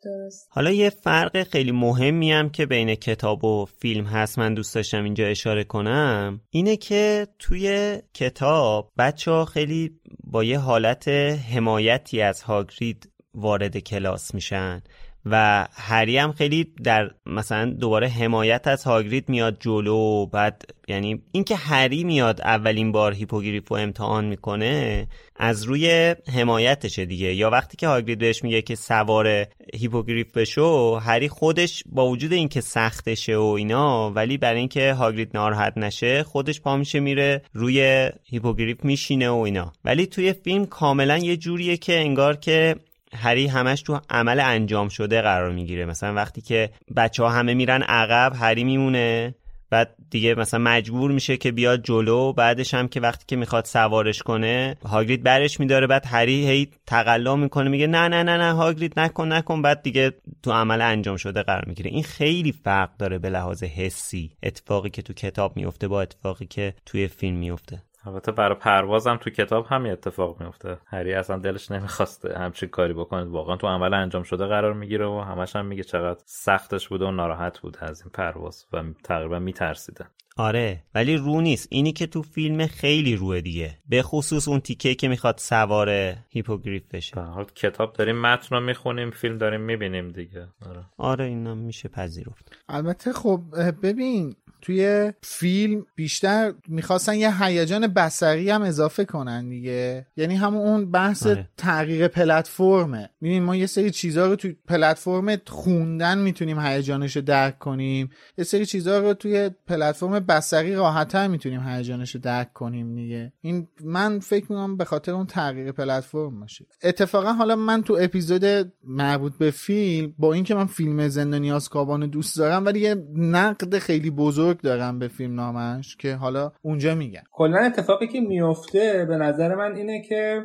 درست. 0.03 0.47
حالا 0.49 0.71
یه 0.71 0.89
فرق 0.89 1.43
خیلی 1.43 1.71
مهمی 1.71 2.31
هم 2.31 2.49
که 2.49 2.65
بین 2.65 2.95
کتاب 2.95 3.43
و 3.43 3.65
فیلم 3.65 4.05
هست 4.05 4.39
من 4.39 4.53
دوست 4.53 4.75
داشتم 4.75 5.03
اینجا 5.03 5.25
اشاره 5.27 5.63
کنم 5.63 6.41
اینه 6.49 6.77
که 6.77 7.27
توی 7.39 7.97
کتاب 8.13 8.91
بچه 8.97 9.31
ها 9.31 9.45
خیلی 9.45 9.91
با 10.23 10.43
یه 10.43 10.59
حالت 10.59 11.07
حمایتی 11.53 12.21
از 12.21 12.41
هاگرید 12.41 13.09
وارد 13.33 13.77
کلاس 13.77 14.33
میشن. 14.33 14.81
و 15.25 15.67
هری 15.73 16.17
هم 16.17 16.31
خیلی 16.31 16.73
در 16.83 17.11
مثلا 17.25 17.65
دوباره 17.65 18.07
حمایت 18.07 18.67
از 18.67 18.83
هاگرید 18.83 19.29
میاد 19.29 19.57
جلو 19.59 20.25
بعد 20.25 20.63
یعنی 20.87 21.21
اینکه 21.31 21.55
هری 21.55 22.03
میاد 22.03 22.41
اولین 22.41 22.91
بار 22.91 23.13
هیپوگریف 23.13 23.67
رو 23.69 23.75
امتحان 23.75 24.25
می‌کنه 24.25 25.07
از 25.35 25.63
روی 25.63 26.15
حمایتشه 26.33 27.05
دیگه. 27.05 27.33
یا 27.33 27.49
وقتی 27.49 27.77
که 27.77 27.87
هاگرید 27.87 28.19
بهش 28.19 28.43
میگه 28.43 28.61
که 28.61 28.75
سوار 28.75 29.47
هیپوگریف 29.73 30.37
بشو 30.37 30.95
هری 30.95 31.29
خودش 31.29 31.83
با 31.85 32.07
وجود 32.07 32.33
اینکه 32.33 32.61
سختشه 32.61 33.37
و 33.37 33.43
اینا 33.57 34.11
ولی 34.11 34.37
برای 34.37 34.59
اینکه 34.59 34.93
هاگرید 34.93 35.31
ناراحت 35.33 35.77
نشه 35.77 36.23
خودش 36.23 36.61
پا 36.61 36.77
میشه 36.77 36.99
میره 36.99 37.41
روی 37.53 38.09
هیپوگریف 38.23 38.83
میشینه 38.83 39.29
و 39.29 39.35
اینا. 39.37 39.73
ولی 39.85 40.05
توی 40.05 40.33
فیلم 40.33 40.65
کاملا 40.65 41.17
یه 41.17 41.37
جوریه 41.37 41.77
که 41.77 41.99
انگار 41.99 42.35
که 42.35 42.75
هری 43.15 43.47
همش 43.47 43.81
تو 43.81 43.99
عمل 44.09 44.39
انجام 44.39 44.89
شده 44.89 45.21
قرار 45.21 45.51
می‌گیره. 45.51 45.85
مثلا 45.85 46.13
وقتی 46.13 46.41
که 46.41 46.69
بچه 46.95 47.23
ها 47.23 47.29
همه 47.29 47.53
میرن 47.53 47.81
عقب 47.81 48.33
هری 48.35 48.63
میمونه 48.63 49.35
بعد 49.69 49.95
دیگه 50.09 50.35
مثلا 50.35 50.59
مجبور 50.59 51.11
میشه 51.11 51.37
که 51.37 51.51
بیاد 51.51 51.83
جلو. 51.83 52.33
بعدش 52.33 52.73
هم 52.73 52.87
که 52.87 52.99
وقتی 52.99 53.25
که 53.27 53.35
می‌خواد 53.35 53.65
سوارش 53.65 54.23
کنه 54.23 54.75
هاگرید 54.85 55.23
برش 55.23 55.59
میداره 55.59 55.87
بعد 55.87 56.05
هری 56.05 56.47
هی 56.47 56.69
تقلا 56.87 57.35
می‌کنه 57.35 57.69
میگه 57.69 57.87
نه 57.87 58.07
نه 58.07 58.23
نه 58.23 58.37
نه 58.37 58.53
هاگرید 58.53 58.99
نکن 58.99 59.33
نکن. 59.33 59.61
بعد 59.61 59.81
دیگه 59.81 60.11
تو 60.43 60.51
عمل 60.51 60.81
انجام 60.81 61.17
شده 61.17 61.43
قرار 61.43 61.65
می‌گیره. 61.67 61.91
این 61.91 62.03
خیلی 62.03 62.51
فرق 62.51 62.97
داره 62.97 63.19
به 63.19 63.29
لحاظ 63.29 63.63
حسی. 63.63 64.31
اتفاقی 64.43 64.89
که 64.89 65.01
تو 65.01 65.13
کتاب 65.13 65.57
میفته 65.57 65.87
با 65.87 66.01
اتفاقی 66.01 66.45
که 66.45 66.73
توی 66.85 67.07
فیلم 67.07 67.37
میفته 67.37 67.81
البته 68.05 68.31
برای 68.31 68.55
پروازم 68.55 69.17
تو 69.17 69.29
کتاب 69.29 69.65
همین 69.69 69.91
اتفاق 69.91 70.41
میفته. 70.41 70.77
هری 70.87 71.13
اصلا 71.13 71.37
دلش 71.37 71.71
نمی‌خواسته 71.71 72.39
همچین 72.39 72.69
کاری 72.69 72.93
بکنه. 72.93 73.23
واقعا 73.23 73.55
تو 73.57 73.67
عمل 73.67 73.93
انجام 73.93 74.23
شده 74.23 74.45
قرار 74.45 74.73
می‌گیره 74.73 75.05
و 75.05 75.19
همش 75.19 75.55
هم 75.55 75.65
میگه 75.65 75.83
چقدر 75.83 76.19
سختش 76.25 76.87
بوده 76.87 77.05
و 77.05 77.11
ناراحت 77.11 77.59
بوده 77.59 77.83
از 77.83 78.01
این 78.01 78.11
پرواز 78.13 78.65
و 78.73 78.83
تقریبا 79.03 79.39
میترسیده. 79.39 80.05
آره 80.37 80.83
ولی 80.95 81.17
رو 81.17 81.41
نیست. 81.41 81.67
اینی 81.71 81.91
که 81.91 82.07
تو 82.07 82.21
فیلم 82.21 82.67
خیلی 82.67 83.15
روه 83.15 83.41
دیگه. 83.41 83.77
به 83.89 84.01
خصوص 84.01 84.47
اون 84.47 84.59
تیکه 84.59 84.95
که 84.95 85.07
می‌خواد 85.07 85.37
سوار 85.37 85.89
هیپوگریف 86.29 86.83
بشه. 86.93 87.21
حال 87.21 87.45
کتاب 87.55 87.93
داریم 87.93 88.21
متن 88.21 88.55
رو 88.55 88.61
می‌خونیم 88.61 89.11
فیلم 89.11 89.37
داریم 89.37 89.61
می‌بینیم 89.61 90.11
دیگه. 90.11 90.47
آره. 90.69 90.85
آره 90.97 91.25
اینا 91.25 91.55
میشه 91.55 91.89
پذیرفت. 91.89 92.57
البته 92.69 93.13
خب 93.13 93.41
ببین 93.83 94.35
توی 94.63 95.13
فیلم 95.21 95.85
بیشتر 95.95 96.53
می‌خواستن 96.67 97.15
یه 97.15 97.43
هیجان 97.43 97.87
بصری 97.87 98.49
هم 98.49 98.61
اضافه 98.61 99.05
کنن 99.05 99.49
دیگه. 99.49 100.07
یعنی 100.17 100.35
همون 100.35 100.61
اون 100.61 100.91
بحث 100.91 101.27
آره. 101.27 101.49
تغییر 101.57 102.07
پلتفرمه. 102.07 103.09
ببین 103.21 103.43
ما 103.43 103.55
یه 103.55 103.65
سری 103.65 103.91
چیزها 103.91 104.25
رو 104.25 104.35
توی 104.35 104.55
پلتفرم 104.67 105.37
خوندن 105.47 106.17
می‌تونیم 106.17 106.59
هیجانش 106.59 107.15
رو 107.15 107.21
درک 107.21 107.59
کنیم. 107.59 108.09
یه 108.37 108.43
سری 108.43 108.65
چیزها 108.65 108.97
رو 108.97 109.13
توی 109.13 109.49
پلتفرم 109.67 110.19
بصری 110.19 110.75
راحتتر 110.75 111.27
می‌تونیم 111.27 111.67
هیجانش 111.67 112.15
رو 112.15 112.21
درک 112.21 112.53
کنیم 112.53 112.95
دیگه. 112.95 113.33
این 113.41 113.67
من 113.83 114.19
فکر 114.19 114.43
می‌کنم 114.43 114.77
به 114.77 114.85
خاطر 114.85 115.11
اون 115.11 115.25
تغییر 115.25 115.71
پلتفرم 115.71 116.39
باشه. 116.39 116.65
اتفاقا 116.83 117.33
حالا 117.33 117.55
من 117.55 117.83
تو 117.83 117.97
اپیزود 118.01 118.73
مربوط 118.83 119.33
به 119.37 119.51
فیلم 119.51 120.13
با 120.17 120.33
اینکه 120.33 120.55
من 120.55 120.65
فیلم 120.65 121.07
زندانی 121.07 121.51
آزکابان 121.51 122.01
رو 122.01 122.07
دوست 122.07 122.37
دارم 122.37 122.65
ولی 122.65 122.79
یه 122.79 122.95
نقد 123.15 123.77
خیلی 123.77 124.09
بزرگ 124.09 124.52
دارم 124.61 124.99
به 124.99 125.07
فیلم 125.07 125.35
نامش 125.35 125.97
که 125.97 126.13
حالا 126.13 126.51
اونجا 126.61 126.95
میگم 126.95 127.21
کلا 127.31 127.57
اتفاقی 127.57 128.07
که 128.07 128.21
میفته 128.21 129.05
به 129.05 129.17
نظر 129.17 129.55
من 129.55 129.75
اینه 129.75 130.01
که 130.01 130.43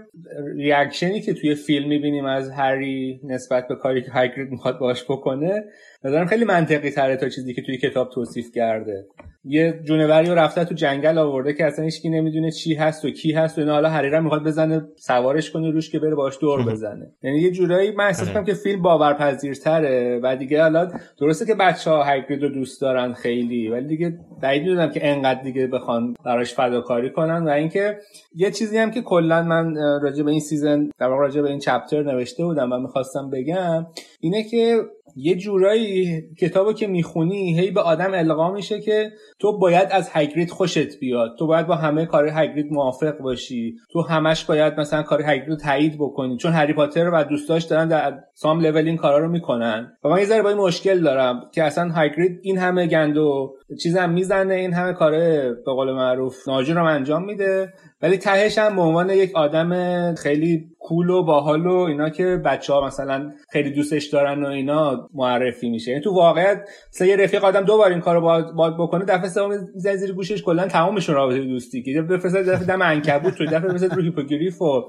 ریاکشنی 0.54 1.20
که 1.20 1.34
توی 1.34 1.54
فیلم 1.54 1.88
می‌بینیم 1.88 2.24
از 2.24 2.50
هری 2.50 3.20
نسبت 3.24 3.68
به 3.68 3.76
کاری 3.76 4.02
که 4.02 4.10
هاگرید 4.10 4.50
می‌خواد 4.50 4.78
باش 4.78 5.04
بکنه 5.04 5.64
نظرم 6.04 6.26
خیلی 6.26 6.44
منطقی 6.44 6.90
تره 6.90 7.16
تا 7.16 7.28
چیزی 7.28 7.54
که 7.54 7.62
توی 7.62 7.78
کتاب 7.78 8.10
توصیف 8.10 8.52
کرده. 8.54 9.06
یه 9.44 9.80
جونوری 9.84 10.28
رفته 10.28 10.64
تو 10.64 10.74
جنگل 10.74 11.18
آورده 11.18 11.52
که 11.52 11.64
اصلا 11.64 11.84
هیچکی 11.84 12.08
نمی‌دونه 12.08 12.50
چی 12.50 12.74
هست 12.74 13.04
و 13.04 13.10
کی 13.10 13.32
هست 13.32 13.58
و 13.58 13.60
اینا. 13.60 13.72
حالا 13.72 13.88
حریرا 13.88 14.20
می‌خواد 14.20 14.44
بزنه 14.44 14.82
سوارش 14.96 15.50
کنه 15.50 15.70
روش 15.70 15.90
که 15.90 15.98
بره 15.98 16.14
باش 16.14 16.38
دور 16.40 16.62
بزنه. 16.62 17.12
یعنی 17.22 17.38
یه 17.38 17.50
جورایی 17.50 17.90
من 17.90 18.04
احساس 18.04 18.30
کنم 18.30 18.44
که 18.44 18.54
فیلم 18.54 18.82
باورپذیرتره 18.82 20.20
و 20.22 20.36
دیگه 20.36 20.62
حالا 20.62 20.90
درسته 21.20 21.46
که 21.46 21.54
بچه 21.54 21.90
ها 21.90 22.04
هگرید 22.04 22.42
رو 22.42 22.48
دوست 22.48 22.80
دارن 22.80 23.12
خیلی 23.12 23.68
ولی 23.68 23.86
دیگه 23.86 24.18
بعید 24.42 24.62
می‌دونم 24.62 24.90
که 24.90 25.08
انقدر 25.08 25.42
دیگه 25.42 25.66
بخوان 25.66 26.14
براش 26.24 26.54
فداکاری 26.54 27.10
کنن 27.10 27.44
و 27.44 27.48
اینکه 27.48 27.98
یه 28.34 28.50
چیزی 28.50 28.78
هم 28.78 28.90
که 28.90 29.02
کلا 29.02 29.42
من 29.42 29.74
راجع 30.02 30.22
به 30.22 30.30
این 30.30 30.40
season 30.40 30.90
در 30.98 31.06
واقع 31.06 31.22
راجع 31.22 31.42
به 31.42 31.48
این 31.48 31.58
chapter 31.58 32.02
نوشته 32.02 32.44
بودم 32.44 32.72
و 32.72 32.78
می‌خواستم 32.78 33.30
بگم 33.30 33.86
اینه 34.20 34.42
که 34.42 34.76
یه 35.16 35.34
جورایی 35.34 36.22
کتابو 36.40 36.72
که 36.72 36.86
می‌خونی 36.86 37.58
هی 37.60 37.70
به 37.70 37.80
آدم 37.80 38.10
القا 38.14 38.52
میشه 38.52 38.80
که 38.80 39.10
تو 39.38 39.58
باید 39.58 39.88
از 39.90 40.10
هگرید 40.12 40.50
خوشت 40.50 40.98
بیاد. 41.00 41.30
تو 41.38 41.46
باید 41.46 41.66
با 41.66 41.74
همه 41.74 42.06
کار 42.06 42.28
هگرید 42.28 42.72
موافق 42.72 43.18
باشی. 43.18 43.76
تو 43.92 44.00
همش 44.00 44.44
باید 44.44 44.80
مثلا 44.80 45.02
کار 45.02 45.22
هگرید 45.22 45.48
رو 45.48 45.56
تایید 45.56 45.94
بکنی. 45.98 46.36
چون 46.36 46.52
هری 46.52 46.72
پاتر 46.72 47.10
و 47.10 47.24
دوستاش 47.24 47.64
دارن 47.64 47.88
در 47.88 48.18
some 48.34 48.60
level 48.60 48.86
این 48.86 48.96
کارا 48.96 49.18
رو 49.18 49.28
می‌کنن. 49.28 49.92
و 50.04 50.08
من 50.08 50.18
یه 50.18 50.24
ذره 50.24 50.42
با 50.42 50.48
این 50.48 50.58
مشکل 50.58 51.00
دارم 51.00 51.42
که 51.52 51.64
اصلا 51.64 51.90
هگرید 51.94 52.40
این 52.42 52.58
همه 52.58 52.86
گندو 52.86 53.54
چیزم 53.82 54.10
می‌زنه 54.10 54.54
این 54.54 54.72
همه 54.72 54.92
کاره 54.92 55.54
به 55.66 55.72
قول 55.72 55.92
معروف 55.92 56.48
ناجور 56.48 56.76
رو 56.76 56.84
انجام 56.84 57.24
میده. 57.24 57.72
ولی 58.02 58.16
تهش 58.16 58.58
هم 58.58 58.76
به 58.76 58.82
عنوان 58.82 59.10
یک 59.10 59.36
آدم 59.36 60.14
خیلی 60.14 60.64
کول 60.78 61.10
و 61.10 61.22
باحال 61.22 61.66
و 61.66 61.76
اینا 61.76 62.10
که 62.10 62.24
بچه 62.44 62.72
ها 62.72 62.86
مثلا 62.86 63.32
خیلی 63.52 63.70
دوستش 63.70 64.06
دارن 64.06 64.44
و 64.44 64.46
اینا 64.46 65.08
معرفی 65.14 65.70
میشه. 65.70 65.90
یعنی 65.90 66.02
تو 66.02 66.14
واقعیت 66.14 66.68
سه 66.90 67.06
یه 67.06 67.16
رفیق 67.16 67.44
آدم 67.44 67.64
دو 67.64 67.76
بار 67.76 67.90
این 67.90 68.00
کارو 68.00 68.20
باید, 68.20 68.76
بکنه 68.78 69.04
دفعه 69.04 69.28
سوم 69.28 69.50
می‌زنه 69.74 69.96
زیر 69.96 70.12
گوشش 70.12 70.42
کلا 70.42 70.68
تمامشون 70.68 71.14
رابطه 71.14 71.40
دوستی 71.40 71.82
که 71.82 72.02
بفرسته 72.02 72.42
دفعه 72.42 72.64
دم 72.64 72.82
عنکبوت 72.82 73.34
تو 73.34 73.46
دفعه 73.46 73.60
بفرسته 73.60 73.94
رو 73.94 74.02
هیپوگریف 74.02 74.62
و 74.62 74.84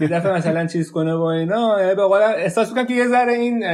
یه 0.00 0.08
دفعه 0.08 0.32
مثلا 0.32 0.66
چیز 0.66 0.90
کنه 0.90 1.14
و 1.14 1.22
اینا. 1.22 1.80
یعنی 1.80 1.94
به 1.94 2.02
قول 2.02 2.22
احساس 2.22 2.68
می‌کنم 2.68 2.86
که 2.86 2.94
یه 2.94 3.08
ذره 3.08 3.32
این 3.32 3.64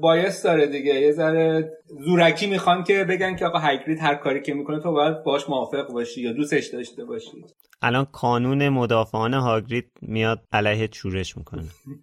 بایس 0.00 0.42
داره 0.42 0.66
دیگه. 0.66 0.94
یه 0.94 1.12
ذره 1.12 1.72
زورکی 2.04 2.46
می‌خوان 2.46 2.84
که 2.84 3.04
بگن 3.04 3.36
که 3.36 3.46
آقا 3.46 3.58
هایگرید 3.58 3.98
هر 4.00 4.14
کاری 4.14 4.42
که 4.42 4.54
می‌کنه 4.54 4.80
تو 4.80 4.92
باید 4.92 5.22
باش 5.24 5.48
موافق 5.48 5.92
باشی 5.92 6.22
یا 6.22 6.32
دوستش 6.32 6.66
داشته 6.66 7.04
باشی. 7.04 7.44
الان 7.82 8.04
قانون 8.04 8.68
مدافعان 8.68 9.34
هاگرید 9.34 9.90
میاد 10.02 10.42
علیه 10.52 10.88
چورش 10.88 11.36
می‌کنه. 11.36 11.62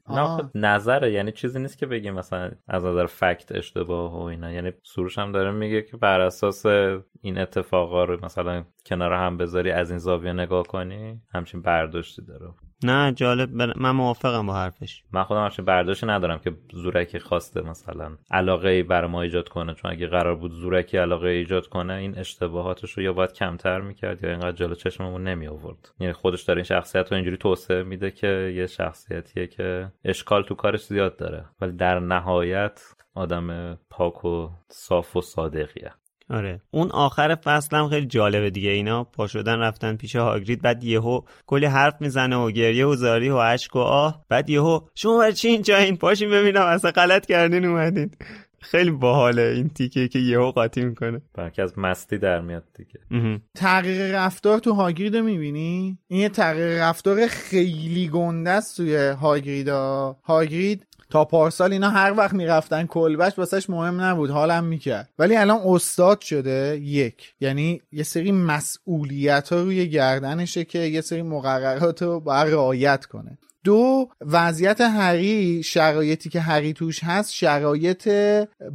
نه 0.10 0.50
نظره 0.56 1.12
یعنی 1.12 1.32
چیزی 1.32 1.60
نیست 1.60 1.78
که 1.78 1.86
بگیم 1.86 2.14
مثلا 2.14 2.52
از 2.68 2.86
نظر 2.86 3.06
فکت 3.06 3.52
اشتباه 3.52 4.14
و 4.14 4.22
اینا. 4.22 4.52
یعنی 4.52 4.72
سروش 4.84 5.18
هم 5.18 5.32
داره 5.32 5.52
میگه 5.52 5.82
که 5.82 5.98
بر 5.98 6.20
اساس 6.20 6.66
این 7.22 7.38
اتفاقا 7.38 8.04
رو 8.04 8.26
مثلا 8.26 8.66
کنار 8.86 9.14
هم 9.14 9.38
بذاری 9.38 9.72
از 9.72 9.90
این 9.90 10.00
زاویه 10.00 10.34
نگاه 10.34 10.64
کنی 10.64 11.22
همچین 11.34 11.62
برداشتی 11.62 12.22
داره. 12.22 12.46
نه 12.84 13.12
جالب. 13.12 13.50
من 13.54 13.92
موافقم 13.92 14.48
با 14.48 14.54
حرفش. 14.54 15.04
من 15.12 15.24
خودم 15.24 15.44
همچین 15.44 15.66
برداشتی 15.66 16.06
ندارم 16.06 16.40
که 16.40 16.52
زورکی 16.74 17.20
خواسته 17.20 17.62
مثلا 17.62 18.18
علاقه 18.32 18.70
ای 18.70 18.84
برای 18.84 19.12
ما 19.12 19.22
ایجاد 19.22 19.50
کنه. 19.50 19.74
چون 19.74 19.92
اگه 19.92 20.08
قرار 20.08 20.36
بود 20.36 20.52
زورکی 20.52 20.98
علاقه 20.98 21.30
ایجاد 21.30 21.68
کنه 21.68 21.94
این 21.94 22.18
اشتباهاتش 22.18 22.92
رو 22.92 23.04
یا 23.04 23.14
باید 23.14 23.34
کمتر 23.34 23.82
می‌کرد 23.82 24.24
یا 24.24 24.30
اینقدر 24.30 24.52
جلو 24.52 24.76
چشممون 24.76 25.24
نمی 25.24 25.48
آورد 25.48 25.90
یعنی 26.00 26.14
خودش 26.14 26.44
داره 26.44 26.58
این 26.58 26.64
شخصیت 26.64 27.12
رو 27.12 27.16
اینجوری 27.16 27.38
توسعه 27.38 27.84
میده 27.84 28.12
که 28.12 28.54
یه 28.56 28.68
شخصیتیه 28.68 29.48
که 29.48 29.92
اشکال 30.06 30.44
تو 30.44 30.56
کارش 30.56 30.86
زیاد 30.86 31.18
داره. 31.18 31.46
ولی 31.62 31.72
در 31.72 32.00
نهایت 32.00 32.82
آدم 33.16 33.78
پاک 33.90 34.26
و 34.26 34.50
صاف 34.70 35.16
و 35.16 35.22
صادقیه. 35.22 35.92
آره. 36.30 36.62
اون 36.72 36.92
آخر 36.92 37.36
فصل 37.36 37.78
هم 37.78 37.90
خیلی 37.90 38.06
جالبه 38.06 38.50
دیگه. 38.50 38.70
اینا 38.70 39.04
پا 39.04 39.28
شدن 39.28 39.60
رفتن 39.60 39.96
پیش 39.96 40.16
هاگرید 40.16 40.62
بعد 40.62 40.84
یهو 40.84 41.22
کلی 41.48 41.66
حرف 41.66 42.02
می‌زنه 42.02 42.36
و 42.36 42.52
گریه 42.52 42.86
و 42.86 42.96
زاری 42.96 43.30
و 43.30 43.36
اشک 43.36 43.76
و 43.76 43.80
آه. 43.80 44.26
بعد 44.30 44.50
یهو 44.50 44.80
شما 44.96 45.18
برای 45.18 45.34
چی 45.34 45.48
اینجا 45.48 45.78
این؟ 45.78 45.98
پاشین 45.98 46.30
ببینم 46.30 46.62
اصلا 46.62 46.92
غلط 46.92 47.26
کردین 47.26 47.66
اومدین. 47.66 48.12
خیلی 48.62 48.92
باحاله 48.92 49.42
این 49.42 49.70
تیکه 49.70 50.08
که 50.08 50.20
یهو 50.20 50.52
قاطی 50.52 50.86
می‌کنه. 50.86 51.22
بلکه 51.34 51.64
از 51.64 51.80
مستی 51.80 52.18
در 52.18 52.42
میاد 52.42 52.64
دیگه. 52.76 53.00
تغییر 53.56 54.26
رفتار 54.26 54.60
تو 54.60 54.74
هاگرید 54.74 55.18
می‌بینی؟ 55.18 55.98
این 56.08 56.20
یه 56.20 56.30
تغییر 56.30 56.90
رفتار 56.90 57.28
خیلی 57.28 58.10
گنده 58.10 58.50
است 58.50 58.78
توی 58.78 58.98
هاگریدا. 58.98 60.18
هاگرید 60.24 60.88
تا 61.16 61.26
پارسال 61.26 61.74
اینا 61.74 61.90
هر 61.90 62.14
وقت 62.18 62.34
می‌رفتن 62.34 62.86
کلبش 62.86 63.40
واسش 63.40 63.70
مهم 63.70 64.02
نبود 64.02 64.30
حالم 64.30 64.64
می‌کرد. 64.64 65.10
ولی 65.20 65.36
الان 65.36 65.62
استاد 65.66 66.22
شده 66.22 66.80
یک. 66.82 67.34
یعنی 67.40 67.82
یه 67.92 68.04
سری 68.04 68.32
مسئولیت 68.32 69.54
ها 69.54 69.62
روی 69.62 69.90
گردنشه 69.90 70.66
که 70.66 70.80
یه 70.80 71.02
سری 71.02 71.22
مقررات 71.22 72.02
رو 72.02 72.20
باید 72.20 72.54
رعایت 72.54 73.06
کنه. 73.06 73.38
دو 73.66 74.08
وضعیت 74.22 74.82
هری 74.82 75.64
شرایطی 75.64 76.30
که 76.30 76.40
هری 76.40 76.74
توش 76.74 77.04
هست 77.04 77.34
شرایط 77.34 78.10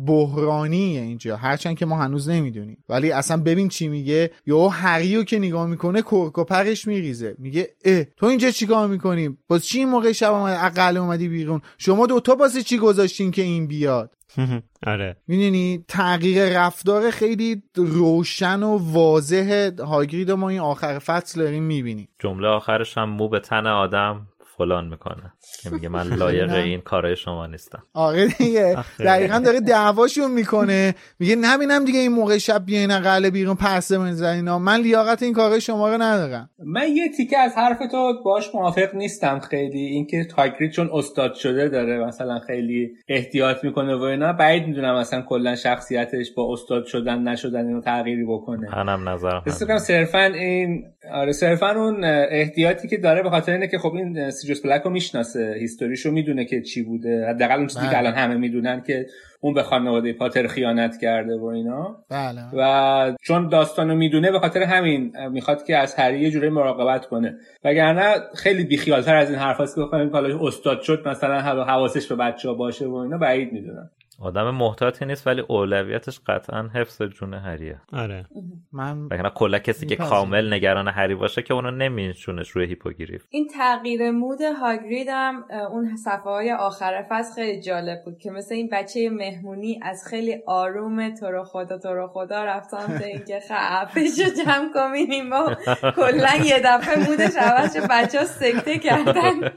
بحرانیه 0.07 1.01
اینجا. 1.01 1.37
هرچند 1.37 1.79
که 1.79 1.87
ما 1.87 1.97
هنوز 1.97 2.29
نمی‌دونیم. 2.29 2.85
ولی 2.89 3.13
اصلا 3.13 3.37
ببین 3.37 3.69
چی 3.69 3.89
میگه. 3.89 4.31
یا 4.47 4.69
هری 4.69 5.17
رو 5.17 5.25
که 5.25 5.39
نگاه 5.39 5.67
می‌کنه 5.67 6.03
کرک 6.03 6.39
و 6.39 6.45
پرش 6.45 6.87
میریزه. 6.87 7.35
میگه 7.39 7.69
اه 7.85 8.05
تو 8.05 8.27
اینجا 8.27 8.51
چیکار 8.51 8.89
می‌کنی؟ 8.89 9.39
باز 9.49 9.67
چی 9.67 9.79
این 9.79 9.89
موقع 9.89 10.13
شب 10.13 10.33
اومد 10.33 10.59
اقل 10.61 10.97
اومدی 10.97 11.29
بیرون؟ 11.29 11.61
شما 11.79 12.07
دوتا 12.07 12.35
بازی 12.35 12.63
چی 12.63 12.79
گذاشتین 12.79 13.31
که 13.31 13.43
این 13.43 13.67
بیاد؟ 13.67 14.15
آره. 14.87 15.17
می‌دونی 15.27 15.85
تغییر 15.89 16.59
رفتار 16.59 17.11
خیلی 17.11 17.63
روشن 17.75 18.63
و 18.63 18.79
واضح 18.93 19.71
هاگرید 19.79 20.31
ما 20.31 20.49
این 20.49 20.61
آخر 20.61 20.99
فصل 20.99 21.41
داریم 21.41 21.63
می‌بینیم. 21.63 22.09
جمله 22.19 22.49
آخرش 22.49 22.99
هم 22.99 23.11
مو 23.11 23.29
به 23.29 23.41
تن 23.41 23.67
آدم. 23.67 24.27
فلان 24.61 24.89
می‌کنه. 24.89 25.33
که 25.63 25.71
میگه 25.71 25.89
من 25.89 26.09
لایق 26.09 26.53
این 26.71 26.81
کارهای 26.81 27.17
شما 27.17 27.47
نیستم. 27.47 27.83
آره 27.95 28.27
دیگه. 28.27 28.77
دقیقا 28.99 29.39
داره 29.39 29.61
دعواشون 29.61 30.31
می‌کنه. 30.31 30.95
میگه 31.19 31.37
نبینم 31.37 31.85
دیگه 31.85 31.99
این 31.99 32.13
موقع 32.13 32.39
شب 32.39 32.63
بیاین 32.67 32.99
قله 32.99 33.31
بیرون 33.31 33.55
پرسه 33.55 34.01
اینا. 34.01 34.59
من 34.59 34.81
لیاقت 34.81 35.23
این 35.23 35.33
کارهای 35.33 35.61
شما 35.61 35.89
رو 35.89 36.03
ندارم. 36.03 36.51
من 36.67 36.89
یه 36.89 37.09
تیکه 37.17 37.39
از 37.39 37.53
حرف 37.57 37.79
تو 37.91 38.23
باش 38.25 38.55
موافق 38.55 38.95
نیستم 38.95 39.39
خیلی. 39.39 39.81
اینکه 39.81 40.25
تاگریت 40.25 40.73
چون 40.73 40.91
استاد 40.93 41.35
شده 41.35 41.69
داره 41.69 42.05
مثلا 42.07 42.39
خیلی 42.47 42.91
احتیاط 43.09 43.65
می‌کنه 43.65 43.95
و 43.97 44.03
اینا. 44.03 44.33
بعید 44.33 44.67
می‌دونم 44.67 44.99
مثلا 44.99 45.23
کلا 45.23 45.57
شخصیتش 45.57 46.33
با 46.37 46.53
استاد 46.53 46.85
شدن 46.85 47.19
نشدن 47.29 47.67
اینو 47.67 47.81
تغییری 47.81 48.25
بکنه. 48.25 48.77
منم 48.77 49.09
نظرم 49.09 49.43
صرفا 49.79 50.25
این 50.25 50.85
آره 51.13 51.33
صرفا 51.33 51.71
اون 51.71 52.05
احتیاطی 52.31 52.89
که 52.89 52.97
داره 52.97 53.23
به 53.23 53.31
خاطر 53.31 53.53
اینه 53.53 53.69
که 53.69 53.79
خب 53.79 53.95
این 53.95 54.31
سیریوس 54.55 54.67
بلک 54.67 54.83
رو 54.83 54.91
می‌شناسه. 54.91 55.57
هیستوریشو 55.61 56.11
می‌دونه 56.11 56.45
که 56.45 56.63
چی 56.63 56.83
بوده. 56.83 57.27
حداقل 57.29 57.57
اون 57.57 57.67
چیزی 57.67 57.81
که 57.81 57.87
بله. 57.87 57.99
الان 57.99 58.13
همه 58.13 58.35
می‌دونن 58.35 58.83
که 58.87 59.07
اون 59.41 59.55
به 59.55 59.63
خانواده 59.63 60.13
پاتر 60.13 60.47
خیانت 60.47 60.99
کرده 61.01 61.37
و 61.37 61.45
اینا. 61.45 61.97
بله. 62.11 62.41
و 62.53 63.17
چون 63.23 63.49
داستانو 63.49 63.95
می‌دونه 63.95 64.31
به 64.31 64.39
خاطر 64.39 64.63
همین 64.63 65.13
می‌خواد 65.33 65.65
که 65.65 65.77
از 65.77 65.95
هری 65.95 66.21
یه 66.21 66.31
جوری 66.31 66.49
مراقبت 66.49 67.07
کنه. 67.07 67.37
وگرنه 67.65 68.15
خیلی 68.35 68.65
بیخیالتر 68.65 69.17
از 69.17 69.31
این 69.31 69.39
حرفاست 69.39 69.75
که 69.75 69.81
بخوایم 69.81 70.11
حالا 70.11 70.47
استاد 70.47 70.81
شد 70.81 71.09
مثلا 71.09 71.41
حواسش 71.41 72.07
به 72.07 72.17
بچه 72.17 72.49
ها 72.49 72.55
باشه 72.55 72.87
و 72.87 72.95
اینا 72.95 73.19
بعید 73.19 73.53
می‌دونم. 73.53 73.91
آدم 74.21 74.51
محتاطی 74.51 75.07
نیست 75.07 75.27
ولی 75.27 75.41
اولویتش 75.41 76.21
قطعا 76.27 76.71
حفظ 76.75 77.03
جون 77.03 77.35
هریه 77.35 77.81
آره. 77.93 78.27
من 78.73 79.09
کلا 79.35 79.59
کسی 79.59 79.87
که 79.87 79.97
کامل 79.97 80.53
نگران 80.53 80.89
هری 80.89 81.15
باشه 81.15 81.43
که 81.43 81.55
اونو 81.55 81.71
نمیشونش 81.71 82.51
روی 82.51 82.67
هیپوگریف 82.67 83.25
این 83.31 83.49
تغییر 83.49 84.11
مود 84.11 84.41
هاگرید 84.41 85.09
هم 85.11 85.45
اون 85.71 85.97
صفحه 85.97 86.23
های 86.23 86.53
آخر 86.53 87.07
فصل 87.11 87.35
خیلی 87.35 87.63
جالب 87.63 88.05
بود 88.05 88.19
که 88.19 88.31
مثل 88.31 88.55
این 88.55 88.69
بچه 88.73 89.11
مهمونی 89.11 89.81
از 89.83 90.05
خیلی 90.11 90.43
آروم 90.47 91.15
تو 91.15 91.27
رو 91.27 91.45
خدا 91.45 91.79
تو 91.79 91.89
رو 91.89 92.07
خدا 92.09 92.45
رفتم 92.45 92.99
تا 92.99 93.05
اینکه 93.05 93.41
خفش 93.49 94.21
جمع 94.45 94.73
کنیم 94.75 95.33
و 95.33 95.55
کلا 95.97 96.37
یه 96.45 96.61
دفعه 96.65 97.11
مودش 97.11 97.37
عوض 97.37 97.77
بچه 97.91 98.19
ها 98.19 98.25
سکته 98.25 98.79
کردن. 98.79 99.41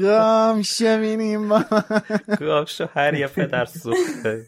گام 0.00 0.62
شمینیم 0.62 1.48
با 1.48 1.64
گام 2.40 2.64
شو 2.64 2.86
هر 2.94 3.14
یه 3.14 3.26
پدر 3.26 3.64
سوخته. 3.64 4.46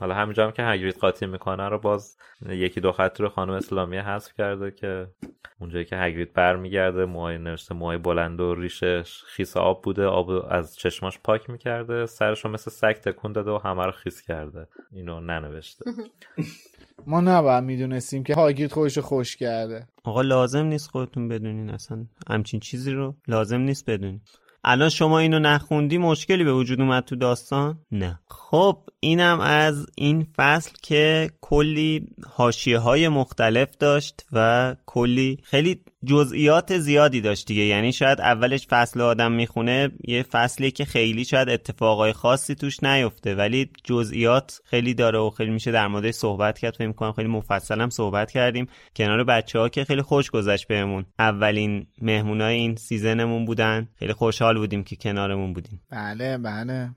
حالا 0.00 0.14
همینجا 0.14 0.44
هم 0.44 0.52
که 0.52 0.62
هگرید 0.62 0.96
قاطی 0.96 1.26
می‌کنه 1.26 1.68
رو 1.68 1.78
باز 1.78 2.16
یکی 2.48 2.80
دو 2.80 2.92
خط 2.92 3.20
رو 3.20 3.28
خانم 3.28 3.52
اسلامی 3.52 3.98
حذف 3.98 4.32
کرده 4.32 4.70
که 4.70 5.06
اونجایی 5.60 5.84
که 5.84 5.96
هگرید 5.96 6.32
برمیگرده 6.32 7.04
موهای 7.04 7.38
نوشته 7.38 7.74
موهای 7.74 7.98
بلند 7.98 8.40
و 8.40 8.54
ریشش 8.54 9.22
خیس 9.26 9.56
آب 9.56 9.82
بوده 9.82 10.06
آب 10.06 10.30
از 10.30 10.76
چشماش 10.76 11.18
پاک 11.24 11.50
می‌کرده 11.50 12.06
سرش 12.06 12.44
رو 12.44 12.50
مثل 12.50 12.70
سگ 12.70 12.92
تکون 12.92 13.32
داده 13.32 13.50
و 13.50 13.58
همه 13.64 13.84
رو 13.84 13.92
خیس 13.92 14.22
کرده. 14.22 14.68
اینو 14.92 15.20
ننوشته. 15.20 15.84
ما 17.06 17.20
نباید 17.20 17.64
می‌دونستیم 17.64 18.24
که 18.24 18.34
هاگرید 18.34 18.72
خودش 18.72 18.98
خوش 18.98 19.36
کرده. 19.36 19.86
آقا 20.04 20.22
لازم 20.22 20.64
نیست 20.66 20.90
خودتون 20.90 21.28
بدونین 21.28 21.70
اصلا. 21.70 22.06
همچین 22.30 22.60
چیزی 22.60 22.92
رو 22.92 23.14
لازم 23.28 23.60
نیست 23.60 23.90
بدونین. 23.90 24.20
الان 24.64 24.88
شما 24.88 25.18
اینو 25.18 25.38
نخوندی 25.38 25.98
مشکلی 25.98 26.44
به 26.44 26.52
وجود 26.52 26.80
اومد 26.80 27.04
تو 27.04 27.16
داستان؟ 27.16 27.78
نه. 27.92 28.20
خب 28.28 28.78
اینم 29.00 29.40
از 29.40 29.86
این 29.96 30.26
فصل 30.36 30.70
که 30.82 31.30
کلی 31.40 32.06
حاشیه 32.26 32.78
های 32.78 33.08
مختلف 33.08 33.76
داشت 33.76 34.26
و 34.32 34.76
کلی 34.86 35.38
خیلی 35.42 35.80
جزئیات 36.04 36.78
زیادی 36.78 37.20
داشت 37.20 37.46
دیگه. 37.46 37.62
یعنی 37.62 37.92
شاید 37.92 38.20
اولش 38.20 38.66
فصل 38.66 39.00
آدم 39.00 39.32
می‌خونه 39.32 39.90
یه 40.08 40.22
فصلی 40.22 40.70
که 40.70 40.84
خیلی 40.84 41.24
شاید 41.24 41.48
اتفاقای 41.48 42.12
خاصی 42.12 42.54
توش 42.54 42.82
نیفته 42.82 43.34
ولی 43.34 43.70
جزئیات 43.84 44.60
خیلی 44.64 44.94
داره 44.94 45.18
و 45.18 45.30
خیلی 45.30 45.50
میشه 45.50 45.72
در 45.72 45.86
موردش 45.86 46.14
صحبت 46.14 46.58
کرد. 46.58 46.76
فکر 46.76 46.92
کنم 46.92 47.12
خیلی 47.12 47.28
مفصل 47.28 47.80
هم 47.80 47.90
صحبت 47.90 48.30
کردیم. 48.30 48.68
کنار 48.96 49.24
بچه 49.24 49.58
ها 49.58 49.68
که 49.68 49.84
خیلی 49.84 50.02
خوش 50.02 50.30
گذشت 50.30 50.68
بهمون. 50.68 51.04
اولین 51.18 51.86
مهمونای 52.02 52.54
این 52.54 52.76
season 52.76 53.21
مون 53.21 53.44
بودن. 53.44 53.88
خیلی 53.98 54.12
خوشحال 54.12 54.58
بودیم 54.58 54.84
که 54.84 54.96
کنارمون 54.96 55.52
بودیم. 55.52 55.80
بله 55.90 56.38
بله. 56.38 56.90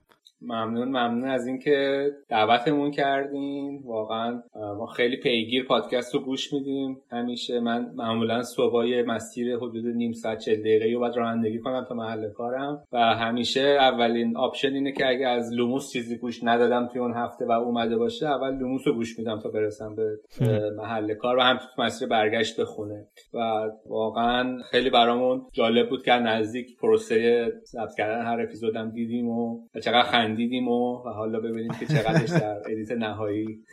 ممنون 0.46 0.88
ممنون 0.88 1.28
از 1.28 1.46
اینکه 1.46 2.06
دعوتمون 2.28 2.90
کردین. 2.90 3.82
واقعا 3.84 4.42
ما 4.54 4.86
خیلی 4.86 5.16
پیگیر 5.16 5.64
پادکست 5.64 6.14
رو 6.14 6.20
گوش 6.20 6.52
میدیم. 6.52 7.00
همیشه 7.10 7.60
من 7.60 7.90
معمولا 7.94 8.42
صبحای 8.42 9.02
مسیر 9.02 9.56
حدود 9.56 9.86
نیم 9.86 10.12
ساعت 10.12 10.38
چل 10.38 10.54
دقیقه 10.54 10.92
رو 10.92 11.00
باید 11.00 11.16
رانندگی 11.16 11.58
کنم 11.58 11.84
تا 11.88 11.94
محل 11.94 12.30
کارم. 12.30 12.82
و 12.92 12.98
همیشه 12.98 13.60
اولین 13.60 14.36
option 14.36 14.74
اینه 14.74 14.92
که 14.92 15.08
اگه 15.08 15.28
از 15.28 15.52
لوموس 15.52 15.92
چیزی 15.92 16.18
گوش 16.18 16.44
ندادم 16.44 16.88
توی 16.92 17.00
اون 17.00 17.14
هفته 17.14 17.46
و 17.46 17.50
اومده 17.50 17.96
باشه 17.96 18.26
اول 18.26 18.54
لوموس 18.54 18.86
رو 18.86 18.94
گوش 18.94 19.18
میدم 19.18 19.40
تا 19.40 19.48
برسم 19.48 19.94
به 19.94 20.18
محل 20.76 21.14
کار 21.14 21.36
و 21.36 21.40
هم 21.40 21.56
تو 21.56 21.82
مسیر 21.82 22.08
برگشت 22.08 22.60
به 22.60 22.72
خونه. 22.72 23.06
و 23.34 23.38
واقعا 23.86 24.58
خیلی 24.70 24.90
برامون 24.90 25.42
جالب 25.52 25.88
بود 25.88 26.04
که 26.04 26.12
نزدیک 26.12 26.76
پروسه 26.80 27.52
ثبت 27.64 27.94
کردن 27.98 28.26
هر 28.26 28.40
اپیزودم 28.40 28.90
دیدیم 28.90 29.28
و 29.28 29.60
چقدر 29.82 30.02
خندیدیم 30.32 30.68
و, 30.68 31.02
و 31.06 31.08
حالا 31.08 31.40
ببینیم 31.40 31.72
که 31.80 31.86
چقدرش 31.86 32.30
در 32.30 32.56
ادیت 32.66 32.92
نهایی 32.92 33.64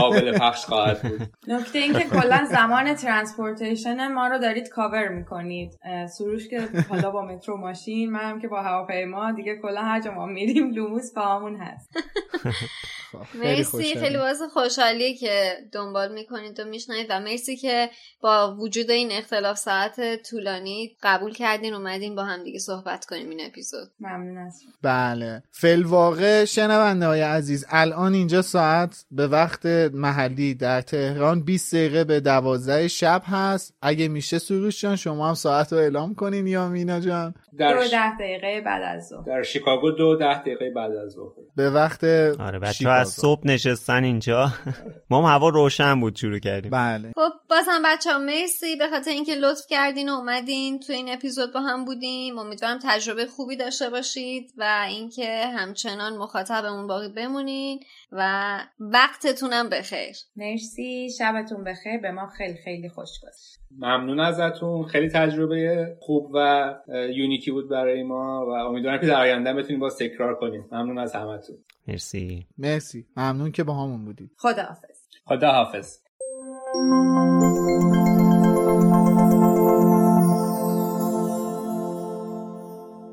قابل 0.00 0.38
پخش 0.38 0.64
خواهد 0.64 1.02
بود. 1.02 1.20
نکته 1.48 1.78
این 1.78 1.92
که 1.92 2.04
کلا 2.04 2.44
زمان 2.50 2.94
transportation 2.94 4.12
ما 4.12 4.26
رو 4.26 4.38
دارید 4.38 4.68
کاور 4.68 5.08
می‌کنید. 5.08 5.78
سروش 6.08 6.48
که 6.48 6.60
حالا 6.88 7.10
با 7.10 7.22
مترو 7.22 7.56
ماشین 7.56 8.10
منم 8.10 8.40
که 8.40 8.48
با 8.48 8.62
هواپیما 8.62 9.32
دیگه 9.32 9.56
کلا 9.62 9.82
هر 9.82 10.00
جا 10.00 10.10
ما 10.10 10.26
میریم 10.26 10.70
لوموس 10.70 11.14
باهامون 11.14 11.56
هست. 11.56 11.90
مرسی 13.34 13.94
خیلی 13.94 14.16
باز 14.16 14.42
خوشحالیه 14.52 15.14
که 15.14 15.56
دنبال 15.72 16.12
می‌کنید 16.12 16.60
و 16.60 16.64
میشنید 16.64 17.06
و 17.10 17.20
مرسی 17.20 17.56
که 17.56 17.90
با 18.20 18.56
وجود 18.56 18.90
این 18.90 19.12
اختلاف 19.12 19.58
ساعت 19.58 20.22
طولانی 20.30 20.96
قبول 21.02 21.32
کردین 21.32 21.74
اومدین 21.74 22.14
با 22.14 22.24
هم 22.24 22.42
دیگه 22.42 22.58
صحبت 22.58 23.04
کنیم 23.04 23.30
این 23.30 23.40
اپیزود. 23.46 23.88
ممنون 24.00 24.38
از 24.38 24.62
بله. 24.82 25.42
فل 25.50 25.82
واقع 25.82 26.44
شنونده 26.44 27.06
های 27.06 27.20
عزیز 27.20 27.66
الان 27.70 28.14
اینجا 28.14 28.42
ساعت 28.42 29.04
به 29.10 29.26
وقت 29.26 29.66
محلی 29.92 30.54
در 30.54 30.80
تهران 30.80 31.44
20 31.44 31.74
دقیقه 31.74 32.04
به 32.04 32.20
12 32.20 32.88
شب 32.88 33.22
هست. 33.24 33.74
اگه 33.82 34.08
میشه 34.08 34.38
سروش 34.38 34.80
جان 34.80 34.96
شما 34.96 35.28
هم 35.28 35.34
ساعت 35.34 35.72
رو 35.72 35.78
اعلام 35.78 36.14
کنین 36.14 36.46
یا 36.46 36.68
مینا 36.68 37.00
جان. 37.00 37.34
در 37.58 37.74
دو 37.74 37.88
ده 37.88 38.16
دقیقه 38.16 38.60
بعد 38.60 38.82
از 38.82 39.08
ظهر. 39.08 39.22
در 39.26 39.42
شیکاگو 39.42 39.90
دو 39.90 40.16
ده 40.16 40.40
دقیقه 40.40 40.70
بعد 40.70 40.92
از 40.92 41.10
ظهر. 41.10 41.32
به 41.56 41.70
وقت 41.70 42.04
آره 42.04 42.58
بچه 42.58 42.88
از 42.96 43.08
صبح 43.08 43.46
نشستن 43.46 44.04
اینجا. 44.04 44.52
ما 45.10 45.18
هم 45.18 45.34
هوا 45.34 45.48
روشن 45.48 46.00
بود 46.00 46.16
شروع 46.16 46.38
کردیم. 46.38 46.70
بله. 46.70 47.12
خب 47.14 47.32
باز 47.50 47.64
هم 47.68 47.82
بچه 47.84 48.12
ها 48.12 48.18
مرسی. 48.18 48.76
به 48.76 48.88
خاطر 48.88 49.10
اینکه 49.10 49.34
لطف 49.34 49.66
کردین 49.70 50.08
و 50.08 50.12
اومدین 50.12 50.80
تو 50.80 50.92
این 50.92 51.08
اپیزود 51.08 51.52
با 51.52 51.60
هم 51.60 51.84
بودیم. 51.84 52.38
امیدوارم 52.38 52.78
تجربه 52.82 53.26
خوبی 53.26 53.56
داشته 53.56 53.90
باشید 53.90 54.52
و 54.56 54.84
اینکه 54.88 55.46
همچنان 55.46 56.16
مخاطبمون 56.16 56.86
باقی 56.86 57.08
بمونین 57.08 57.80
و 58.12 58.60
وقتتونم 58.80 59.68
بخیر. 59.68 60.16
مرسی. 60.36 61.08
شبتون 61.18 61.64
بخیر. 61.64 62.00
به 62.00 62.10
ما 62.10 62.26
خیلی 62.26 62.58
خیلی 62.64 62.88
خوش 62.88 63.10
گذشت. 63.22 63.55
ممنون 63.70 64.20
ازتون. 64.20 64.84
خیلی 64.84 65.08
تجربه 65.08 65.96
خوب 66.00 66.30
و 66.34 66.74
یونیکی 67.14 67.50
بود 67.50 67.68
برای 67.68 68.02
ما 68.02 68.46
و 68.46 68.50
امیدوارم 68.50 69.00
که 69.00 69.06
در 69.06 69.20
آینده 69.20 69.52
بتونیم 69.52 69.80
باز 69.80 69.98
تکرار 69.98 70.34
کنیم. 70.34 70.64
ممنون 70.72 70.98
از 70.98 71.14
همتون. 71.14 71.56
مرسی. 71.88 72.46
مرسی. 72.58 73.06
ممنون 73.16 73.52
که 73.52 73.64
با 73.64 73.74
همون 73.74 74.04
بودید. 74.04 74.30
خداحافظ. 74.36 74.98
خداحافظ. 75.24 75.98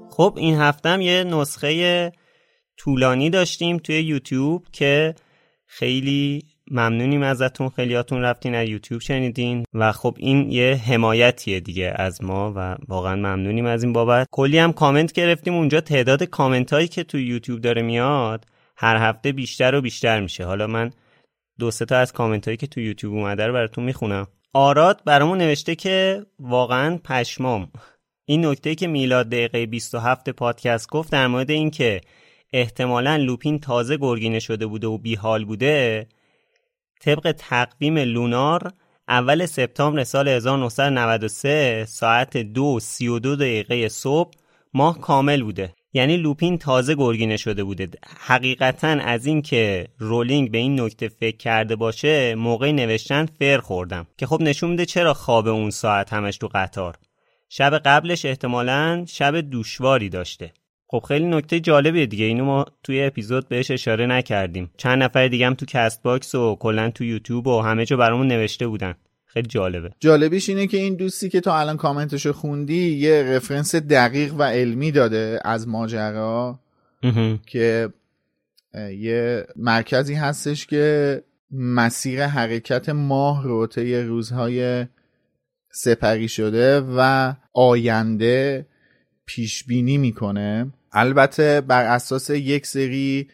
خب 0.10 0.34
این 0.38 0.56
هفتم 0.56 1.02
یه 1.02 1.24
نسخه 1.24 2.12
طولانی 2.78 3.30
داشتیم 3.30 3.78
توی 3.78 4.02
یوتیوب 4.02 4.66
که 4.72 5.16
خیلی 5.66 6.46
ممنونیم 6.72 7.24
ازتون. 7.24 7.70
خیلیاتون 7.70 8.22
رفتین 8.22 8.56
از 8.56 8.70
یوتیوب 8.70 9.02
شنیدین 9.02 9.66
و 9.74 9.92
خب 9.92 10.16
این 10.20 10.52
یه 10.52 10.76
حمایتیه 10.76 11.60
دیگه 11.60 11.94
از 11.96 12.24
ما 12.24 12.54
و 12.56 12.76
واقعا 12.88 13.16
ممنونیم 13.16 13.66
از 13.66 13.84
این 13.84 13.94
بابت. 13.94 14.28
کلی 14.32 14.58
هم 14.58 14.74
کامنت 14.74 15.14
گرفتیم. 15.14 15.54
اونجا 15.54 15.82
تعداد 15.82 16.24
کامنت 16.24 16.74
هایی 16.74 16.88
که 16.88 17.04
توی 17.04 17.26
یوتیوب 17.26 17.62
داره 17.62 17.82
میاد 17.82 18.46
هر 18.78 19.10
هفته 19.10 19.32
بیشتر 19.32 19.76
و 19.76 19.82
بیشتر 19.82 20.20
میشه. 20.20 20.46
حالا 20.46 20.68
من 20.68 20.92
دو 21.60 21.72
سه 21.72 21.86
تا 21.86 21.98
از 21.98 22.14
کامنت 22.14 22.46
هایی 22.46 22.58
که 22.58 22.68
تو 22.68 22.80
یوتیوب 22.80 23.14
اومده 23.14 23.48
رو 23.48 23.54
براتون 23.54 23.84
می‌خونم. 23.84 24.28
آراد 24.54 25.02
برامون 25.06 25.38
نوشته 25.38 25.76
که 25.76 26.26
واقعا 26.40 27.00
پشمام. 27.04 27.72
این 28.26 28.46
نکته 28.46 28.76
که 28.76 28.88
میلاد 28.88 29.30
دقیقه 29.30 29.66
27 29.66 30.30
پادکست 30.30 30.90
گفت 30.90 31.12
در 31.12 31.28
مورد 31.28 31.52
این 31.52 31.72
که 31.72 32.02
احتمالا 32.54 33.16
لوپین 33.16 33.60
تازه 33.60 33.98
گرگینه 33.98 34.40
شده 34.40 34.66
بوده 34.66 34.88
و 34.88 34.98
بیحال 34.98 35.46
بوده 35.46 36.08
طبق 37.06 37.32
تقویم 37.32 37.98
لونار 37.98 38.72
اول 39.08 39.46
سپتامبر 39.46 40.04
سال 40.04 40.28
1993 40.28 41.86
ساعت 41.88 42.38
دو 42.38 42.80
سی 42.80 43.08
و 43.08 43.20
دو 43.20 43.36
دقیقه 43.36 43.90
صبح 43.90 44.32
ماه 44.74 45.02
کامل 45.02 45.44
بوده. 45.44 45.74
یعنی 45.94 46.18
لوپین 46.18 46.58
تازه 46.58 46.96
گرگینه 46.96 47.38
شده 47.38 47.64
بوده. 47.64 47.88
حقیقتا 48.20 48.88
از 48.88 49.26
این 49.26 49.42
که 49.42 49.88
رولینگ 49.98 50.52
به 50.52 50.58
این 50.58 50.82
نکته 50.82 51.08
فکر 51.08 51.38
کرده 51.38 51.76
باشه 51.76 52.36
موقع 52.36 52.72
نوشتن 52.72 53.26
پر 53.26 53.58
خوردم. 53.58 54.08
که 54.18 54.26
خب 54.26 54.42
نشون 54.42 54.70
میده 54.70 54.86
چرا 54.86 55.14
خواب 55.14 55.48
اون 55.48 55.70
ساعت 55.70 56.14
همش 56.14 56.38
تو 56.38 56.50
قطار. 56.54 56.96
شب 57.50 57.78
قبلش 57.78 58.26
احتمالا 58.26 59.06
شب 59.08 59.36
دشواری 59.42 60.10
داشته. 60.10 60.54
خب 60.94 61.04
خیلی 61.08 61.26
نکته 61.26 61.60
جالبیه 61.60 62.06
دیگه 62.06 62.26
اینو 62.26 62.46
ما 62.46 62.66
توی 62.84 63.04
اپیزود 63.04 63.48
بهش 63.50 63.72
اشاره 63.72 64.06
نکردیم. 64.06 64.72
چند 64.78 65.04
نفر 65.04 65.28
دیگه 65.28 65.46
هم 65.46 65.54
تو 65.54 65.66
کست 65.66 66.04
باکس 66.04 66.36
و 66.36 66.56
کلا 66.56 66.90
تو 66.90 67.04
یوتیوب 67.04 67.48
و 67.48 67.62
همه 67.62 67.86
جا 67.86 67.98
برامون 67.98 68.28
نوشته 68.28 68.68
بودن. 68.68 68.96
خیلی 69.26 69.48
جالبه. 69.48 69.92
جالبیش 70.00 70.50
اینه 70.50 70.68
که 70.68 70.78
این 70.78 70.96
دوستی 70.96 71.30
که 71.30 71.42
تا 71.42 71.60
الان 71.60 71.78
کامنتشو 71.78 72.34
خوندی 72.34 72.90
یه 72.90 73.24
رفرنس 73.24 73.76
دقیق 73.76 74.34
و 74.34 74.44
علمی 74.44 74.92
داده 74.92 75.40
از 75.46 75.68
ماجرا 75.68 76.60
که 77.46 77.90
یه 78.98 79.48
مرکزی 79.56 80.14
هستش 80.14 80.66
که 80.66 81.22
مسیر 81.52 82.26
حرکت 82.26 82.90
ماه 82.90 83.44
رو 83.44 83.68
طی 83.68 83.96
روزهای 83.96 84.86
سپری 85.72 86.28
شده 86.28 86.80
و 86.80 87.34
آینده 87.54 88.66
پیش 89.26 89.64
بینی 89.64 89.98
می‌کنه. 89.98 90.72
البته 90.94 91.62
بر 91.62 91.86
اساس 91.86 92.30
یک 92.30 92.68
سری 92.68 93.28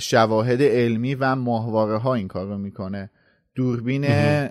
شواهد 0.00 0.62
علمی 0.62 1.14
و 1.14 1.34
ماهواره 1.34 1.98
ها 1.98 2.14
این 2.14 2.28
کار 2.28 2.46
رو 2.46 2.58
می‌کنه. 2.58 3.10
دوربین 3.54 4.04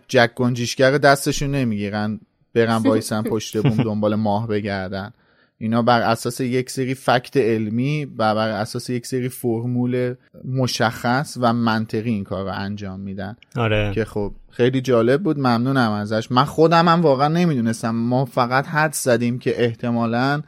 جک 0.08 0.32
گنجیشگر 0.36 0.98
دستشون 0.98 1.52
نمی‌گیرن 1.52 2.20
برن 2.54 2.80
بایسن 2.80 3.22
پشت 3.22 3.58
بوم 3.58 3.84
دنبال 3.88 4.16
ماه 4.16 4.48
بگردن. 4.48 5.12
اینا 5.58 5.82
بر 5.82 6.02
اساس 6.02 6.42
یک 6.42 6.70
سری 6.70 6.94
فکت 6.94 7.38
علمی 7.38 8.06
و 8.06 8.36
بر 8.36 8.50
اساس 8.50 8.90
یک 8.90 9.06
سری 9.06 9.30
فرمول 9.30 10.16
مشخص 10.46 11.38
و 11.42 11.54
منطقی 11.54 12.10
این 12.10 12.24
کار 12.24 12.46
رو 12.46 12.52
انجام 12.54 13.00
میدن. 13.00 13.36
آره. 13.56 13.92
که 13.96 14.06
خب 14.06 14.32
خیلی 14.50 14.82
جالب 14.82 15.24
بود 15.24 15.40
ممنونم 15.40 15.92
ازش. 15.92 16.32
من 16.32 16.46
خودم 16.46 16.88
هم 16.88 17.02
واقعا 17.02 17.28
نمی‌دونستم. 17.28 17.90
ما 17.90 18.26
فقط 18.26 18.68
حد 18.68 18.94
زدیم 18.94 19.40
که 19.40 19.64
احتمالا 19.64 20.42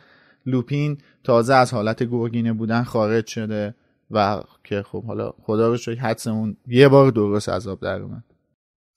لوپین 0.46 0.98
تازه 1.24 1.54
از 1.54 1.74
حالت 1.74 2.04
گرگینه 2.04 2.54
بودن 2.54 2.84
خارج 2.84 3.28
شده 3.28 3.76
و 4.12 4.42
که 4.64 4.84
خب 4.84 5.04
حالا 5.04 5.34
خدا 5.42 5.68
رو 5.68 5.78
شکر 5.78 6.00
حدسمون 6.00 6.58
یه 6.68 6.88
بار 6.88 7.12
درست 7.12 7.50
عذاب 7.50 7.80
در 7.80 8.02
اومد. 8.02 8.24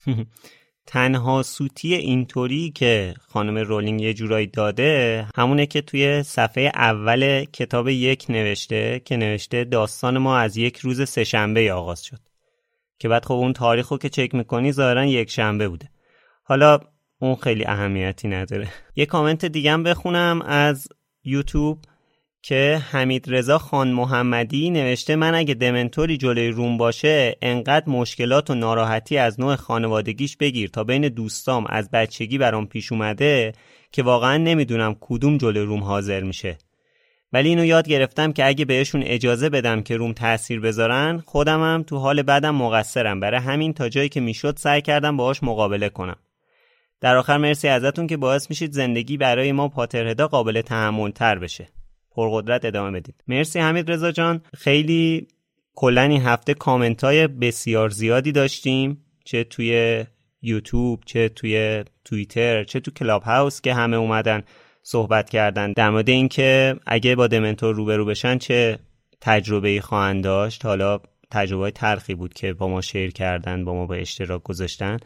تنها 0.86 1.42
سوتی 1.42 1.94
اینطوری 1.94 2.70
که 2.70 3.14
خانم 3.28 3.58
رولینگ 3.58 4.00
یه 4.00 4.14
جورایی 4.14 4.46
داده 4.46 5.26
همونه 5.34 5.66
که 5.66 5.80
توی 5.80 6.22
صفحه 6.22 6.72
اول 6.74 7.44
کتاب 7.44 7.88
یک 7.88 8.26
نوشته 8.28 9.00
که 9.04 9.16
نوشته 9.16 9.64
داستان 9.64 10.18
ما 10.18 10.38
از 10.38 10.56
یک 10.56 10.78
روز 10.78 11.08
سهشنبه 11.08 11.72
آغاز 11.72 12.04
شد. 12.04 12.18
که 12.98 13.08
بعد 13.08 13.24
خب 13.24 13.34
اون 13.34 13.52
تاریخ 13.52 13.88
رو 13.88 13.98
که 13.98 14.08
چک 14.08 14.34
می‌کنی 14.34 14.72
ظاهرا 14.72 15.04
یک 15.04 15.30
شنبه 15.30 15.68
بوده. 15.68 15.90
حالا 16.42 16.80
اون 17.18 17.34
خیلی 17.34 17.64
اهمیتی 17.64 18.28
نداره. 18.28 18.68
یه 18.96 19.06
کامنت 19.06 19.44
دیگه 19.44 19.76
بخونم 19.76 20.42
از 20.42 20.88
یوتیوب. 21.24 21.78
که 22.46 22.82
حمید 22.90 23.24
رضا 23.28 23.58
خان 23.58 23.88
محمدی 23.88 24.70
نوشته 24.70 25.16
من 25.16 25.34
اگه 25.34 25.54
دمنتوری 25.54 26.16
جلوی 26.16 26.48
روم 26.48 26.76
باشه 26.76 27.36
انقدر 27.42 27.88
مشکلات 27.88 28.50
و 28.50 28.54
ناراحتی 28.54 29.18
از 29.18 29.40
نوع 29.40 29.56
خانوادگیش 29.56 30.36
بگیر 30.36 30.68
تا 30.68 30.84
بین 30.84 31.08
دوستام 31.08 31.66
از 31.68 31.90
بچگی 31.90 32.38
برام 32.38 32.66
پیش 32.66 32.92
اومده 32.92 33.52
که 33.92 34.02
واقعا 34.02 34.36
نمی‌دونم 34.36 34.96
کدوم 35.00 35.38
جلوی 35.38 35.64
روم 35.64 35.84
حاضر 35.84 36.20
میشه. 36.20 36.58
ولی 37.32 37.48
اینو 37.48 37.64
یاد 37.64 37.88
گرفتم 37.88 38.32
که 38.32 38.46
اگه 38.46 38.64
بهشون 38.64 39.02
اجازه 39.02 39.50
بدم 39.50 39.82
که 39.82 39.96
روم 39.96 40.12
تاثیر 40.12 40.60
بذارن 40.60 41.22
خودمم 41.26 41.84
تو 41.86 41.98
حال 41.98 42.22
بدم 42.22 42.54
مقصرم. 42.54 43.20
برای 43.20 43.40
همین 43.40 43.72
تا 43.72 43.88
جایی 43.88 44.08
که 44.08 44.20
می‌شد 44.20 44.56
سعی 44.56 44.82
کردم 44.82 45.16
باهاش 45.16 45.42
مقابله 45.42 45.88
کنم. 45.88 46.16
در 47.00 47.16
آخر 47.16 47.36
مرسی 47.36 47.68
ازتون 47.68 48.06
که 48.06 48.16
باعث 48.16 48.50
میشید 48.50 48.72
زندگی 48.72 49.16
برای 49.16 49.52
ما 49.52 49.68
پاترهدا 49.68 50.28
قابل 50.28 50.60
تحمل 50.60 51.10
تر 51.10 51.38
بشه. 51.38 51.68
پرقدرت 52.14 52.64
ادامه 52.64 53.00
بدید. 53.00 53.14
مرسی 53.28 53.58
حمید 53.58 53.90
رضا 53.90 54.12
جان. 54.12 54.40
خیلی 54.56 55.28
کلا 55.74 56.02
این 56.02 56.22
هفته 56.22 56.54
کامنت 56.54 57.04
های 57.04 57.26
بسیار 57.26 57.90
زیادی 57.90 58.32
داشتیم 58.32 59.04
چه 59.24 59.44
توی 59.44 60.04
یوتیوب 60.42 61.02
چه 61.06 61.28
توی 61.28 61.84
توییتر 62.04 62.64
چه 62.64 62.80
تو 62.80 62.90
کلاب 62.90 63.22
هاوس 63.22 63.60
که 63.60 63.74
همه 63.74 63.96
اومدن 63.96 64.42
صحبت 64.82 65.30
کردن. 65.30 65.72
در 65.72 65.90
مورد 65.90 66.08
اینکه 66.08 66.76
اگه 66.86 67.16
با 67.16 67.26
دمنتور 67.26 67.74
روبرو 67.74 68.04
بشن 68.04 68.38
چه 68.38 68.78
تجربه 69.20 69.68
ای 69.68 69.80
خواهند 69.80 70.24
داشت؟ 70.24 70.64
حالا 70.66 71.00
تجربه 71.30 71.70
تلخی 71.70 72.14
بود 72.14 72.34
که 72.34 72.52
با 72.52 72.68
ما 72.68 72.80
شیر 72.80 73.12
کردن 73.12 73.64
با 73.64 73.74
ما 73.74 73.86
به 73.86 74.00
اشتراک 74.00 74.42
گذاشتن. 74.42 74.96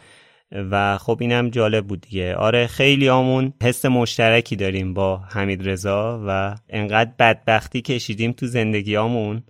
و 0.53 0.99
خب 0.99 1.19
اینم 1.21 1.51
جالب 1.51 1.87
بود 1.87 2.01
دیگه. 2.01 2.35
آره 2.35 2.67
خیلی 2.67 3.09
آمون 3.09 3.53
حس 3.63 3.85
مشترکی 3.85 4.57
داریم 4.57 4.95
با 4.95 5.17
حمید 5.17 5.69
رضا 5.69 6.25
و 6.27 6.57
انقدر 6.69 7.13
بدبختی 7.19 7.83
کشیدیم 7.83 8.33
تو 8.33 8.47
زندگیامون 8.47 9.43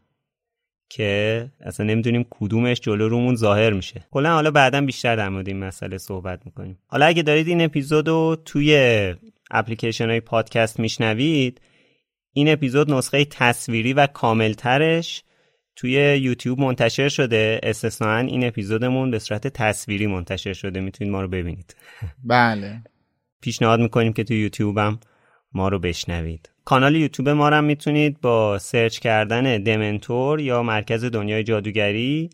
که 0.91 1.51
اصلا 1.61 1.87
نمی‌دونیم 1.87 2.27
کدومش 2.31 2.81
جلو 2.81 3.09
رومون 3.09 3.35
ظاهر 3.35 3.73
میشه. 3.73 4.07
کلا 4.11 4.33
حالا 4.35 4.51
بعدا 4.51 4.81
بیشتر 4.81 5.17
در 5.17 5.29
مورد 5.29 5.49
این 5.49 5.59
مسئله 5.59 5.99
صحبت 5.99 6.47
می‌کنیم. 6.47 6.79
حالا 6.87 7.07
اگه 7.07 7.23
دارید 7.23 7.49
این 7.49 7.61
اپیزود 7.61 8.09
رو 8.09 8.37
توی 8.45 9.15
اپلیکیشن 9.51 10.09
های 10.09 10.21
پادکست 10.21 10.81
میشنوید 10.81 11.61
این 12.33 12.53
اپیزود 12.53 12.91
نسخه 12.91 13.25
تصویری 13.25 13.93
و 13.93 14.07
کاملترش 14.07 15.23
توی 15.81 16.19
یوتیوب 16.19 16.61
منتشر 16.61 17.09
شده. 17.09 17.61
استثنان 17.63 18.27
این 18.27 18.47
اپیزودمون 18.47 19.11
به 19.11 19.19
صورت 19.19 19.49
تصویری 19.49 20.07
منتشر 20.07 20.53
شده. 20.53 20.81
می‌تونید 20.81 21.13
ما 21.13 21.23
رو 21.23 21.29
ببینید. 21.29 21.77
بله. 22.25 22.83
پیشنهاد 23.41 23.81
می‌کنیم 23.81 24.13
که 24.13 24.25
توی 24.25 24.41
یوتیوبم 24.41 25.01
ما 25.53 25.69
رو 25.69 25.79
بشنوید. 25.79 26.51
کانال 26.65 26.97
یوتیوب 26.97 27.29
ما 27.29 27.49
رو 27.49 27.63
می‌تونید 27.63 28.21
با 28.21 28.59
سرچ 28.59 28.99
کردن 28.99 29.63
دمنتور 29.63 30.41
یا 30.41 30.63
مرکز 30.63 31.05
دنیای 31.05 31.45
جادوگری 31.45 32.31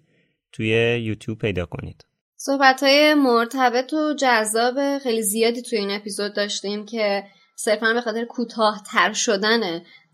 توی 0.52 0.68
یوتیوب 1.02 1.38
پیدا 1.38 1.66
کنید. 1.66 2.04
صحبت 2.36 2.82
های 2.82 3.14
مرتبط 3.14 3.92
و 3.92 4.14
جذاب 4.18 4.98
خیلی 4.98 5.22
زیادی 5.22 5.62
توی 5.62 5.78
این 5.78 5.90
اپیزود 5.90 6.34
داشتیم 6.36 6.86
که 6.86 7.24
صرفا 7.56 7.92
به 7.94 8.00
خاطر 8.00 8.24
کوتاه 8.24 8.82
تر 8.92 9.12
شدن 9.12 9.60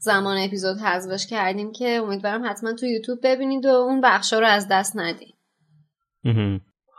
زمان 0.03 0.37
اپیزود 0.39 0.77
حذفش 0.79 1.27
کردیم 1.27 1.73
که 1.73 1.89
امیدوارم 1.89 2.51
حتما 2.51 2.73
تو 2.73 2.87
یوتیوب 2.87 3.19
ببینید 3.23 3.67
و 3.67 3.69
اون 3.69 4.01
بخشا 4.01 4.39
رو 4.39 4.47
از 4.47 4.69
دست 4.71 4.97
ندید 4.97 5.35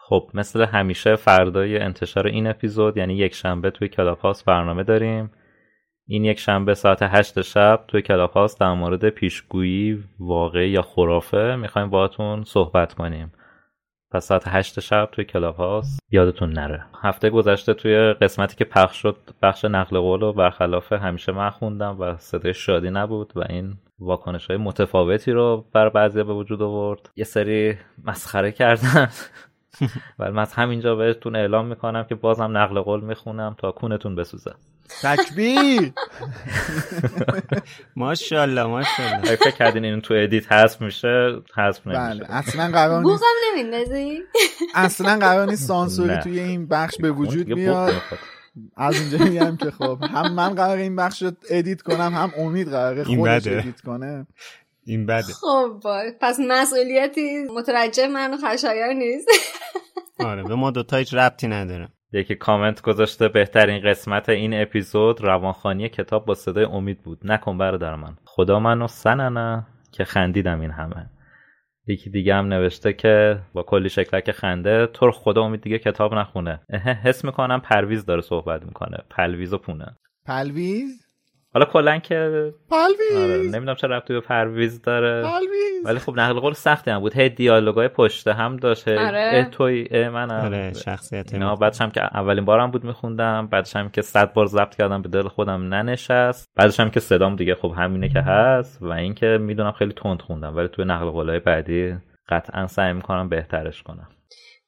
خب 0.07 0.29
مثل 0.33 0.65
همیشه 0.65 1.15
فردای 1.15 1.77
انتشار 1.77 2.27
این 2.27 2.47
اپیزود 2.47 2.97
یعنی 2.97 3.13
یک 3.13 3.33
شنبه 3.33 3.71
توی 3.71 3.87
کلاب 3.87 4.19
هاوس 4.19 4.45
برنامه 4.45 4.83
داریم. 4.83 5.31
این 6.07 6.25
یک 6.25 6.39
شنبه 6.39 6.73
ساعت 6.73 6.99
هشت 7.01 7.41
شب 7.41 7.83
توی 7.87 8.01
کلاب 8.01 8.31
هاوس 8.31 8.59
در 8.59 8.73
مورد 8.73 9.09
پیشگویی 9.09 10.03
واقعی 10.19 10.69
یا 10.69 10.81
خرافه 10.81 11.55
می‌خوایم 11.55 11.89
باهاتون 11.89 12.43
صحبت 12.43 12.93
کنیم. 12.93 13.31
پس 14.11 14.25
ساعت 14.27 14.43
هشت 14.47 14.79
شب 14.79 15.09
توی 15.11 15.25
کلاب 15.25 15.55
هاوس 15.55 15.99
یادتون 16.11 16.49
نره. 16.49 16.85
هفته 17.01 17.29
گذشته 17.29 17.73
توی 17.73 18.13
قسمتی 18.13 18.55
که 18.55 18.65
پخش 18.65 19.01
شد 19.01 19.17
بخش 19.41 19.65
نقل 19.65 19.99
قول 19.99 20.23
و 20.23 20.33
برخلاف 20.33 20.93
همیشه 20.93 21.31
من 21.31 21.49
خوندم 21.49 21.95
و 21.99 22.17
صدای 22.17 22.53
شادی 22.53 22.89
نبود 22.89 23.33
و 23.35 23.43
این 23.49 23.73
واکنش 23.99 24.47
های 24.47 24.57
متفاوتی 24.57 25.31
رو 25.31 25.65
برا 25.73 25.89
بعضی 25.89 26.23
به 26.23 26.33
وجود 26.33 26.61
آورد. 26.61 27.09
یه 27.15 27.23
سری 27.23 27.77
مسخره 28.05 28.51
کردن. 28.51 29.09
ولی 30.19 30.31
من 30.31 30.41
از 30.41 30.53
همینجا 30.53 30.95
بهتون 30.95 31.35
اعلام 31.35 31.65
می‌کنم 31.65 32.03
که 32.03 32.15
بازم 32.15 32.57
نقل 32.57 32.81
قول 32.81 33.01
می‌خونم 33.01 33.55
تا 33.57 33.71
کونتون 33.71 34.15
بسوزه. 34.15 34.51
تکبیر. 35.01 35.93
ماشاءالله 37.95 38.63
ماشاءالله. 38.63 39.35
فکر 39.35 39.51
کردین 39.51 39.85
این 39.85 40.01
تو 40.01 40.13
ادیت 40.13 40.51
حذف 40.51 40.81
میشه؟ 40.81 41.41
حذف 41.55 41.87
نمیشه. 41.87 41.99
بله 41.99 42.25
اصلا 42.29 42.71
قرار 42.71 43.03
نیست. 43.03 43.11
بوقم 43.11 43.33
نمیندازی؟ 43.51 44.19
اصلا 44.75 45.19
قرار 45.19 45.49
نیست 45.49 45.67
سانسوری 45.67 46.17
توی 46.17 46.39
این 46.39 46.67
بخش 46.67 46.97
به 46.97 47.11
وجود 47.11 47.45
بیاد. 47.45 47.93
از 48.77 48.95
اینجا 49.01 49.17
میگم 49.25 49.57
که 49.57 49.71
خب 49.71 49.97
هم 50.13 50.33
من 50.33 50.55
قرار 50.55 50.77
این 50.77 50.95
بخش 50.95 51.21
رو 51.21 51.31
ادیت 51.49 51.81
کنم 51.81 52.13
هم 52.13 52.31
امید 52.37 52.69
قراره 52.69 53.03
خودش 53.03 53.47
ادیت 53.47 53.81
کنه. 53.81 54.27
این 54.85 55.05
بده. 55.05 55.33
خب 55.33 55.83
پس 56.21 56.39
مسئولیتی 56.47 57.43
متوجه 57.55 58.07
من 58.07 58.33
و 58.33 58.37
خشایار 58.37 58.93
نیست. 58.93 59.27
آره 60.19 60.43
به 60.43 60.55
ما 60.55 60.71
دوتا 60.71 60.97
هیچ 60.97 61.13
ربطی 61.13 61.47
نداره. 61.47 61.89
یکی 62.13 62.35
کامنت 62.35 62.81
گذاشته 62.81 63.27
بهترین 63.27 63.81
قسمت 63.81 64.29
این 64.29 64.61
اپیزود 64.61 65.21
روان‌خوانی 65.21 65.89
کتاب 65.89 66.25
با 66.25 66.33
صدای 66.33 66.63
امید 66.63 67.03
بود. 67.03 67.19
نکن 67.23 67.57
برادر 67.57 67.95
من. 67.95 68.17
خدا 68.25 68.59
منو 68.59 68.87
نزنه 68.87 69.67
که 69.91 70.03
خندیدم 70.03 70.61
این 70.61 70.71
همه. 70.71 71.09
یکی 71.87 72.09
دیگه 72.09 72.35
هم 72.35 72.45
نوشته 72.45 72.93
که 72.93 73.39
با 73.53 73.63
کلی 73.63 73.89
شکلک 73.89 74.31
خنده 74.31 74.87
تو 74.87 74.99
رو 74.99 75.11
خدا 75.11 75.43
امید 75.43 75.61
دیگه 75.61 75.79
کتاب 75.79 76.13
نخونه. 76.13 76.61
حس 77.03 77.25
می‌کنم 77.25 77.61
پرویز 77.61 78.05
داره 78.05 78.21
صحبت 78.21 78.63
می‌کنه. 78.63 78.97
پلویز 79.09 79.53
و 79.53 79.57
پونه. 79.57 79.97
پلویز؟ 80.25 81.00
حالا 81.53 81.65
کلا 81.65 81.97
که 81.97 82.53
پلویز 82.69 83.17
آره 83.17 83.37
نمی‌دونم 83.37 83.75
چه 83.75 83.87
ربطی 83.87 84.13
به 84.13 84.19
پرویز 84.19 84.81
داره. 84.81 85.21
پلویز 85.21 85.85
ولی 85.85 85.99
خب 85.99 86.19
نقل 86.19 86.39
قول 86.39 86.53
سختی 86.53 86.91
هم 86.91 86.99
بود. 86.99 87.15
هی 87.15 87.29
دیالوگای 87.29 87.87
پشت 87.87 88.27
هم 88.27 88.57
داشت. 88.57 88.87
آره. 88.87 89.47
توی 89.51 89.87
اه 89.91 90.09
من 90.09 90.31
آره 90.31 90.73
شخصیت 90.73 91.33
اینا. 91.33 91.55
بعدش 91.55 91.81
هم 91.81 91.91
که 91.91 92.03
اولین 92.03 92.45
بارم 92.45 92.71
بود 92.71 92.83
میخوندم. 92.83 93.47
بعدش 93.47 93.75
هم 93.75 93.89
که 93.89 94.01
صد 94.01 94.33
بار 94.33 94.45
ضبط 94.45 94.75
کردم 94.75 95.01
به 95.01 95.09
دل 95.09 95.27
خودم 95.27 95.73
ننشست. 95.73 96.49
بعدش 96.55 96.79
هم 96.79 96.89
که 96.89 96.99
صدام 96.99 97.35
دیگه 97.35 97.55
خب 97.55 97.73
همینه 97.77 98.09
که 98.09 98.19
هست. 98.19 98.81
و 98.81 98.91
اینکه 98.91 99.37
می‌دونم 99.41 99.71
خیلی 99.71 99.93
تند 99.93 100.21
خوندم. 100.21 100.55
ولی 100.55 100.67
توی 100.67 100.85
نقل 100.85 101.09
قولای 101.09 101.39
بعدی 101.39 101.95
قطعا 102.29 102.67
سعی 102.67 102.93
می‌کنم 102.93 103.29
بهترش 103.29 103.83
کنم. 103.83 104.07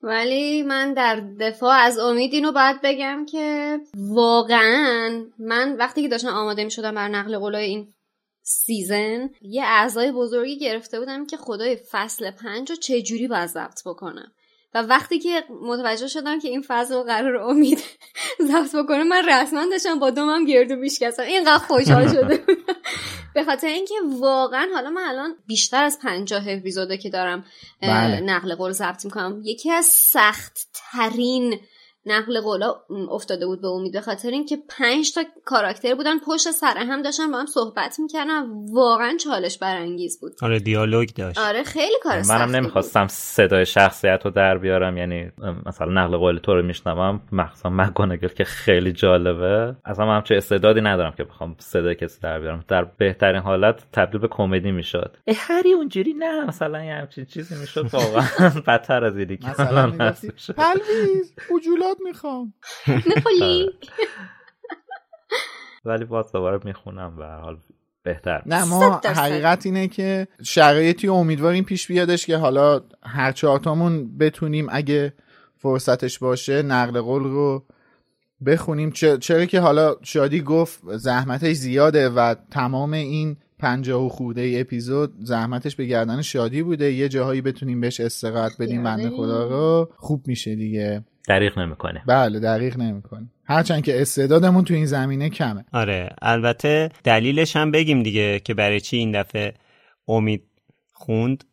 ولی 0.03 0.63
من 0.63 0.93
در 0.93 1.19
دفاع 1.39 1.75
از 1.75 1.99
امید 1.99 2.33
اینو 2.33 2.51
باید 2.51 2.79
بگم 2.83 3.25
که 3.25 3.79
واقعا 3.95 5.25
من 5.39 5.75
وقتی 5.75 6.01
که 6.01 6.07
داشتم 6.07 6.27
آماده 6.27 6.63
می 6.63 6.71
شدم 6.71 6.95
برا 6.95 7.07
نقل 7.07 7.37
قولای 7.37 7.65
این 7.65 7.93
سیزن 8.41 9.29
یه 9.41 9.63
اعضای 9.63 10.11
بزرگی 10.11 10.59
گرفته 10.59 10.99
بودم 10.99 11.25
که 11.25 11.37
خدای 11.37 11.75
فصل 11.75 12.31
پنج 12.31 12.69
رو 12.69 12.75
چجوری 12.75 13.27
باید 13.27 13.49
ضبط 13.49 13.81
بکنم. 13.85 14.31
و 14.73 14.81
وقتی 14.81 15.19
که 15.19 15.43
متوجه 15.61 16.07
شدم 16.07 16.39
که 16.39 16.47
این 16.47 16.63
رو 16.69 17.03
قرار 17.03 17.35
امید 17.35 17.83
ضبط 18.51 18.75
بکنه 18.75 19.03
من 19.03 19.29
رسما 19.29 19.65
داشتم 19.71 19.99
با 19.99 20.09
دومم 20.09 20.45
گردو 20.45 20.75
بیشکستم 20.75 21.23
اینقدر 21.23 21.57
خوشحال 21.57 22.07
شده 22.13 22.43
به 23.33 23.43
خاطر 23.43 23.67
اینکه 23.67 23.95
واقعا 24.19 24.67
حالا 24.73 24.89
من 24.89 25.01
الان 25.01 25.35
بیشتر 25.47 25.83
از 25.83 25.99
پنجاه 25.99 26.43
اپیزوده 26.47 26.97
که 26.97 27.09
دارم 27.09 27.45
بله. 27.81 28.19
نقل 28.19 28.55
قول 28.55 28.71
ضبط 28.71 29.05
می‌کنم 29.05 29.41
یکی 29.43 29.71
از 29.71 29.85
سخت 29.85 30.67
ترین 30.73 31.59
نقل 32.05 32.41
قولا 32.41 32.75
افتاده 33.11 33.45
بود 33.45 33.61
به 33.61 33.67
امید 33.67 33.93
به 33.93 34.01
خاطر 34.01 34.29
اینکه 34.29 34.57
پنج 34.69 35.13
تا 35.13 35.23
کاراکتر 35.45 35.95
بودن 35.95 36.19
پشت 36.19 36.51
سر 36.51 36.77
هم 36.77 37.01
داشتن 37.01 37.31
با 37.31 37.39
هم 37.39 37.45
صحبت 37.45 37.99
می‌کردن 37.99 38.43
واقعا 38.73 39.17
چالش 39.23 39.57
برانگیز 39.57 40.19
بود. 40.19 40.33
آره 40.41 40.59
دیالوگ 40.59 41.09
داشت. 41.09 41.39
آره 41.39 41.63
خیلی 41.63 41.95
کار 42.03 42.21
سختی 42.23 42.43
منم 42.43 42.55
نمی‌خواستم 42.55 43.07
صدای 43.07 43.65
شخصیت 43.65 44.21
رو 44.25 44.31
در 44.31 44.57
بیارم 44.57 44.97
یعنی 44.97 45.31
مثلا 45.65 45.91
نقل 45.91 46.17
قول 46.17 46.37
تو 46.37 46.55
رو 46.55 46.61
میشنوم 46.61 47.21
مخصوصا 47.31 47.69
مگونگل 47.69 48.27
که 48.27 48.43
خیلی 48.43 48.91
جالبه. 48.91 49.75
اصلا 49.85 50.05
من 50.05 50.15
همچه 50.15 50.35
استعدادی 50.35 50.81
ندارم 50.81 51.13
که 51.17 51.23
بخوام 51.23 51.55
صدای 51.59 51.95
کسی 51.95 52.21
در 52.21 52.39
بیارم. 52.39 52.65
در 52.67 52.83
بهترین 52.83 53.41
حالت 53.41 53.91
تبدیل 53.91 54.21
به 54.21 54.27
کمدی 54.27 54.71
می‌شد. 54.71 55.17
هری 55.35 55.73
اونجوری 55.73 56.13
نه 56.13 56.45
مثلا 56.45 56.83
یه 56.83 56.93
همچین 56.93 57.25
چیزی 57.25 57.55
می‌شد 57.55 57.93
واقعا 57.93 58.49
بدتر 58.67 59.03
از 59.05 59.17
اینی 59.17 59.37
که 59.37 59.49
مثلا. 59.49 59.91
پلویز 60.57 61.33
وجولات 61.93 61.97
می‌خوام. 62.05 62.53
نپولی. 63.17 63.69
ولی 65.85 66.05
باز 66.05 66.31
دوباره 66.31 66.59
می‌خونم 66.63 67.15
و 67.19 67.23
حال 67.23 67.57
بهتر 68.03 68.43
نه 68.45 68.65
ما. 68.65 69.01
حقیقت 69.05 69.65
اینه 69.65 69.87
که 69.87 70.27
شرایطی 70.43 71.07
امیدواریم 71.07 71.63
پیش 71.63 71.87
بیادش 71.87 72.25
که 72.25 72.37
حالا 72.37 72.81
هر 73.03 73.31
چهارتامون 73.31 74.17
بتونیم 74.17 74.67
اگه 74.69 75.13
فرصتش 75.57 76.19
باشه 76.19 76.61
نقل 76.61 77.01
قول 77.01 77.23
رو 77.23 77.65
بخونیم. 78.45 78.91
چرا 78.91 79.45
که 79.45 79.59
حالا 79.59 79.95
شادی 80.01 80.41
گفت 80.41 80.81
زحمتش 80.85 81.55
زیاده 81.55 82.09
و 82.09 82.35
تمام 82.51 82.93
این 82.93 83.37
پنجاه 83.59 84.05
و 84.05 84.09
خورده 84.09 84.41
ای 84.41 84.61
اپیزود 84.61 85.13
زحمتش 85.19 85.75
به 85.75 85.85
گردن 85.85 86.21
شادی 86.21 86.63
بوده. 86.63 86.93
یه 86.93 87.09
جاهایی 87.09 87.41
بتونیم 87.41 87.81
بهش 87.81 87.99
استراحت 87.99 88.51
بدیم 88.59 88.83
بنده 88.83 89.09
خدا 89.09 89.47
رو. 89.47 89.89
خوب 89.97 90.27
میشه 90.27 90.55
دیگه. 90.55 91.03
دقیق 91.27 91.59
نمی‌کنه. 91.59 92.03
بله 92.07 92.39
دقیق 92.39 92.77
نمی‌کنه. 92.77 93.29
هرچند 93.45 93.83
که 93.83 94.01
استعدادمون 94.01 94.63
تو 94.63 94.73
این 94.73 94.85
زمینه 94.85 95.29
کمه. 95.29 95.65
آره 95.73 96.09
البته 96.21 96.89
دلیلش 97.03 97.55
هم 97.55 97.71
بگیم 97.71 98.03
دیگه 98.03 98.39
که 98.39 98.53
برای 98.53 98.79
چی 98.79 98.97
این 98.97 99.21
دفعه 99.21 99.53
امید 100.07 100.43
خوند. 100.93 101.43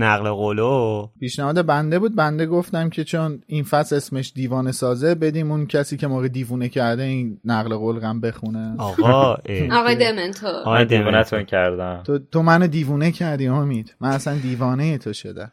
نقل 0.00 0.30
قولو 0.30 1.08
پیشنهاد 1.20 1.66
بنده 1.66 1.98
بود. 1.98 2.16
بنده 2.16 2.46
گفتم 2.46 2.90
که 2.90 3.04
چون 3.04 3.42
این 3.46 3.64
فصل 3.64 3.96
اسمش 3.96 4.32
دیوانه 4.34 4.72
سازه 4.72 5.14
بدیم 5.14 5.50
اون 5.50 5.66
کسی 5.66 5.96
که 5.96 6.06
موقع 6.06 6.28
دیوونه 6.28 6.68
کرده 6.68 7.02
این 7.02 7.40
نقل 7.44 7.76
قول 7.76 7.98
غم 7.98 8.20
بخونه. 8.20 8.74
آقا 8.78 9.36
آقای 9.80 9.96
دمنتور. 9.96 10.50
آقای 10.50 10.84
دیوانتون 10.84 11.44
کردم. 11.44 12.02
تو, 12.06 12.18
تو 12.18 12.42
منو 12.42 12.66
دیوونه 12.66 13.12
کردی 13.12 13.46
امید. 13.46 13.94
من 14.00 14.08
اصلا 14.08 14.38
دیوانه 14.38 14.98
تو 14.98 15.12
شده 15.12 15.50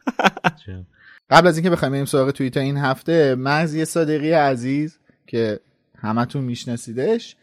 قبل 1.30 1.46
از 1.48 1.56
اینکه 1.56 1.70
بخوایم 1.70 1.92
بریم 1.92 2.04
سراغ 2.04 2.30
توییتر 2.30 2.60
این 2.60 2.76
هفته 2.76 3.34
مغزی 3.34 3.84
صادقی 3.84 4.32
عزیز 4.32 4.98
که 5.26 5.60
همتون 5.98 6.44
میشناسیدش 6.44 7.36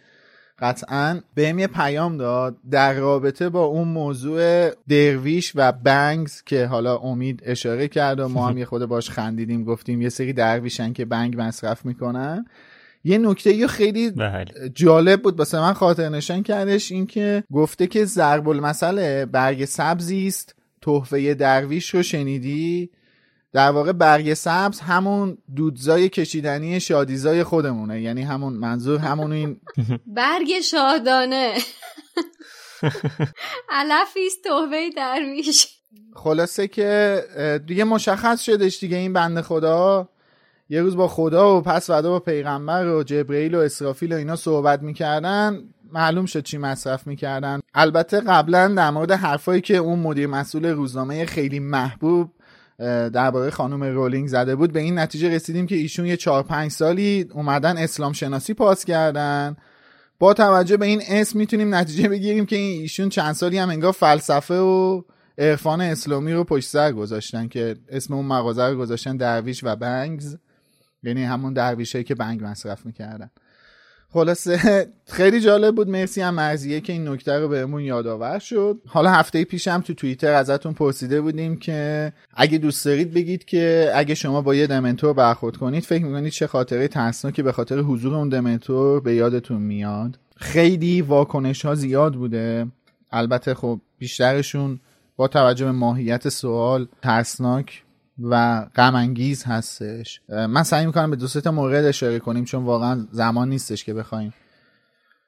قطعا 0.60 1.20
بهم 1.36 1.60
یه 1.60 1.68
پیام 1.68 2.18
داد 2.18 2.58
در 2.72 2.94
رابطه 2.94 3.50
با 3.50 3.64
اون 3.64 3.88
موضوع 3.88 4.70
درویش 4.90 5.52
و 5.56 5.72
بنگز 5.72 6.42
که 6.42 6.66
حالا 6.66 6.98
امید 6.98 7.44
اشاره 7.46 7.88
کرد 7.88 8.20
و 8.20 8.28
ما 8.28 8.48
هم 8.48 8.58
یه 8.58 8.66
خود 8.66 8.86
باش 8.86 9.10
خندیدیم 9.10 9.64
گفتیم 9.64 10.02
یه 10.02 10.10
سری 10.10 10.34
درویشن 10.34 10.94
که 10.94 11.06
بنگ 11.06 11.42
مصرف 11.42 11.86
می‌کنن 11.86 12.46
یه 13.04 13.18
نکته 13.18 13.54
یه 13.54 13.68
خیلی 13.68 14.12
بله. 14.12 14.46
جالب 14.74 15.22
بود 15.22 15.40
واسه 15.40 15.60
من 15.60 15.74
خاطر 15.74 16.10
نشان 16.10 16.44
کردش 16.44 16.92
این 16.92 17.08
که 17.08 17.44
گفته 17.52 17.88
که 17.88 18.06
ضرب 18.06 18.50
المثل 18.50 19.26
برگ 19.26 19.66
سبزی 19.66 20.28
است 20.28 20.56
تحفه 20.82 21.34
درویش 21.34 21.90
رو 21.90 22.04
شنیدی 22.04 22.90
در 23.54 23.72
واقع 23.72 23.92
برگ 23.92 24.34
سبز 24.34 24.80
همون 24.80 25.38
دودزای 25.56 26.10
کشیدنی 26.10 26.80
شادیزای 26.80 27.44
خودمونه. 27.44 28.02
یعنی 28.02 28.22
همون 28.22 28.54
منظور 28.54 29.00
همون 29.00 29.32
این 29.32 29.62
برگ 30.06 30.60
شادانه. 30.62 31.54
علفیست 33.70 34.44
توبه 34.44 34.90
درویش 34.98 35.68
خلاصه 36.16 36.68
که 36.68 37.22
دیگه 37.68 37.84
مشخص 37.84 38.42
شدش 38.42 38.80
دیگه 38.80 38.98
این 38.98 39.14
بنده 39.14 39.42
خدا. 39.42 40.10
یه 40.70 40.82
روز 40.82 40.96
با 40.96 41.08
خدا 41.08 41.58
و 41.58 41.62
پس 41.62 41.90
ودا 41.90 42.10
با 42.10 42.20
پیغمبر 42.20 42.88
و 42.88 43.04
جبرئیل 43.04 43.56
و 43.56 43.60
اسرافیل 43.60 44.14
و 44.14 44.16
اینا 44.16 44.36
صحبت 44.36 44.82
می‌کردن. 44.82 45.62
معلوم 45.92 46.26
شد 46.26 46.44
چی 46.44 46.58
مصرف 46.58 47.08
می‌کردن. 47.08 47.60
البته 47.74 48.20
قبلا 48.20 48.68
در 48.68 48.90
مورد 48.90 49.12
حرفایی 49.12 49.62
که 49.62 49.78
اون 49.78 50.00
مدیر 50.00 50.28
مسئول 50.28 50.66
روزنامه 50.66 51.26
خیلی 51.26 51.60
محبوب 51.60 52.30
درباره 53.14 53.52
خانم 53.52 53.84
رولینگ 53.84 54.28
زده 54.28 54.56
بود. 54.56 54.72
به 54.72 54.80
این 54.80 55.00
نتیجه 55.00 55.30
رسیدیم 55.30 55.68
که 55.68 55.76
ایشون 55.76 56.06
یه 56.06 56.18
چهار 56.18 56.44
پنج 56.44 56.72
سالی 56.72 57.28
اومدن 57.34 57.78
اسلام 57.78 58.14
شناسی 58.14 58.54
پاس 58.54 58.86
کردن. 58.86 59.56
با 60.20 60.34
توجه 60.34 60.78
به 60.78 60.86
این 60.86 61.02
اسم 61.08 61.40
می‌تونیم 61.40 61.76
نتیجه 61.76 62.10
بگیریم 62.10 62.46
که 62.46 62.56
این 62.56 62.82
ایشون 62.82 63.10
چند 63.10 63.34
سالی 63.34 63.58
هم 63.58 63.70
انگار 63.70 63.92
فلسفه 63.92 64.54
و 64.58 65.02
عرفان 65.38 65.82
اسلامی 65.82 66.34
رو 66.34 66.44
پشت 66.44 66.70
سر 66.70 66.92
گذاشتن 66.92 67.48
که 67.48 67.76
اسم 67.90 68.14
اون 68.14 68.26
مغازه 68.26 68.64
رو 68.64 68.78
گذاشتن 68.78 69.18
درویش 69.18 69.64
و 69.64 69.76
بنگز. 69.76 70.38
یعنی 71.04 71.24
همون 71.24 71.54
درویشایی 71.54 72.04
که 72.04 72.16
بنگ 72.16 72.44
مصرف 72.44 72.86
می‌کردن. 72.86 73.30
خلاصه 74.14 74.88
خیلی 75.18 75.40
جالب 75.40 75.76
بود. 75.76 75.90
مرسی 75.90 76.22
هم 76.22 76.34
مرزیه 76.34 76.82
که 76.82 76.94
این 76.94 77.08
نکته 77.08 77.40
رو 77.40 77.48
بهمون 77.48 77.82
یادآور 77.82 78.40
شد. 78.40 78.82
حالا 78.88 79.12
هفته 79.12 79.44
پیشم 79.44 79.82
تو 79.82 79.94
توییتر 79.94 80.34
ازتون 80.34 80.74
پرسیده 80.74 81.22
بودیم 81.22 81.58
که 81.58 82.14
اگه 82.34 82.58
دوست 82.58 82.86
دارید 82.86 83.14
بگید 83.14 83.46
که 83.46 83.92
اگه 83.96 84.16
شما 84.16 84.42
با 84.42 84.56
یه 84.56 84.68
دمنتور 84.68 85.14
برخورد 85.14 85.58
کنید 85.58 85.84
فکر 85.84 86.06
می‌کنید 86.06 86.32
چه 86.32 86.48
خاطره 86.48 86.88
ترسناکی 86.88 87.42
به 87.42 87.52
خاطر 87.52 87.80
حضور 87.80 88.16
اون 88.16 88.30
دمنتور 88.30 89.00
به 89.00 89.16
یادتون 89.16 89.62
میاد؟ 89.62 90.20
خیلی 90.36 91.02
واکنش 91.02 91.66
ها 91.66 91.76
زیاد 91.76 92.14
بوده. 92.14 92.68
البته 93.12 93.54
خب 93.54 93.80
بیشترشون 94.00 94.80
با 95.16 95.28
توجه 95.28 95.66
به 95.66 95.72
ماهیت 95.72 96.30
سوال 96.30 96.88
ترسناک 97.02 97.84
و 98.20 98.66
غم 98.76 98.96
انگیز 98.96 99.44
هستش. 99.44 100.22
من 100.30 100.64
سعی 100.64 100.86
می‌کنم 100.86 101.10
به 101.10 101.16
دو 101.16 101.28
تا 101.28 101.52
مورد 101.52 101.86
اشاره 101.86 102.20
کنیم 102.20 102.46
چون 102.46 102.64
واقعا 102.64 103.08
زمان 103.12 103.50
نیستش 103.50 103.84
که 103.84 103.94
بخوایم 103.94 104.34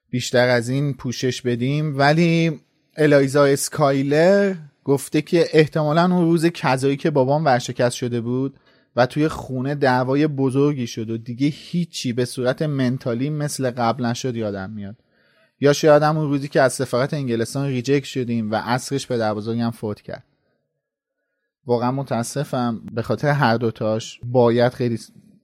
بیشتر 0.09 0.49
از 0.49 0.69
این 0.69 0.93
پوشش 0.93 1.41
بدیم. 1.41 1.97
ولی 1.97 2.59
الایزا 2.97 3.45
اسکایلر 3.45 4.55
گفته 4.83 5.21
که 5.21 5.45
احتمالا 5.53 6.15
اون 6.15 6.25
روز 6.25 6.45
کذایی 6.45 6.97
که 6.97 7.09
بابام 7.09 7.45
ورشکست 7.45 7.95
شده 7.95 8.21
بود 8.21 8.59
و 8.95 9.05
توی 9.05 9.27
خونه 9.27 9.75
دعوای 9.75 10.27
بزرگی 10.27 10.87
شد 10.87 11.09
و 11.09 11.17
دیگه 11.17 11.47
هیچی 11.47 12.13
به 12.13 12.25
صورت 12.25 12.61
mentally 12.61 13.29
مثل 13.29 13.71
قبل 13.71 14.05
نشد 14.05 14.35
یادم 14.35 14.69
میاد. 14.69 14.95
یا 15.59 15.73
شاید 15.73 16.03
اون 16.03 16.29
روزی 16.29 16.47
که 16.47 16.61
از 16.61 16.73
سفارت 16.73 17.13
انگلستان 17.13 17.67
reject 17.67 18.05
شدیم 18.05 18.51
و 18.51 18.61
عصرش 18.63 19.07
بابابزرگم 19.07 19.71
فوت 19.71 20.01
کرد. 20.01 20.23
واقعا 21.67 21.91
متاسفم. 21.91 22.81
به 22.93 23.01
خاطر 23.01 23.29
هر 23.29 23.57
دوتاش 23.57 24.19
باید 24.23 24.73
خیلی 24.73 24.99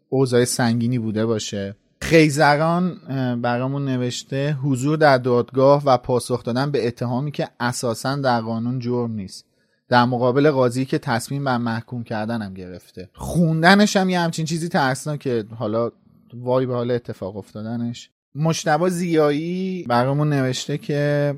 اوضاع 0.10 0.46
سنگینی 0.46 1.00
بوده 1.00 1.26
باشه. 1.26 1.76
خیزران 2.02 2.98
برامون 3.42 3.86
نوشته 3.86 4.58
حضور 4.64 4.98
در 4.98 5.18
دادگاه 5.18 5.84
و 5.86 5.98
پاسخ 5.98 6.44
دادن 6.44 6.72
به 6.72 6.88
اتهامی 6.88 7.32
که 7.32 7.48
اساسا 7.60 8.16
در 8.16 8.42
قانون 8.42 8.80
جرم 8.80 9.12
نیست. 9.12 9.46
در 9.90 10.06
مقابل 10.06 10.52
قاضی 10.52 10.86
که 10.86 10.98
تصمیم 10.98 11.44
بر 11.44 11.58
محکوم 11.58 12.04
کردن 12.04 12.42
هم 12.42 12.54
گرفته. 12.54 13.10
خوندنش 13.14 13.98
هم 13.98 14.10
یه 14.10 14.20
همچین 14.20 14.46
چیزی 14.46 14.70
ترسنا 14.70 15.18
که 15.18 15.46
حالا 15.56 15.92
وای 16.34 16.66
به 16.66 16.74
حال 16.74 16.92
اتفاق 16.92 17.38
افتادنش. 17.38 18.10
مشتبا 18.36 18.90
زیایی 18.90 19.86
برامون 19.90 20.30
نوشته 20.30 20.78
که 20.78 21.36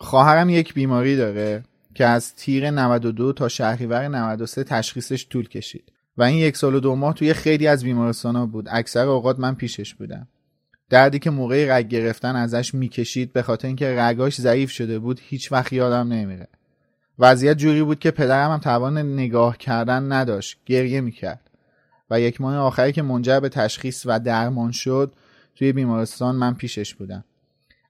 خواهرم 0.00 0.50
یک 0.50 0.74
بیماری 0.74 1.16
داره. 1.16 1.62
که 1.96 2.06
از 2.06 2.34
تیر 2.34 2.70
92 2.70 3.32
تا 3.32 3.48
شهریور 3.48 4.08
93 4.08 4.64
تشخیصش 4.64 5.26
طول 5.28 5.48
کشید. 5.48 5.92
و 6.16 6.22
این 6.22 6.38
یک 6.38 6.56
سال 6.56 6.74
و 6.74 6.80
دو 6.80 6.94
ماه 6.94 7.14
توی 7.14 7.32
خیلی 7.32 7.66
از 7.66 7.84
بیمارستان 7.84 8.36
ها 8.36 8.46
بود. 8.46 8.68
اکثر 8.70 9.06
اوقات 9.06 9.38
من 9.38 9.54
پیشش 9.54 9.94
بودم. 9.94 10.28
دردی 10.90 11.18
که 11.18 11.30
موقع 11.30 11.76
رگ 11.78 11.88
گرفتن 11.88 12.36
ازش 12.36 12.74
می‌کشید 12.74 13.32
به 13.32 13.42
خاطر 13.42 13.66
اینکه 13.66 13.96
رگاش 13.98 14.40
ضعیف 14.40 14.70
شده 14.70 14.98
بود 14.98 15.20
هیچ 15.22 15.52
وقت 15.52 15.72
یادم 15.72 16.12
نمیره. 16.12 16.48
وضعیت 17.18 17.56
جوری 17.58 17.82
بود 17.82 17.98
که 17.98 18.10
پدرم 18.10 18.50
هم 18.50 18.58
توان 18.58 18.98
نگاه 18.98 19.58
کردن 19.58 20.12
نداشت 20.12 20.58
گریه 20.66 21.00
می‌کرد. 21.00 21.50
و 22.10 22.20
یک 22.20 22.40
ماه 22.40 22.56
آخری 22.56 22.92
که 22.92 23.02
منجر 23.02 23.40
به 23.40 23.48
تشخیص 23.48 24.02
و 24.06 24.20
درمان 24.20 24.72
شد 24.72 25.12
توی 25.54 25.72
بیمارستان 25.72 26.36
من 26.36 26.54
پیشش 26.54 26.94
بودم. 26.94 27.24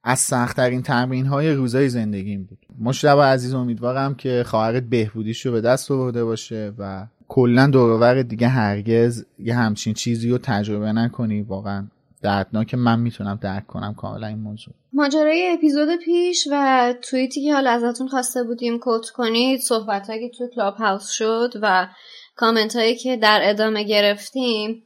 از 0.09 0.19
سختترین 0.19 0.83
تمرین 0.83 1.27
های 1.27 1.53
روزای 1.53 1.89
زندگیم 1.89 2.45
بود. 2.45 2.59
مشتبه 2.81 3.23
عزیز 3.23 3.55
امیدوارم 3.55 4.15
که 4.15 4.45
خواهرت 4.47 4.83
بهبودیش 4.83 5.47
رو 5.47 5.53
به 5.53 5.61
دست 5.61 5.91
آورده 5.91 6.25
باشه 6.25 6.73
و 6.79 7.07
کلا 7.29 7.67
دورور 7.67 8.23
دیگه 8.23 8.49
هرگز 8.49 9.25
یه 9.39 9.55
همچین 9.55 9.95
چیزی 9.95 10.31
رو 10.31 10.39
تجربه 10.39 10.93
نکنی. 10.93 11.43
واقعا 11.43 11.87
دردناک. 12.23 12.75
من 12.75 13.01
می‌تونم 13.01 13.39
درک 13.43 13.67
کنم 13.67 13.95
کاملا 13.95 14.27
این 14.27 14.39
موضوع. 14.39 14.75
ماجرای 14.93 15.55
اپیزود 15.59 15.89
پیش 16.05 16.49
و 16.53 16.95
توییتی 17.03 17.45
که 17.45 17.55
حالا 17.55 17.71
ازتون 17.71 18.09
خواسته 18.09 18.43
بودیم 18.43 18.79
کوت 18.79 19.11
کنید 19.11 19.61
صحبت 19.61 20.07
که 20.07 20.31
تو 20.39 20.49
کلاب 20.55 20.75
هاوس 20.75 21.11
شد 21.11 21.53
و 21.63 21.89
کامنت 22.37 22.77
هایی 22.77 22.97
که 22.97 23.17
در 23.17 23.41
ادامه 23.43 23.85
گرفتیم 23.85 24.83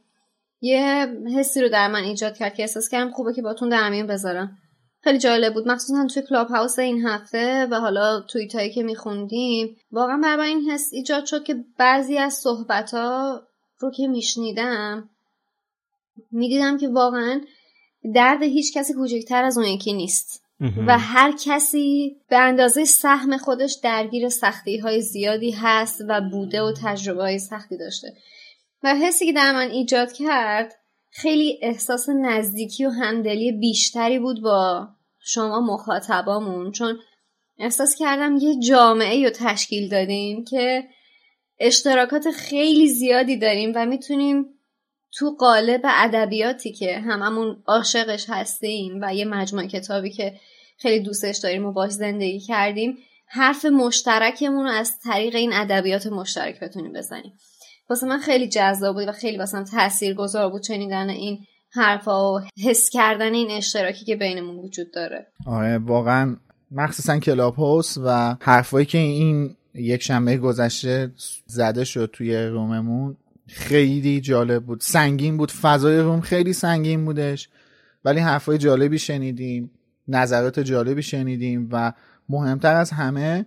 یه 0.61 1.07
حسی 1.37 1.61
رو 1.61 1.69
در 1.69 1.87
من 1.87 2.03
ایجاد 2.03 2.37
کرد 2.37 2.53
که 2.53 2.63
احساس 2.63 2.89
کردم 2.89 3.11
خوبه 3.11 3.33
که 3.33 3.41
باتون 3.41 3.69
در 3.69 3.89
میون 3.89 4.07
بذارم. 4.07 4.57
خیلی 5.03 5.17
جالب 5.17 5.53
بود. 5.53 5.67
مخصوصا 5.67 6.07
توی 6.13 6.23
کلاب 6.29 6.47
هاوس 6.47 6.79
این 6.79 7.05
هفته 7.05 7.67
و 7.71 7.75
حالا 7.75 8.21
توییت 8.21 8.55
هایی 8.55 8.73
که 8.73 8.83
میخوندیم. 8.83 9.77
واقعا 9.91 10.19
برای 10.23 10.49
این 10.49 10.71
حس 10.71 10.89
ایجاد 10.93 11.25
شد 11.25 11.43
که 11.43 11.55
بعضی 11.77 12.17
از 12.17 12.33
صحبت 12.33 12.93
ها 12.93 13.41
رو 13.79 13.91
که 13.91 14.07
میشنیدم 14.07 15.09
می‌دیدم 16.31 16.77
که 16.77 16.87
واقعا 16.87 17.41
درد 18.15 18.43
هیچ 18.43 18.77
کسی 18.77 18.93
کوچکتر 18.93 19.43
از 19.43 19.57
اون 19.57 19.67
یکی 19.67 19.93
نیست. 19.93 20.41
و 20.87 20.99
هر 20.99 21.33
کسی 21.43 22.17
به 22.29 22.37
اندازه 22.37 22.85
سهم 22.85 23.37
خودش 23.37 23.79
درگیر 23.83 24.29
سختی 24.29 24.77
های 24.77 25.01
زیادی 25.01 25.51
هست 25.51 26.01
و 26.07 26.21
بوده 26.31 26.61
و 26.61 26.73
تجربه 26.83 27.21
های 27.21 27.39
سختی 27.39 27.77
داشته. 27.77 28.13
و 28.83 28.95
حسی 28.95 29.25
که 29.25 29.33
در 29.33 29.51
من 29.51 29.69
ایجاد 29.69 30.11
کرد 30.11 30.73
خیلی 31.11 31.59
احساس 31.61 32.09
نزدیکی 32.09 32.85
و 32.85 32.89
همدلی 32.89 33.51
بیشتری 33.51 34.19
بود 34.19 34.41
با 34.41 34.87
شما 35.19 35.61
مخاطبامون 35.61 36.71
چون 36.71 36.99
احساس 37.57 37.95
کردم 37.95 38.37
یه 38.37 38.59
جامعه 38.59 39.23
رو 39.23 39.29
تشکیل 39.29 39.89
دادیم 39.89 40.43
که 40.43 40.87
اشتراکات 41.59 42.31
خیلی 42.31 42.87
زیادی 42.87 43.37
داریم 43.37 43.71
و 43.75 43.85
می‌تونیم 43.85 44.45
تو 45.11 45.35
قالب 45.39 45.81
ادبیاتی 45.83 46.71
که 46.71 46.99
هممون 46.99 47.63
عاشقش 47.67 48.25
هستیم 48.29 48.99
و 49.01 49.15
یه 49.15 49.25
مجموعه 49.25 49.67
کتابی 49.67 50.09
که 50.09 50.39
خیلی 50.77 51.03
دوستش 51.03 51.37
داریم 51.37 51.65
و 51.65 51.71
باش 51.71 51.91
زندگی 51.91 52.39
کردیم 52.39 52.97
حرف 53.25 53.65
مشترکمون 53.65 54.65
رو 54.65 54.71
از 54.71 54.99
طریق 54.99 55.35
این 55.35 55.53
ادبیات 55.53 56.07
مشترک 56.07 56.59
بتونیم 56.59 56.93
بزنیم. 56.93 57.33
واسه 57.91 58.07
من 58.07 58.19
خیلی 58.19 58.47
جذاب 58.47 58.95
بود 58.95 59.07
و 59.07 59.11
خیلی 59.11 59.37
واسه 59.37 59.63
تأثیر 59.63 60.13
گذار 60.13 60.49
بود 60.49 60.63
شنیدن 60.63 61.09
این 61.09 61.39
حرفا 61.69 62.33
و 62.33 62.41
حس 62.65 62.89
کردن 62.89 63.33
این 63.33 63.51
اشتراکی 63.51 64.05
که 64.05 64.15
بینمون 64.15 64.55
وجود 64.55 64.91
داره. 64.93 65.27
آره 65.45 65.77
واقعا 65.77 66.37
مخصوصا 66.71 67.19
کلاب 67.19 67.55
هاوس 67.55 67.97
و 68.05 68.35
حرفایی 68.41 68.85
که 68.85 68.97
این 68.97 69.55
یک 69.73 70.03
شنبه 70.03 70.37
گذشته 70.37 71.11
زده 71.45 71.83
شد 71.83 72.09
توی 72.13 72.37
روممون 72.37 73.17
خیلی 73.47 74.21
جالب 74.21 74.63
بود. 74.63 74.81
سنگین 74.81 75.37
بود. 75.37 75.51
فضای 75.51 75.99
روم 75.99 76.21
خیلی 76.21 76.53
سنگین 76.53 77.05
بودش. 77.05 77.49
ولی 78.05 78.19
حرفای 78.19 78.57
جالبی 78.57 78.99
شنیدیم 78.99 79.71
نظرات 80.07 80.59
جالبی 80.59 81.03
شنیدیم 81.03 81.69
و 81.71 81.93
مهمتر 82.29 82.75
از 82.75 82.91
همه 82.91 83.45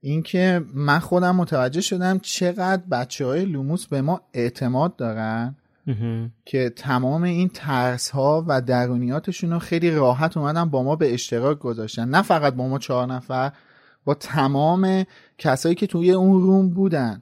اینکه 0.00 0.64
من 0.74 0.98
خودم 0.98 1.36
متوجه 1.36 1.80
شدم 1.80 2.18
چقدر 2.18 2.82
بچه 2.90 3.26
های 3.26 3.44
لوموس 3.44 3.86
به 3.86 4.02
ما 4.02 4.20
اعتماد 4.34 4.96
دارن 4.96 5.56
که 6.44 6.70
تمام 6.76 7.22
این 7.22 7.48
ترس 7.48 8.10
ها 8.10 8.44
و 8.48 8.60
درونیاتشون 8.60 9.52
رو 9.52 9.58
خیلی 9.58 9.90
راحت 9.90 10.36
اومدن 10.36 10.64
با 10.64 10.82
ما 10.82 10.96
به 10.96 11.14
اشتراک 11.14 11.58
گذاشتن. 11.58 12.08
نه 12.08 12.22
فقط 12.22 12.54
با 12.54 12.68
ما 12.68 12.78
چهار 12.78 13.06
نفر 13.06 13.52
با 14.04 14.14
تمام 14.14 15.04
کسایی 15.38 15.74
که 15.74 15.86
توی 15.86 16.12
اون 16.12 16.42
روم 16.42 16.70
بودن. 16.70 17.20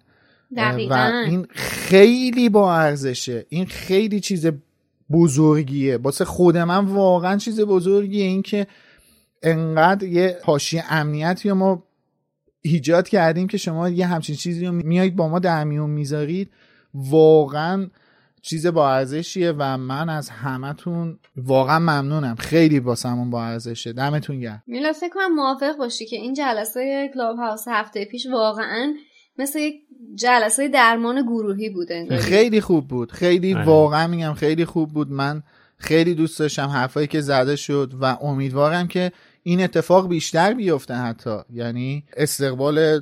دقیقا. 0.56 0.94
و 0.94 1.28
این 1.28 1.46
خیلی 1.51 2.48
با 2.48 2.74
ارزشه. 2.74 3.46
این 3.48 3.66
خیلی 3.66 4.20
چیز 4.20 4.46
بزرگیه. 5.10 5.96
واسه 5.96 6.24
خود 6.24 6.56
من 6.56 6.84
واقعا 6.84 7.36
چیز 7.36 7.60
بزرگیه 7.60 8.24
این 8.24 8.42
که 8.42 8.66
انقدر 9.42 10.06
یه 10.06 10.38
پاشی 10.42 10.82
امنیتی 10.90 11.52
ما 11.52 11.82
ایجاد 12.66 13.09
کردیم 13.09 13.47
که 13.47 13.59
شما 13.59 13.89
یه 13.89 14.07
همچین 14.07 14.36
چیزی 14.36 14.66
رو 14.66 14.73
میایید 14.73 15.16
با 15.16 15.28
ما 15.28 15.39
در 15.39 15.65
میون 15.65 15.91
می‌ذارید. 15.91 16.51
واقعا 16.95 17.89
چیز 18.43 18.66
با 18.66 18.91
ارزشیه 18.91 19.53
و 19.59 19.78
من 19.78 20.09
از 20.09 20.31
همتون 20.31 21.19
واقعا 21.36 21.78
ممنونم. 21.78 22.35
خیلی 22.35 22.78
واسمون 22.78 23.31
با 23.31 23.45
ارزشه. 23.45 23.93
دمتون 23.93 24.41
گرم. 24.41 24.62
میلا 24.66 24.93
فکر 24.93 25.09
کنم 25.15 25.35
موافق 25.35 25.77
باشی 25.77 26.07
که 26.07 26.16
این 26.16 26.35
جلسه 26.35 27.11
کلاب 27.15 27.36
هاوس 27.36 27.65
هفته 27.69 28.05
پیش 28.05 28.27
واقعا 28.27 28.95
مثل 29.39 29.59
یک 29.59 29.74
جلسه 30.15 30.69
درمان 30.69 31.23
گروهی 31.23 31.70
بوده. 31.70 32.19
خیلی. 32.19 32.61
خوب 32.61 32.89
بود. 32.89 33.12
خیلی 33.12 33.55
واقعا 33.55 34.07
میگم 34.07 34.35
خیلی 34.35 34.65
خوب 34.65 34.93
بود. 34.93 35.11
من 35.11 35.43
خیلی 35.78 36.15
دوست 36.15 36.39
داشتم 36.39 36.69
حرفایی 36.69 37.07
که 37.07 37.20
زده 37.20 37.57
شد 37.57 37.93
و 38.01 38.05
امیدوارم 38.05 38.89
که 38.89 39.12
این 39.46 39.62
اتفاق 39.62 40.08
بیشتر 40.08 40.54
بیفته 40.54 40.94
حتی. 40.94 41.38
یعنی 41.52 42.04
استقبال 42.16 43.00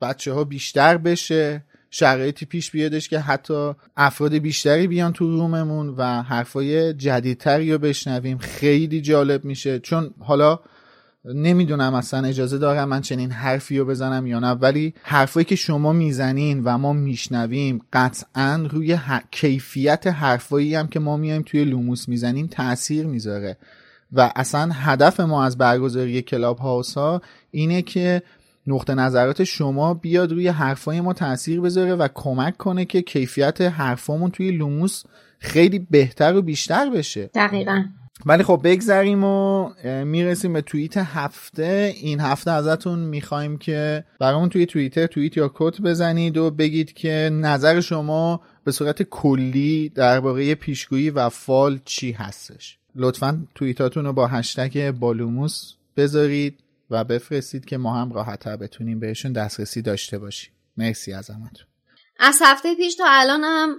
بچه 0.00 0.32
ها 0.32 0.44
بیشتر 0.44 0.96
بشه 0.96 1.64
شرایطی 1.90 2.46
پیش 2.46 2.70
بیادش 2.70 3.08
که 3.08 3.18
حتی 3.18 3.72
افراد 3.96 4.34
بیشتری 4.34 4.86
بیان 4.86 5.12
تو 5.12 5.30
روممون 5.30 5.88
و 5.88 6.22
حرفای 6.22 6.94
جدیدتری 6.94 7.72
رو 7.72 7.78
بشنویم. 7.78 8.38
خیلی 8.38 9.00
جالب 9.00 9.44
میشه. 9.44 9.78
چون 9.78 10.14
حالا 10.18 10.60
نمی‌دونم 11.24 11.94
اصلا 11.94 12.28
اجازه 12.28 12.58
دارم 12.58 12.88
من 12.88 13.00
چنین 13.00 13.30
حرفی 13.30 13.78
رو 13.78 13.84
بزنم 13.84 14.26
یا 14.26 14.38
نه 14.38 14.50
ولی 14.50 14.94
حرفایی 15.02 15.44
که 15.44 15.56
شما 15.56 15.92
می‌زنین 15.92 16.64
و 16.64 16.78
ما 16.78 16.92
میشنویم 16.92 17.80
قطعا 17.92 18.68
روی 18.70 18.98
کیفیت 19.30 20.06
حرفایی 20.06 20.74
هم 20.74 20.88
که 20.88 21.00
ما 21.00 21.16
میایم 21.16 21.42
توی 21.42 21.64
لوموس 21.64 22.08
می‌زنیم 22.08 22.46
تاثیر 22.46 23.06
می‌ذاره. 23.06 23.56
و 24.12 24.32
اصلا 24.36 24.70
هدف 24.72 25.20
ما 25.20 25.44
از 25.44 25.58
برگزاری 25.58 26.22
کلاب 26.22 26.58
هاوس 26.58 26.94
ها 26.94 27.20
اینه 27.50 27.82
که 27.82 28.22
نقطه 28.66 28.94
نظرات 28.94 29.44
شما 29.44 29.94
بیاد 29.94 30.32
روی 30.32 30.48
حرفای 30.48 31.00
ما 31.00 31.12
تاثیر 31.12 31.60
بذاره 31.60 31.94
و 31.94 32.08
کمک 32.14 32.56
کنه 32.56 32.84
که 32.84 33.02
کیفیت 33.02 33.60
حرفامون 33.60 34.30
توی 34.30 34.50
لوموس 34.50 35.02
خیلی 35.38 35.78
بهتر 35.78 36.36
و 36.36 36.42
بیشتر 36.42 36.90
بشه. 36.90 37.30
دقیقا. 37.34 37.84
ولی 38.26 38.42
خب 38.42 38.60
بگذریم 38.64 39.24
و 39.24 39.70
می‌رسیم 40.04 40.52
به 40.52 40.60
توییت 40.60 40.96
هفته. 40.96 41.94
این 41.96 42.20
هفته 42.20 42.50
ازتون 42.50 42.98
می‌خوایم 42.98 43.58
که 43.58 44.04
برامون 44.18 44.48
توی 44.48 44.66
توییتر 44.66 45.06
توییت 45.06 45.36
یا 45.36 45.50
quote 45.54 45.80
بزنید 45.80 46.36
و 46.36 46.50
بگید 46.50 46.92
که 46.92 47.30
نظر 47.32 47.80
شما 47.80 48.40
به 48.64 48.72
صورت 48.72 49.02
کلی 49.02 49.88
درباره 49.88 50.54
پیشگویی 50.54 51.10
و 51.10 51.28
فال 51.28 51.80
چی 51.84 52.12
هستش. 52.12 52.79
لطفا 52.94 53.46
توییتاتون 53.54 54.04
رو 54.04 54.12
با 54.12 54.26
هشتگ 54.26 54.90
با 54.90 55.04
لوموس 55.04 55.72
بذارید 55.96 56.58
و 56.90 57.04
بفرستید 57.04 57.64
که 57.64 57.76
ما 57.78 57.94
هم 57.94 58.12
راحتتر 58.12 58.56
بتونیم 58.56 59.00
بهشون 59.00 59.32
دسترسی 59.32 59.82
داشته 59.82 60.18
باشیم. 60.18 60.52
مرسی 60.76 61.12
از 61.12 61.30
همتون. 61.30 61.66
از 62.18 62.38
هفته 62.42 62.74
پیش 62.74 62.94
تا 62.94 63.04
الان 63.06 63.40
هم 63.44 63.76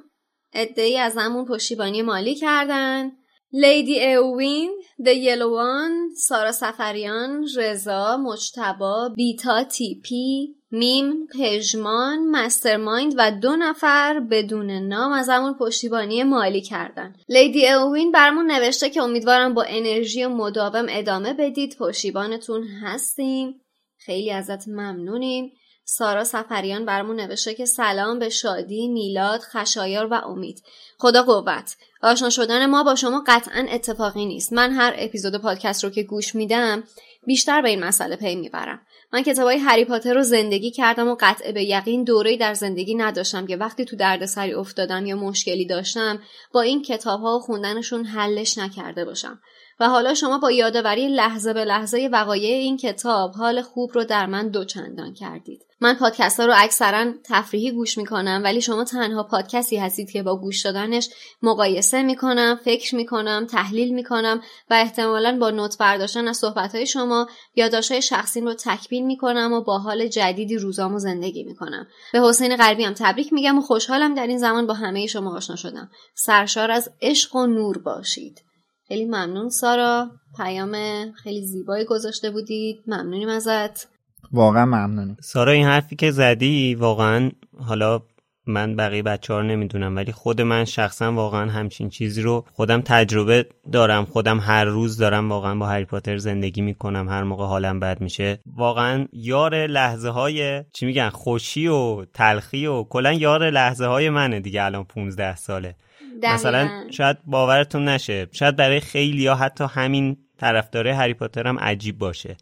عده‌ای 0.53 0.97
ازمون 0.97 1.45
پشتیبانی 1.45 2.01
مالی 2.01 2.35
کردن. 2.35 3.11
لیدی 3.53 4.13
اوین، 4.13 4.81
the 5.05 5.07
یلوان، 5.07 6.09
سارا 6.17 6.51
سفریان، 6.51 7.47
رضا، 7.57 8.17
مجتبی، 8.17 9.09
بیتا 9.15 9.63
تیپی، 9.63 10.55
میم، 10.72 11.27
پژمان، 11.27 12.27
مسترمایند 12.31 13.14
و 13.18 13.31
دو 13.31 13.56
نفر 13.56 14.19
بدون 14.19 14.72
نام 14.72 15.11
ازمون 15.11 15.53
پشتیبانی 15.53 16.23
مالی 16.23 16.61
کردن. 16.61 17.15
لیدی 17.30 17.68
اوین 17.68 18.11
برامون 18.11 18.51
نوشته 18.52 18.89
که 18.89 19.02
امیدوارم 19.02 19.53
با 19.53 19.64
energy 19.63 20.23
و 20.23 20.30
مداوم 20.30 20.85
ادامه 20.89 21.34
بدید 21.34 21.77
پشتیبانتون 21.80 22.68
هستیم. 22.68 23.61
خیلی 23.98 24.31
ازت 24.31 24.68
ممنونیم. 24.68 25.52
سارا 25.85 26.23
سفریان 26.23 26.85
برمون 26.85 27.19
نوشته 27.19 27.53
که 27.53 27.65
سلام 27.65 28.19
به 28.19 28.30
شادی، 28.30 28.88
میلاد، 28.88 29.39
خشایار 29.39 30.07
و 30.11 30.14
امید. 30.14 30.64
خدا 30.99 31.23
قوت. 31.23 31.76
آشنا 32.02 32.30
شدن 32.30 32.65
ما 32.65 32.84
با 32.84 32.95
شما 32.95 33.23
قطعا 33.27 33.65
اتفاقی 33.72 34.26
نیست. 34.26 34.53
من 34.53 34.72
هر 34.72 34.93
اپیزود 34.98 35.41
پادکست 35.41 35.84
رو 35.84 35.89
که 35.89 36.03
گوش 36.03 36.35
میدم 36.35 36.84
بیشتر 37.26 37.61
به 37.61 37.69
این 37.69 37.84
مسئله 37.84 38.15
پی 38.15 38.35
می‌برم. 38.35 38.81
من 39.13 39.23
کتابای 39.23 39.57
هری 39.57 39.85
پاتر 39.85 40.13
رو 40.13 40.21
زندگی 40.21 40.71
کردم 40.71 41.07
و 41.07 41.15
قطع 41.19 41.51
به 41.51 41.63
یقین 41.63 42.03
دوره‌ای 42.03 42.38
در 42.38 42.53
زندگی 42.53 42.95
نداشتم 42.95 43.47
که 43.47 43.57
وقتی 43.57 43.85
تو 43.85 43.95
دردسری 43.95 44.53
افتادم 44.53 45.05
یا 45.05 45.15
مشکلی 45.15 45.65
داشتم 45.65 46.19
با 46.53 46.61
این 46.61 46.81
کتابها 46.81 47.38
و 47.38 47.39
خوندنشون 47.39 48.05
حلش 48.05 48.57
نکرده 48.57 49.05
باشم. 49.05 49.39
و 49.79 49.89
حالا 49.89 50.13
شما 50.13 50.38
با 50.38 50.51
یادآوری 50.51 51.07
لحظه 51.07 51.53
به 51.53 51.65
لحظه 51.65 52.09
وقایع 52.11 52.55
این 52.55 52.77
کتاب 52.77 53.31
حال 53.31 53.61
خوب 53.61 53.91
رو 53.93 54.03
در 54.03 54.25
من 54.25 54.49
دوچندان 54.49 55.13
کردید. 55.13 55.70
من 55.81 55.93
پادکست 55.93 56.39
ها 56.39 56.45
رو 56.45 56.53
اکثرا 56.57 57.13
تفریحی 57.23 57.71
گوش 57.71 57.97
می‌کنم 57.97 58.41
ولی 58.43 58.61
شما 58.61 58.83
تنها 58.83 59.23
پادکستی 59.23 59.77
هستید 59.77 60.11
که 60.11 60.23
با 60.23 60.35
گوش 60.35 60.65
دادنش 60.65 61.09
مقایسه 61.41 62.03
می‌کنم، 62.03 62.59
فکر 62.65 62.95
می‌کنم، 62.95 63.45
تحلیل 63.45 63.93
می‌کنم 63.93 64.41
و 64.69 64.73
احتمالا 64.73 65.37
با 65.39 65.49
نوت 65.49 65.77
برداشتن 65.77 66.27
از 66.27 66.37
صحبت 66.37 66.75
های 66.75 66.85
شما 66.87 67.27
یادداشت‌های 67.55 68.01
شخصیم 68.01 68.45
رو 68.45 68.53
تکمیل 68.53 69.05
می‌کنم 69.05 69.53
و 69.53 69.61
با 69.61 69.77
حال 69.77 70.07
جدیدی 70.07 70.57
روزامو 70.57 70.99
زندگی 70.99 71.43
می‌کنم. 71.43 71.87
به 72.13 72.21
حسین 72.21 72.55
قلبی 72.55 72.83
هم 72.83 72.93
تبریک 72.93 73.33
میگم 73.33 73.57
و 73.57 73.61
خوشحالم 73.61 74.13
در 74.13 74.27
این 74.27 74.37
زمان 74.37 74.67
با 74.67 74.73
همه 74.73 75.07
شما 75.07 75.35
آشنا 75.35 75.55
شدم. 75.55 75.89
سرشار 76.15 76.71
از 76.71 76.89
عشق 77.01 77.35
و 77.35 77.45
نور 77.45 77.77
باشید. 77.77 78.41
خیلی 78.87 79.05
ممنون 79.05 79.49
سارا 79.49 80.11
پیام 80.37 80.75
خیلی 81.11 81.45
زیبایی 81.45 81.85
گذاشته 81.85 82.31
بودید 82.31 82.83
ممنونیم 82.87 83.29
ازت 83.29 83.90
واقعا 84.33 84.65
ممنونیم 84.65 85.17
سارا 85.21 85.51
این 85.51 85.65
حرفی 85.65 85.95
که 85.95 86.11
زدی 86.11 86.75
واقعا 86.75 87.31
حالا 87.59 88.01
من 88.47 88.75
بقیه 88.75 89.03
بچه 89.03 89.33
ها 89.33 89.39
رو 89.39 89.45
نمی‌دونم 89.45 89.95
ولی 89.95 90.11
خود 90.11 90.41
من 90.41 90.65
شخصا 90.65 91.13
واقعا 91.13 91.51
همچین 91.51 91.89
چیزی 91.89 92.21
رو 92.21 92.45
خودم 92.53 92.81
تجربه 92.81 93.45
دارم 93.71 94.05
خودم 94.05 94.39
هر 94.39 94.65
روز 94.65 94.97
دارم 94.97 95.29
واقعا 95.29 95.55
با 95.55 95.67
هری 95.67 95.85
پاتر 95.85 96.17
زندگی 96.17 96.61
می‌کنم 96.61 97.09
هر 97.09 97.23
موقع 97.23 97.45
حالم 97.45 97.79
بد 97.79 98.01
میشه. 98.01 98.39
واقعا 98.55 99.07
یار 99.13 99.67
لحظه 99.67 100.09
های 100.09 100.63
چی 100.73 100.85
میگن 100.85 101.09
خوشی 101.09 101.67
و 101.67 102.05
تلخی 102.05 102.65
و 102.65 102.83
کلا 102.83 103.13
یار 103.13 103.49
لحظه 103.49 103.85
های 103.85 104.09
منه 104.09 104.39
دیگه 104.39 104.63
الان 104.63 104.83
15 104.83 105.35
ساله. 105.35 105.75
مثلا 106.23 106.69
شاید 106.91 107.17
باورتون 107.25 107.87
نشه 107.87 108.27
شاید 108.31 108.55
برای 108.55 108.79
خیلی 108.79 109.21
یا 109.21 109.35
حتی 109.35 109.63
همین 109.69 110.17
طرفدار 110.37 110.87
هری 110.87 111.13
پاتر 111.13 111.47
هم 111.47 111.59
عجیب 111.59 111.97
باشه. 111.97 112.37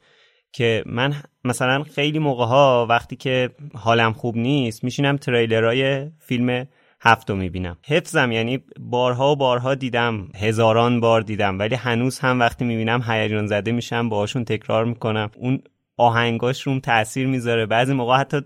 که 0.51 0.83
من 0.85 1.13
مثلا 1.43 1.83
خیلی 1.83 2.19
موقع 2.19 2.45
ها 2.45 2.85
وقتی 2.89 3.15
که 3.15 3.49
حالم 3.73 4.13
خوب 4.13 4.37
نیست 4.37 4.83
میشینم 4.83 5.17
تریلرهای 5.17 6.11
فیلم 6.19 6.67
هفتو 7.01 7.35
می‌بینم. 7.35 7.77
حفظم 7.87 8.31
یعنی 8.31 8.59
بارها 8.79 9.31
و 9.31 9.35
بارها 9.35 9.75
دیدم 9.75 10.27
هزاران 10.35 10.99
بار 10.99 11.21
دیدم 11.21 11.59
ولی 11.59 11.75
هنوز 11.75 12.19
هم 12.19 12.39
وقتی 12.39 12.65
می‌بینم 12.65 13.01
هیجان 13.07 13.47
زده 13.47 13.71
میشم 13.71 14.09
باهاشون 14.09 14.45
تکرار 14.45 14.85
می‌کنم. 14.85 15.29
اون 15.37 15.61
آهنگاش 15.97 16.61
روم 16.61 16.79
تاثیر 16.79 17.27
می‌ذاره. 17.27 17.65
بعضی 17.65 17.93
موقع 17.93 18.17
حتی 18.17 18.41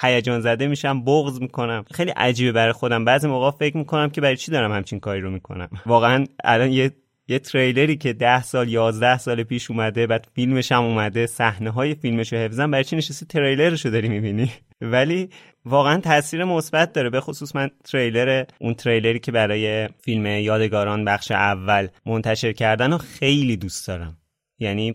هیجان 0.00 0.40
زده 0.40 0.66
میشم 0.66 1.04
بغض 1.04 1.40
می‌کنم. 1.40 1.84
خیلی 1.92 2.10
عجیبه 2.10 2.52
برای 2.52 2.72
خودم. 2.72 3.04
بعضی 3.04 3.28
موقع 3.28 3.50
فکر 3.50 3.76
می‌کنم 3.76 4.10
که 4.10 4.20
برای 4.20 4.36
چی 4.36 4.50
دارم 4.50 4.72
همچین 4.72 5.00
کاری 5.00 5.20
رو 5.20 5.30
می‌کنم. 5.30 5.68
واقعا 5.86 6.24
الان 6.44 6.72
یه 6.72 6.90
یه 7.28 7.38
تریلری 7.38 7.96
که 7.96 8.12
ده 8.12 8.42
سال 8.42 8.68
یازده 8.68 9.18
سال 9.18 9.42
پیش 9.42 9.70
اومده 9.70 10.06
بعد 10.06 10.28
فیلمش 10.34 10.72
هم 10.72 10.82
اومده. 10.82 11.26
صحنه 11.26 11.70
های 11.70 11.94
فیلمش 11.94 12.32
رو 12.32 12.38
حفظم. 12.38 12.70
برای 12.70 12.84
چی 12.84 12.96
نشستی 12.96 13.26
تریلرش 13.26 13.84
رو 13.84 13.90
داری 13.90 14.08
می‌بینی؟ 14.08 14.52
ولی 14.80 15.30
واقعا 15.64 16.00
تاثیر 16.00 16.44
مثبت 16.44 16.92
داره. 16.92 17.10
به 17.10 17.20
خصوص 17.20 17.56
من 17.56 17.70
تریلر 17.84 18.44
اون 18.60 18.74
تریلری 18.74 19.18
که 19.18 19.32
برای 19.32 19.88
فیلم 19.88 20.26
یادگاران 20.26 21.04
بخش 21.04 21.30
اول 21.30 21.88
منتشر 22.06 22.52
کردن 22.52 22.92
رو 22.92 22.98
خیلی 22.98 23.56
دوست 23.56 23.86
دارم. 23.88 24.16
یعنی 24.58 24.94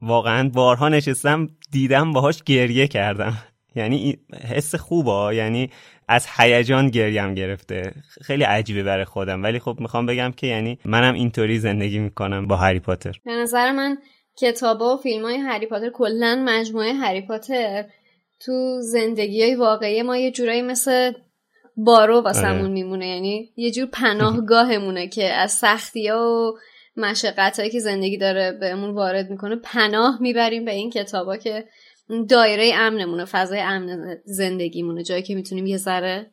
واقعا 0.00 0.48
بارها 0.48 0.88
نشستم 0.88 1.48
دیدم 1.70 2.12
باهاش 2.12 2.42
گریه 2.42 2.88
کردم. 2.88 3.38
یعنی 3.76 4.18
حس 4.48 4.74
خوبه. 4.74 5.36
یعنی 5.36 5.70
از 6.08 6.26
هیجان 6.36 6.88
گریم 6.88 7.34
گرفته. 7.34 7.92
خیلی 8.22 8.44
عجیبه 8.44 8.82
برای 8.82 9.04
خودم. 9.04 9.42
ولی 9.42 9.58
خب 9.58 9.76
می‌خوام 9.80 10.06
بگم 10.06 10.32
که 10.32 10.46
یعنی 10.46 10.78
منم 10.84 11.14
اینطوری 11.14 11.58
زندگی 11.58 11.98
می‌کنم 11.98 12.46
با 12.46 12.56
هری 12.56 12.80
پاتر. 12.80 13.12
به 13.24 13.32
نظر 13.32 13.72
من 13.72 13.98
کتابا 14.36 14.94
و 14.94 15.00
فیلم 15.00 15.24
های 15.24 15.36
هری 15.36 15.66
پاتر 15.66 15.90
کلا 15.90 16.42
مجموعه 16.44 16.92
هری 16.92 17.20
پاتر 17.20 17.84
تو 18.40 18.80
زندگی 18.80 19.42
های 19.42 19.54
واقعی 19.54 20.02
ما 20.02 20.16
یه 20.16 20.30
جورایی 20.30 20.62
مثل 20.62 21.12
بارو 21.76 22.20
واسمون 22.20 22.60
آره. 22.60 22.68
میمونه. 22.68 23.06
یعنی 23.06 23.52
یه 23.56 23.70
جور 23.70 23.86
پناهگاهمونه 23.86 25.08
که 25.16 25.32
از 25.32 25.52
سختی 25.52 26.08
ها 26.08 26.30
و 26.30 26.58
مشقت 26.96 27.58
هایی 27.58 27.70
که 27.70 27.80
زندگی 27.80 28.18
داره 28.18 28.52
بهمون 28.52 28.90
وارد 28.90 29.30
می‌کنه 29.30 29.56
پناه 29.56 30.18
می‌بریم 30.20 30.64
به 30.64 30.72
این 30.72 30.90
کتابا 30.90 31.36
که 31.36 31.64
دایره 32.28 32.72
امنمونه 32.74 33.24
فضای 33.24 33.60
امن 33.60 34.16
زندگیمونه 34.24 35.02
جایی 35.02 35.22
که 35.22 35.34
می‌تونیم 35.34 35.66
یه 35.66 35.76
ذره 35.76 36.30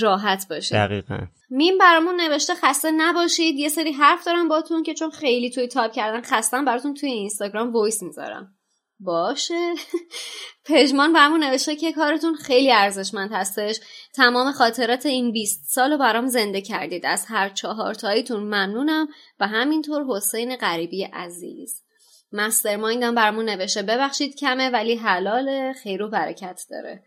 راحت 0.00 0.48
باشیم 0.50 0.74
دقیقا. 0.86 1.18
میم 1.50 1.78
برامون 1.78 2.20
نوشته 2.20 2.54
خسته 2.54 2.90
نباشید. 2.90 3.56
یه 3.56 3.68
سری 3.68 3.92
حرف 3.92 4.24
دارم 4.24 4.48
باتون 4.48 4.82
که 4.82 4.94
چون 4.94 5.10
خیلی 5.10 5.50
توی 5.50 5.68
تایپ 5.68 5.92
کردن 5.92 6.20
خستم 6.20 6.64
براتون 6.64 6.94
توی 6.94 7.10
اینستاگرام 7.10 7.72
voice 7.72 8.02
می‌ذارم. 8.02 8.52
باشه. 9.00 9.74
پژمان 10.66 11.12
برامون 11.12 11.44
نوشته 11.44 11.76
که 11.76 11.92
کارتون 11.92 12.34
خیلی 12.34 12.72
ارزشمند 12.72 13.30
هستش. 13.32 13.80
تمام 14.14 14.52
خاطرات 14.52 15.06
این 15.06 15.32
20 15.32 15.64
سال 15.64 15.92
رو 15.92 15.98
برام 15.98 16.26
زنده 16.26 16.60
کردید. 16.60 17.06
از 17.06 17.24
هر 17.28 17.48
چهار 17.48 17.94
تاییتون 17.94 18.42
ممنونم. 18.42 19.08
و 19.40 19.46
همینطور 19.46 20.04
حسین 20.08 20.56
غریبی 20.56 21.04
عزیز. 21.04 21.85
مسترمایندم 22.32 23.14
برامون 23.14 23.44
نوشته. 23.44 23.82
ببخشید 23.82 24.36
کمه 24.36 24.70
ولی 24.70 24.96
حلال 24.96 25.72
خیر 25.72 26.02
و 26.02 26.10
برکت 26.10 26.60
داره. 26.70 27.02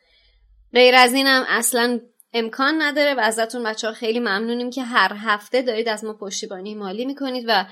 غیر 0.73 0.95
از 0.95 1.13
اینم 1.13 1.43
اصلا 1.49 1.99
امکان 2.33 2.81
نداره 2.81 3.13
و 3.13 3.19
ازتون 3.19 3.63
بچه 3.63 3.87
ها 3.87 3.93
خیلی 3.93 4.19
ممنونیم 4.19 4.69
که 4.69 4.83
هر 4.83 5.13
هفته 5.17 5.61
دارید 5.61 5.89
از 5.89 6.03
ما 6.03 6.13
پشتیبانی 6.13 6.75
مالی 6.75 7.05
می‌کنید 7.05 7.45
و 7.47 7.65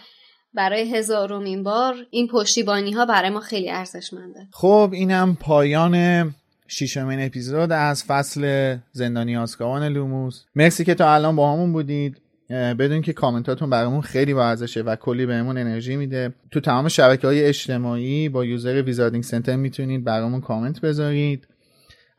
برای 0.53 0.95
هزارمین 0.95 1.63
بار 1.63 1.95
این 2.09 2.27
پشتیبانی 2.27 2.91
ها 2.91 3.05
برای 3.05 3.29
ما 3.29 3.39
خیلی 3.39 3.69
ارزشمنده. 3.69 4.47
خب 4.51 4.89
اینم 4.93 5.37
پایان 5.41 6.35
شیشمین 6.67 7.25
اپیزود 7.25 7.71
از 7.71 8.03
فصل 8.03 8.75
زندانی 8.91 9.37
آسکابان 9.37 9.83
لوموس. 9.83 10.43
مرسی 10.55 10.85
که 10.85 10.95
تا 10.95 11.13
الان 11.13 11.35
با 11.35 11.53
همون 11.53 11.73
بودید. 11.73 12.21
بدون 12.49 13.01
که 13.01 13.13
کامنتاتون 13.13 13.69
برامون 13.69 14.01
خیلی 14.01 14.33
با 14.33 14.45
ارزشه 14.45 14.81
و 14.81 14.95
کلی 14.95 15.25
بهمون 15.25 15.57
انرژی 15.57 15.95
میده. 15.95 16.33
تو 16.51 16.59
تمام 16.59 16.87
شبکه 16.87 17.27
های 17.27 17.45
اجتماعی 17.45 18.29
با 18.29 18.45
user 18.45 18.81
Wizarding 18.81 19.23
Center 19.23 19.55
می‌تونید 19.55 20.03
برامون 20.03 20.41
کامنت 20.41 20.81
بذارید. 20.81 21.47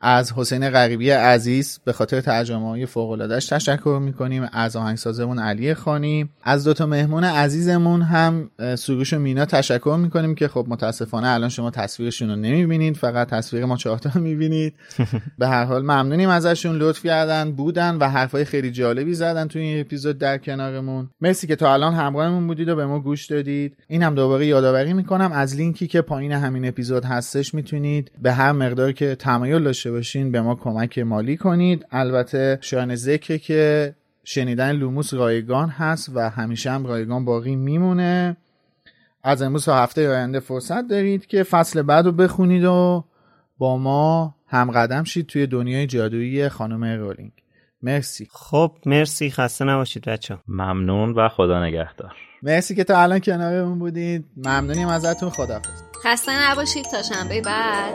از 0.01 0.33
حسین 0.33 0.69
غریبی 0.69 1.09
عزیز 1.09 1.79
به 1.85 1.93
خاطر 1.93 2.21
ترجمه 2.21 2.69
های 2.69 2.85
فوق 2.85 3.39
تشکر 3.49 3.99
می‌کنیم. 4.01 4.49
از 4.53 4.75
آهنگسازمون 4.75 5.39
علی 5.39 5.73
خانی. 5.73 6.29
از 6.43 6.63
دوتا 6.63 6.85
مهمون 6.85 7.23
عزیزمون 7.23 8.01
هم 8.01 8.49
سروش 8.75 9.13
و 9.13 9.19
مینا 9.19 9.45
تشکر 9.45 9.97
می‌کنیم 10.01 10.35
که 10.35 10.47
خب 10.47 10.65
متاسفانه 10.69 11.27
الان 11.27 11.49
شما 11.49 11.71
تصویرشون 11.71 12.29
رو 12.29 12.35
نمی‌بینید 12.35 12.97
فقط 12.97 13.29
تصویر 13.29 13.65
ما 13.65 13.77
چهارتا 13.77 14.19
می‌بینید. 14.19 14.73
به 15.39 15.47
هر 15.47 15.65
حال 15.65 15.81
ممنونیم 15.81 16.29
ازشون 16.29 16.75
لطف 16.75 17.05
کردن 17.05 17.51
بودن 17.51 17.95
و 17.95 18.09
حرفای 18.09 18.45
خیلی 18.45 18.71
جالبی 18.71 19.13
زدن 19.13 19.47
توی 19.47 19.61
این 19.61 19.81
اپیزود 19.81 20.17
در 20.17 20.37
کنارمون. 20.37 21.09
مرسی 21.21 21.47
که 21.47 21.55
تا 21.55 21.73
الان 21.73 21.93
همراهمون 21.93 22.47
بودید 22.47 22.69
و 22.69 22.75
به 22.75 22.85
ما 22.85 22.99
گوش 22.99 23.25
دادید. 23.25 23.77
این 23.87 24.03
هم 24.03 24.15
دوباره 24.15 24.45
یادآوری 24.45 24.93
می‌کنم 24.93 25.31
از 25.31 25.55
لینکی 25.55 25.87
که 25.87 26.01
پایین 26.01 26.31
همین 26.31 26.67
اپیزود 26.67 27.05
هستش 27.05 27.53
می‌تونید 27.53 28.11
به 28.21 28.31
هر 28.31 28.51
مقدار 28.51 28.91
که 28.91 29.15
تمایل 29.15 29.63
داشته 29.89 29.97
باشین 29.97 30.31
به 30.31 30.41
ما 30.41 30.55
کمک 30.55 30.99
مالی 30.99 31.37
کنید. 31.37 31.85
البته 31.91 32.57
شایان 32.61 32.95
ذکر 32.95 33.37
که 33.37 33.95
شنیدن 34.23 34.71
لوموس 34.71 35.13
رایگان 35.13 35.69
هست 35.69 36.11
و 36.15 36.29
همیشه 36.29 36.71
هم 36.71 36.85
رایگان 36.85 37.25
باقی 37.25 37.55
میمونه. 37.55 38.37
از 39.23 39.41
امروز 39.41 39.65
تا 39.65 39.75
هفته 39.75 40.09
آینده 40.09 40.39
فرصت 40.39 40.87
دارید 40.87 41.25
که 41.25 41.43
فصل 41.43 41.81
بعد 41.81 42.05
رو 42.05 42.11
بخونید 42.11 42.63
و 42.63 43.03
با 43.57 43.77
ما 43.77 44.35
همقدم 44.47 45.03
شید 45.03 45.25
توی 45.25 45.47
دنیای 45.47 45.87
جادویی 45.87 46.49
خانم 46.49 46.83
رولینگ. 46.83 47.31
مرسی. 47.81 48.27
خب 48.31 48.71
مرسی. 48.85 49.31
خسته 49.31 49.65
نباشید 49.65 50.05
بچه 50.05 50.37
ممنون 50.47 51.11
و 51.11 51.29
خدا 51.29 51.63
نگهدار. 51.65 52.13
مرسی 52.43 52.75
که 52.75 52.83
تا 52.83 53.01
الان 53.01 53.19
کنارمون 53.19 53.79
بودید. 53.79 54.25
ممنونیم 54.37 54.87
ازتون. 54.87 55.29
خدافظ 55.29 55.81
خسته 56.03 56.51
نباشید. 56.51 56.85
تا 56.91 57.01
شنبه 57.01 57.41
بعد. 57.41 57.93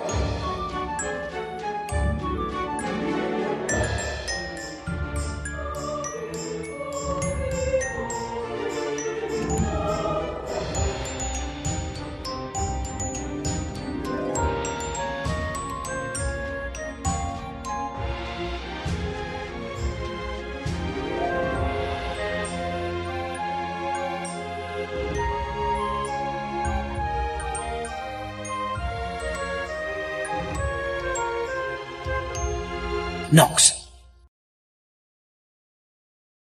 Knox 33.34 33.83